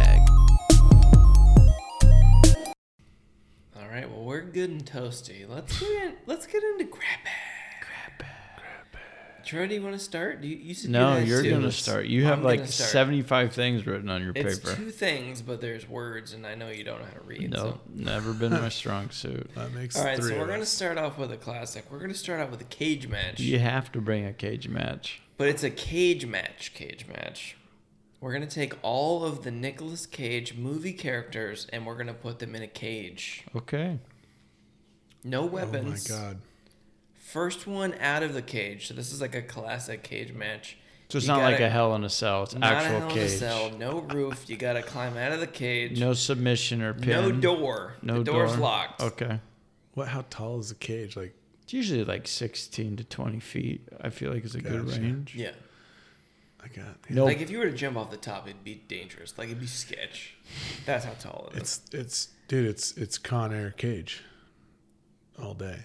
Good 4.67 4.71
and 4.71 4.85
toasty. 4.87 5.49
Let's 5.49 5.79
get 5.79 5.91
in, 6.05 6.15
let's 6.27 6.47
get 6.47 6.63
into 6.63 6.85
grab 6.85 7.03
bag. 7.25 7.81
Grab 7.81 8.19
bag. 8.19 8.29
Grab 8.57 8.93
bag. 8.93 9.45
Troy, 9.45 9.67
do 9.67 9.75
you 9.75 9.83
want 9.83 9.95
to 9.95 9.99
start? 9.99 10.41
Do 10.41 10.49
you, 10.49 10.57
you 10.57 10.75
said 10.75 10.87
you 10.87 10.93
No, 10.93 11.13
had 11.15 11.29
you're 11.29 11.43
two. 11.43 11.51
gonna 11.51 11.71
start. 11.73 12.07
You 12.07 12.25
have 12.25 12.39
I'm 12.39 12.45
like 12.45 12.67
75 12.67 13.53
things 13.53 13.87
written 13.87 14.09
on 14.09 14.23
your 14.23 14.33
It's 14.35 14.59
paper. 14.59 14.75
two 14.75 14.91
things, 14.91 15.43
but 15.43 15.61
there's 15.61 15.87
words, 15.89 16.33
and 16.33 16.47
I 16.47 16.55
know 16.55 16.71
you 16.71 16.83
don't 16.85 16.99
know 17.01 17.07
how 17.07 17.19
to 17.19 17.25
read. 17.27 17.51
No, 17.51 17.57
So. 17.57 17.81
never 17.95 18.33
been 18.33 18.53
my 18.53 18.69
strong 18.71 19.11
suit. 19.11 19.51
That 19.55 19.73
makes 19.73 19.95
sense. 19.97 20.05
All 20.05 20.11
right, 20.11 20.19
three 20.19 20.33
so 20.33 20.39
we're 20.39 20.47
gonna 20.47 20.65
start 20.67 20.97
off 20.99 21.19
with 21.19 21.31
a 21.33 21.37
classic. 21.37 21.85
We're 21.91 22.01
gonna 22.01 22.15
start 22.15 22.41
off 22.41 22.51
with 22.51 22.61
a 22.63 22.65
cage 22.65 23.07
match, 23.09 23.41
You 23.41 23.59
have 23.59 23.93
to 23.93 24.01
bring 24.01 24.25
a 24.25 24.33
cage 24.33 24.69
match. 24.69 25.21
but 25.37 25.49
it's 25.49 25.63
a 25.63 25.71
cage 25.71 26.25
match. 26.27 26.73
Cage 26.75 27.07
match. 27.07 27.57
We're 28.21 28.33
gonna 28.33 28.47
take 28.47 28.73
all 28.81 29.25
of 29.25 29.45
the 29.45 29.51
Nicolas 29.51 30.07
Cage 30.07 30.55
movie 30.57 30.95
characters 30.95 31.67
and 31.71 31.85
we're 31.85 31.97
gonna 31.99 32.15
put 32.15 32.39
them 32.39 32.55
in 32.55 32.63
a 32.63 32.67
cage. 32.67 33.45
Okay. 33.55 33.99
No 35.25 35.45
weapons. 35.47 36.11
Oh 36.11 36.15
my 36.15 36.21
god. 36.21 36.39
First 37.19 37.67
one 37.67 37.95
out 38.01 38.23
of 38.23 38.35
the 38.35 38.43
cage. 38.43 38.89
So 38.89 38.95
this 38.95 39.13
is 39.13 39.21
like 39.21 39.35
a 39.35 39.43
classic 39.43 40.03
cage 40.03 40.33
match. 40.33 40.77
So 41.09 41.19
it's 41.19 41.27
You 41.27 41.33
not 41.33 41.43
like 41.43 41.55
gotta- 41.55 41.67
a 41.67 41.71
hell 41.71 41.95
in 41.95 42.05
a 42.05 42.09
cell. 42.11 42.45
It's 42.45 42.55
Not 42.55 42.73
a 42.73 42.77
actual 42.77 42.99
hell 42.99 43.07
of 43.09 43.13
a 43.13 43.15
cage. 43.21 43.31
cell, 43.31 43.71
no 43.77 44.01
roof. 44.01 44.45
You 44.49 44.57
gotta 44.57 44.83
climb 44.83 45.17
out 45.17 45.33
of 45.33 45.41
the 45.41 45.47
cage. 45.47 45.99
No 45.99 46.13
submission 46.13 46.83
or 46.83 46.95
pin. 46.95 47.09
No 47.09 47.33
door. 47.33 47.95
No 48.03 48.19
the 48.19 48.25
door's 48.25 48.53
door. 48.53 48.61
locked. 48.61 49.01
Okay. 49.03 49.41
What? 49.95 50.09
How 50.09 50.25
tall 50.31 50.59
is 50.61 50.69
the 50.71 50.75
cage? 50.75 51.17
Like, 51.17 51.35
It's 51.63 51.73
usually 51.73 52.05
like 52.05 52.27
16 52.29 52.97
to 52.97 53.05
20 53.05 53.41
feet. 53.41 53.89
I 54.01 54.11
feel 54.11 54.33
like 54.33 54.45
is 54.45 54.55
a 54.55 54.61
good 54.61 54.85
range. 54.91 55.35
Yeah. 55.35 55.53
I 56.63 56.69
got. 56.69 56.99
No. 57.11 57.25
Like 57.25 57.41
if 57.41 57.51
you 57.51 57.59
were 57.59 57.67
to 57.67 57.73
jump 57.73 57.97
off 57.97 58.11
the 58.11 58.17
top, 58.17 58.47
it'd 58.49 58.65
be 58.65 58.83
dangerous. 58.89 59.37
Like 59.39 59.49
it'd 59.49 59.61
be 59.61 59.67
sketch. 59.67 60.35
That's 60.87 61.05
how 61.05 61.13
tall 61.19 61.51
it 61.53 61.63
is. 61.63 61.81
It's 61.87 61.95
it's 61.95 62.29
dude. 62.49 62.67
It's 62.67 62.93
it's 62.97 63.19
Con 63.19 63.53
Air 63.53 63.71
cage. 63.71 64.23
All 65.41 65.55
day. 65.55 65.85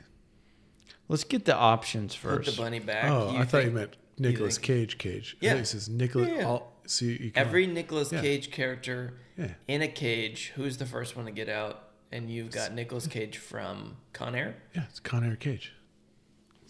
Let's 1.07 1.23
get 1.23 1.45
the 1.45 1.55
options 1.55 2.15
Put 2.15 2.21
first. 2.45 2.55
the 2.57 2.61
bunny 2.61 2.79
back. 2.79 3.05
oh, 3.09 3.35
I 3.35 3.45
thought 3.45 3.59
you 3.59 3.63
think- 3.65 3.73
meant 3.75 3.97
Nicolas 4.17 4.55
think- 4.57 4.65
Cage 4.67 4.97
cage. 4.97 5.37
Yeah. 5.39 5.51
I 5.51 5.53
think 5.53 5.63
it 5.63 5.67
says 5.69 5.89
Nicolas. 5.89 6.29
Yeah, 6.29 6.37
yeah. 6.39 6.45
All, 6.47 6.73
so 6.85 7.05
you, 7.05 7.11
you 7.11 7.31
can, 7.31 7.45
every 7.47 7.65
Nicolas 7.67 8.11
Yeah. 8.11 8.21
Cage 8.21 8.51
character 8.51 9.13
Yeah. 9.37 9.53
in 9.67 9.81
a 9.81 9.87
cage. 9.87 10.51
Who's 10.55 10.77
the 10.77 10.85
first 10.85 11.15
one 11.15 11.25
to 11.25 11.31
get 11.31 11.49
out? 11.49 11.85
And 12.11 12.29
you've 12.29 12.51
got 12.51 12.73
Nicolas 12.73 13.05
Cage 13.07 13.37
from 13.37 13.97
Con 14.13 14.33
Air. 14.35 14.55
Yeah, 14.75 14.85
it's 14.89 14.99
Con 14.99 15.23
Air 15.23 15.35
cage. 15.35 15.73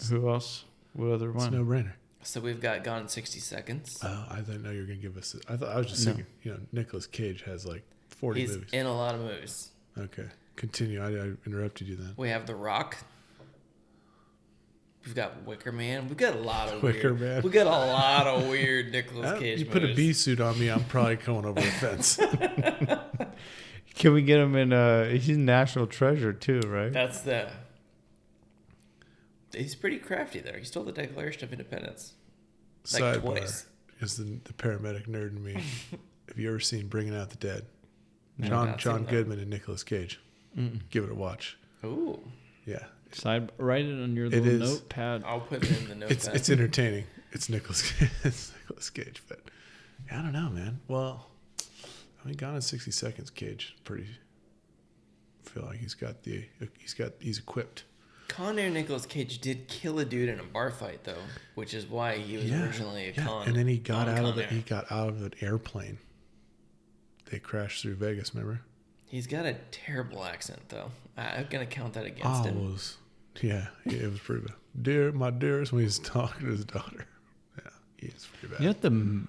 Who 0.09 0.30
else? 0.30 0.65
What 0.93 1.11
other 1.11 1.30
It's 1.32 1.38
one? 1.38 1.53
no 1.53 1.63
brainer. 1.63 1.93
So 2.23 2.41
we've 2.41 2.59
got 2.59 2.84
Gone 2.84 3.03
in 3.03 3.07
60 3.07 3.39
Seconds. 3.39 3.97
Oh, 4.03 4.25
I 4.30 4.41
didn't 4.41 4.63
know 4.63 4.71
you 4.71 4.82
were 4.82 4.86
gonna 4.88 4.97
give 4.99 5.15
us. 5.17 5.36
I 5.47 5.55
thought 5.55 5.69
I 5.69 5.77
was 5.77 5.88
just 5.88 6.05
No. 6.05 6.13
thinking. 6.13 6.34
You 6.43 6.51
know, 6.51 6.59
Nicolas 6.73 7.07
Cage 7.07 7.43
has 7.43 7.65
like 7.65 7.84
forty 8.09 8.41
He's 8.41 8.51
movies. 8.51 8.69
in 8.73 8.86
a 8.86 8.93
lot 8.93 9.15
of 9.15 9.21
movies. 9.21 9.71
Okay, 9.97 10.27
continue. 10.60 11.01
I, 11.01 11.07
I 11.07 11.32
interrupted 11.47 11.88
you 11.88 11.95
then. 11.95 12.14
We 12.18 12.30
have 12.30 12.45
The 12.45 12.55
Rock. 12.55 12.97
We've 15.05 15.16
got 15.16 15.43
Wicker 15.43 15.72
Man. 15.72 16.07
We've 16.07 16.18
got 16.18 16.36
a 16.36 16.39
lot 16.39 16.68
of 16.70 16.84
Wicker 16.84 17.14
weird, 17.14 17.20
Man. 17.36 17.41
We 17.41 17.49
got 17.49 17.68
a 17.68 17.70
lot 17.70 18.28
of 18.28 18.47
weird 18.49 18.91
Nicolas 18.91 19.32
Uh, 19.32 19.39
Cage 19.39 19.60
you 19.60 19.66
put 19.66 19.84
a 19.84 19.93
bee 19.95 20.14
suit 20.14 20.39
on 20.41 20.60
me, 20.60 20.70
I'm 20.70 20.84
probably 20.84 21.16
going 21.16 21.45
over 21.45 21.60
the 21.60 21.68
fence. 21.68 22.18
Can 23.95 24.14
we 24.14 24.22
get 24.22 24.39
him 24.39 24.55
in? 24.55 24.72
Uh, 24.72 25.05
he's 25.10 25.38
National 25.38 25.88
Treasure 25.88 26.34
too, 26.34 26.60
right? 26.68 26.91
That's 26.91 27.22
the. 27.22 27.49
He's 29.53 29.74
pretty 29.74 29.97
crafty 29.97 30.39
there. 30.41 30.57
He 30.60 30.66
stole 30.66 30.84
the 30.84 30.91
Declaration 30.91 31.43
of 31.43 31.51
Independence. 31.51 32.14
Like 32.93 33.01
Sidebar 33.01 33.22
twice. 33.22 33.66
is 33.99 34.18
the, 34.18 34.39
the 34.43 34.53
paramedic 34.53 35.07
nerd 35.07 35.32
in 35.36 35.43
me. 35.43 35.53
Have 36.28 36.38
you 36.38 36.49
ever 36.49 36.60
seen 36.60 36.88
Bringing 36.88 37.16
Out 37.16 37.32
the 37.32 37.38
Dead? 37.38 37.66
John 38.41 38.78
John 38.78 38.97
seen 38.99 39.05
that. 39.05 39.12
Goodman 39.12 39.39
and 39.39 39.49
Nicolas 39.49 39.84
Cage. 39.84 40.20
Mm-mm. 40.58 40.82
Give 40.89 41.04
it 41.04 41.12
a 41.12 41.16
watch. 41.16 41.58
Ooh, 41.84 42.20
Yeah, 42.66 42.84
Side, 43.12 43.52
write 43.58 43.86
it 43.86 44.02
on 44.02 44.16
your 44.16 44.26
It 44.28 44.32
little 44.43 44.62
is. 44.64 44.70
notepad. 44.74 45.24
I'll 45.26 45.39
put 45.39 45.64
it 45.64 45.72
in 45.82 45.88
the 45.89 45.95
notepad. 45.95 46.12
it's 46.12 46.28
it's 46.28 46.50
entertaining. 46.50 47.06
It's 47.32 47.50
Nicholas. 47.50 47.91
it's 48.24 48.52
Nicolas 48.62 48.89
Cage, 48.89 49.22
but 49.28 49.39
yeah, 50.08 50.20
I 50.20 50.22
don't 50.24 50.34
know, 50.34 50.50
man. 50.50 50.80
Well, 50.88 51.28
I 52.24 52.28
mean, 52.28 52.36
Gone 52.38 52.56
in 52.56 52.62
sixty 52.62 52.91
seconds. 52.91 53.30
Cage 53.30 53.76
pretty. 53.84 54.08
Feel 55.43 55.64
like 55.66 55.80
he's 55.80 55.93
got 55.95 56.24
the 56.24 56.43
he's 56.80 56.93
got 56.93 57.14
he's 57.20 57.39
equipped. 57.39 57.84
Con 58.28 58.60
Air 58.60 58.70
Nicolas 58.70 59.06
Cage 59.08 59.39
did 59.39 59.68
kill 59.68 59.97
a 60.00 60.06
dude 60.06 60.30
in 60.30 60.39
a 60.39 60.43
bar 60.43 60.70
fight 60.70 61.04
though, 61.04 61.24
which 61.56 61.74
is 61.74 61.88
why 61.88 62.18
he 62.18 62.38
was 62.38 62.52
originally 62.52 63.08
a 63.10 63.12
yeah. 63.14 63.26
con. 63.26 63.47
and 63.47 63.56
then 63.56 63.68
he 63.68 63.78
got 63.78 64.08
on 64.08 64.18
out 64.18 64.26
of 64.26 64.34
Con 64.36 64.39
it. 64.39 64.41
Air. 64.43 64.50
He 64.50 64.60
got 64.62 64.91
out 64.91 65.10
of 65.10 65.24
an 65.24 65.34
airplane. 65.41 65.97
They 67.32 67.39
crashed 67.39 67.82
through 67.82 67.95
Vegas. 67.95 68.34
Remember? 68.36 68.62
He's 69.10 69.28
got 69.28 69.45
a 69.45 69.55
terrible 69.72 70.24
accent 70.24 70.62
though. 70.70 70.91
I- 71.18 71.38
I'm 71.38 71.47
gonna 71.49 71.66
count 71.66 71.93
that 71.93 72.05
against 72.05 72.26
Oh, 72.26 72.43
him. 72.43 72.72
was 72.72 72.97
yeah, 73.41 73.68
yeah, 73.86 74.03
it 74.03 74.12
was 74.12 74.20
pretty 74.20 74.45
bad. 74.45 74.55
Dear, 74.82 75.12
my 75.12 75.30
dearest, 75.32 75.72
when 75.74 75.84
he's 75.84 75.99
talking 76.18 76.45
to 76.45 76.51
his 76.51 76.64
daughter. 76.66 77.05
Yeah, 77.57 77.70
he's 77.97 78.28
pretty 78.39 78.53
bad. 78.53 78.60
You 78.62 78.66
know 78.68 78.72
what 78.72 78.82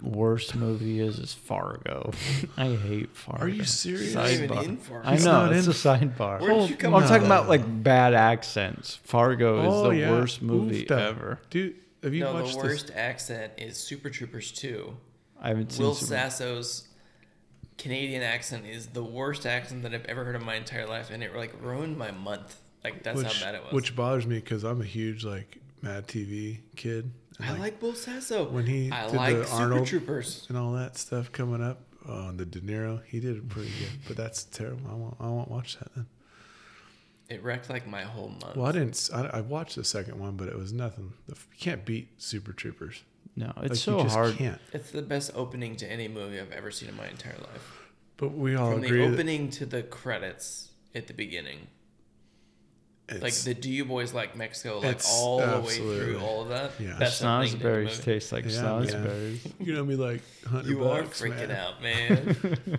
the 0.02 0.08
worst 0.08 0.54
movie 0.54 1.00
is? 1.00 1.18
Is 1.18 1.32
Fargo. 1.32 2.12
I 2.56 2.74
hate 2.74 3.16
Fargo. 3.16 3.44
Are 3.44 3.48
you 3.48 3.64
serious? 3.64 4.14
Not 4.14 4.30
even 4.30 4.52
in 4.58 4.76
Fargo. 4.76 5.08
I 5.08 5.12
He's 5.14 5.24
know 5.24 5.32
not 5.46 5.52
it's 5.54 5.66
in- 5.66 5.70
a 5.72 5.74
sidebar. 5.74 6.40
Where 6.40 6.54
did 6.54 6.70
you 6.70 6.76
come 6.76 6.94
I'm 6.94 7.02
up 7.02 7.08
talking 7.08 7.22
with 7.22 7.26
about 7.30 7.48
like 7.48 7.82
bad 7.82 8.12
accents. 8.14 8.96
Fargo 9.04 9.60
is 9.62 9.66
Oh, 9.74 9.88
the 9.90 9.96
yeah. 9.96 10.10
worst 10.10 10.42
movie 10.42 10.84
Oofda. 10.84 10.98
ever. 11.00 11.40
Dude, 11.50 11.76
have 12.02 12.12
you 12.14 12.24
no, 12.24 12.34
watched 12.34 12.56
the 12.56 12.62
this? 12.62 12.70
worst 12.82 12.90
accent 12.94 13.52
is 13.58 13.76
Super 13.78 14.10
Troopers 14.10 14.52
2. 14.52 14.94
I 15.40 15.48
haven't 15.48 15.72
seen. 15.72 15.86
Will 15.86 15.94
Super- 15.94 16.08
Sasso's 16.14 16.88
Canadian 17.80 18.22
accent 18.22 18.66
is 18.66 18.88
the 18.88 19.02
worst 19.02 19.46
accent 19.46 19.82
that 19.82 19.94
I've 19.94 20.04
ever 20.04 20.24
heard 20.24 20.36
in 20.36 20.44
my 20.44 20.54
entire 20.54 20.86
life, 20.86 21.10
and 21.10 21.22
it 21.22 21.34
like 21.34 21.54
ruined 21.62 21.96
my 21.96 22.10
month. 22.10 22.60
Like 22.84 23.02
that's 23.02 23.16
which, 23.16 23.26
how 23.26 23.44
bad 23.46 23.54
it 23.54 23.64
was. 23.64 23.72
Which 23.72 23.96
bothers 23.96 24.26
me 24.26 24.36
because 24.36 24.64
I'm 24.64 24.80
a 24.80 24.84
huge 24.84 25.24
like 25.24 25.58
Mad 25.80 26.06
TV 26.06 26.58
kid. 26.76 27.10
and, 27.38 27.50
I 27.50 27.58
like 27.58 27.80
Will 27.80 27.94
Sasso. 27.94 28.48
when 28.48 28.66
he 28.66 28.90
I 28.90 29.06
did 29.06 29.16
like 29.16 29.36
the 29.36 29.44
Super 29.44 29.62
Arnold 29.62 29.86
Troopers. 29.86 30.46
and 30.48 30.58
all 30.58 30.72
that 30.72 30.98
stuff 30.98 31.32
coming 31.32 31.62
up. 31.62 31.80
Oh, 32.06 32.32
the 32.32 32.44
De 32.44 32.60
Niro, 32.60 33.02
he 33.06 33.20
did 33.20 33.36
it 33.36 33.48
pretty 33.48 33.70
good. 33.70 34.00
But 34.06 34.16
that's 34.16 34.44
terrible. 34.44 34.90
I 34.90 34.94
won't. 34.94 35.16
I 35.18 35.28
won't 35.28 35.50
watch 35.50 35.78
that 35.78 35.94
then. 35.94 36.06
It 37.30 37.42
wrecked 37.42 37.70
like 37.70 37.86
my 37.86 38.02
whole 38.02 38.28
month. 38.28 38.56
Well, 38.56 38.66
I 38.66 38.72
didn't. 38.72 39.08
I 39.12 39.40
watched 39.40 39.76
the 39.76 39.84
second 39.84 40.18
one, 40.18 40.36
but 40.36 40.48
it 40.48 40.56
was 40.56 40.72
nothing. 40.72 41.12
The 41.28 41.34
You 41.34 41.58
can't 41.58 41.84
beat 41.84 42.20
Super 42.20 42.52
Troopers. 42.52 43.04
No, 43.36 43.52
it's 43.58 43.70
Like, 43.70 43.74
so 43.76 44.02
just 44.02 44.14
hard. 44.14 44.36
Can't. 44.36 44.60
It's 44.72 44.90
the 44.90 45.02
best 45.02 45.30
opening 45.34 45.76
to 45.76 45.90
any 45.90 46.08
movie 46.08 46.38
I've 46.40 46.52
ever 46.52 46.70
seen 46.70 46.88
in 46.88 46.96
my 46.96 47.08
entire 47.08 47.38
life. 47.38 47.88
But 48.16 48.32
we 48.36 48.54
all 48.56 48.72
From 48.72 48.80
the 48.82 48.86
agree. 48.88 49.06
that 49.06 49.12
opening 49.14 49.50
to 49.50 49.66
the 49.66 49.82
credits 49.82 50.70
at 50.94 51.06
the 51.06 51.14
beginning. 51.14 51.68
Like 53.20 53.34
the 53.34 53.54
Do 53.54 53.68
You 53.70 53.84
Boys 53.84 54.14
Like 54.14 54.36
Mexico, 54.36 54.78
like 54.78 54.96
It's 54.96 55.10
all 55.12 55.38
the 55.40 55.60
way 55.66 55.76
through 55.76 56.20
all 56.20 56.42
of 56.42 56.48
that. 56.50 56.70
Yeah. 56.78 56.96
Best 56.98 57.24
opening 57.24 57.50
to 57.52 57.56
the 57.58 57.64
Snozzberries 57.68 57.84
movie. 57.86 58.02
taste 58.02 58.32
like 58.32 58.44
Yeah, 58.44 58.62
man. 58.62 58.86
snozzberries. 58.86 59.52
you 59.66 59.74
know 59.74 59.84
me 59.84 59.96
like 59.96 60.22
hundred 60.46 60.68
You 60.70 60.84
are 60.88 61.02
bucks, 61.02 61.20
freaking 61.20 61.48
man. 61.48 61.50
out, 61.50 61.82
man. 61.82 62.78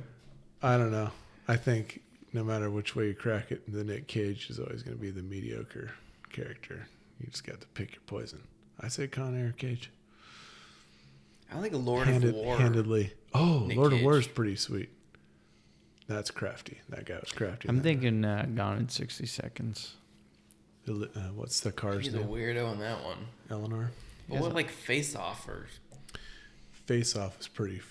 I 0.61 0.77
don't 0.77 0.91
know. 0.91 1.09
I 1.49 1.57
think 1.57 2.01
no 2.31 2.43
matter 2.45 2.69
which 2.69 2.95
way 2.95 3.07
you 3.07 3.13
crack 3.13 3.51
it, 3.51 3.69
the 3.71 3.83
Nick 3.83 4.07
Cage 4.07 4.49
is 4.49 4.57
always 4.57 4.83
going 4.83 4.95
to 4.95 5.01
be 5.01 5.11
the 5.11 5.21
mediocre 5.23 5.91
character. 6.31 6.87
You 7.19 7.27
just 7.27 7.45
got 7.45 7.59
to 7.59 7.67
pick 7.67 7.91
your 7.93 8.01
poison. 8.05 8.41
I 8.79 8.87
say 8.87 9.07
Con 9.07 9.37
Air 9.37 9.53
Cage. 9.57 9.91
I 11.51 11.59
like 11.59 11.73
Lord 11.73 12.07
Handed, 12.07 12.29
of 12.29 12.35
War. 12.35 12.57
handedly. 12.57 13.13
Oh, 13.33 13.65
Nick 13.67 13.77
Lord 13.77 13.93
of 13.93 14.01
War 14.01 14.17
is 14.17 14.27
pretty 14.27 14.55
sweet. 14.55 14.89
That's 16.07 16.31
crafty. 16.31 16.79
That 16.89 17.05
guy 17.05 17.19
was 17.19 17.31
crafty. 17.31 17.69
I'm 17.69 17.81
thinking 17.81 18.25
uh, 18.25 18.45
Gone 18.53 18.77
in 18.77 18.89
60 18.89 19.25
Seconds. 19.25 19.95
the 20.85 21.09
Uh, 21.15 21.19
what's 21.35 21.59
the 21.61 21.71
car's 21.71 22.05
He's 22.05 22.15
a 22.15 22.19
weirdo 22.19 22.71
in 22.73 22.79
that 22.79 23.03
one. 23.03 23.17
Eleanor. 23.49 23.91
But 24.29 24.39
what 24.41 24.53
like 24.53 24.69
Face 24.69 25.15
Off 25.15 25.47
or 25.47 25.67
Face 26.85 27.15
Off 27.15 27.39
is 27.39 27.47
pretty, 27.47 27.81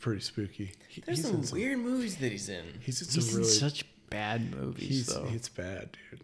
pretty 0.00 0.20
spooky. 0.20 0.72
He- 0.88 1.00
there's 1.02 1.18
he's 1.18 1.26
some 1.26 1.42
in 1.42 1.50
weird 1.50 1.78
movies 1.78 2.16
that 2.16 2.32
he's 2.32 2.48
in. 2.48 2.64
He's 2.80 3.00
in 3.02 3.08
He's 3.08 3.24
some 3.26 3.34
in 3.34 3.40
really. 3.40 3.48
such 3.52 3.84
bad 4.10 4.54
movies, 4.54 4.88
he's, 4.88 5.06
though. 5.06 5.26
it's 5.32 5.48
bad, 5.48 5.96
dude. 6.10 6.20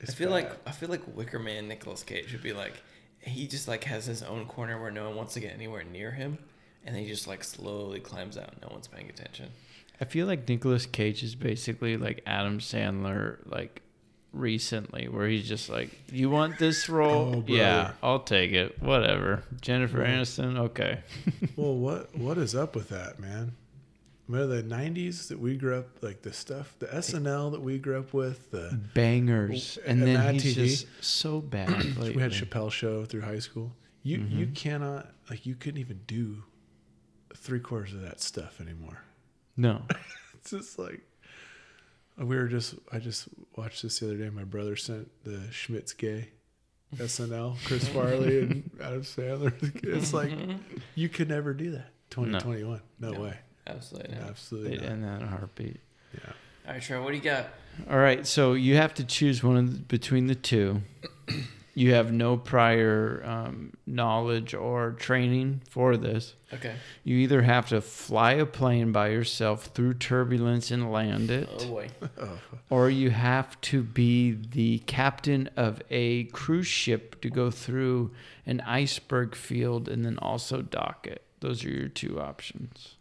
It's 0.00 0.10
I 0.12 0.14
feel 0.14 0.28
bad. 0.28 0.34
like 0.44 0.68
I 0.68 0.70
feel 0.72 0.88
like 0.88 1.02
Wicker 1.16 1.38
Man 1.38 1.68
Nicolas 1.68 2.02
Cage 2.02 2.32
would 2.32 2.42
be 2.42 2.52
like 2.52 2.74
he 3.22 3.46
just 3.46 3.68
like 3.68 3.84
has 3.84 4.06
his 4.06 4.22
own 4.22 4.46
corner 4.46 4.80
where 4.80 4.90
no 4.90 5.08
one 5.08 5.16
wants 5.16 5.34
to 5.34 5.40
get 5.40 5.52
anywhere 5.52 5.84
near 5.84 6.10
him, 6.12 6.38
and 6.84 6.96
he 6.96 7.06
just 7.06 7.26
like 7.26 7.44
slowly 7.44 8.00
climbs 8.00 8.36
out. 8.38 8.54
No 8.62 8.68
one's 8.70 8.88
paying 8.88 9.08
attention. 9.08 9.50
I 10.00 10.06
feel 10.06 10.26
like 10.26 10.48
Nicolas 10.48 10.86
Cage 10.86 11.22
is 11.22 11.34
basically 11.34 11.96
like 11.96 12.22
Adam 12.26 12.58
Sandler, 12.58 13.38
like 13.44 13.82
recently 14.32 15.08
where 15.08 15.28
he's 15.28 15.46
just 15.48 15.68
like, 15.68 15.90
"You 16.10 16.30
want 16.30 16.58
this 16.58 16.88
oh, 16.90 16.94
role? 16.94 17.34
Oh, 17.36 17.44
yeah. 17.46 17.92
I'll 18.02 18.20
take 18.20 18.52
it. 18.52 18.80
Whatever." 18.82 19.42
Jennifer 19.60 20.02
Yeah. 20.02 20.18
Aniston, 20.20 20.58
okay. 20.58 21.00
Well, 21.56 21.74
what 21.74 22.16
what 22.16 22.38
is 22.38 22.54
up 22.54 22.74
with 22.74 22.88
that, 22.88 23.18
man? 23.18 23.52
Remember 24.30 24.56
the 24.56 24.62
'90s 24.62 25.28
that 25.28 25.38
we 25.40 25.56
grew 25.56 25.76
up 25.76 26.02
like 26.02 26.22
the 26.22 26.32
stuff, 26.32 26.74
the 26.78 26.86
SNL 26.86 27.52
that 27.52 27.60
we 27.60 27.78
grew 27.78 27.98
up 27.98 28.12
with. 28.12 28.50
The 28.50 28.78
Bangers, 28.94 29.78
and 29.86 30.02
and 30.02 30.16
then 30.16 30.34
he's 30.34 30.56
TV. 30.56 30.68
just 30.68 30.86
so 31.00 31.40
bad. 31.40 31.96
we 31.98 32.14
had. 32.14 32.32
Chappelle 32.32 32.70
show 32.70 33.04
through 33.04 33.22
high 33.22 33.38
school. 33.38 33.72
You 34.02 34.18
you 34.18 34.46
mm-hmm. 34.46 34.54
cannot 34.54 35.10
like 35.28 35.46
you 35.46 35.54
couldn't 35.54 35.80
even 35.80 36.00
do 36.06 36.44
three 37.36 37.60
quarters 37.60 37.92
of 37.92 38.02
that 38.02 38.20
stuff 38.20 38.60
anymore. 38.60 39.02
no, 39.56 39.82
It's 40.34 40.50
just 40.50 40.78
like 40.78 41.00
we 42.16 42.36
were 42.36 42.48
just. 42.48 42.74
I 42.92 42.98
just 42.98 43.28
watched 43.56 43.82
this 43.82 43.98
the 43.98 44.06
other 44.06 44.16
day. 44.16 44.30
My 44.30 44.44
brother 44.44 44.76
sent 44.76 45.10
the 45.24 45.38
Schmitts 45.50 45.96
gay 45.96 46.28
SNL, 46.96 47.56
Chris 47.64 47.86
Farley 47.94 48.40
and 48.40 48.70
Adam 48.82 49.02
Sandler. 49.02 49.52
It's 49.84 50.12
like 50.12 50.32
you 50.94 51.08
could 51.08 51.28
never 51.28 51.54
do 51.54 51.72
that. 51.72 51.90
2021, 52.10 52.80
no, 52.98 53.10
No. 53.12 53.20
way, 53.20 53.38
Absolutely. 53.66 54.16
not. 54.16 54.28
absolutely 54.28 54.70
they'd 54.70 54.82
not. 54.82 54.90
end 54.90 55.04
that 55.04 55.20
in 55.20 55.28
a 55.28 55.30
heartbeat. 55.30 55.80
Yeah. 56.14 56.32
All 56.66 56.72
right, 56.74 56.82
Troy, 56.82 57.02
what 57.02 57.10
do 57.10 57.16
you 57.16 57.22
got? 57.22 57.46
All 57.88 57.98
right, 57.98 58.26
so 58.26 58.52
you 58.52 58.76
have 58.76 58.94
to 58.94 59.04
choose 59.04 59.42
one 59.42 59.56
of 59.56 59.72
the, 59.72 59.78
between 59.80 60.26
the 60.26 60.34
two. 60.34 60.82
You 61.74 61.94
have 61.94 62.12
no 62.12 62.36
prior 62.36 63.22
um, 63.24 63.72
knowledge 63.86 64.54
or 64.54 64.92
training 64.92 65.62
for 65.70 65.96
this. 65.96 66.34
Okay. 66.52 66.74
You 67.04 67.16
either 67.18 67.42
have 67.42 67.68
to 67.68 67.80
fly 67.80 68.32
a 68.32 68.44
plane 68.44 68.90
by 68.92 69.08
yourself 69.08 69.66
through 69.66 69.94
turbulence 69.94 70.70
and 70.70 70.90
land 70.90 71.30
it, 71.30 71.48
Oh 71.50 71.66
boy. 71.66 71.88
Oh, 72.18 72.38
or 72.70 72.90
you 72.90 73.10
have 73.10 73.58
to 73.62 73.82
be 73.82 74.32
the 74.32 74.80
captain 74.80 75.48
of 75.56 75.80
a 75.90 76.24
cruise 76.24 76.66
ship 76.66 77.20
to 77.22 77.30
go 77.30 77.50
through 77.50 78.10
an 78.46 78.60
iceberg 78.62 79.34
field 79.36 79.88
and 79.88 80.04
then 80.04 80.18
also 80.18 80.62
dock 80.62 81.06
it. 81.06 81.22
Those 81.38 81.64
are 81.64 81.70
your 81.70 81.88
two 81.88 82.20
options. 82.20 82.96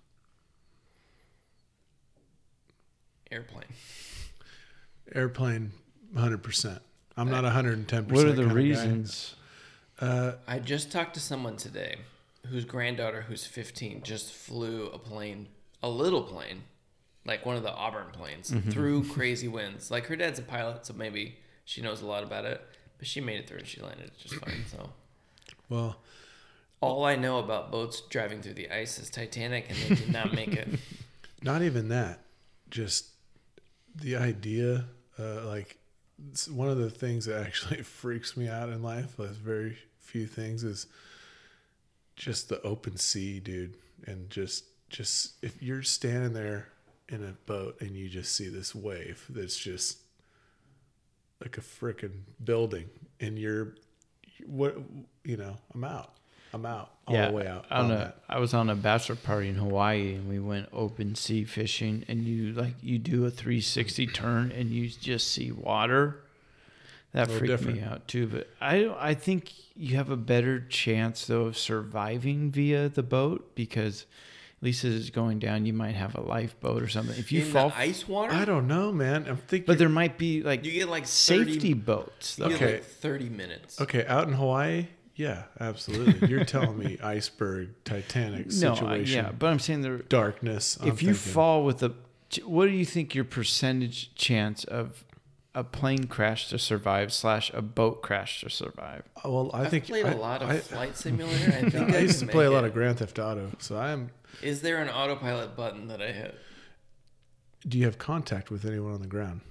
Airplane. 3.32 3.66
airplane, 5.14 5.72
100. 6.12 6.44
percent 6.44 6.82
I'm 7.18 7.30
not 7.30 7.44
hundred 7.44 7.78
and 7.78 7.88
ten 7.88 8.06
percent. 8.06 8.28
What 8.28 8.40
are 8.40 8.48
the 8.48 8.54
reasons? 8.54 9.36
Uh, 10.00 10.34
I 10.48 10.60
just 10.60 10.92
talked 10.92 11.16
to 11.16 11.20
someone 11.20 11.58
today 11.58 11.98
whose 12.48 12.64
granddaughter, 12.64 13.24
who's 13.24 13.46
15, 13.46 14.02
just 14.02 14.32
flew 14.32 14.88
a 14.88 14.98
plane, 14.98 15.48
a 15.84 15.90
little 15.90 16.22
plane, 16.24 16.64
like 17.26 17.46
one 17.46 17.58
of 17.58 17.64
the 17.64 17.74
Auburn 17.74 18.08
planes, 18.14 18.54
through 18.70 19.04
crazy 19.10 19.50
winds. 19.50 19.92
Like 19.92 20.06
her 20.08 20.16
dad's 20.16 20.40
a 20.40 20.42
pilot, 20.42 20.86
so 20.86 20.94
maybe 20.94 21.38
she 21.66 21.82
knows 21.82 22.02
a 22.02 22.08
lot 22.08 22.24
about 22.24 22.46
it, 22.46 22.62
but 22.98 23.08
she 23.08 23.20
made 23.20 23.42
it 23.42 23.48
through 23.48 23.60
and 23.60 23.68
she 23.68 23.82
landed 23.82 24.12
just 24.18 24.36
fine. 24.36 24.64
So 24.72 24.90
well, 25.68 25.98
all 26.82 27.04
I 27.04 27.16
know 27.18 27.40
about 27.40 27.72
boats 27.72 28.02
driving 28.10 28.42
through 28.42 28.54
the 28.54 28.70
ice 28.72 28.98
is 28.98 29.10
Titanic, 29.10 29.70
and 29.70 29.78
they 29.78 29.96
did 29.96 30.12
not 30.12 30.34
make 30.34 30.54
it. 30.54 30.68
not 31.44 31.62
even 31.62 31.90
that. 31.90 32.22
Just 32.70 33.09
the 33.96 34.16
idea, 34.16 34.86
uh, 35.18 35.46
like 35.46 35.78
one 36.50 36.70
of 36.70 36.78
the 36.78 36.90
things 36.90 37.26
that 37.26 37.46
actually 37.46 37.82
freaks 37.84 38.36
me 38.36 38.48
out 38.48 38.70
in 38.70 38.84
life. 38.84 39.16
There's 39.18 39.38
very 39.38 39.78
few 40.00 40.26
things 40.26 40.64
is 40.64 40.88
just 42.16 42.50
the 42.50 42.62
open 42.62 42.98
sea, 42.98 43.40
dude, 43.40 43.76
and 44.06 44.30
just 44.30 44.66
just 44.90 45.44
if 45.44 45.62
you're 45.62 45.84
standing 45.84 46.34
there 46.34 46.68
in 47.08 47.24
a 47.24 47.34
boat 47.46 47.80
and 47.80 47.96
you 47.96 48.10
just 48.10 48.36
see 48.36 48.50
this 48.50 48.74
wave 48.74 49.26
that's 49.30 49.58
just 49.58 50.00
like 51.42 51.58
a 51.58 51.62
freaking 51.62 52.22
building, 52.44 52.90
and 53.20 53.40
you're 53.40 53.76
what 54.46 54.78
you 55.24 55.38
know, 55.38 55.58
I'm 55.74 55.84
out. 55.84 56.19
I'm 56.54 56.66
out 56.66 56.90
all 57.08 57.16
the 57.28 57.32
way 57.32 57.48
out. 57.48 57.66
On 57.72 57.86
on 57.86 57.92
a, 57.92 57.96
that. 57.98 58.18
I 58.28 58.40
was 58.40 58.54
on 58.54 58.70
a 58.70 58.76
bachelor 58.76 59.16
party 59.16 59.50
in 59.50 59.56
Hawaii 59.56 60.16
and 60.16 60.28
we 60.30 60.40
went 60.40 60.68
open 60.74 61.16
sea 61.16 61.44
fishing 61.44 62.06
and 62.08 62.24
you 62.26 62.54
like 62.54 62.74
you 62.82 62.98
do 63.00 63.26
a 63.26 63.32
360 63.32 64.08
turn 64.08 64.52
and 64.52 64.70
you 64.72 64.88
just 64.90 65.28
see 65.32 65.52
water. 65.52 66.22
That 67.14 67.28
little 67.30 67.48
freaked 67.58 67.66
me 67.66 67.82
out 67.82 68.08
too. 68.08 68.28
But 68.28 68.48
I 68.62 68.88
I 69.00 69.14
think 69.16 69.52
you 69.76 69.96
have 69.96 70.10
a 70.10 70.18
better 70.18 70.60
chance 70.60 71.26
though 71.26 71.46
of 71.46 71.58
surviving 71.58 72.52
via 72.52 72.90
the 72.90 73.04
boat 73.04 73.56
because 73.56 74.06
at 74.58 74.64
least 74.64 74.84
as 74.84 74.94
it's 75.00 75.10
going 75.10 75.40
down, 75.40 75.66
you 75.66 75.72
might 75.74 75.96
have 75.96 76.16
a 76.16 76.22
lifeboat 76.22 76.84
or 76.84 76.88
something. 76.90 77.18
If 77.18 77.32
you 77.32 77.42
In 77.46 77.48
fall, 77.48 77.70
the 77.70 77.78
ice 77.78 78.08
water, 78.08 78.34
I 78.34 78.44
don't 78.44 78.68
know, 78.68 78.92
man. 78.92 79.26
I'm 79.28 79.38
thinking. 79.38 79.66
but 79.66 79.78
there 79.78 79.88
might 79.88 80.18
be 80.18 80.44
like 80.44 80.66
you 80.66 80.72
get 80.74 80.90
like 80.90 81.06
30, 81.06 81.54
safety 81.54 81.74
boats. 81.74 82.38
You 82.38 82.44
Though. 82.44 82.50
get 82.50 82.62
Okay. 82.62 82.74
like 82.74 82.84
30 82.84 83.30
minutes. 83.30 83.80
Okay, 83.82 84.06
out 84.06 84.28
in 84.28 84.34
Hawaii, 84.34 84.88
yeah, 85.20 85.44
absolutely. 85.60 86.30
You're 86.30 86.46
telling 86.46 86.78
me 86.80 86.98
iceberg, 87.04 87.70
Titanic 87.84 88.46
No, 88.48 88.52
situation, 88.76 89.20
I- 89.26 89.28
yeah, 89.28 89.32
but 89.38 89.48
I'm 89.48 89.60
saying 89.60 89.82
the 89.82 89.98
darkness. 90.10 90.78
I'm 90.82 90.88
if 90.88 91.02
you 91.04 91.14
thinking- 91.14 91.34
fall 91.34 91.64
with 91.66 91.84
a 91.84 91.94
what 92.46 92.66
do 92.68 92.72
you 92.72 92.86
think 92.86 93.14
your 93.16 93.26
percentage 93.26 94.14
chance 94.16 94.64
of 94.64 95.04
a 95.56 95.64
plane 95.64 96.04
crash 96.06 96.48
to 96.50 96.60
survive 96.60 97.12
slash 97.12 97.52
a 97.56 97.62
boat 97.62 98.04
crash 98.04 98.42
to 98.42 98.50
survive 98.52 99.02
uh, 99.26 99.30
well, 99.32 99.50
I 99.52 99.66
think 99.66 99.66
I've 99.66 99.72
think 99.72 99.86
played 99.88 100.06
I- 100.06 100.12
a 100.12 100.18
lot 100.18 100.42
of 100.44 100.50
I, 100.50 100.58
Flight 100.60 100.96
Simulator. 101.04 101.52
I 101.52 101.70
think 101.70 101.94
I 101.94 101.98
I 101.98 102.00
used 102.02 102.20
to 102.20 102.28
play 102.28 102.46
a 102.46 102.52
lot 102.52 102.64
it. 102.64 102.68
of 102.68 102.74
Grand 102.74 103.00
Theft 103.00 103.18
Auto, 103.20 103.52
so 103.60 103.78
I 103.78 103.90
am. 103.92 104.12
Is 104.44 104.62
there 104.62 104.78
an 104.82 104.90
autopilot 104.90 105.56
button 105.56 105.88
that 105.88 106.02
I 106.02 106.12
hit? 106.12 106.38
Do 107.68 107.78
you 107.78 107.86
have 107.86 107.98
contact 107.98 108.50
with 108.52 108.64
anyone 108.64 108.94
on 108.94 109.02
the 109.02 109.08
ground, 109.08 109.42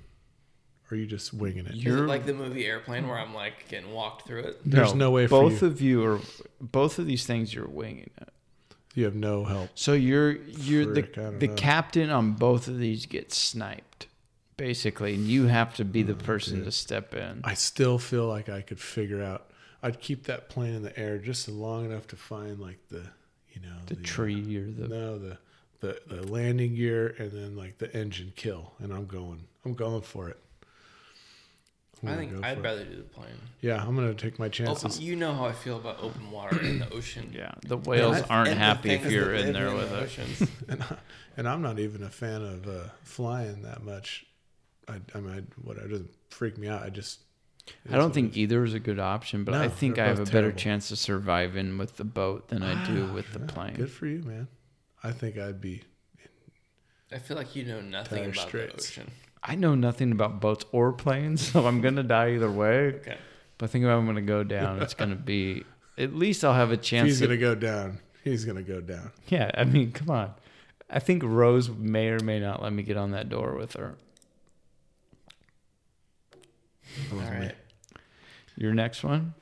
or 0.91 0.95
are 0.95 0.99
you 0.99 1.07
just 1.07 1.33
winging 1.35 1.67
it? 1.67 1.75
Is 1.75 1.85
You're- 1.85 2.03
it 2.03 2.07
like 2.07 2.25
the 2.27 2.35
movie 2.35 2.67
Airplane 2.67 3.07
where 3.09 3.19
I'm 3.19 3.35
like 3.35 3.69
getting 3.69 3.93
walked 3.93 4.27
through 4.27 4.41
it? 4.41 4.61
There's 4.65 4.95
no 4.95 5.11
way 5.11 5.27
for 5.27 5.43
both 5.43 5.63
you. 5.63 5.69
of 5.69 5.81
you 5.81 6.05
are 6.05 6.21
both 6.61 6.99
of 6.99 7.07
these 7.07 7.25
things 7.27 7.53
you're 7.55 7.67
winging 7.69 8.11
it 8.21 8.29
You 8.95 9.05
have 9.05 9.15
no 9.15 9.45
help. 9.45 9.71
so 9.75 9.93
you're 9.93 10.33
you're 10.33 10.93
Frick, 10.95 11.07
I 11.19 11.21
the 11.21 11.23
don't 11.31 11.39
the 11.41 11.47
know. 11.49 11.55
captain 11.55 12.11
on 12.11 12.33
both 12.33 12.69
of 12.69 12.79
these 12.79 13.07
gets 13.07 13.37
sniped 13.37 14.07
basically 14.57 15.15
and 15.15 15.27
you 15.27 15.47
have 15.47 15.75
to 15.75 15.85
be 15.85 16.03
the 16.03 16.13
Oh, 16.15 16.17
person 16.17 16.57
dude. 16.57 16.65
to 16.65 16.73
step 16.73 17.15
in 17.15 17.41
I 17.45 17.55
still 17.55 17.99
feel 17.99 18.27
like 18.27 18.49
I 18.49 18.61
could 18.63 18.81
figure 18.81 19.23
out. 19.23 19.45
I'd 19.83 20.01
keep 20.01 20.25
that 20.25 20.49
plane 20.49 20.75
in 20.75 20.83
the 20.83 20.99
air 20.99 21.19
just 21.19 21.49
long 21.49 21.85
enough 21.85 22.09
to 22.09 22.17
find 22.17 22.59
like 22.59 22.79
the, 22.89 23.05
you 23.53 23.61
know, 23.63 23.77
the 23.87 23.95
uh, 23.95 23.99
tree 24.03 24.57
or 24.57 24.69
the 24.69 24.89
No, 24.89 25.17
the, 25.19 25.39
the 25.81 26.01
the 26.09 26.27
landing 26.27 26.75
gear 26.75 27.15
and 27.19 27.31
then 27.31 27.55
like 27.57 27.79
the 27.79 27.95
engine 27.97 28.33
kill, 28.35 28.73
and 28.81 28.93
I'm 28.93 29.07
going. 29.07 29.45
I'm 29.65 29.75
going 29.75 30.03
for 30.03 30.29
it. 30.29 30.39
I'm 32.03 32.09
I 32.09 32.15
gonna 32.15 32.27
think 32.29 32.45
I'd 32.45 32.55
for 32.55 32.61
it. 32.61 32.63
rather 32.65 32.85
do 32.85 32.97
the 32.97 33.03
plane. 33.03 33.29
Yeah, 33.61 33.83
I'm 33.83 33.95
gonna 33.95 34.15
take 34.15 34.39
my 34.39 34.47
Open, 34.47 34.53
chances. 34.53 35.01
you 35.01 35.17
know 35.17 35.35
how 35.35 35.47
I 35.47 35.53
feel 35.53 35.77
about 35.77 35.99
open 36.01 36.31
water 36.31 36.61
in 36.61 36.79
the 36.79 36.91
ocean. 36.93 37.33
yeah 37.35 37.53
the 37.67 37.77
whales 37.77 38.19
And- 38.19 38.27
aren't 38.31 38.49
and 38.51 38.59
happy 38.59 38.91
if 38.91 39.11
you're 39.11 39.35
in 39.35 39.53
there 39.53 39.75
with 39.75 39.93
it 39.93 40.03
oceans. 40.03 40.51
and, 40.69 40.83
I, 40.83 40.97
and 41.37 41.49
I'm 41.49 41.63
not 41.63 41.79
even 41.79 42.03
a 42.03 42.11
fan 42.11 42.43
of 42.43 42.69
uh, 42.69 42.89
flying 43.03 43.63
that 43.63 43.83
much. 43.83 44.27
I, 44.89 45.01
I 45.15 45.21
mean, 45.21 45.35
I, 45.35 45.43
what 45.67 45.77
it 45.77 45.89
doesn't 45.89 46.11
freak 46.31 46.57
me 46.59 46.69
out. 46.69 46.83
I 46.83 46.91
just. 46.91 47.21
I 47.93 47.97
don't 47.99 48.15
think 48.15 48.35
either 48.39 48.65
is 48.65 48.73
a 48.73 48.81
good 48.81 48.99
option, 48.99 49.45
but 49.45 49.53
No, 49.53 49.61
I 49.61 49.69
think 49.69 49.99
I 49.99 50.07
have 50.07 50.17
a 50.19 50.23
both 50.23 50.29
better 50.33 50.41
terrible. 50.47 50.59
chance 50.59 50.91
of 50.91 50.99
surviving 50.99 51.77
with 51.77 51.99
the 51.99 52.05
boat 52.05 52.49
than 52.49 52.63
I 52.63 52.83
do 52.87 53.07
Wow, 53.09 53.13
with 53.13 53.31
the 53.35 53.41
yeah, 53.41 53.45
plane. 53.47 53.75
Good 53.75 53.91
for 53.91 54.07
you, 54.07 54.23
man. 54.23 54.49
I 55.05 55.13
think 55.13 55.37
I'd 55.37 55.61
be. 55.61 55.83
I 57.13 57.19
feel 57.19 57.37
like 57.37 57.55
you 57.55 57.65
know 57.65 57.81
nothing 57.83 58.25
about 58.25 58.49
Straits. 58.49 58.95
the 58.95 59.01
ocean. 59.03 59.11
I 59.49 59.55
know 59.55 59.75
nothing 59.75 60.13
about 60.13 60.41
boats 60.41 60.65
or 60.73 60.93
planes, 60.93 61.41
so 61.53 61.67
I'm 61.67 61.81
gonna 61.81 62.03
die 62.03 62.33
either 62.35 62.51
way. 62.51 62.95
Okay. 62.97 63.17
But 63.57 63.67
I 63.67 63.69
think 63.73 63.85
if 63.85 63.91
I'm 63.91 64.07
gonna 64.07 64.21
go 64.23 64.45
down, 64.45 64.81
it's 64.83 64.95
gonna 64.95 65.17
be 65.17 65.65
at 65.97 66.15
least 66.15 66.45
I'll 66.45 66.55
have 66.55 66.71
a 66.71 66.77
chance. 66.77 67.09
he's 67.09 67.19
to- 67.21 67.27
gonna 67.27 67.39
go 67.39 67.55
down. 67.55 67.99
He's 68.25 68.45
gonna 68.45 68.63
go 68.63 68.81
down. 68.81 69.11
yeah, 69.29 69.51
I 69.55 69.65
mean, 69.65 69.91
come 69.93 70.11
on. 70.11 70.35
I 70.91 70.99
think 71.01 71.23
Rose 71.25 71.69
may 71.71 72.09
or 72.09 72.21
may 72.21 72.41
not 72.41 72.63
let 72.63 72.73
me 72.73 72.83
get 72.83 72.97
on 72.97 73.11
that 73.13 73.29
door 73.29 73.55
with 73.57 73.73
her. 73.75 73.97
That 77.11 77.17
was 77.17 77.25
All 77.27 77.31
me. 77.35 77.51
Your 78.57 78.75
next 78.75 79.03
one? 79.05 79.35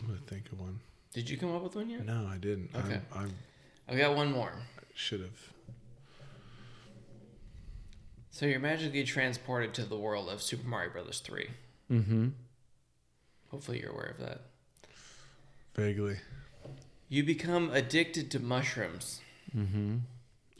I'm 0.00 0.06
gonna 0.06 0.18
think 0.26 0.50
of 0.52 0.60
one. 0.60 0.80
Did 1.12 1.30
you 1.30 1.36
come 1.38 1.54
up 1.54 1.62
with 1.62 1.76
one 1.76 1.88
yet? 1.90 2.04
No, 2.04 2.28
I 2.30 2.36
didn't. 2.36 2.70
Okay. 2.74 3.00
I'm, 3.14 3.20
I'm 3.22 3.34
I've 3.88 3.98
got 3.98 4.16
one 4.16 4.32
more. 4.32 4.52
should 4.94 5.20
have. 5.20 5.53
So 8.34 8.46
you're 8.46 8.58
magically 8.58 9.04
transported 9.04 9.74
to 9.74 9.84
the 9.84 9.96
world 9.96 10.28
of 10.28 10.42
Super 10.42 10.66
Mario 10.66 10.90
Brothers 10.90 11.20
3. 11.20 11.46
Mm-hmm. 11.88 12.28
Hopefully 13.52 13.80
you're 13.80 13.92
aware 13.92 14.12
of 14.18 14.18
that. 14.18 14.40
Vaguely. 15.76 16.16
You 17.08 17.22
become 17.22 17.70
addicted 17.70 18.32
to 18.32 18.40
mushrooms. 18.40 19.20
Mm-hmm. 19.56 19.98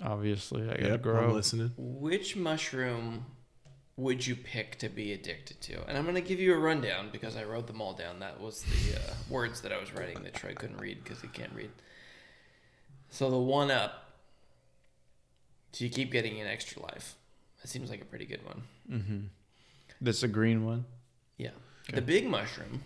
Obviously, 0.01 0.63
I 0.71 0.77
gotta 0.77 0.89
Yep, 0.91 1.03
grow. 1.03 1.25
I'm 1.25 1.35
listening. 1.35 1.73
Which 1.77 2.37
mushroom 2.37 3.27
would 3.97 4.25
you 4.25 4.37
pick 4.37 4.79
to 4.79 4.89
be 4.89 5.13
addicted 5.13 5.61
to? 5.63 5.85
And 5.89 5.99
I'm 5.99 6.05
going 6.05 6.15
to 6.15 6.21
give 6.21 6.39
you 6.39 6.55
a 6.55 6.59
rundown 6.59 7.09
because 7.11 7.35
I 7.35 7.43
wrote 7.43 7.67
them 7.67 7.81
all 7.81 7.93
down. 7.93 8.21
That 8.21 8.41
was 8.41 8.63
the 8.63 9.01
uh, 9.01 9.15
words 9.29 9.63
that 9.63 9.73
I 9.73 9.81
was 9.81 9.93
writing 9.93 10.23
that 10.23 10.35
Troy 10.35 10.55
couldn't 10.55 10.79
read 10.79 11.03
because 11.03 11.21
he 11.23 11.27
can't 11.27 11.53
read. 11.53 11.71
So 13.11 13.33
the 13.33 13.37
one 13.37 13.73
up. 13.73 14.13
So 15.73 15.85
you 15.85 15.91
keep 15.91 16.13
getting 16.13 16.41
an 16.41 16.47
extra 16.47 16.81
life. 16.81 17.17
That 17.65 17.69
seems 17.71 17.89
like 17.89 18.03
a 18.03 18.05
pretty 18.05 18.27
good 18.27 18.45
one. 18.45 18.63
Mm-hmm. 18.93 19.19
That's 20.03 20.23
a 20.23 20.29
green 20.29 20.67
one. 20.67 20.85
Yeah. 21.39 21.49
Okay. 21.89 21.97
The 21.97 22.03
big 22.03 22.27
mushroom, 22.29 22.83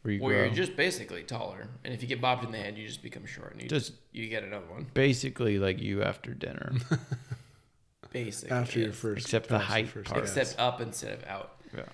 Where 0.00 0.14
you 0.14 0.22
where 0.22 0.36
grow. 0.36 0.44
you're 0.46 0.54
just 0.54 0.74
basically 0.74 1.22
taller, 1.22 1.68
and 1.84 1.92
if 1.92 2.00
you 2.00 2.08
get 2.08 2.22
bopped 2.22 2.42
in 2.42 2.50
the 2.50 2.56
head, 2.56 2.78
you 2.78 2.86
just 2.86 3.02
become 3.02 3.26
short, 3.26 3.52
and 3.52 3.60
you 3.62 3.68
Just- 3.68 3.88
just 3.88 3.98
you 4.10 4.28
get 4.28 4.42
another 4.42 4.64
one. 4.70 4.86
basically 4.94 5.58
like 5.58 5.80
you 5.82 6.02
after 6.02 6.32
dinner, 6.32 6.72
Basically, 8.10 8.56
After 8.56 8.78
your 8.80 8.92
first, 8.92 9.26
Except 9.26 9.48
the 9.48 9.58
height 9.58 9.88
first 9.88 10.08
part. 10.10 10.22
gas. 10.24 10.34
except 10.36 10.58
up 10.60 10.80
instead 10.80 11.12
of 11.12 11.24
out. 11.26 11.56
yeah. 11.76 11.84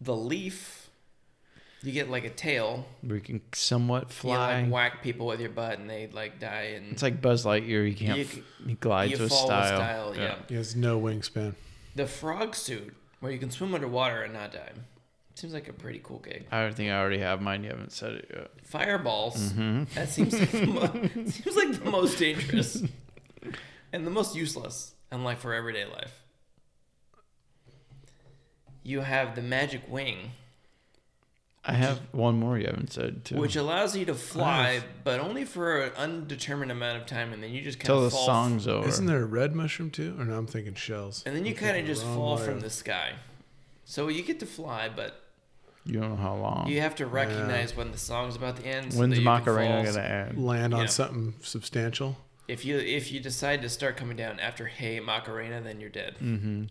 The 0.00 0.14
leaf, 0.14 0.87
you 1.82 1.92
get 1.92 2.10
like 2.10 2.24
a 2.24 2.30
tail. 2.30 2.86
where 3.02 3.16
you 3.16 3.22
can 3.22 3.40
somewhat 3.52 4.10
fly. 4.10 4.30
You 4.32 4.36
fly. 4.36 4.62
like 4.62 4.72
whack 4.72 5.02
people 5.02 5.26
with 5.26 5.40
your 5.40 5.50
butt, 5.50 5.78
and 5.78 5.88
they 5.88 6.08
like 6.12 6.40
die, 6.40 6.72
and 6.76 6.92
it's 6.92 7.02
like 7.02 7.20
Buzz 7.22 7.44
Lightyear. 7.44 7.88
You 7.88 7.94
can't. 7.96 8.18
You 8.18 8.24
f- 8.24 8.32
c- 8.34 8.42
he 8.66 8.74
glides 8.74 9.12
you 9.12 9.18
with 9.18 9.28
fall 9.30 9.46
with 9.48 9.56
style. 9.66 9.76
style, 9.76 10.16
yeah. 10.16 10.34
He 10.48 10.54
has 10.56 10.74
no 10.76 11.00
wingspan. 11.00 11.54
the 11.94 12.06
frog 12.06 12.54
suit, 12.54 12.94
where 13.20 13.30
you 13.32 13.38
can 13.38 13.50
swim 13.50 13.74
underwater 13.74 14.22
and 14.22 14.32
not 14.32 14.52
die. 14.52 14.72
Seems 15.34 15.52
like 15.52 15.68
a 15.68 15.72
pretty 15.72 16.00
cool 16.02 16.18
gig. 16.18 16.46
I 16.50 16.68
think 16.72 16.90
I 16.90 16.98
already 16.98 17.18
have 17.20 17.40
mine. 17.40 17.62
You 17.62 17.70
haven't 17.70 17.92
said 17.92 18.12
it 18.14 18.30
yet. 18.34 18.50
Fireballs. 18.64 19.52
Mm-hmm. 19.52 19.84
That 19.94 20.08
seems 20.08 20.36
like 20.36 20.50
the 20.50 20.66
mo- 20.66 21.08
seems 21.30 21.56
like 21.56 21.84
the 21.84 21.90
most 21.92 22.18
dangerous 22.18 22.82
and 23.92 24.04
the 24.04 24.10
most 24.10 24.34
useless, 24.34 24.94
unlike 25.12 25.38
for 25.38 25.54
everyday 25.54 25.84
life. 25.84 26.24
You 28.82 29.00
have 29.02 29.36
the 29.36 29.42
magic 29.42 29.82
wing, 29.88 30.32
I 31.64 31.72
have 31.74 31.98
one 32.12 32.38
more 32.38 32.56
you 32.58 32.66
haven't 32.66 32.92
said 32.92 33.24
too. 33.26 33.36
which 33.36 33.54
allows 33.56 33.94
you 33.96 34.04
to 34.06 34.14
fly, 34.14 34.80
but 35.04 35.20
only 35.20 35.44
for 35.44 35.82
an 35.82 35.92
undetermined 35.96 36.72
amount 36.72 36.98
of 36.98 37.06
time, 37.06 37.32
and 37.32 37.42
then 37.42 37.50
you 37.52 37.60
just 37.62 37.78
kind 37.78 37.86
Till 37.86 37.98
of 37.98 38.04
the 38.04 38.10
fall. 38.10 38.26
song's 38.26 38.66
over. 38.66 38.88
Isn't 38.88 39.06
there 39.06 39.22
a 39.22 39.26
red 39.26 39.54
mushroom 39.54 39.90
too? 39.90 40.16
Or 40.18 40.24
no, 40.24 40.38
I'm 40.38 40.46
thinking 40.46 40.74
shells. 40.74 41.22
and 41.26 41.36
then 41.36 41.44
you 41.44 41.54
kind 41.54 41.76
of 41.76 41.84
just 41.84 42.04
fall 42.04 42.36
Mario. 42.36 42.52
from 42.52 42.60
the 42.60 42.70
sky. 42.70 43.12
So 43.84 44.08
you 44.08 44.22
get 44.22 44.40
to 44.40 44.46
fly, 44.46 44.88
but 44.94 45.20
you 45.84 46.00
don't 46.00 46.10
know 46.10 46.16
how 46.16 46.36
long. 46.36 46.68
you 46.68 46.80
have 46.80 46.94
to 46.96 47.06
recognize 47.06 47.76
when 47.76 47.90
the 47.92 47.98
song's 47.98 48.36
about 48.36 48.56
to 48.58 48.64
end. 48.66 48.92
so 48.94 49.00
When's 49.00 49.16
that 49.16 49.22
Macarena 49.22 49.84
gonna 49.84 49.98
add? 50.00 50.38
land 50.38 50.72
on 50.74 50.82
Yeah. 50.82 50.86
something 50.86 51.34
substantial. 51.42 52.16
If 52.46 52.64
you 52.64 52.78
if 52.78 53.12
you 53.12 53.20
decide 53.20 53.60
to 53.62 53.68
start 53.68 53.96
coming 53.98 54.16
down 54.16 54.40
after 54.40 54.66
Hey 54.66 55.00
Macarena, 55.00 55.60
then 55.60 55.80
you're 55.80 55.90
dead. 55.90 56.16
Mm-hmm. 56.22 56.64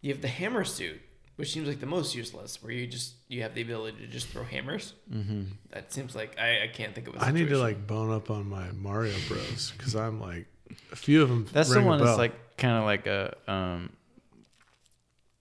You 0.00 0.12
have 0.12 0.22
the 0.22 0.28
hammer 0.28 0.64
suit, 0.64 1.00
which 1.40 1.52
seems 1.52 1.66
like 1.66 1.80
the 1.80 1.86
most 1.86 2.14
useless, 2.14 2.62
where 2.62 2.70
you 2.70 2.86
just 2.86 3.14
you 3.28 3.40
have 3.40 3.54
the 3.54 3.62
ability 3.62 3.96
to 3.96 4.06
just 4.06 4.28
throw 4.28 4.44
hammers. 4.44 4.92
Mm-hmm. 5.10 5.44
That 5.70 5.90
seems 5.90 6.14
like 6.14 6.38
I, 6.38 6.64
I 6.64 6.66
can't 6.68 6.94
think 6.94 7.08
of 7.08 7.16
a 7.16 7.24
I 7.24 7.32
need 7.32 7.48
to 7.48 7.56
like 7.56 7.86
bone 7.86 8.12
up 8.12 8.30
on 8.30 8.46
my 8.46 8.70
Mario 8.72 9.14
Bros. 9.26 9.72
because 9.74 9.96
I'm 9.96 10.20
like 10.20 10.46
a 10.92 10.96
few 10.96 11.22
of 11.22 11.30
them. 11.30 11.46
That's 11.50 11.70
the 11.70 11.76
ring 11.76 11.86
a 11.86 11.88
one 11.88 12.04
that's 12.04 12.18
like 12.18 12.58
kind 12.58 12.76
of 12.76 12.84
like 12.84 13.06
a 13.06 13.34
um, 13.48 13.90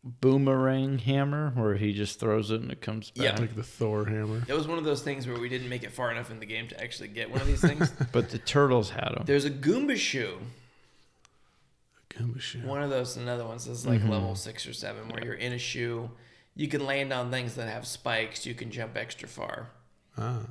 boomerang 0.05 0.99
hammer, 0.99 1.51
where 1.53 1.75
he 1.75 1.91
just 1.91 2.17
throws 2.17 2.49
it 2.49 2.61
and 2.61 2.71
it 2.71 2.79
comes 2.79 3.11
back. 3.11 3.35
Yeah. 3.35 3.41
like 3.41 3.57
the 3.57 3.63
Thor 3.63 4.05
hammer. 4.05 4.41
It 4.47 4.53
was 4.53 4.69
one 4.69 4.77
of 4.77 4.85
those 4.85 5.01
things 5.01 5.27
where 5.27 5.37
we 5.37 5.49
didn't 5.49 5.67
make 5.67 5.83
it 5.83 5.91
far 5.91 6.11
enough 6.11 6.31
in 6.31 6.39
the 6.39 6.45
game 6.45 6.69
to 6.69 6.81
actually 6.81 7.09
get 7.09 7.29
one 7.29 7.41
of 7.41 7.47
these 7.47 7.59
things. 7.61 7.91
But 8.13 8.29
the 8.29 8.39
turtles 8.39 8.89
had 8.89 9.09
them. 9.15 9.23
There's 9.25 9.43
a 9.43 9.51
Goomba 9.51 9.97
shoe. 9.97 10.37
Goomba 12.19 12.39
shoe. 12.41 12.59
One 12.61 12.81
of 12.83 12.89
those, 12.89 13.15
another 13.17 13.45
one 13.45 13.57
is 13.57 13.85
like 13.85 14.01
Mhm. 14.01 14.09
level 14.09 14.35
six 14.35 14.67
or 14.67 14.73
seven, 14.73 15.07
where 15.09 15.23
you're 15.23 15.33
in 15.35 15.53
a 15.53 15.57
shoe. 15.57 16.11
You 16.55 16.67
can 16.67 16.85
land 16.85 17.13
on 17.13 17.31
things 17.31 17.55
that 17.55 17.69
have 17.69 17.87
spikes. 17.87 18.45
You 18.45 18.53
can 18.53 18.69
jump 18.71 18.97
extra 18.97 19.27
far 19.27 19.69
Ah, 20.17 20.41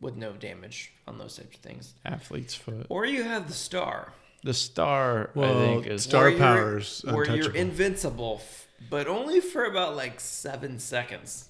with 0.00 0.16
no 0.16 0.32
damage 0.34 0.92
on 1.08 1.16
those 1.18 1.36
types 1.36 1.56
of 1.56 1.62
things. 1.62 1.94
Athlete's 2.04 2.54
foot. 2.54 2.86
Or 2.90 3.06
you 3.06 3.22
have 3.22 3.48
the 3.48 3.54
star. 3.54 4.12
The 4.42 4.52
star, 4.52 5.30
I 5.34 5.38
Well, 5.38 5.54
think, 5.54 5.86
is 5.86 6.02
Star 6.04 6.24
where 6.24 6.30
you're- 6.30 6.40
powers 6.40 7.00
where 7.04 7.34
you're 7.34 7.54
invincible, 7.54 8.40
f- 8.42 8.68
but 8.90 9.06
only 9.06 9.40
for 9.40 9.64
about 9.64 9.96
like 9.96 10.20
seven 10.20 10.78
seconds. 10.78 11.48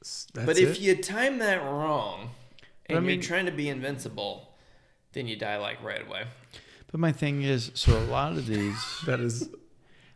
That's 0.00 0.26
but 0.46 0.58
if 0.58 0.72
it? 0.76 0.80
you 0.80 0.96
time 1.00 1.38
that 1.38 1.62
wrong, 1.62 2.34
But 2.88 2.94
I 2.94 2.96
and 2.98 3.06
mean- 3.06 3.16
you're 3.20 3.22
trying 3.26 3.46
to 3.46 3.52
be 3.52 3.68
invincible, 3.70 4.54
then 5.12 5.26
you 5.26 5.36
die 5.36 5.56
like 5.56 5.82
right 5.82 6.06
away. 6.06 6.26
But 6.92 7.00
my 7.00 7.10
thing 7.12 7.42
is, 7.42 7.70
so 7.74 7.98
a 7.98 8.04
lot 8.04 8.32
of 8.32 8.46
these. 8.46 8.76
that 9.06 9.18
is 9.18 9.48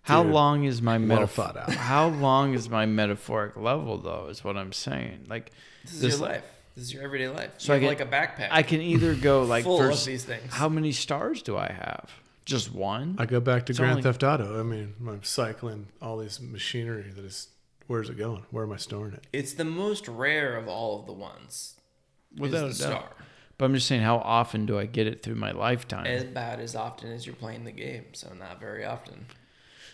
How 0.02 0.22
Dude, 0.22 0.32
long 0.32 0.64
is 0.64 0.80
my 0.82 0.98
metaphor? 0.98 1.46
thought 1.46 1.56
out. 1.56 1.70
How 1.74 2.08
long 2.08 2.54
is 2.54 2.68
my 2.68 2.86
metaphoric 2.86 3.56
level 3.56 3.98
though? 3.98 4.28
Is 4.28 4.44
what 4.44 4.56
I'm 4.56 4.72
saying. 4.72 5.26
Like, 5.28 5.52
This 5.84 5.94
is 5.94 6.00
This- 6.00 6.18
your 6.20 6.28
life. 6.28 6.44
This 6.76 6.84
is 6.84 6.92
your 6.92 7.04
everyday 7.04 7.28
life. 7.28 7.52
So 7.56 7.72
you 7.72 7.78
I 7.78 7.82
have 7.88 7.98
get- 7.98 8.06
like 8.06 8.28
a 8.36 8.42
backpack. 8.42 8.48
I 8.50 8.62
can 8.62 8.82
either 8.82 9.14
go 9.14 9.42
like 9.54 9.64
full 9.64 9.78
for 9.78 9.88
of 9.88 10.04
these 10.04 10.24
things. 10.26 10.52
how 10.52 10.68
many 10.68 10.92
stars 10.92 11.40
do 11.40 11.56
I 11.56 11.68
have? 11.72 12.10
Just 12.44 12.70
one. 12.74 13.16
I 13.18 13.24
go 13.24 13.40
back 13.40 13.64
to 13.66 13.72
It's 13.72 13.78
Grand 13.78 13.92
only- 13.92 14.02
Theft 14.02 14.22
Auto. 14.22 14.60
I 14.60 14.62
mean, 14.62 14.92
I'm 15.08 15.24
cycling 15.24 15.86
all 16.02 16.18
this 16.18 16.38
machinery 16.40 17.10
that 17.16 17.24
is. 17.24 17.48
Where's 17.86 18.10
it 18.10 18.18
going? 18.18 18.42
Where 18.50 18.64
am 18.64 18.72
I 18.72 18.76
storing 18.76 19.14
it? 19.14 19.26
It's 19.32 19.54
the 19.54 19.64
most 19.64 20.06
rare 20.08 20.56
of 20.56 20.68
all 20.68 21.00
of 21.00 21.06
the 21.06 21.12
ones. 21.14 21.76
Without 22.36 22.68
is 22.68 22.80
a 22.80 22.90
doubt. 22.90 22.90
star. 22.90 23.25
But 23.58 23.64
I'm 23.66 23.74
just 23.74 23.86
saying, 23.86 24.02
how 24.02 24.18
often 24.18 24.66
do 24.66 24.78
I 24.78 24.86
get 24.86 25.06
it 25.06 25.22
through 25.22 25.36
my 25.36 25.52
lifetime? 25.52 26.06
As 26.06 26.24
bad 26.24 26.60
as 26.60 26.76
often 26.76 27.10
as 27.10 27.24
you're 27.26 27.34
playing 27.34 27.64
the 27.64 27.72
game, 27.72 28.04
so 28.12 28.32
not 28.34 28.60
very 28.60 28.84
often. 28.84 29.26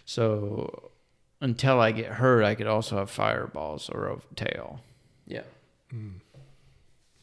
so 0.05 0.91
until 1.41 1.81
I 1.81 1.93
get 1.93 2.07
hurt, 2.07 2.45
I 2.45 2.55
could 2.55 2.67
also 2.67 2.97
have 2.97 3.11
fireballs 3.11 3.89
or 3.89 4.09
a 4.09 4.19
tail. 4.37 4.81
Yeah. 5.27 5.43
Hmm. 5.91 6.19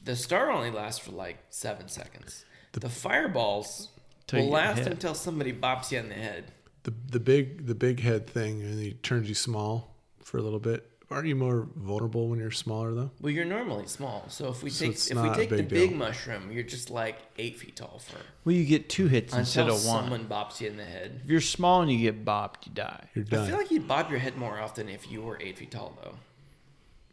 The 0.04 0.16
star 0.16 0.50
only 0.50 0.72
lasts 0.72 1.00
for 1.06 1.12
like 1.12 1.38
seven 1.50 1.88
seconds. 1.88 2.46
The, 2.72 2.88
fireballs 2.90 3.90
will 4.32 4.50
last 4.50 4.82
until 4.82 5.14
somebody 5.14 5.52
bops 5.52 5.92
you 5.92 6.00
in 6.00 6.10
the 6.10 6.16
head. 6.16 6.52
The 6.84 6.94
the 7.12 7.20
big 7.20 7.66
the 7.68 7.76
big 7.76 8.00
head 8.00 8.28
thing, 8.28 8.62
and 8.62 8.80
he 8.80 8.94
turns 8.94 9.28
you 9.28 9.36
small 9.36 9.96
for 10.24 10.38
a 10.38 10.42
little 10.42 10.60
bit. 10.60 10.89
Aren't 11.12 11.28
you 11.28 11.36
more 11.36 11.68
vulnerable 11.76 12.28
when 12.30 12.38
you're 12.38 12.52
smaller 12.52 12.94
though? 12.94 13.10
Well, 13.20 13.32
you're 13.32 13.44
normally 13.46 13.88
small, 13.88 14.26
so 14.30 14.50
if 14.50 14.62
we 14.62 14.70
So 14.70 14.86
take 14.86 14.96
if 14.96 15.10
we 15.10 15.16
not 15.16 15.32
a 15.34 15.36
take 15.40 15.50
the 15.50 15.56
big 15.58 15.70
big 15.70 15.90
deal. 15.90 15.98
mushroom, 15.98 16.52
you're 16.52 16.62
just 16.64 16.92
like 16.92 17.18
eight 17.40 17.58
feet 17.58 17.76
tall 17.76 17.98
for 18.00 18.18
Well, 18.46 18.56
you 18.56 18.64
get 18.66 18.90
two 18.90 19.08
hits 19.08 19.34
instead 19.36 19.68
of 19.70 19.74
one. 19.86 20.04
someone 20.04 20.28
bops 20.28 20.62
you 20.62 20.68
in 20.68 20.78
the 20.78 20.86
head. 20.86 21.22
If 21.24 21.30
you're 21.32 21.42
small 21.42 21.82
and 21.82 21.92
you 21.92 21.98
get 21.98 22.24
bopped, 22.24 22.68
you 22.68 22.74
die. 22.74 23.10
You're 23.16 23.26
done. 23.26 23.46
I 23.46 23.48
feel 23.48 23.58
like 23.58 23.72
you'd 23.72 23.88
bob 23.88 24.12
your 24.12 24.20
head 24.20 24.38
more 24.38 24.60
often 24.60 24.88
if 24.88 25.10
you 25.12 25.22
were 25.24 25.40
eight 25.42 25.58
feet 25.58 25.72
tall, 25.72 25.98
though. 26.04 26.16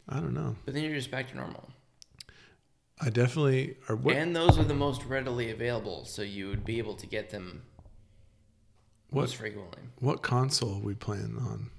I 0.07 0.19
don't 0.19 0.35
know. 0.35 0.55
But 0.65 0.75
then 0.75 0.83
you're 0.83 0.93
just 0.95 1.09
back 1.09 1.29
to 1.31 1.35
normal. 1.35 1.67
I 3.01 3.09
definitely 3.09 3.77
are. 3.89 3.95
What 3.95 4.15
And 4.15 4.35
those 4.35 4.59
are 4.59 4.63
the 4.63 4.73
most 4.75 5.03
readily 5.05 5.49
available, 5.49 6.05
so 6.05 6.21
you 6.21 6.49
would 6.49 6.63
be 6.63 6.77
able 6.77 6.93
to 6.95 7.07
get 7.07 7.31
them 7.31 7.63
what 9.09 9.21
most 9.23 9.35
frequently. 9.37 9.81
what 9.99 10.21
console 10.21 10.75
are 10.75 10.79
we 10.85 10.93
playing 10.93 11.37
on? 11.39 11.71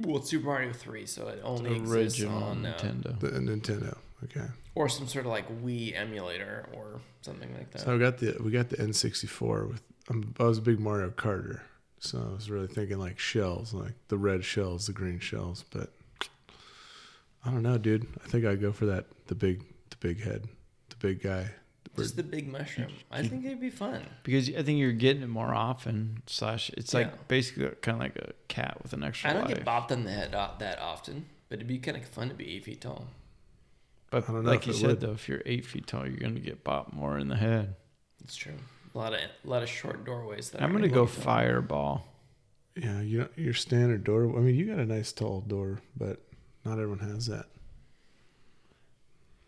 Well, 0.00 0.18
it's 0.18 0.30
Super 0.30 0.46
Mario 0.46 0.72
3, 0.72 1.06
so 1.06 1.28
it 1.28 1.40
only 1.42 1.74
exists 1.74 2.20
Original 2.20 2.44
on 2.44 2.66
uh, 2.66 2.76
Nintendo. 2.78 3.18
The 3.20 3.28
Nintendo. 3.30 3.96
Okay. 4.24 4.46
or 4.74 4.88
some 4.88 5.06
sort 5.06 5.26
of 5.26 5.30
like 5.30 5.46
Wii 5.62 5.94
emulator 5.94 6.68
or 6.72 7.00
something 7.20 7.52
like 7.54 7.70
that. 7.72 7.82
So 7.82 7.94
I 7.94 7.98
got 7.98 8.18
the 8.18 8.36
we 8.42 8.50
got 8.50 8.70
the 8.70 8.76
N64 8.76 9.68
with. 9.68 9.82
I'm, 10.08 10.34
I 10.40 10.44
was 10.44 10.58
a 10.58 10.62
big 10.62 10.80
Mario 10.80 11.10
Carter, 11.10 11.62
so 11.98 12.26
I 12.30 12.34
was 12.34 12.50
really 12.50 12.66
thinking 12.66 12.98
like 12.98 13.18
shells, 13.18 13.74
like 13.74 13.92
the 14.08 14.16
red 14.16 14.44
shells, 14.44 14.86
the 14.86 14.92
green 14.92 15.18
shells. 15.18 15.64
But 15.70 15.92
I 17.44 17.50
don't 17.50 17.62
know, 17.62 17.76
dude. 17.78 18.06
I 18.24 18.28
think 18.28 18.44
I'd 18.46 18.60
go 18.60 18.72
for 18.72 18.86
that 18.86 19.06
the 19.26 19.34
big 19.34 19.62
the 19.90 19.96
big 19.96 20.22
head, 20.22 20.48
the 20.88 20.96
big 20.96 21.22
guy. 21.22 21.50
Just 21.96 22.16
the 22.16 22.22
big 22.22 22.48
mushroom. 22.48 22.92
I 23.10 23.22
think 23.26 23.44
it'd 23.44 23.60
be 23.60 23.70
fun. 23.70 24.06
Because 24.22 24.48
I 24.54 24.62
think 24.62 24.78
you're 24.78 24.92
getting 24.92 25.22
it 25.22 25.28
more 25.28 25.54
often. 25.54 26.22
Slash, 26.26 26.70
it's 26.70 26.92
like 26.94 27.06
Yeah. 27.08 27.12
basically 27.28 27.68
kind 27.82 27.96
of 27.96 28.00
like 28.00 28.16
a 28.16 28.32
cat 28.48 28.78
with 28.82 28.92
an 28.92 29.02
extra 29.04 29.30
I 29.30 29.32
don't 29.32 29.44
life. 29.46 29.54
get 29.56 29.64
bopped 29.64 29.90
on 29.92 30.04
the 30.04 30.12
head 30.12 30.34
uh, 30.34 30.50
o- 30.54 30.58
that 30.58 30.78
often, 30.80 31.26
but 31.48 31.56
it'd 31.56 31.66
be 31.68 31.78
kind 31.78 31.96
of 31.96 32.04
fun 32.06 32.28
to 32.28 32.34
be 32.34 32.54
eight 32.56 32.64
feet 32.64 32.80
tall. 32.80 33.06
but 34.10 34.28
I 34.28 34.32
don't 34.32 34.44
know 34.44 34.50
like 34.50 34.60
if 34.60 34.66
you 34.68 34.72
it 34.72 34.76
said, 34.76 34.86
would. 34.88 35.00
though, 35.00 35.12
if 35.12 35.28
you're 35.28 35.42
eight 35.46 35.64
feet 35.66 35.86
tall, 35.86 36.06
you're 36.06 36.16
gonna 36.18 36.40
get 36.40 36.62
bopped 36.64 36.92
more 36.92 37.18
in 37.18 37.28
the 37.28 37.36
head. 37.36 37.74
It's 38.22 38.36
true. 38.36 38.54
A 38.94 38.98
lot 38.98 39.12
of 39.12 39.20
a 39.20 39.48
lot 39.48 39.62
of 39.62 39.68
short 39.68 40.04
doorways. 40.04 40.50
That 40.50 40.62
I'm 40.62 40.70
are 40.70 40.72
gonna 40.78 40.88
go 40.88 41.04
block 41.04 41.16
you. 41.16 41.22
fireball. 41.22 42.12
Yeah, 42.76 43.00
you 43.00 43.18
know, 43.20 43.28
your 43.36 43.54
standard 43.54 44.04
door. 44.04 44.24
I 44.36 44.40
mean, 44.40 44.54
you 44.54 44.66
got 44.66 44.78
a 44.78 44.86
nice 44.86 45.10
tall 45.12 45.40
door, 45.40 45.80
but 45.96 46.20
not 46.64 46.74
everyone 46.74 46.98
has 47.00 47.26
that. 47.26 47.46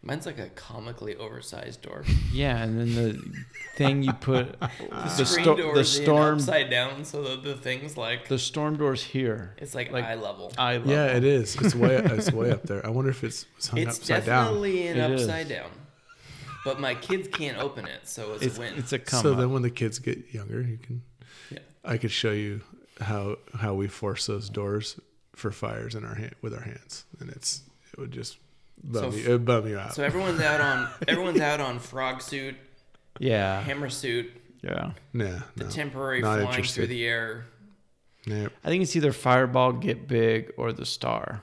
Mine's 0.01 0.27
like 0.27 0.39
a 0.39 0.49
comically 0.51 1.17
oversized 1.17 1.83
door. 1.83 2.05
Yeah, 2.33 2.63
and 2.63 2.79
then 2.79 2.95
the 2.95 3.23
thing 3.75 4.03
you 4.05 4.13
put 4.13 4.59
The, 4.61 4.69
the, 5.19 5.25
screen 5.27 5.45
sto- 5.45 5.57
doors 5.57 5.75
the 5.75 5.99
in 6.01 6.05
storm 6.07 6.35
upside 6.37 6.71
down, 6.71 7.05
so 7.05 7.23
the, 7.23 7.37
the 7.37 7.57
things 7.57 7.97
like 7.97 8.29
the 8.29 8.39
storm 8.39 8.77
doors 8.77 9.03
here. 9.03 9.55
it's 9.59 9.75
like, 9.75 9.91
like- 9.91 10.05
eye 10.05 10.15
level. 10.15 10.53
I 10.57 10.77
love 10.77 10.87
Yeah, 10.87 11.07
it 11.17 11.25
is. 11.25 11.57
It's 11.57 11.75
way 11.75 11.97
it's 12.05 12.31
way 12.33 12.53
up 12.53 12.63
there. 12.63 12.85
I 12.87 12.91
wonder 12.91 13.11
if 13.11 13.25
it's, 13.25 13.47
it's 13.57 13.69
hung 13.69 13.81
It's 13.81 13.99
upside 13.99 14.25
down. 14.25 14.45
definitely 14.45 14.87
an 14.87 14.97
It 14.99 15.11
is. 15.11 15.23
upside 15.23 15.49
down. 15.49 15.71
But 16.65 16.81
my 16.81 16.95
kids 16.95 17.29
can't 17.29 17.59
open 17.59 17.87
it, 17.87 18.07
so 18.07 18.35
it's, 18.35 18.45
It's 18.45 18.57
a 18.57 18.61
win. 18.61 18.75
it's 18.77 18.93
a 18.93 18.99
come 19.01 19.23
so 19.23 19.33
up. 19.33 19.39
then 19.39 19.51
when 19.53 19.63
the 19.63 19.71
kids 19.71 19.99
get 19.99 20.33
younger, 20.33 20.61
you 20.63 20.79
can. 20.79 21.03
Yeah. 21.51 21.59
I 21.85 21.97
could 21.99 22.11
show 22.13 22.33
you 22.33 22.61
how 23.01 23.37
how 23.55 23.75
we 23.75 23.89
force 23.89 24.27
those 24.27 24.49
doors 24.49 24.99
for 25.35 25.51
fires 25.51 25.95
in 25.95 26.05
our 26.05 26.15
hand 26.15 26.35
with 26.43 26.55
our 26.55 26.61
hands, 26.63 27.05
and 27.21 27.31
it's 27.31 27.63
it 27.93 27.99
would 27.99 28.11
just 28.13 28.39
bum 28.83 29.13
So 29.13 29.17
you, 29.19 29.25
it 29.25 29.29
would 29.31 29.41
uh, 29.43 29.61
bum 29.61 29.69
you 29.69 29.79
out. 29.79 29.95
so 29.95 30.03
everyone's 30.03 30.41
out 30.41 30.61
on 30.61 30.89
everyone's 31.09 31.41
out 31.41 31.61
on 31.61 31.79
frog 31.79 32.23
suit, 32.23 32.55
yeah, 33.19 33.61
hammer 33.63 33.89
suit, 33.91 34.31
yeah. 34.63 34.93
nah, 35.13 35.39
the 35.57 35.65
no, 35.65 35.71
temporary 35.71 36.21
flying 36.21 36.47
interested. 36.47 36.75
through 36.75 36.87
the 36.89 37.05
air, 37.05 37.47
Nope. 38.27 38.53
I 38.63 38.69
think 38.69 38.83
it's 38.83 38.95
either 38.95 39.13
Fireball, 39.13 39.73
Get 39.73 40.07
Big, 40.07 40.53
or 40.57 40.73
the 40.73 40.85
Star, 40.85 41.43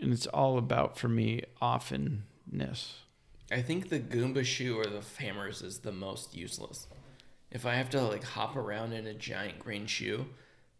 and 0.00 0.12
it's 0.12 0.26
all 0.26 0.56
about 0.58 0.96
for 0.96 1.08
me 1.08 1.42
oftenness. 1.60 3.00
I 3.50 3.62
think 3.62 3.88
the 3.88 3.98
Goomba 3.98 4.44
shoe 4.44 4.78
or 4.78 4.84
the 4.84 5.02
hammers 5.18 5.62
is 5.62 5.78
the 5.80 5.92
most 5.92 6.34
useless. 6.36 6.86
If 7.50 7.64
I 7.64 7.74
have 7.74 7.88
to 7.90 8.02
like 8.02 8.22
hop 8.24 8.56
around 8.56 8.92
in 8.92 9.06
a 9.06 9.14
giant 9.14 9.58
green 9.58 9.86
shoe, 9.86 10.26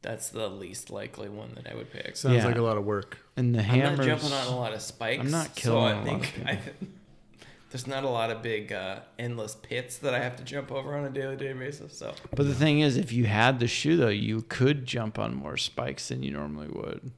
that's 0.03 0.29
the 0.31 0.49
least 0.49 0.91
likely 0.91 1.29
one 1.29 1.53
that 1.57 1.71
I 1.71 1.75
would 1.75 1.91
pick. 1.93 2.17
Sounds 2.17 2.37
Yeah. 2.37 2.47
like 2.47 2.57
a 2.57 2.63
lot 2.63 2.77
of 2.77 2.85
work. 2.85 3.19
And 3.37 3.55
the 3.55 3.59
I'm 3.61 3.65
hammers. 3.65 3.99
not 3.99 4.07
jumping 4.07 4.33
on 4.33 4.47
a 4.47 4.57
lot 4.57 4.73
of 4.73 4.81
spikes. 4.81 5.21
I'm 5.21 5.31
not 5.31 5.47
so 5.49 5.53
killing 5.55 5.85
I 5.85 5.91
a 5.91 5.97
lot 5.97 6.05
think 6.05 6.23
of 6.29 6.35
people. 6.35 6.49
I, 6.51 6.61
there's 7.71 7.87
not 7.87 8.05
a 8.05 8.09
lot 8.09 8.31
of 8.31 8.41
big 8.43 8.73
uh, 8.73 9.01
endless 9.19 9.55
pits 9.57 9.99
that 9.99 10.15
I 10.15 10.21
have 10.21 10.37
to 10.37 10.45
jump 10.45 10.73
over 10.73 10.97
on 10.97 11.05
a 11.05 11.11
daily 11.11 11.37
day 11.37 11.53
basis. 11.53 11.99
So 11.99 12.15
But 12.35 12.47
the 12.47 12.55
thing 12.55 12.81
is, 12.81 12.97
if 12.97 13.13
you 13.13 13.25
had 13.27 13.61
the 13.61 13.67
shoe 13.69 13.97
though, 13.97 14.09
you 14.09 14.43
could 14.43 14.87
jump 14.87 15.19
on 15.19 15.35
more 15.35 15.57
spikes 15.57 16.09
than 16.09 16.23
you 16.23 16.31
normally 16.31 16.69
would. 16.69 17.11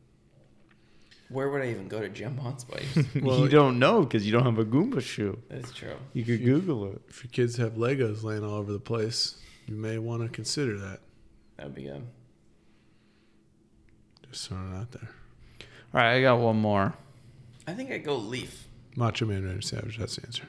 where 1.28 1.48
would 1.50 1.62
I 1.62 1.70
even 1.70 1.86
go 1.86 2.00
to 2.00 2.08
jump 2.08 2.42
on 2.44 2.58
spikes? 2.58 2.98
Well, 3.22 3.38
you 3.40 3.48
don't 3.48 3.78
know 3.78 4.02
because 4.02 4.26
you 4.26 4.32
don't 4.32 4.44
have 4.44 4.58
a 4.58 4.64
Goomba 4.64 5.00
shoe. 5.00 5.38
That's 5.48 5.72
true. 5.72 5.94
You 6.14 6.24
could 6.24 6.44
Google 6.44 6.92
it. 6.92 7.02
If 7.08 7.22
your 7.22 7.30
kids 7.30 7.56
have 7.58 7.74
Legos 7.74 8.24
laying 8.24 8.42
all 8.42 8.54
over 8.54 8.72
the 8.72 8.80
place, 8.80 9.36
you 9.68 9.76
may 9.76 9.98
want 9.98 10.22
to 10.22 10.28
consider 10.28 10.76
that. 10.78 10.98
That 11.58 11.66
would 11.66 11.74
be 11.76 11.82
good. 11.84 12.04
Just 14.30 14.48
throwing 14.48 14.72
it 14.72 14.76
out 14.76 14.90
there. 14.92 15.08
All 15.92 16.00
right, 16.00 16.14
I 16.16 16.22
got 16.22 16.38
one 16.38 16.56
more. 16.56 16.94
I 17.66 17.72
think 17.74 17.90
I 17.90 17.98
go 17.98 18.16
leaf. 18.16 18.66
Macho 18.96 19.26
Man 19.26 19.44
Randy 19.44 19.62
Savage. 19.62 19.98
That's 19.98 20.16
the 20.16 20.26
answer. 20.26 20.44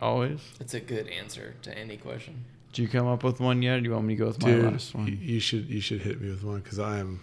Always. 0.00 0.40
It's 0.60 0.74
a 0.74 0.80
good 0.80 1.06
answer 1.08 1.54
to 1.62 1.76
any 1.76 1.96
question. 1.96 2.44
Did 2.72 2.82
you 2.82 2.88
come 2.88 3.06
up 3.06 3.22
with 3.22 3.38
one 3.40 3.62
yet? 3.62 3.76
Or 3.76 3.80
do 3.80 3.88
you 3.88 3.92
want 3.94 4.06
me 4.06 4.14
to 4.14 4.18
go 4.18 4.26
with 4.26 4.42
my 4.42 4.54
last 4.54 4.94
y- 4.94 5.00
one? 5.02 5.18
you 5.20 5.40
should 5.40 5.68
you 5.68 5.80
should 5.80 6.00
hit 6.00 6.20
me 6.20 6.30
with 6.30 6.42
one 6.42 6.60
because 6.60 6.78
I'm 6.78 7.20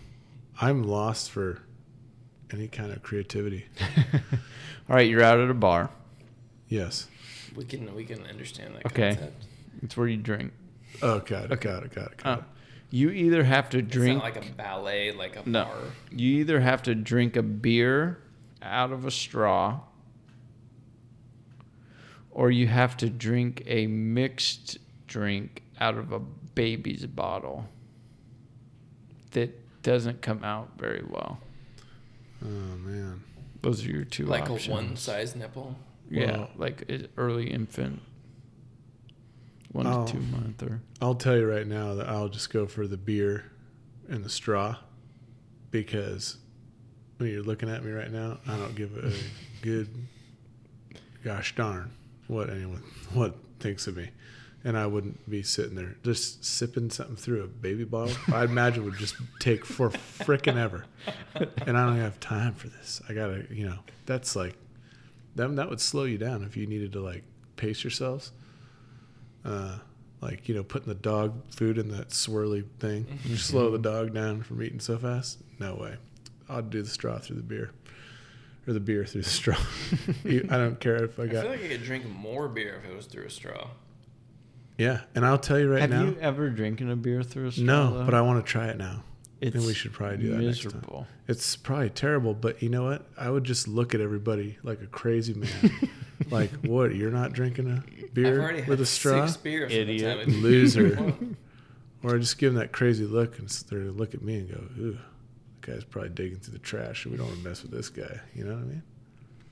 I'm 0.62 0.84
lost 0.84 1.32
for 1.32 1.62
any 2.52 2.68
kind 2.68 2.92
of 2.92 3.02
creativity. 3.04 3.66
All 4.90 4.96
right, 4.96 5.08
you're 5.10 5.24
out 5.24 5.40
at 5.40 5.50
a 5.50 5.54
bar. 5.54 5.90
Yes. 6.68 7.08
We 7.56 7.66
can 7.66 7.94
we 7.96 8.06
can 8.06 8.26
understand 8.26 8.76
that 8.76 8.86
Okay. 8.88 9.10
concept. 9.16 9.46
It's 9.82 9.98
where 9.98 10.08
you 10.08 10.18
drink. 10.18 10.54
Oh, 11.02 11.20
got 11.20 11.52
it. 11.52 11.62
Got 11.62 11.84
it. 11.84 11.94
Got 11.96 12.12
it. 12.12 12.18
Got 12.18 12.26
Uh, 12.26 12.42
it. 12.42 12.44
You 12.91 13.10
either 13.11 13.44
have 13.44 13.70
to 13.72 13.80
It's 13.80 13.88
drink. 13.91 14.18
not 14.24 14.36
like 14.36 14.49
a 14.49 14.53
ballet, 14.53 15.11
like 15.11 15.36
a 15.36 15.48
No. 15.48 15.66
bar. 15.66 15.78
You 16.11 16.40
either 16.40 16.60
have 16.60 16.82
to 16.84 16.95
drink 16.95 17.36
a 17.36 17.44
beer 17.44 18.20
out 18.61 18.91
of 18.91 19.06
a 19.06 19.11
straw, 19.11 19.82
or 22.32 22.52
you 22.52 22.68
have 22.68 22.95
to 22.98 23.10
drink 23.10 23.64
a 23.66 23.88
mixed 23.88 24.78
drink 25.07 25.64
out 25.80 25.98
of 25.98 26.11
a 26.11 26.20
baby's 26.20 27.06
bottle 27.06 27.66
that 29.32 29.56
doesn't 29.84 30.22
come 30.22 30.44
out 30.44 30.72
very 30.78 31.03
well. 31.07 31.40
Oh 32.44 32.48
man. 32.48 33.24
Those 33.61 33.86
are 33.86 33.90
your 33.91 34.06
two 34.06 34.26
Like 34.26 34.49
options. 34.49 34.68
a 34.68 34.72
one 34.72 34.95
size 34.95 35.36
nipple. 35.36 35.78
Yeah, 36.10 36.32
Well- 36.32 36.49
like 36.57 36.84
i- 36.90 37.07
early 37.18 37.49
infant, 37.52 38.02
one 39.72 39.86
Oh. 39.88 40.06
to 40.06 40.14
two 40.14 40.20
month, 40.20 40.64
or 40.64 40.82
I'll 41.02 41.16
tell 41.16 41.38
you 41.38 41.46
right 41.48 41.66
now 41.68 41.96
that 41.96 42.08
I'll 42.10 42.30
just 42.30 42.50
go 42.52 42.66
for 42.66 42.88
the 42.88 42.98
beer 42.98 43.46
and 44.08 44.24
the 44.24 44.30
straw 44.30 44.78
because 45.72 46.38
when 47.18 47.30
you're 47.30 47.44
looking 47.44 47.70
at 47.70 47.84
me 47.84 47.91
right 47.91 48.12
now, 48.12 48.40
I 48.48 48.58
don't 48.58 48.76
give 48.76 48.98
a 48.98 49.12
good 49.62 49.90
gosh 51.24 51.56
darn 51.56 51.91
what 52.28 52.50
anyone 52.50 52.84
what 53.14 53.36
thinks 53.60 53.88
of 53.88 53.98
me. 53.98 54.10
And 54.64 54.78
I 54.78 54.88
wouldn't 54.88 55.30
be 55.30 55.41
sitting 55.41 55.76
there 55.76 55.96
just 56.04 56.44
sipping 56.44 56.90
something 56.90 57.16
through 57.16 57.44
a 57.44 57.48
baby 57.48 57.86
bottle. 57.86 58.14
I 58.34 58.44
imagine 58.44 58.84
would 58.84 58.98
just 58.98 59.16
take 59.40 59.66
for 59.66 59.90
frickin' 59.90 60.58
ever. 60.58 60.84
And 61.66 61.78
I 61.78 61.86
don't 61.86 61.96
have 61.98 62.20
time 62.20 62.56
for 62.56 62.68
this. 62.68 63.02
I 63.08 63.14
gotta, 63.14 63.46
you 63.50 63.66
know, 63.70 63.80
that's 64.06 64.36
like 64.36 64.56
that 65.36 65.56
that 65.56 65.70
would 65.70 65.80
slow 65.80 66.04
you 66.04 66.18
down 66.18 66.44
if 66.44 66.58
you 66.58 66.68
needed 66.68 66.91
to 66.94 67.00
like 67.00 67.24
pace 67.56 67.84
yourselves. 67.86 68.32
Uh, 69.45 69.78
like 70.22 70.49
you 70.49 70.56
know, 70.56 70.64
putting 70.64 70.88
the 70.90 70.95
dog 70.95 71.34
food 71.52 71.78
in 71.78 71.90
that 71.91 72.10
swirly 72.10 72.66
thing, 72.80 73.06
slow 73.38 73.72
the 73.72 73.78
dog 73.80 74.14
down 74.14 74.41
from 74.44 74.61
eating 74.61 74.80
so 74.80 74.98
fast. 74.98 75.40
No 75.60 75.76
way. 75.76 75.95
I'd 76.49 76.70
do 76.70 76.82
the 76.82 76.90
straw 76.90 77.20
through 77.20 77.38
the 77.38 77.44
beer, 77.44 77.72
or 78.68 78.74
the 78.74 78.80
beer 78.80 79.06
through 79.06 79.22
the 79.22 79.30
straw. 79.30 79.57
I 80.26 80.57
don't 80.57 80.80
care 80.80 81.03
if 81.03 81.20
I 81.20 81.24
I 81.24 81.28
got. 81.28 81.41
feel 81.44 81.52
like 81.52 81.64
I 81.64 81.68
could 81.70 81.84
drink 81.84 82.06
more 82.10 82.48
beer 82.49 82.82
if 82.84 82.90
it 82.91 82.95
was 82.95 83.06
through 83.06 83.26
a 83.26 83.30
straw. 83.30 83.70
yeah, 84.78 85.02
and 85.16 85.26
I'll 85.26 85.38
tell 85.38 85.60
you 85.60 85.72
right 85.72 85.90
now 85.90 86.06
have 86.06 86.16
you 86.16 86.20
ever 86.20 86.49
drinking 86.49 86.91
a 86.91 86.95
beer 86.95 87.24
through 87.24 87.48
a 87.48 87.52
straw? 87.52 87.66
no, 87.66 87.98
though? 87.99 88.06
but 88.06 88.14
I 88.14 88.22
want 88.22 88.44
to 88.45 88.52
try 88.52 88.68
it 88.68 88.78
now. 88.78 89.03
It's 89.41 89.56
and 89.56 89.66
we 89.66 89.74
should 89.74 89.94
probably 89.94 90.18
do 90.18 90.30
that 90.32 90.38
next 90.41 90.64
time. 90.64 90.72
miserable. 90.74 91.07
It's 91.28 91.56
probably 91.56 91.90
terrible, 91.90 92.34
but 92.34 92.61
you 92.61 92.70
know 92.70 92.84
what? 92.86 93.06
I 93.18 93.30
would 93.30 93.44
just 93.44 93.68
look 93.68 93.94
at 93.95 94.02
everybody 94.02 94.57
like 94.64 94.82
a 94.82 94.88
crazy 94.88 95.34
man. 95.34 95.90
like, 96.30 96.52
what? 96.66 96.95
You're 96.95 97.11
not 97.11 97.34
drinking 97.34 97.70
a 97.70 97.84
I've 98.03 98.14
beer 98.14 98.41
already 98.41 98.60
with 98.60 98.68
had 98.68 98.80
a 98.82 98.86
straw? 98.86 99.26
six 99.26 99.38
beers. 99.38 99.72
Idiot. 99.72 100.18
By 100.20 100.26
the 100.26 100.32
time 100.32 100.40
I- 100.40 100.41
Loser. 100.44 101.14
Or 102.03 102.16
I 102.16 102.18
just 102.20 102.38
give 102.38 102.53
them 102.53 102.60
that 102.61 102.72
crazy 102.72 103.06
look 103.06 103.38
and 103.40 103.49
they're 103.49 103.80
gonna 103.80 103.91
look 103.91 104.14
at 104.14 104.22
me 104.22 104.36
and 104.38 104.49
go, 104.49 104.61
ooh, 104.82 104.91
that 105.61 105.74
guy's 105.74 105.84
probably 105.84 106.10
digging 106.11 106.40
through 106.40 106.53
the 106.53 106.60
trash 106.60 107.03
and 107.06 107.11
we 107.11 107.18
don't 107.18 107.28
want 107.28 107.40
to 107.41 107.48
mess 107.48 107.61
with 107.61 107.72
this 107.72 107.90
guy. 107.90 108.20
You 108.34 108.45
know 108.45 108.53
what 108.53 108.61
I 108.64 108.66
mean? 108.68 108.84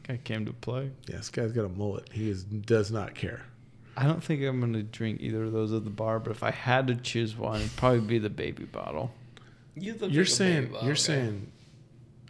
Guy 0.07 0.17
came 0.23 0.45
to 0.45 0.53
play. 0.53 0.91
Yeah, 1.09 1.17
this 1.17 1.29
guy's 1.29 1.51
got 1.51 1.65
a 1.65 1.69
mullet. 1.69 2.07
He 2.13 2.29
is 2.29 2.43
does 2.45 2.89
not 2.91 3.15
care. 3.15 3.45
I 3.97 4.05
don't 4.05 4.23
think 4.23 4.41
I'm 4.43 4.59
gonna 4.61 4.83
drink 4.83 5.19
either 5.21 5.43
of 5.43 5.51
those 5.51 5.73
at 5.73 5.83
the 5.83 5.89
bar, 5.89 6.19
but 6.19 6.31
if 6.31 6.41
I 6.43 6.51
had 6.51 6.87
to 6.87 6.95
choose 6.95 7.35
one, 7.35 7.59
it'd 7.59 7.75
probably 7.75 7.99
be 7.99 8.17
the 8.19 8.29
baby 8.29 8.63
bottle. 8.63 9.11
You 9.79 9.93
look 9.93 10.11
You're 10.11 10.23
like 10.23 10.27
a 10.31 10.35
saying 10.35 10.61
baby 10.61 10.73
bottle 10.73 10.85
you're 10.87 10.95
guy. 10.95 10.99
saying 11.01 11.51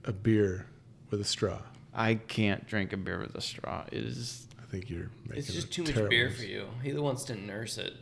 a 0.05 0.11
beer 0.11 0.65
with 1.09 1.21
a 1.21 1.25
straw. 1.25 1.59
I 1.93 2.15
can't 2.15 2.67
drink 2.67 2.93
a 2.93 2.97
beer 2.97 3.19
with 3.19 3.35
a 3.35 3.41
straw. 3.41 3.83
It 3.91 4.03
is. 4.03 4.47
I 4.61 4.65
think 4.69 4.89
you're 4.89 5.09
making 5.25 5.37
it's 5.39 5.53
just 5.53 5.67
a 5.67 5.69
too 5.69 5.83
much 5.83 6.09
beer 6.09 6.27
mis- 6.29 6.37
for 6.39 6.45
you. 6.45 6.65
He 6.83 6.93
wants 6.93 7.23
to 7.25 7.35
nurse 7.35 7.77
it. 7.77 7.93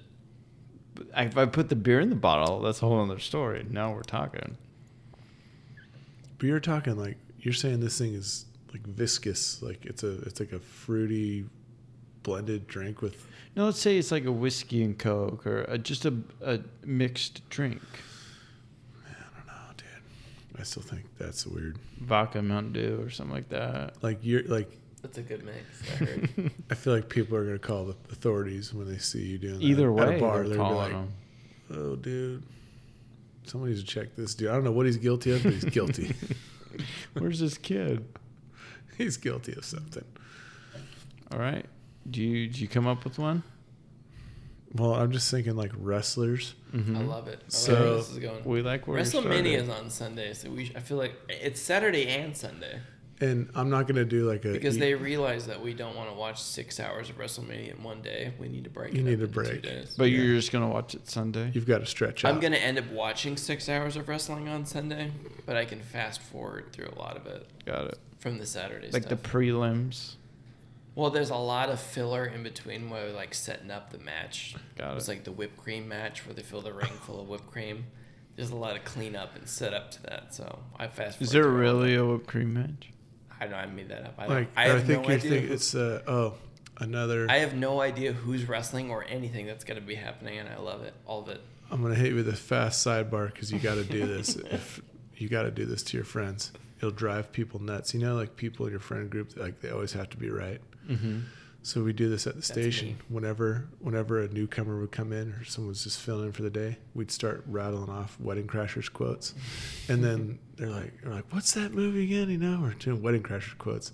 If 1.16 1.38
I 1.38 1.46
put 1.46 1.70
the 1.70 1.76
beer 1.76 2.00
in 2.00 2.10
the 2.10 2.16
bottle, 2.16 2.62
that's 2.62 2.82
a 2.82 2.86
whole 2.88 3.00
other 3.02 3.20
story. 3.20 3.66
Now 3.70 3.94
we're 3.94 4.02
talking. 4.04 4.58
But 6.38 6.48
you're 6.48 6.60
talking 6.60 6.98
like 6.98 7.18
you're 7.40 7.54
saying 7.54 7.80
this 7.82 7.98
thing 7.98 8.14
is 8.14 8.46
like 8.72 8.86
viscous, 8.88 9.62
like 9.62 9.86
it's 9.86 10.04
a 10.04 10.22
it's 10.22 10.40
like 10.40 10.52
a 10.54 10.60
fruity 10.60 11.46
blended 12.24 12.68
drink 12.68 13.02
with 13.02 13.26
No, 13.56 13.66
let's 13.66 13.80
say 13.80 13.98
it's 13.98 14.12
like 14.12 14.26
a 14.26 14.32
whiskey 14.32 14.84
and 14.84 14.98
coke 14.98 15.46
or 15.46 15.62
a, 15.64 15.78
just 15.78 16.06
a, 16.06 16.14
a 16.42 16.60
mixed 16.84 17.48
drink, 17.50 17.82
I 19.06 19.12
don't 19.38 19.48
know, 19.48 19.54
dude. 19.78 19.88
I 20.60 20.64
still 20.64 20.84
think 20.84 21.03
that's 21.18 21.45
weird. 21.45 21.77
vodka 21.99 22.41
Mountain 22.41 22.73
Dew 22.73 22.99
or 23.02 23.10
something 23.10 23.36
like 23.36 23.49
that. 23.49 24.02
Like 24.02 24.19
you're 24.22 24.44
like 24.44 24.72
That's 25.02 25.18
a 25.18 25.22
good 25.22 25.44
mix. 25.44 25.60
I 25.91 25.95
heard. 26.06 26.52
I 26.72 26.76
feel 26.76 26.94
like 26.94 27.10
people 27.10 27.38
are 27.38 27.45
gonna 27.45 27.60
call 27.60 27.86
the 27.86 27.95
authorities 28.11 28.73
when 28.73 28.88
they 28.90 28.98
see 28.98 29.23
you 29.26 29.38
doing 29.38 29.61
Either 29.61 29.88
that 29.88 29.91
Either 29.91 30.02
at 30.03 30.10
way, 30.10 30.18
a 30.18 30.19
bar. 30.22 30.38
they're 30.40 30.48
They're 30.49 30.57
calling 30.57 30.77
like, 30.77 30.91
them. 30.91 31.14
"Oh, 31.73 31.95
dude, 31.95 32.44
somebody 33.45 33.73
needs 33.73 33.84
to 33.84 33.90
check 33.90 34.15
this 34.15 34.34
dude. 34.36 34.49
I 34.49 34.53
don't 34.53 34.64
know 34.64 34.72
what 34.72 34.86
he's 34.86 34.98
guilty 34.98 35.32
of, 35.32 35.44
but 35.44 35.53
he's 35.53 35.65
guilty. 35.65 36.15
Where's 37.14 37.40
this 37.40 37.57
kid? 37.57 38.06
he's 38.98 39.18
guilty 39.18 39.53
of 39.53 39.65
something." 39.65 40.06
All 41.32 41.40
right. 41.40 41.65
Do 42.10 42.22
you 42.22 42.48
do 42.48 42.61
you 42.61 42.68
come 42.68 42.86
up 42.88 43.03
with 43.03 43.18
one? 43.18 43.44
Well, 44.76 44.93
I'm 44.93 45.11
just 45.11 45.31
thinking 45.31 45.56
like 45.56 45.72
wrestlers. 45.77 46.53
Mm-hmm. 46.73 46.97
I 46.97 47.02
love 47.02 47.27
it. 47.27 47.39
I 47.45 47.49
So- 47.49 47.73
love 47.73 47.81
where 47.85 47.95
this 47.95 48.10
is 48.11 48.18
going. 48.19 48.43
We 48.43 48.61
like 48.61 48.88
where 48.88 48.97
you 48.99 49.03
WrestleMania 49.06 49.61
is 49.61 49.69
on 49.69 49.89
Sunday, 49.89 50.34
so 50.34 50.49
we. 50.49 50.72
I 50.76 50.81
feel 50.81 50.97
like 50.97 51.14
it's 51.30 51.61
Saturday 51.61 52.07
and 52.10 52.35
Sunday 52.35 52.80
And 53.22 53.49
I'm 53.56 53.69
not 53.69 53.88
gonna 53.88 54.03
do 54.03 54.27
like 54.30 54.43
a 54.43 54.52
because 54.52 54.76
you- 54.76 54.81
they 54.81 54.93
realize 54.93 55.47
that 55.47 55.61
we 55.64 55.73
don't 55.73 55.95
want 55.95 56.10
to 56.10 56.15
watch 56.15 56.41
six 56.41 56.81
hours 56.81 57.10
of 57.10 57.18
WrestleMania 57.18 57.77
in 57.77 57.81
one 57.84 58.02
day. 58.02 58.34
We 58.38 58.49
need 58.49 58.65
to 58.65 58.69
break. 58.69 58.93
You 58.93 58.99
it 58.99 59.03
need 59.06 59.23
up 59.23 59.30
a 59.30 59.31
break. 59.31 59.64
Two 59.64 59.69
days. 59.69 59.95
But 59.97 60.11
Yeah. 60.11 60.18
you're 60.22 60.35
just 60.35 60.52
gonna 60.52 60.68
watch 60.68 60.93
it 60.95 61.07
Sunday. 61.10 61.49
you've 61.53 61.65
got 61.65 61.77
to 61.80 61.85
stretch 61.85 62.26
out. 62.26 62.34
I'm 62.34 62.41
gonna 62.41 62.57
end 62.57 62.77
up 62.77 62.91
watching 62.91 63.38
six 63.38 63.69
hours 63.69 63.95
of 63.95 64.10
wrestling 64.10 64.49
on 64.49 64.65
Sunday, 64.65 65.11
but 65.45 65.56
I 65.56 65.64
can 65.64 65.80
fast 65.80 66.22
forward 66.22 66.73
through 66.73 66.89
a 66.93 66.99
lot 66.99 67.15
of 67.15 67.26
it 67.27 67.47
Got 67.65 67.85
it. 67.88 67.99
from 68.19 68.38
the 68.39 68.45
Saturday 68.45 68.89
Like 68.91 69.03
stuff. 69.03 69.22
the 69.22 69.30
prelims. 69.30 70.15
Well, 70.96 71.10
there's 71.10 71.30
a 71.30 71.36
lot 71.36 71.70
of 71.70 71.80
filler 71.80 72.26
in 72.26 72.44
between 72.44 72.90
where 72.90 73.06
we're 73.06 73.16
like 73.16 73.34
setting 73.34 73.70
up 73.70 73.92
the 73.92 73.98
match. 74.00 74.56
Got 74.78 74.94
it. 74.94 74.98
It's 74.98 75.08
like 75.08 75.26
the 75.26 75.32
whipped 75.32 75.58
cream 75.58 75.88
match 75.88 76.26
where 76.26 76.34
they 76.34 76.42
fill 76.42 76.62
the 76.62 76.74
ring 76.74 76.92
full 77.06 77.20
of 77.20 77.28
whipped 77.28 77.52
cream. 77.52 77.86
There's 78.36 78.50
a 78.50 78.56
lot 78.56 78.76
of 78.76 78.84
cleanup 78.86 79.36
and 79.36 79.48
setup 79.48 79.92
to 79.92 80.04
that, 80.04 80.34
so 80.34 80.60
I 80.78 80.88
fast. 80.88 81.22
Is 81.22 81.32
there 81.32 81.48
really 81.48 81.96
a 81.96 82.06
whipped 82.06 82.28
cream 82.28 82.54
match? 82.54 82.92
I 83.40 83.44
don't 83.44 83.52
know 83.52 83.58
I 83.58 83.66
made 83.66 83.90
that 83.90 84.04
up. 84.06 84.16
I, 84.18 84.26
like 84.28 84.56
don't, 84.56 84.66
I 84.66 84.76
I, 84.76 84.80
think 84.80 85.04
no 85.04 85.10
you 85.10 85.16
idea. 85.16 85.30
think 85.30 85.52
it's 85.52 85.76
uh 85.76 86.02
oh 86.08 86.34
another. 86.78 87.28
I 87.30 87.38
have 87.38 87.56
no 87.56 87.82
idea 87.82 88.14
who's 88.14 88.48
wrestling 88.48 88.90
or 88.92 89.04
anything 89.06 89.46
that's 89.46 89.64
going 89.64 89.80
to 89.80 89.86
be 89.86 89.96
happening, 89.96 90.40
and 90.40 90.50
I 90.50 90.58
love 90.58 90.84
it. 90.84 90.94
All 91.06 91.22
of 91.22 91.30
it. 91.30 91.42
I'm 91.72 91.82
gonna 91.82 91.96
hit 91.96 92.10
you 92.10 92.16
with 92.16 92.30
a 92.30 92.36
fast 92.36 92.86
sidebar 92.86 93.28
because 93.28 93.52
you 93.52 93.60
got 93.60 93.76
to 93.76 93.84
do 93.84 94.06
this. 94.06 94.36
if 94.52 94.82
you 95.18 95.28
got 95.28 95.44
to 95.44 95.52
do 95.52 95.66
this 95.66 95.84
to 95.84 95.98
your 95.98 96.06
friends, 96.06 96.52
it'll 96.78 96.92
drive 96.92 97.32
people 97.32 97.62
nuts. 97.62 97.94
You 97.94 98.00
know, 98.00 98.16
like 98.16 98.36
people 98.36 98.66
in 98.66 98.72
your 98.72 98.80
friend 98.80 99.10
group, 99.10 99.36
like 99.36 99.60
they 99.62 99.70
always 99.70 99.94
have 99.94 100.10
to 100.12 100.18
be 100.18 100.30
right. 100.30 100.62
Mm-hmm. 100.90 101.20
So 101.64 101.82
we 101.84 101.94
do 101.94 102.10
this 102.10 102.28
at 102.28 102.34
the 102.34 102.41
That's 102.41 102.48
station 102.52 102.90
me. 102.90 102.95
whenever 103.10 103.68
whenever 103.80 104.22
a 104.22 104.28
newcomer 104.28 104.80
would 104.80 104.91
come 104.91 105.12
in 105.12 105.32
or 105.32 105.44
someone 105.45 105.70
was 105.70 105.84
just 105.84 105.99
filling 105.99 106.28
in 106.28 106.32
for 106.32 106.44
the 106.44 106.49
day. 106.52 106.78
We'd 106.94 107.10
start 107.10 107.44
rattling 107.48 107.90
off 107.90 108.20
Wedding 108.20 108.45
Crashers 108.45 108.91
quotes, 108.91 109.34
and 109.90 110.03
then 110.03 110.38
they're 110.57 110.70
like, 110.70 111.02
they're 111.02 111.12
like, 111.14 111.26
"What's 111.34 111.53
that 111.53 111.74
movie 111.74 112.03
again?" 112.03 112.30
You 112.30 112.38
know, 112.38 112.60
we're 112.62 112.74
doing 112.74 113.02
Wedding 113.02 113.24
Crashers 113.24 113.57
quotes, 113.57 113.91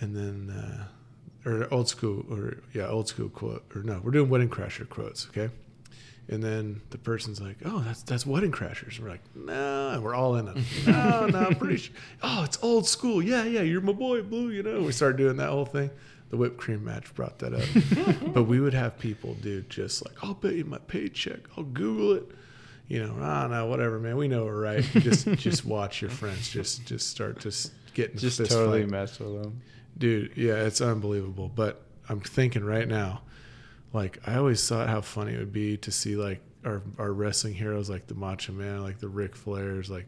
and 0.00 0.16
then 0.16 0.50
uh, 0.50 0.84
or 1.48 1.72
old 1.72 1.88
school 1.88 2.24
or 2.30 2.58
yeah, 2.72 2.88
old 2.88 3.08
school 3.08 3.28
quote 3.28 3.64
or 3.74 3.82
no, 3.82 4.00
we're 4.02 4.10
doing 4.10 4.28
Wedding 4.28 4.48
Crasher 4.48 4.88
quotes, 4.88 5.28
okay. 5.28 5.50
And 6.28 6.42
then 6.42 6.80
the 6.90 6.98
person's 6.98 7.40
like, 7.40 7.56
"Oh, 7.64 7.80
that's 7.80 8.02
that's 8.04 8.24
Wedding 8.24 8.52
Crashers." 8.52 8.96
And 8.96 9.04
we're 9.04 9.10
like, 9.10 9.22
"No," 9.34 9.90
and 9.90 10.02
we're 10.04 10.14
all 10.14 10.36
in 10.36 10.48
it. 10.48 10.56
No, 10.86 11.26
no, 11.26 11.38
I'm 11.46 11.54
pretty 11.56 11.78
sure. 11.78 11.94
Oh, 12.22 12.44
it's 12.44 12.58
old 12.62 12.86
school. 12.86 13.20
Yeah, 13.22 13.44
yeah, 13.44 13.62
you're 13.62 13.80
my 13.80 13.92
boy, 13.92 14.22
Blue. 14.22 14.50
You 14.50 14.62
know, 14.62 14.80
we 14.82 14.92
started 14.92 15.16
doing 15.18 15.36
that 15.38 15.50
whole 15.50 15.66
thing. 15.66 15.90
The 16.30 16.36
whipped 16.36 16.56
cream 16.58 16.84
match 16.84 17.12
brought 17.14 17.38
that 17.40 17.52
up. 17.52 17.64
but 18.34 18.44
we 18.44 18.60
would 18.60 18.72
have 18.72 18.98
people 18.98 19.34
do 19.42 19.62
just 19.62 20.06
like, 20.06 20.14
"I'll 20.24 20.34
bet 20.34 20.54
you 20.54 20.64
my 20.64 20.78
paycheck. 20.78 21.40
I'll 21.58 21.64
Google 21.64 22.12
it." 22.14 22.24
You 22.88 23.04
know, 23.04 23.16
ah, 23.20 23.46
no, 23.48 23.66
whatever, 23.66 23.98
man. 23.98 24.16
We 24.16 24.28
know 24.28 24.44
we're 24.44 24.60
right. 24.60 24.82
Just 24.94 25.26
just 25.32 25.64
watch 25.64 26.00
your 26.02 26.10
friends 26.10 26.48
just 26.50 26.84
just 26.86 27.08
start 27.08 27.40
to 27.40 27.48
s- 27.48 27.70
get 27.94 28.16
Just 28.16 28.38
totally 28.38 28.82
fight. 28.82 28.90
mess 28.90 29.18
with 29.18 29.42
them. 29.42 29.60
Dude, 29.98 30.32
yeah, 30.36 30.54
it's 30.64 30.80
unbelievable. 30.80 31.50
But 31.54 31.82
I'm 32.08 32.20
thinking 32.20 32.64
right 32.64 32.86
now, 32.88 33.22
like 33.92 34.18
I 34.26 34.36
always 34.36 34.66
thought 34.66 34.88
how 34.88 35.00
funny 35.00 35.34
it 35.34 35.38
would 35.38 35.52
be 35.52 35.76
to 35.78 35.90
see 35.90 36.16
like 36.16 36.40
our 36.64 36.82
our 36.98 37.12
wrestling 37.12 37.54
heroes 37.54 37.90
like 37.90 38.06
the 38.06 38.14
Macho 38.14 38.52
Man, 38.52 38.82
like 38.82 38.98
the 38.98 39.08
Ric 39.08 39.34
Flairs, 39.34 39.88
like 39.88 40.06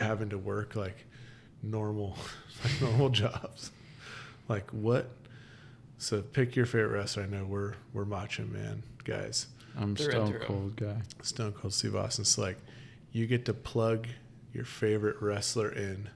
having 0.00 0.30
to 0.30 0.38
work 0.38 0.74
like 0.76 1.06
normal 1.62 2.16
like 2.64 2.80
normal 2.80 3.08
jobs. 3.08 3.70
Like 4.48 4.70
what? 4.70 5.10
So 5.98 6.20
pick 6.20 6.56
your 6.56 6.66
favorite 6.66 6.96
wrestler. 6.98 7.24
I 7.24 7.26
know 7.26 7.44
we're 7.44 7.74
we're 7.92 8.04
Macho 8.04 8.44
Man 8.44 8.82
guys. 9.04 9.46
I'm 9.78 9.96
Through 9.96 10.20
and 10.20 10.28
Stone. 10.28 10.40
Cold 10.42 10.76
guy. 10.76 11.02
Stone 11.22 11.52
Cold 11.52 11.72
Steve 11.72 11.96
Austin's 11.96 12.36
like 12.36 12.58
you 13.12 13.26
get 13.26 13.44
to 13.46 13.54
plug 13.54 14.08
your 14.52 14.64
favorite 14.64 15.16
wrestler 15.20 15.70
in 15.70 16.10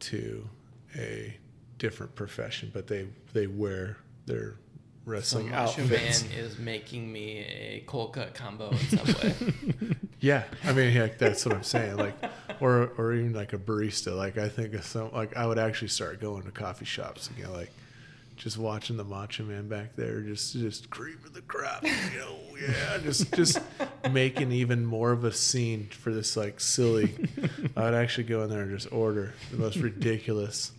to 0.00 0.48
a 0.96 1.36
different 1.78 2.14
profession, 2.14 2.70
but 2.72 2.86
they 2.86 3.08
they 3.32 3.46
wear 3.46 3.98
their 4.26 4.56
So 4.71 4.71
wrestling 5.04 5.50
Macho 5.50 5.82
outfits. 5.82 6.24
Man 6.24 6.32
is 6.38 6.58
making 6.58 7.12
me 7.12 7.38
a 7.38 7.84
cold 7.86 8.12
cut 8.12 8.34
combo 8.34 8.70
in 8.70 8.78
Subway. 8.78 9.34
Yeah, 10.22 10.44
I 10.62 10.72
mean, 10.72 10.94
yeah, 10.94 11.08
that's 11.18 11.44
what 11.44 11.52
I'm 11.52 11.64
saying. 11.64 11.96
Like, 11.96 12.14
or 12.60 12.92
or 12.96 13.12
even 13.12 13.32
like 13.32 13.52
a 13.54 13.58
barista. 13.58 14.16
Like, 14.16 14.38
I 14.38 14.48
think 14.48 14.72
of 14.72 14.84
some 14.84 15.10
like 15.12 15.36
I 15.36 15.44
would 15.46 15.58
actually 15.58 15.88
start 15.88 16.20
going 16.20 16.44
to 16.44 16.52
coffee 16.52 16.84
shops 16.84 17.28
again. 17.28 17.52
Like, 17.52 17.72
just 18.36 18.56
watching 18.56 18.96
the 18.96 19.02
Macho 19.02 19.42
Man 19.42 19.66
back 19.66 19.96
there, 19.96 20.20
just 20.20 20.52
just 20.52 20.90
creaming 20.90 21.32
the 21.32 21.42
crap. 21.42 21.82
You 21.82 21.90
know, 22.20 22.36
yeah, 22.60 22.98
just 23.02 23.34
just 23.34 23.58
making 24.12 24.52
even 24.52 24.86
more 24.86 25.10
of 25.10 25.24
a 25.24 25.32
scene 25.32 25.88
for 25.90 26.12
this 26.12 26.36
like 26.36 26.60
silly. 26.60 27.16
I 27.76 27.82
would 27.82 27.94
actually 27.94 28.24
go 28.24 28.42
in 28.44 28.50
there 28.50 28.62
and 28.62 28.78
just 28.78 28.92
order 28.92 29.34
the 29.50 29.56
most 29.56 29.78
ridiculous 29.78 30.70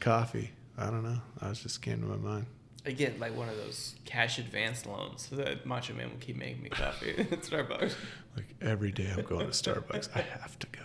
coffee. 0.00 0.50
I 0.76 0.86
don't 0.86 1.04
know. 1.04 1.20
I 1.40 1.48
was 1.48 1.60
just 1.62 1.80
came 1.80 2.00
to 2.00 2.06
my 2.06 2.16
mind. 2.16 2.46
I 2.86 2.92
get 2.92 3.20
like 3.20 3.36
one 3.36 3.48
of 3.48 3.56
those 3.56 3.94
cash 4.04 4.38
advance 4.38 4.86
loans 4.86 5.28
so 5.28 5.36
that 5.36 5.66
Macho 5.66 5.92
Man 5.94 6.10
will 6.10 6.18
keep 6.18 6.36
making 6.36 6.62
me 6.62 6.70
coffee 6.70 7.10
at 7.18 7.42
Starbucks. 7.42 7.94
Like 8.36 8.46
every 8.60 8.90
day, 8.92 9.10
I'm 9.14 9.22
going 9.24 9.46
to 9.46 9.52
Starbucks. 9.52 10.08
I 10.14 10.22
have 10.22 10.58
to 10.60 10.66
go. 10.68 10.80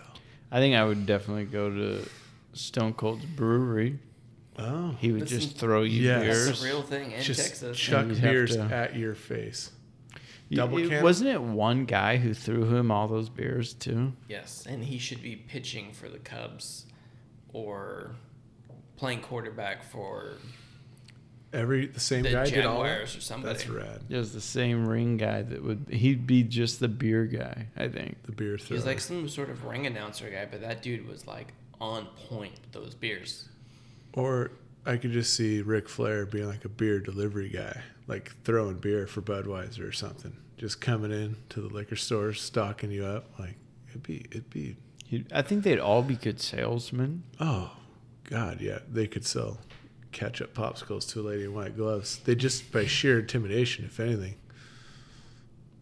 I 0.50 0.58
think 0.60 0.76
I 0.76 0.84
would 0.84 1.06
definitely 1.06 1.44
go 1.46 1.70
to 1.70 2.06
Stone 2.52 2.94
Cold's 2.94 3.24
brewery. 3.24 3.98
Oh, 4.58 4.94
He 5.00 5.12
would 5.12 5.22
Listen, 5.22 5.40
just 5.40 5.58
throw 5.58 5.82
you 5.82 6.02
Yes. 6.02 6.22
beers. 6.22 6.46
That's 6.46 6.62
a 6.62 6.64
real 6.64 6.82
thing 6.82 7.12
in 7.12 7.22
just 7.22 7.40
Texas. 7.40 7.76
chuck 7.78 8.08
beers 8.08 8.56
to- 8.56 8.62
at 8.62 8.96
your 8.96 9.14
face. 9.14 9.70
Double 10.50 10.78
it- 10.78 11.02
Wasn't 11.02 11.28
it 11.28 11.42
one 11.42 11.84
guy 11.86 12.16
who 12.18 12.32
threw 12.32 12.64
him 12.74 12.90
all 12.90 13.08
those 13.08 13.28
beers 13.28 13.74
too? 13.74 14.12
Yes, 14.28 14.64
and 14.68 14.84
he 14.84 14.98
should 14.98 15.22
be 15.22 15.34
pitching 15.36 15.92
for 15.92 16.08
the 16.08 16.18
Cubs 16.18 16.86
or 17.52 18.14
playing 18.96 19.20
quarterback 19.20 19.82
for 19.82 20.34
Every 21.52 21.86
the 21.86 22.00
same 22.00 22.22
the 22.24 22.32
guy 22.32 22.44
did 22.44 22.66
all 22.66 22.82
that? 22.82 23.00
Or 23.00 23.06
somebody. 23.06 23.52
That's 23.54 23.68
rad. 23.68 24.00
It 24.08 24.16
was 24.16 24.32
the 24.32 24.40
same 24.40 24.86
ring 24.86 25.16
guy 25.16 25.42
that 25.42 25.62
would 25.62 25.86
he'd 25.90 26.26
be 26.26 26.42
just 26.42 26.80
the 26.80 26.88
beer 26.88 27.24
guy, 27.24 27.68
I 27.76 27.88
think. 27.88 28.22
The 28.24 28.32
beer 28.32 28.56
He 28.56 28.64
thrower. 28.64 28.76
was 28.76 28.86
like 28.86 29.00
some 29.00 29.28
sort 29.28 29.48
of 29.50 29.64
ring 29.64 29.86
announcer 29.86 30.28
guy, 30.28 30.46
but 30.50 30.60
that 30.60 30.82
dude 30.82 31.06
was 31.08 31.26
like 31.26 31.52
on 31.80 32.06
point 32.28 32.52
with 32.60 32.72
those 32.72 32.94
beers. 32.94 33.48
or 34.12 34.50
I 34.84 34.96
could 34.96 35.12
just 35.12 35.34
see 35.34 35.62
Ric 35.62 35.88
Flair 35.88 36.26
being 36.26 36.46
like 36.46 36.64
a 36.64 36.68
beer 36.68 37.00
delivery 37.00 37.48
guy, 37.48 37.80
like 38.06 38.32
throwing 38.44 38.76
beer 38.76 39.06
for 39.06 39.20
Budweiser 39.20 39.86
or 39.88 39.92
something. 39.92 40.36
Just 40.58 40.80
coming 40.80 41.10
in 41.10 41.36
to 41.50 41.60
the 41.60 41.68
liquor 41.68 41.96
store, 41.96 42.32
stocking 42.32 42.90
you 42.90 43.04
up. 43.04 43.30
Like 43.38 43.56
it'd 43.88 44.02
be, 44.02 44.26
it'd 44.30 44.50
be. 44.50 44.76
He'd, 45.06 45.32
I 45.32 45.42
think 45.42 45.62
they'd 45.64 45.78
all 45.78 46.02
be 46.02 46.16
good 46.16 46.40
salesmen. 46.40 47.22
Oh, 47.40 47.76
God, 48.24 48.60
yeah, 48.60 48.78
they 48.90 49.06
could 49.06 49.24
sell 49.24 49.58
ketchup 50.16 50.54
popsicles 50.54 51.06
to 51.10 51.20
a 51.20 51.22
lady 51.22 51.44
in 51.44 51.52
white 51.52 51.76
gloves. 51.76 52.18
They 52.24 52.34
just 52.34 52.72
by 52.72 52.86
sheer 52.86 53.18
intimidation, 53.20 53.84
if 53.84 54.00
anything. 54.00 54.36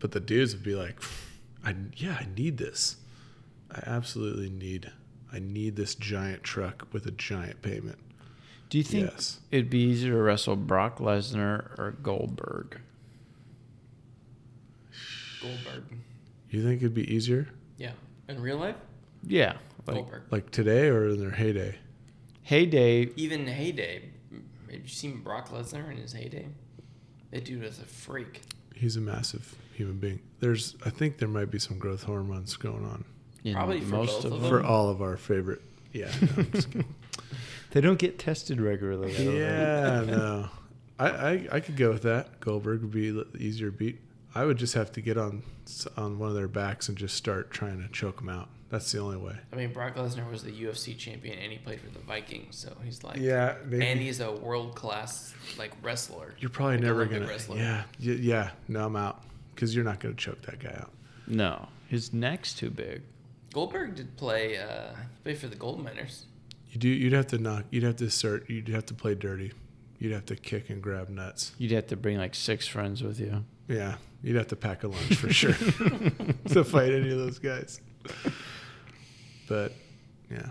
But 0.01 0.11
the 0.11 0.19
dudes 0.19 0.55
would 0.55 0.65
be 0.65 0.75
like, 0.75 1.01
I 1.65 1.75
yeah, 1.97 2.17
I 2.21 2.27
need 2.37 2.59
this. 2.59 2.97
I 3.71 3.83
absolutely 3.87 4.51
need. 4.51 4.91
I 5.33 5.39
need 5.39 5.77
this 5.77 5.95
giant 5.95 6.43
truck 6.43 6.89
with 6.93 7.07
a 7.07 7.11
giant 7.13 7.63
payment. 7.63 7.99
Do 8.71 8.79
you 8.79 8.85
think 8.85 9.11
Yes. 9.11 9.41
it'd 9.53 9.71
be 9.71 9.79
easier 9.79 10.13
to 10.13 10.19
wrestle 10.19 10.57
Brock 10.57 10.99
Lesnar 10.99 11.79
or 11.79 11.97
Goldberg? 12.03 12.81
Goldberg. 15.41 15.85
You 16.51 16.63
think 16.63 16.83
it'd 16.83 16.95
be 16.95 17.13
easier, 17.13 17.49
Yeah. 17.79 17.93
In 18.29 18.41
real 18.41 18.57
life, 18.59 18.77
Yeah, 19.27 19.59
like 19.87 19.97
Goldberg. 19.97 20.23
like 20.31 20.51
today 20.51 20.89
or 20.89 21.09
in 21.09 21.21
their 21.21 21.31
heyday? 21.33 21.77
heyday. 22.43 23.11
Even 23.17 23.47
heyday. 23.47 24.11
Have 24.75 24.83
you 24.83 24.89
seen 24.89 25.21
Brock 25.23 25.51
Lesnar 25.51 25.91
in 25.91 25.97
his 25.99 26.13
heyday? 26.13 26.49
That 27.31 27.45
dude 27.45 27.63
was 27.63 27.79
a 27.79 27.85
freak. 27.85 28.43
He's 28.75 28.97
a 28.97 29.01
massive 29.01 29.55
human 29.73 29.99
being. 29.99 30.21
There's, 30.41 30.77
I 30.85 30.91
think 30.91 31.19
there 31.19 31.29
might 31.29 31.51
be 31.51 31.59
some 31.59 31.79
growth 31.79 32.03
hormones 32.05 32.57
going 32.57 32.85
on 32.85 33.05
in 33.45 33.55
Probably 33.55 33.81
for 33.81 33.87
most 33.97 34.23
both 34.23 34.25
of 34.27 34.33
of 34.33 34.41
them. 34.43 34.51
for 34.51 34.65
all 34.65 34.89
of 34.89 35.01
our 35.03 35.17
favorite. 35.17 35.61
Yeah, 35.93 36.11
no, 36.21 36.29
I'm 36.39 36.51
just 36.53 36.71
kidding. 36.71 36.95
They 37.71 37.81
don't 37.81 37.99
get 37.99 38.21
tested 38.21 38.61
regularly. 38.61 39.17
I 39.17 39.21
yeah, 39.21 40.05
no. 40.07 40.49
I, 40.97 41.09
I 41.09 41.49
I 41.53 41.61
could 41.61 41.77
go 41.77 41.91
with 41.91 42.03
that. 42.03 42.39
Goldberg 42.39 42.83
would 42.83 42.93
be 42.93 43.11
the 43.11 43.27
easier 43.37 43.73
beat. 43.73 44.01
I 44.33 44.45
would 44.45 44.59
just 44.59 44.75
have 44.75 44.93
to 44.93 45.01
get 45.01 45.19
on 45.19 45.43
on 45.97 46.21
one 46.21 46.29
of 46.29 46.37
their 46.37 46.47
backs 46.47 46.89
and 46.89 46.97
just 46.97 47.17
start 47.17 47.51
trying 47.51 47.83
to 47.83 47.89
choke 47.89 48.19
them 48.19 48.29
out. 48.29 48.49
That's 48.75 48.91
the 48.91 48.99
only 48.99 49.19
way. 49.19 49.37
I 49.53 49.55
mean, 49.57 49.73
Brock 49.73 49.95
Lesnar 49.95 50.29
was 50.29 50.43
the 50.43 50.51
UFC 50.51 50.99
champion 50.99 51.39
and 51.39 51.53
he 51.53 51.59
played 51.59 51.81
for 51.81 51.91
the 51.91 52.01
Vikings, 52.01 52.57
so 52.57 52.77
he's 52.83 53.05
like, 53.05 53.19
Yeah, 53.19 53.55
and 53.71 54.01
he's 54.01 54.19
a 54.19 54.33
world 54.33 54.75
class 54.75 55.33
like 55.57 55.71
wrestler. 55.81 56.35
You're 56.41 56.51
probably 56.51 56.79
like 56.79 56.83
never 56.83 57.03
Olympic 57.03 57.19
gonna. 57.21 57.31
wrestler. 57.31 57.57
Yeah, 57.59 57.85
y- 58.05 58.19
yeah. 58.21 58.51
No, 58.67 58.87
I'm 58.87 58.97
out 58.97 59.23
because 59.55 59.77
you're 59.77 59.85
not 59.85 60.01
gonna 60.01 60.15
choke 60.17 60.43
that 60.43 60.59
guy 60.59 60.77
out. 60.77 60.91
No, 61.29 61.69
his 61.87 62.13
neck's 62.13 62.53
too 62.53 62.69
big. 62.69 63.03
Goldberg 63.53 63.95
did 63.95 64.17
play 64.17 64.59
uh, 64.59 64.95
play 65.23 65.35
for 65.37 65.47
the 65.47 65.55
Gold 65.55 65.81
Miners. 65.85 66.27
You 66.73 66.81
do. 66.81 66.89
You'd 66.89 67.13
have 67.13 67.29
to 67.29 67.39
knock. 67.39 67.67
You'd 67.71 67.85
have 67.85 67.95
to 67.99 68.07
assert. 68.07 68.51
You'd 68.51 68.67
have 68.71 68.87
to 68.87 68.95
play 68.95 69.15
dirty. 69.15 69.53
You'd 70.01 70.11
have 70.15 70.27
to 70.27 70.35
kick 70.35 70.69
and 70.69 70.83
grab 70.83 71.09
nuts. 71.11 71.53
You'd 71.59 71.71
have 71.71 71.87
to 71.87 71.97
bring 71.97 72.19
like 72.19 72.35
six 72.35 72.67
friends 72.67 73.05
with 73.05 73.21
you. 73.21 73.45
Yeah, 73.69 73.95
you'd 74.21 74.35
have 74.35 74.49
to 74.49 74.57
pack 74.57 74.83
a 74.83 74.89
lunch 74.89 75.15
for 75.15 75.33
sure 75.33 75.53
to 76.49 76.65
fight 76.65 76.93
any 76.93 77.13
of 77.13 77.19
those 77.19 77.39
guys. 77.39 77.81
But 79.49 79.73
yeah, 80.31 80.49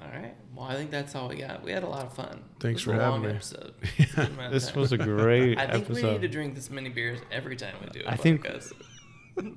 All 0.00 0.08
right. 0.08 0.34
Well, 0.54 0.66
I 0.66 0.74
think 0.74 0.90
that's 0.90 1.14
all 1.14 1.28
we 1.28 1.36
got. 1.36 1.62
We 1.62 1.72
had 1.72 1.82
a 1.82 1.88
lot 1.88 2.04
of 2.06 2.14
fun. 2.14 2.42
Thanks 2.60 2.82
It 2.82 2.88
was 2.88 2.96
for 2.96 3.00
a 3.00 3.04
having 3.04 3.10
long 3.10 3.22
me. 3.22 3.28
episode. 3.36 3.74
Yeah. 3.98 4.06
Good 4.14 4.26
amount 4.26 4.40
of 4.46 4.52
This 4.52 4.74
was 4.74 4.92
a 4.92 4.98
great 4.98 5.58
I 5.58 5.66
think 5.70 5.88
we 5.88 6.02
need 6.02 6.22
to 6.22 6.28
drink 6.28 6.54
this 6.54 6.70
many 6.70 6.88
beers 6.88 7.20
every 7.30 7.56
time 7.56 7.74
we 7.82 7.88
do. 7.88 8.00
a 8.06 8.10
I 8.12 8.16
think- 8.16 8.44
podcast. 8.44 8.72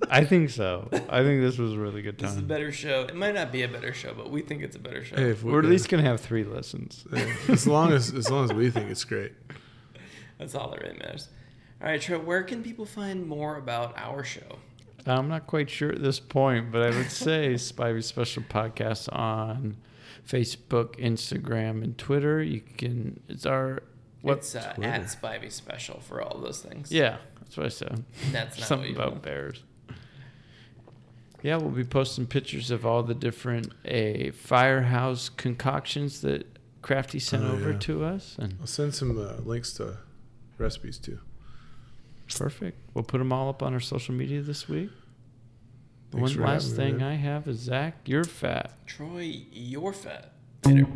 I 0.10 0.24
think 0.24 0.52
so. 0.52 0.88
I 1.10 1.22
think 1.24 1.42
this 1.42 1.58
was 1.58 1.74
a 1.74 1.78
really 1.78 2.02
good 2.02 2.18
time. 2.18 2.28
this 2.30 2.38
is 2.38 2.42
a 2.42 2.46
better 2.46 2.72
show. 2.72 3.02
It 3.02 3.16
might 3.16 3.36
not 3.36 3.52
be 3.52 3.64
a 3.64 3.68
better 3.68 3.94
show, 3.94 4.14
but 4.14 4.30
we 4.32 4.42
think 4.42 4.64
it's 4.64 4.78
a 4.78 4.80
better 4.80 5.04
show. 5.04 5.18
hey, 5.18 5.32
if 5.32 5.44
we, 5.44 5.52
We're 5.52 5.60
at 5.60 5.66
least 5.66 5.90
gonna 5.90 6.04
have 6.04 6.22
three 6.22 6.46
listens. 6.46 7.06
yeah, 7.12 7.30
as 7.50 7.68
long 7.68 7.92
as 7.92 8.14
as 8.14 8.32
long 8.32 8.46
as 8.46 8.54
we 8.54 8.70
think 8.70 8.90
it's 8.90 9.04
great. 9.04 9.34
That's 10.40 10.56
all 10.56 10.70
that 10.72 10.82
really 10.82 10.98
matters. 10.98 11.28
All 11.82 11.88
right, 11.90 12.00
Trent. 12.02 12.24
Where 12.24 12.44
can 12.44 12.64
people 12.64 12.86
find 12.86 13.26
more 13.28 13.58
about 13.58 13.94
our 13.98 14.24
show? 14.24 14.60
I'm 15.08 15.28
not 15.30 15.46
quite 15.48 15.70
sure 15.70 15.92
at 15.92 16.02
this 16.02 16.20
point, 16.20 16.72
but 16.72 16.82
I 16.82 16.90
would 16.98 17.12
say 17.12 17.54
Spivey 17.56 18.04
Special 18.04 18.44
Podcast 18.44 19.08
on 19.16 19.78
Facebook, 20.28 20.96
Instagram, 21.00 21.84
and 21.84 21.98
Twitter. 21.98 22.42
You 22.42 22.62
can. 22.62 23.20
It's 23.30 23.46
our 23.46 23.84
what? 24.22 24.38
It's 24.40 24.56
uh, 24.56 24.74
Twitter? 24.74 24.90
at 24.92 25.02
Spivey 25.04 25.52
Special 25.52 26.00
for 26.00 26.22
all 26.22 26.40
those 26.40 26.62
things. 26.62 26.92
yeah, 26.92 27.18
that's 27.40 27.56
what 27.58 27.66
I 27.68 27.70
said. 27.70 28.04
That's 28.32 28.58
not 28.58 28.68
Something 28.68 28.96
about 28.96 29.12
want. 29.12 29.24
bears. 29.24 29.64
Yeah, 31.44 31.58
we'll 31.58 31.70
be 31.70 31.84
posting 31.84 32.26
pictures 32.26 32.72
of 32.72 32.88
all 32.88 33.04
the 33.04 33.14
different 33.14 33.72
a 33.86 34.32
firehouse 34.32 35.30
concoctions 35.30 36.22
that 36.22 36.48
Crafty 36.82 37.20
sent 37.20 37.44
Oh, 37.44 37.52
over 37.52 37.72
yeah. 37.74 37.78
to 37.80 38.04
us, 38.06 38.36
and 38.40 38.56
I'll 38.60 38.66
send 38.68 38.96
some 38.96 39.16
uh, 39.20 39.36
links 39.44 39.74
to 39.74 39.98
recipes 40.58 40.98
too. 40.98 41.20
Perfect. 42.34 42.78
We'll 42.94 43.04
put 43.04 43.20
them 43.20 43.32
all 43.32 43.50
up 43.50 43.62
on 43.62 43.74
our 43.74 43.80
social 43.80 44.14
media 44.16 44.42
this 44.42 44.68
week. 44.68 44.90
Thanks 46.12 46.36
One 46.36 46.46
last 46.46 46.72
having 46.72 46.78
me, 46.78 46.92
thing 46.92 46.98
man. 47.00 47.12
I 47.12 47.16
have 47.16 47.48
is 47.48 47.60
Zach, 47.60 47.98
you're 48.06 48.24
fat. 48.24 48.86
Troy, 48.86 49.42
you're 49.52 49.94
fat. 49.94 50.32
Later. 50.66 50.88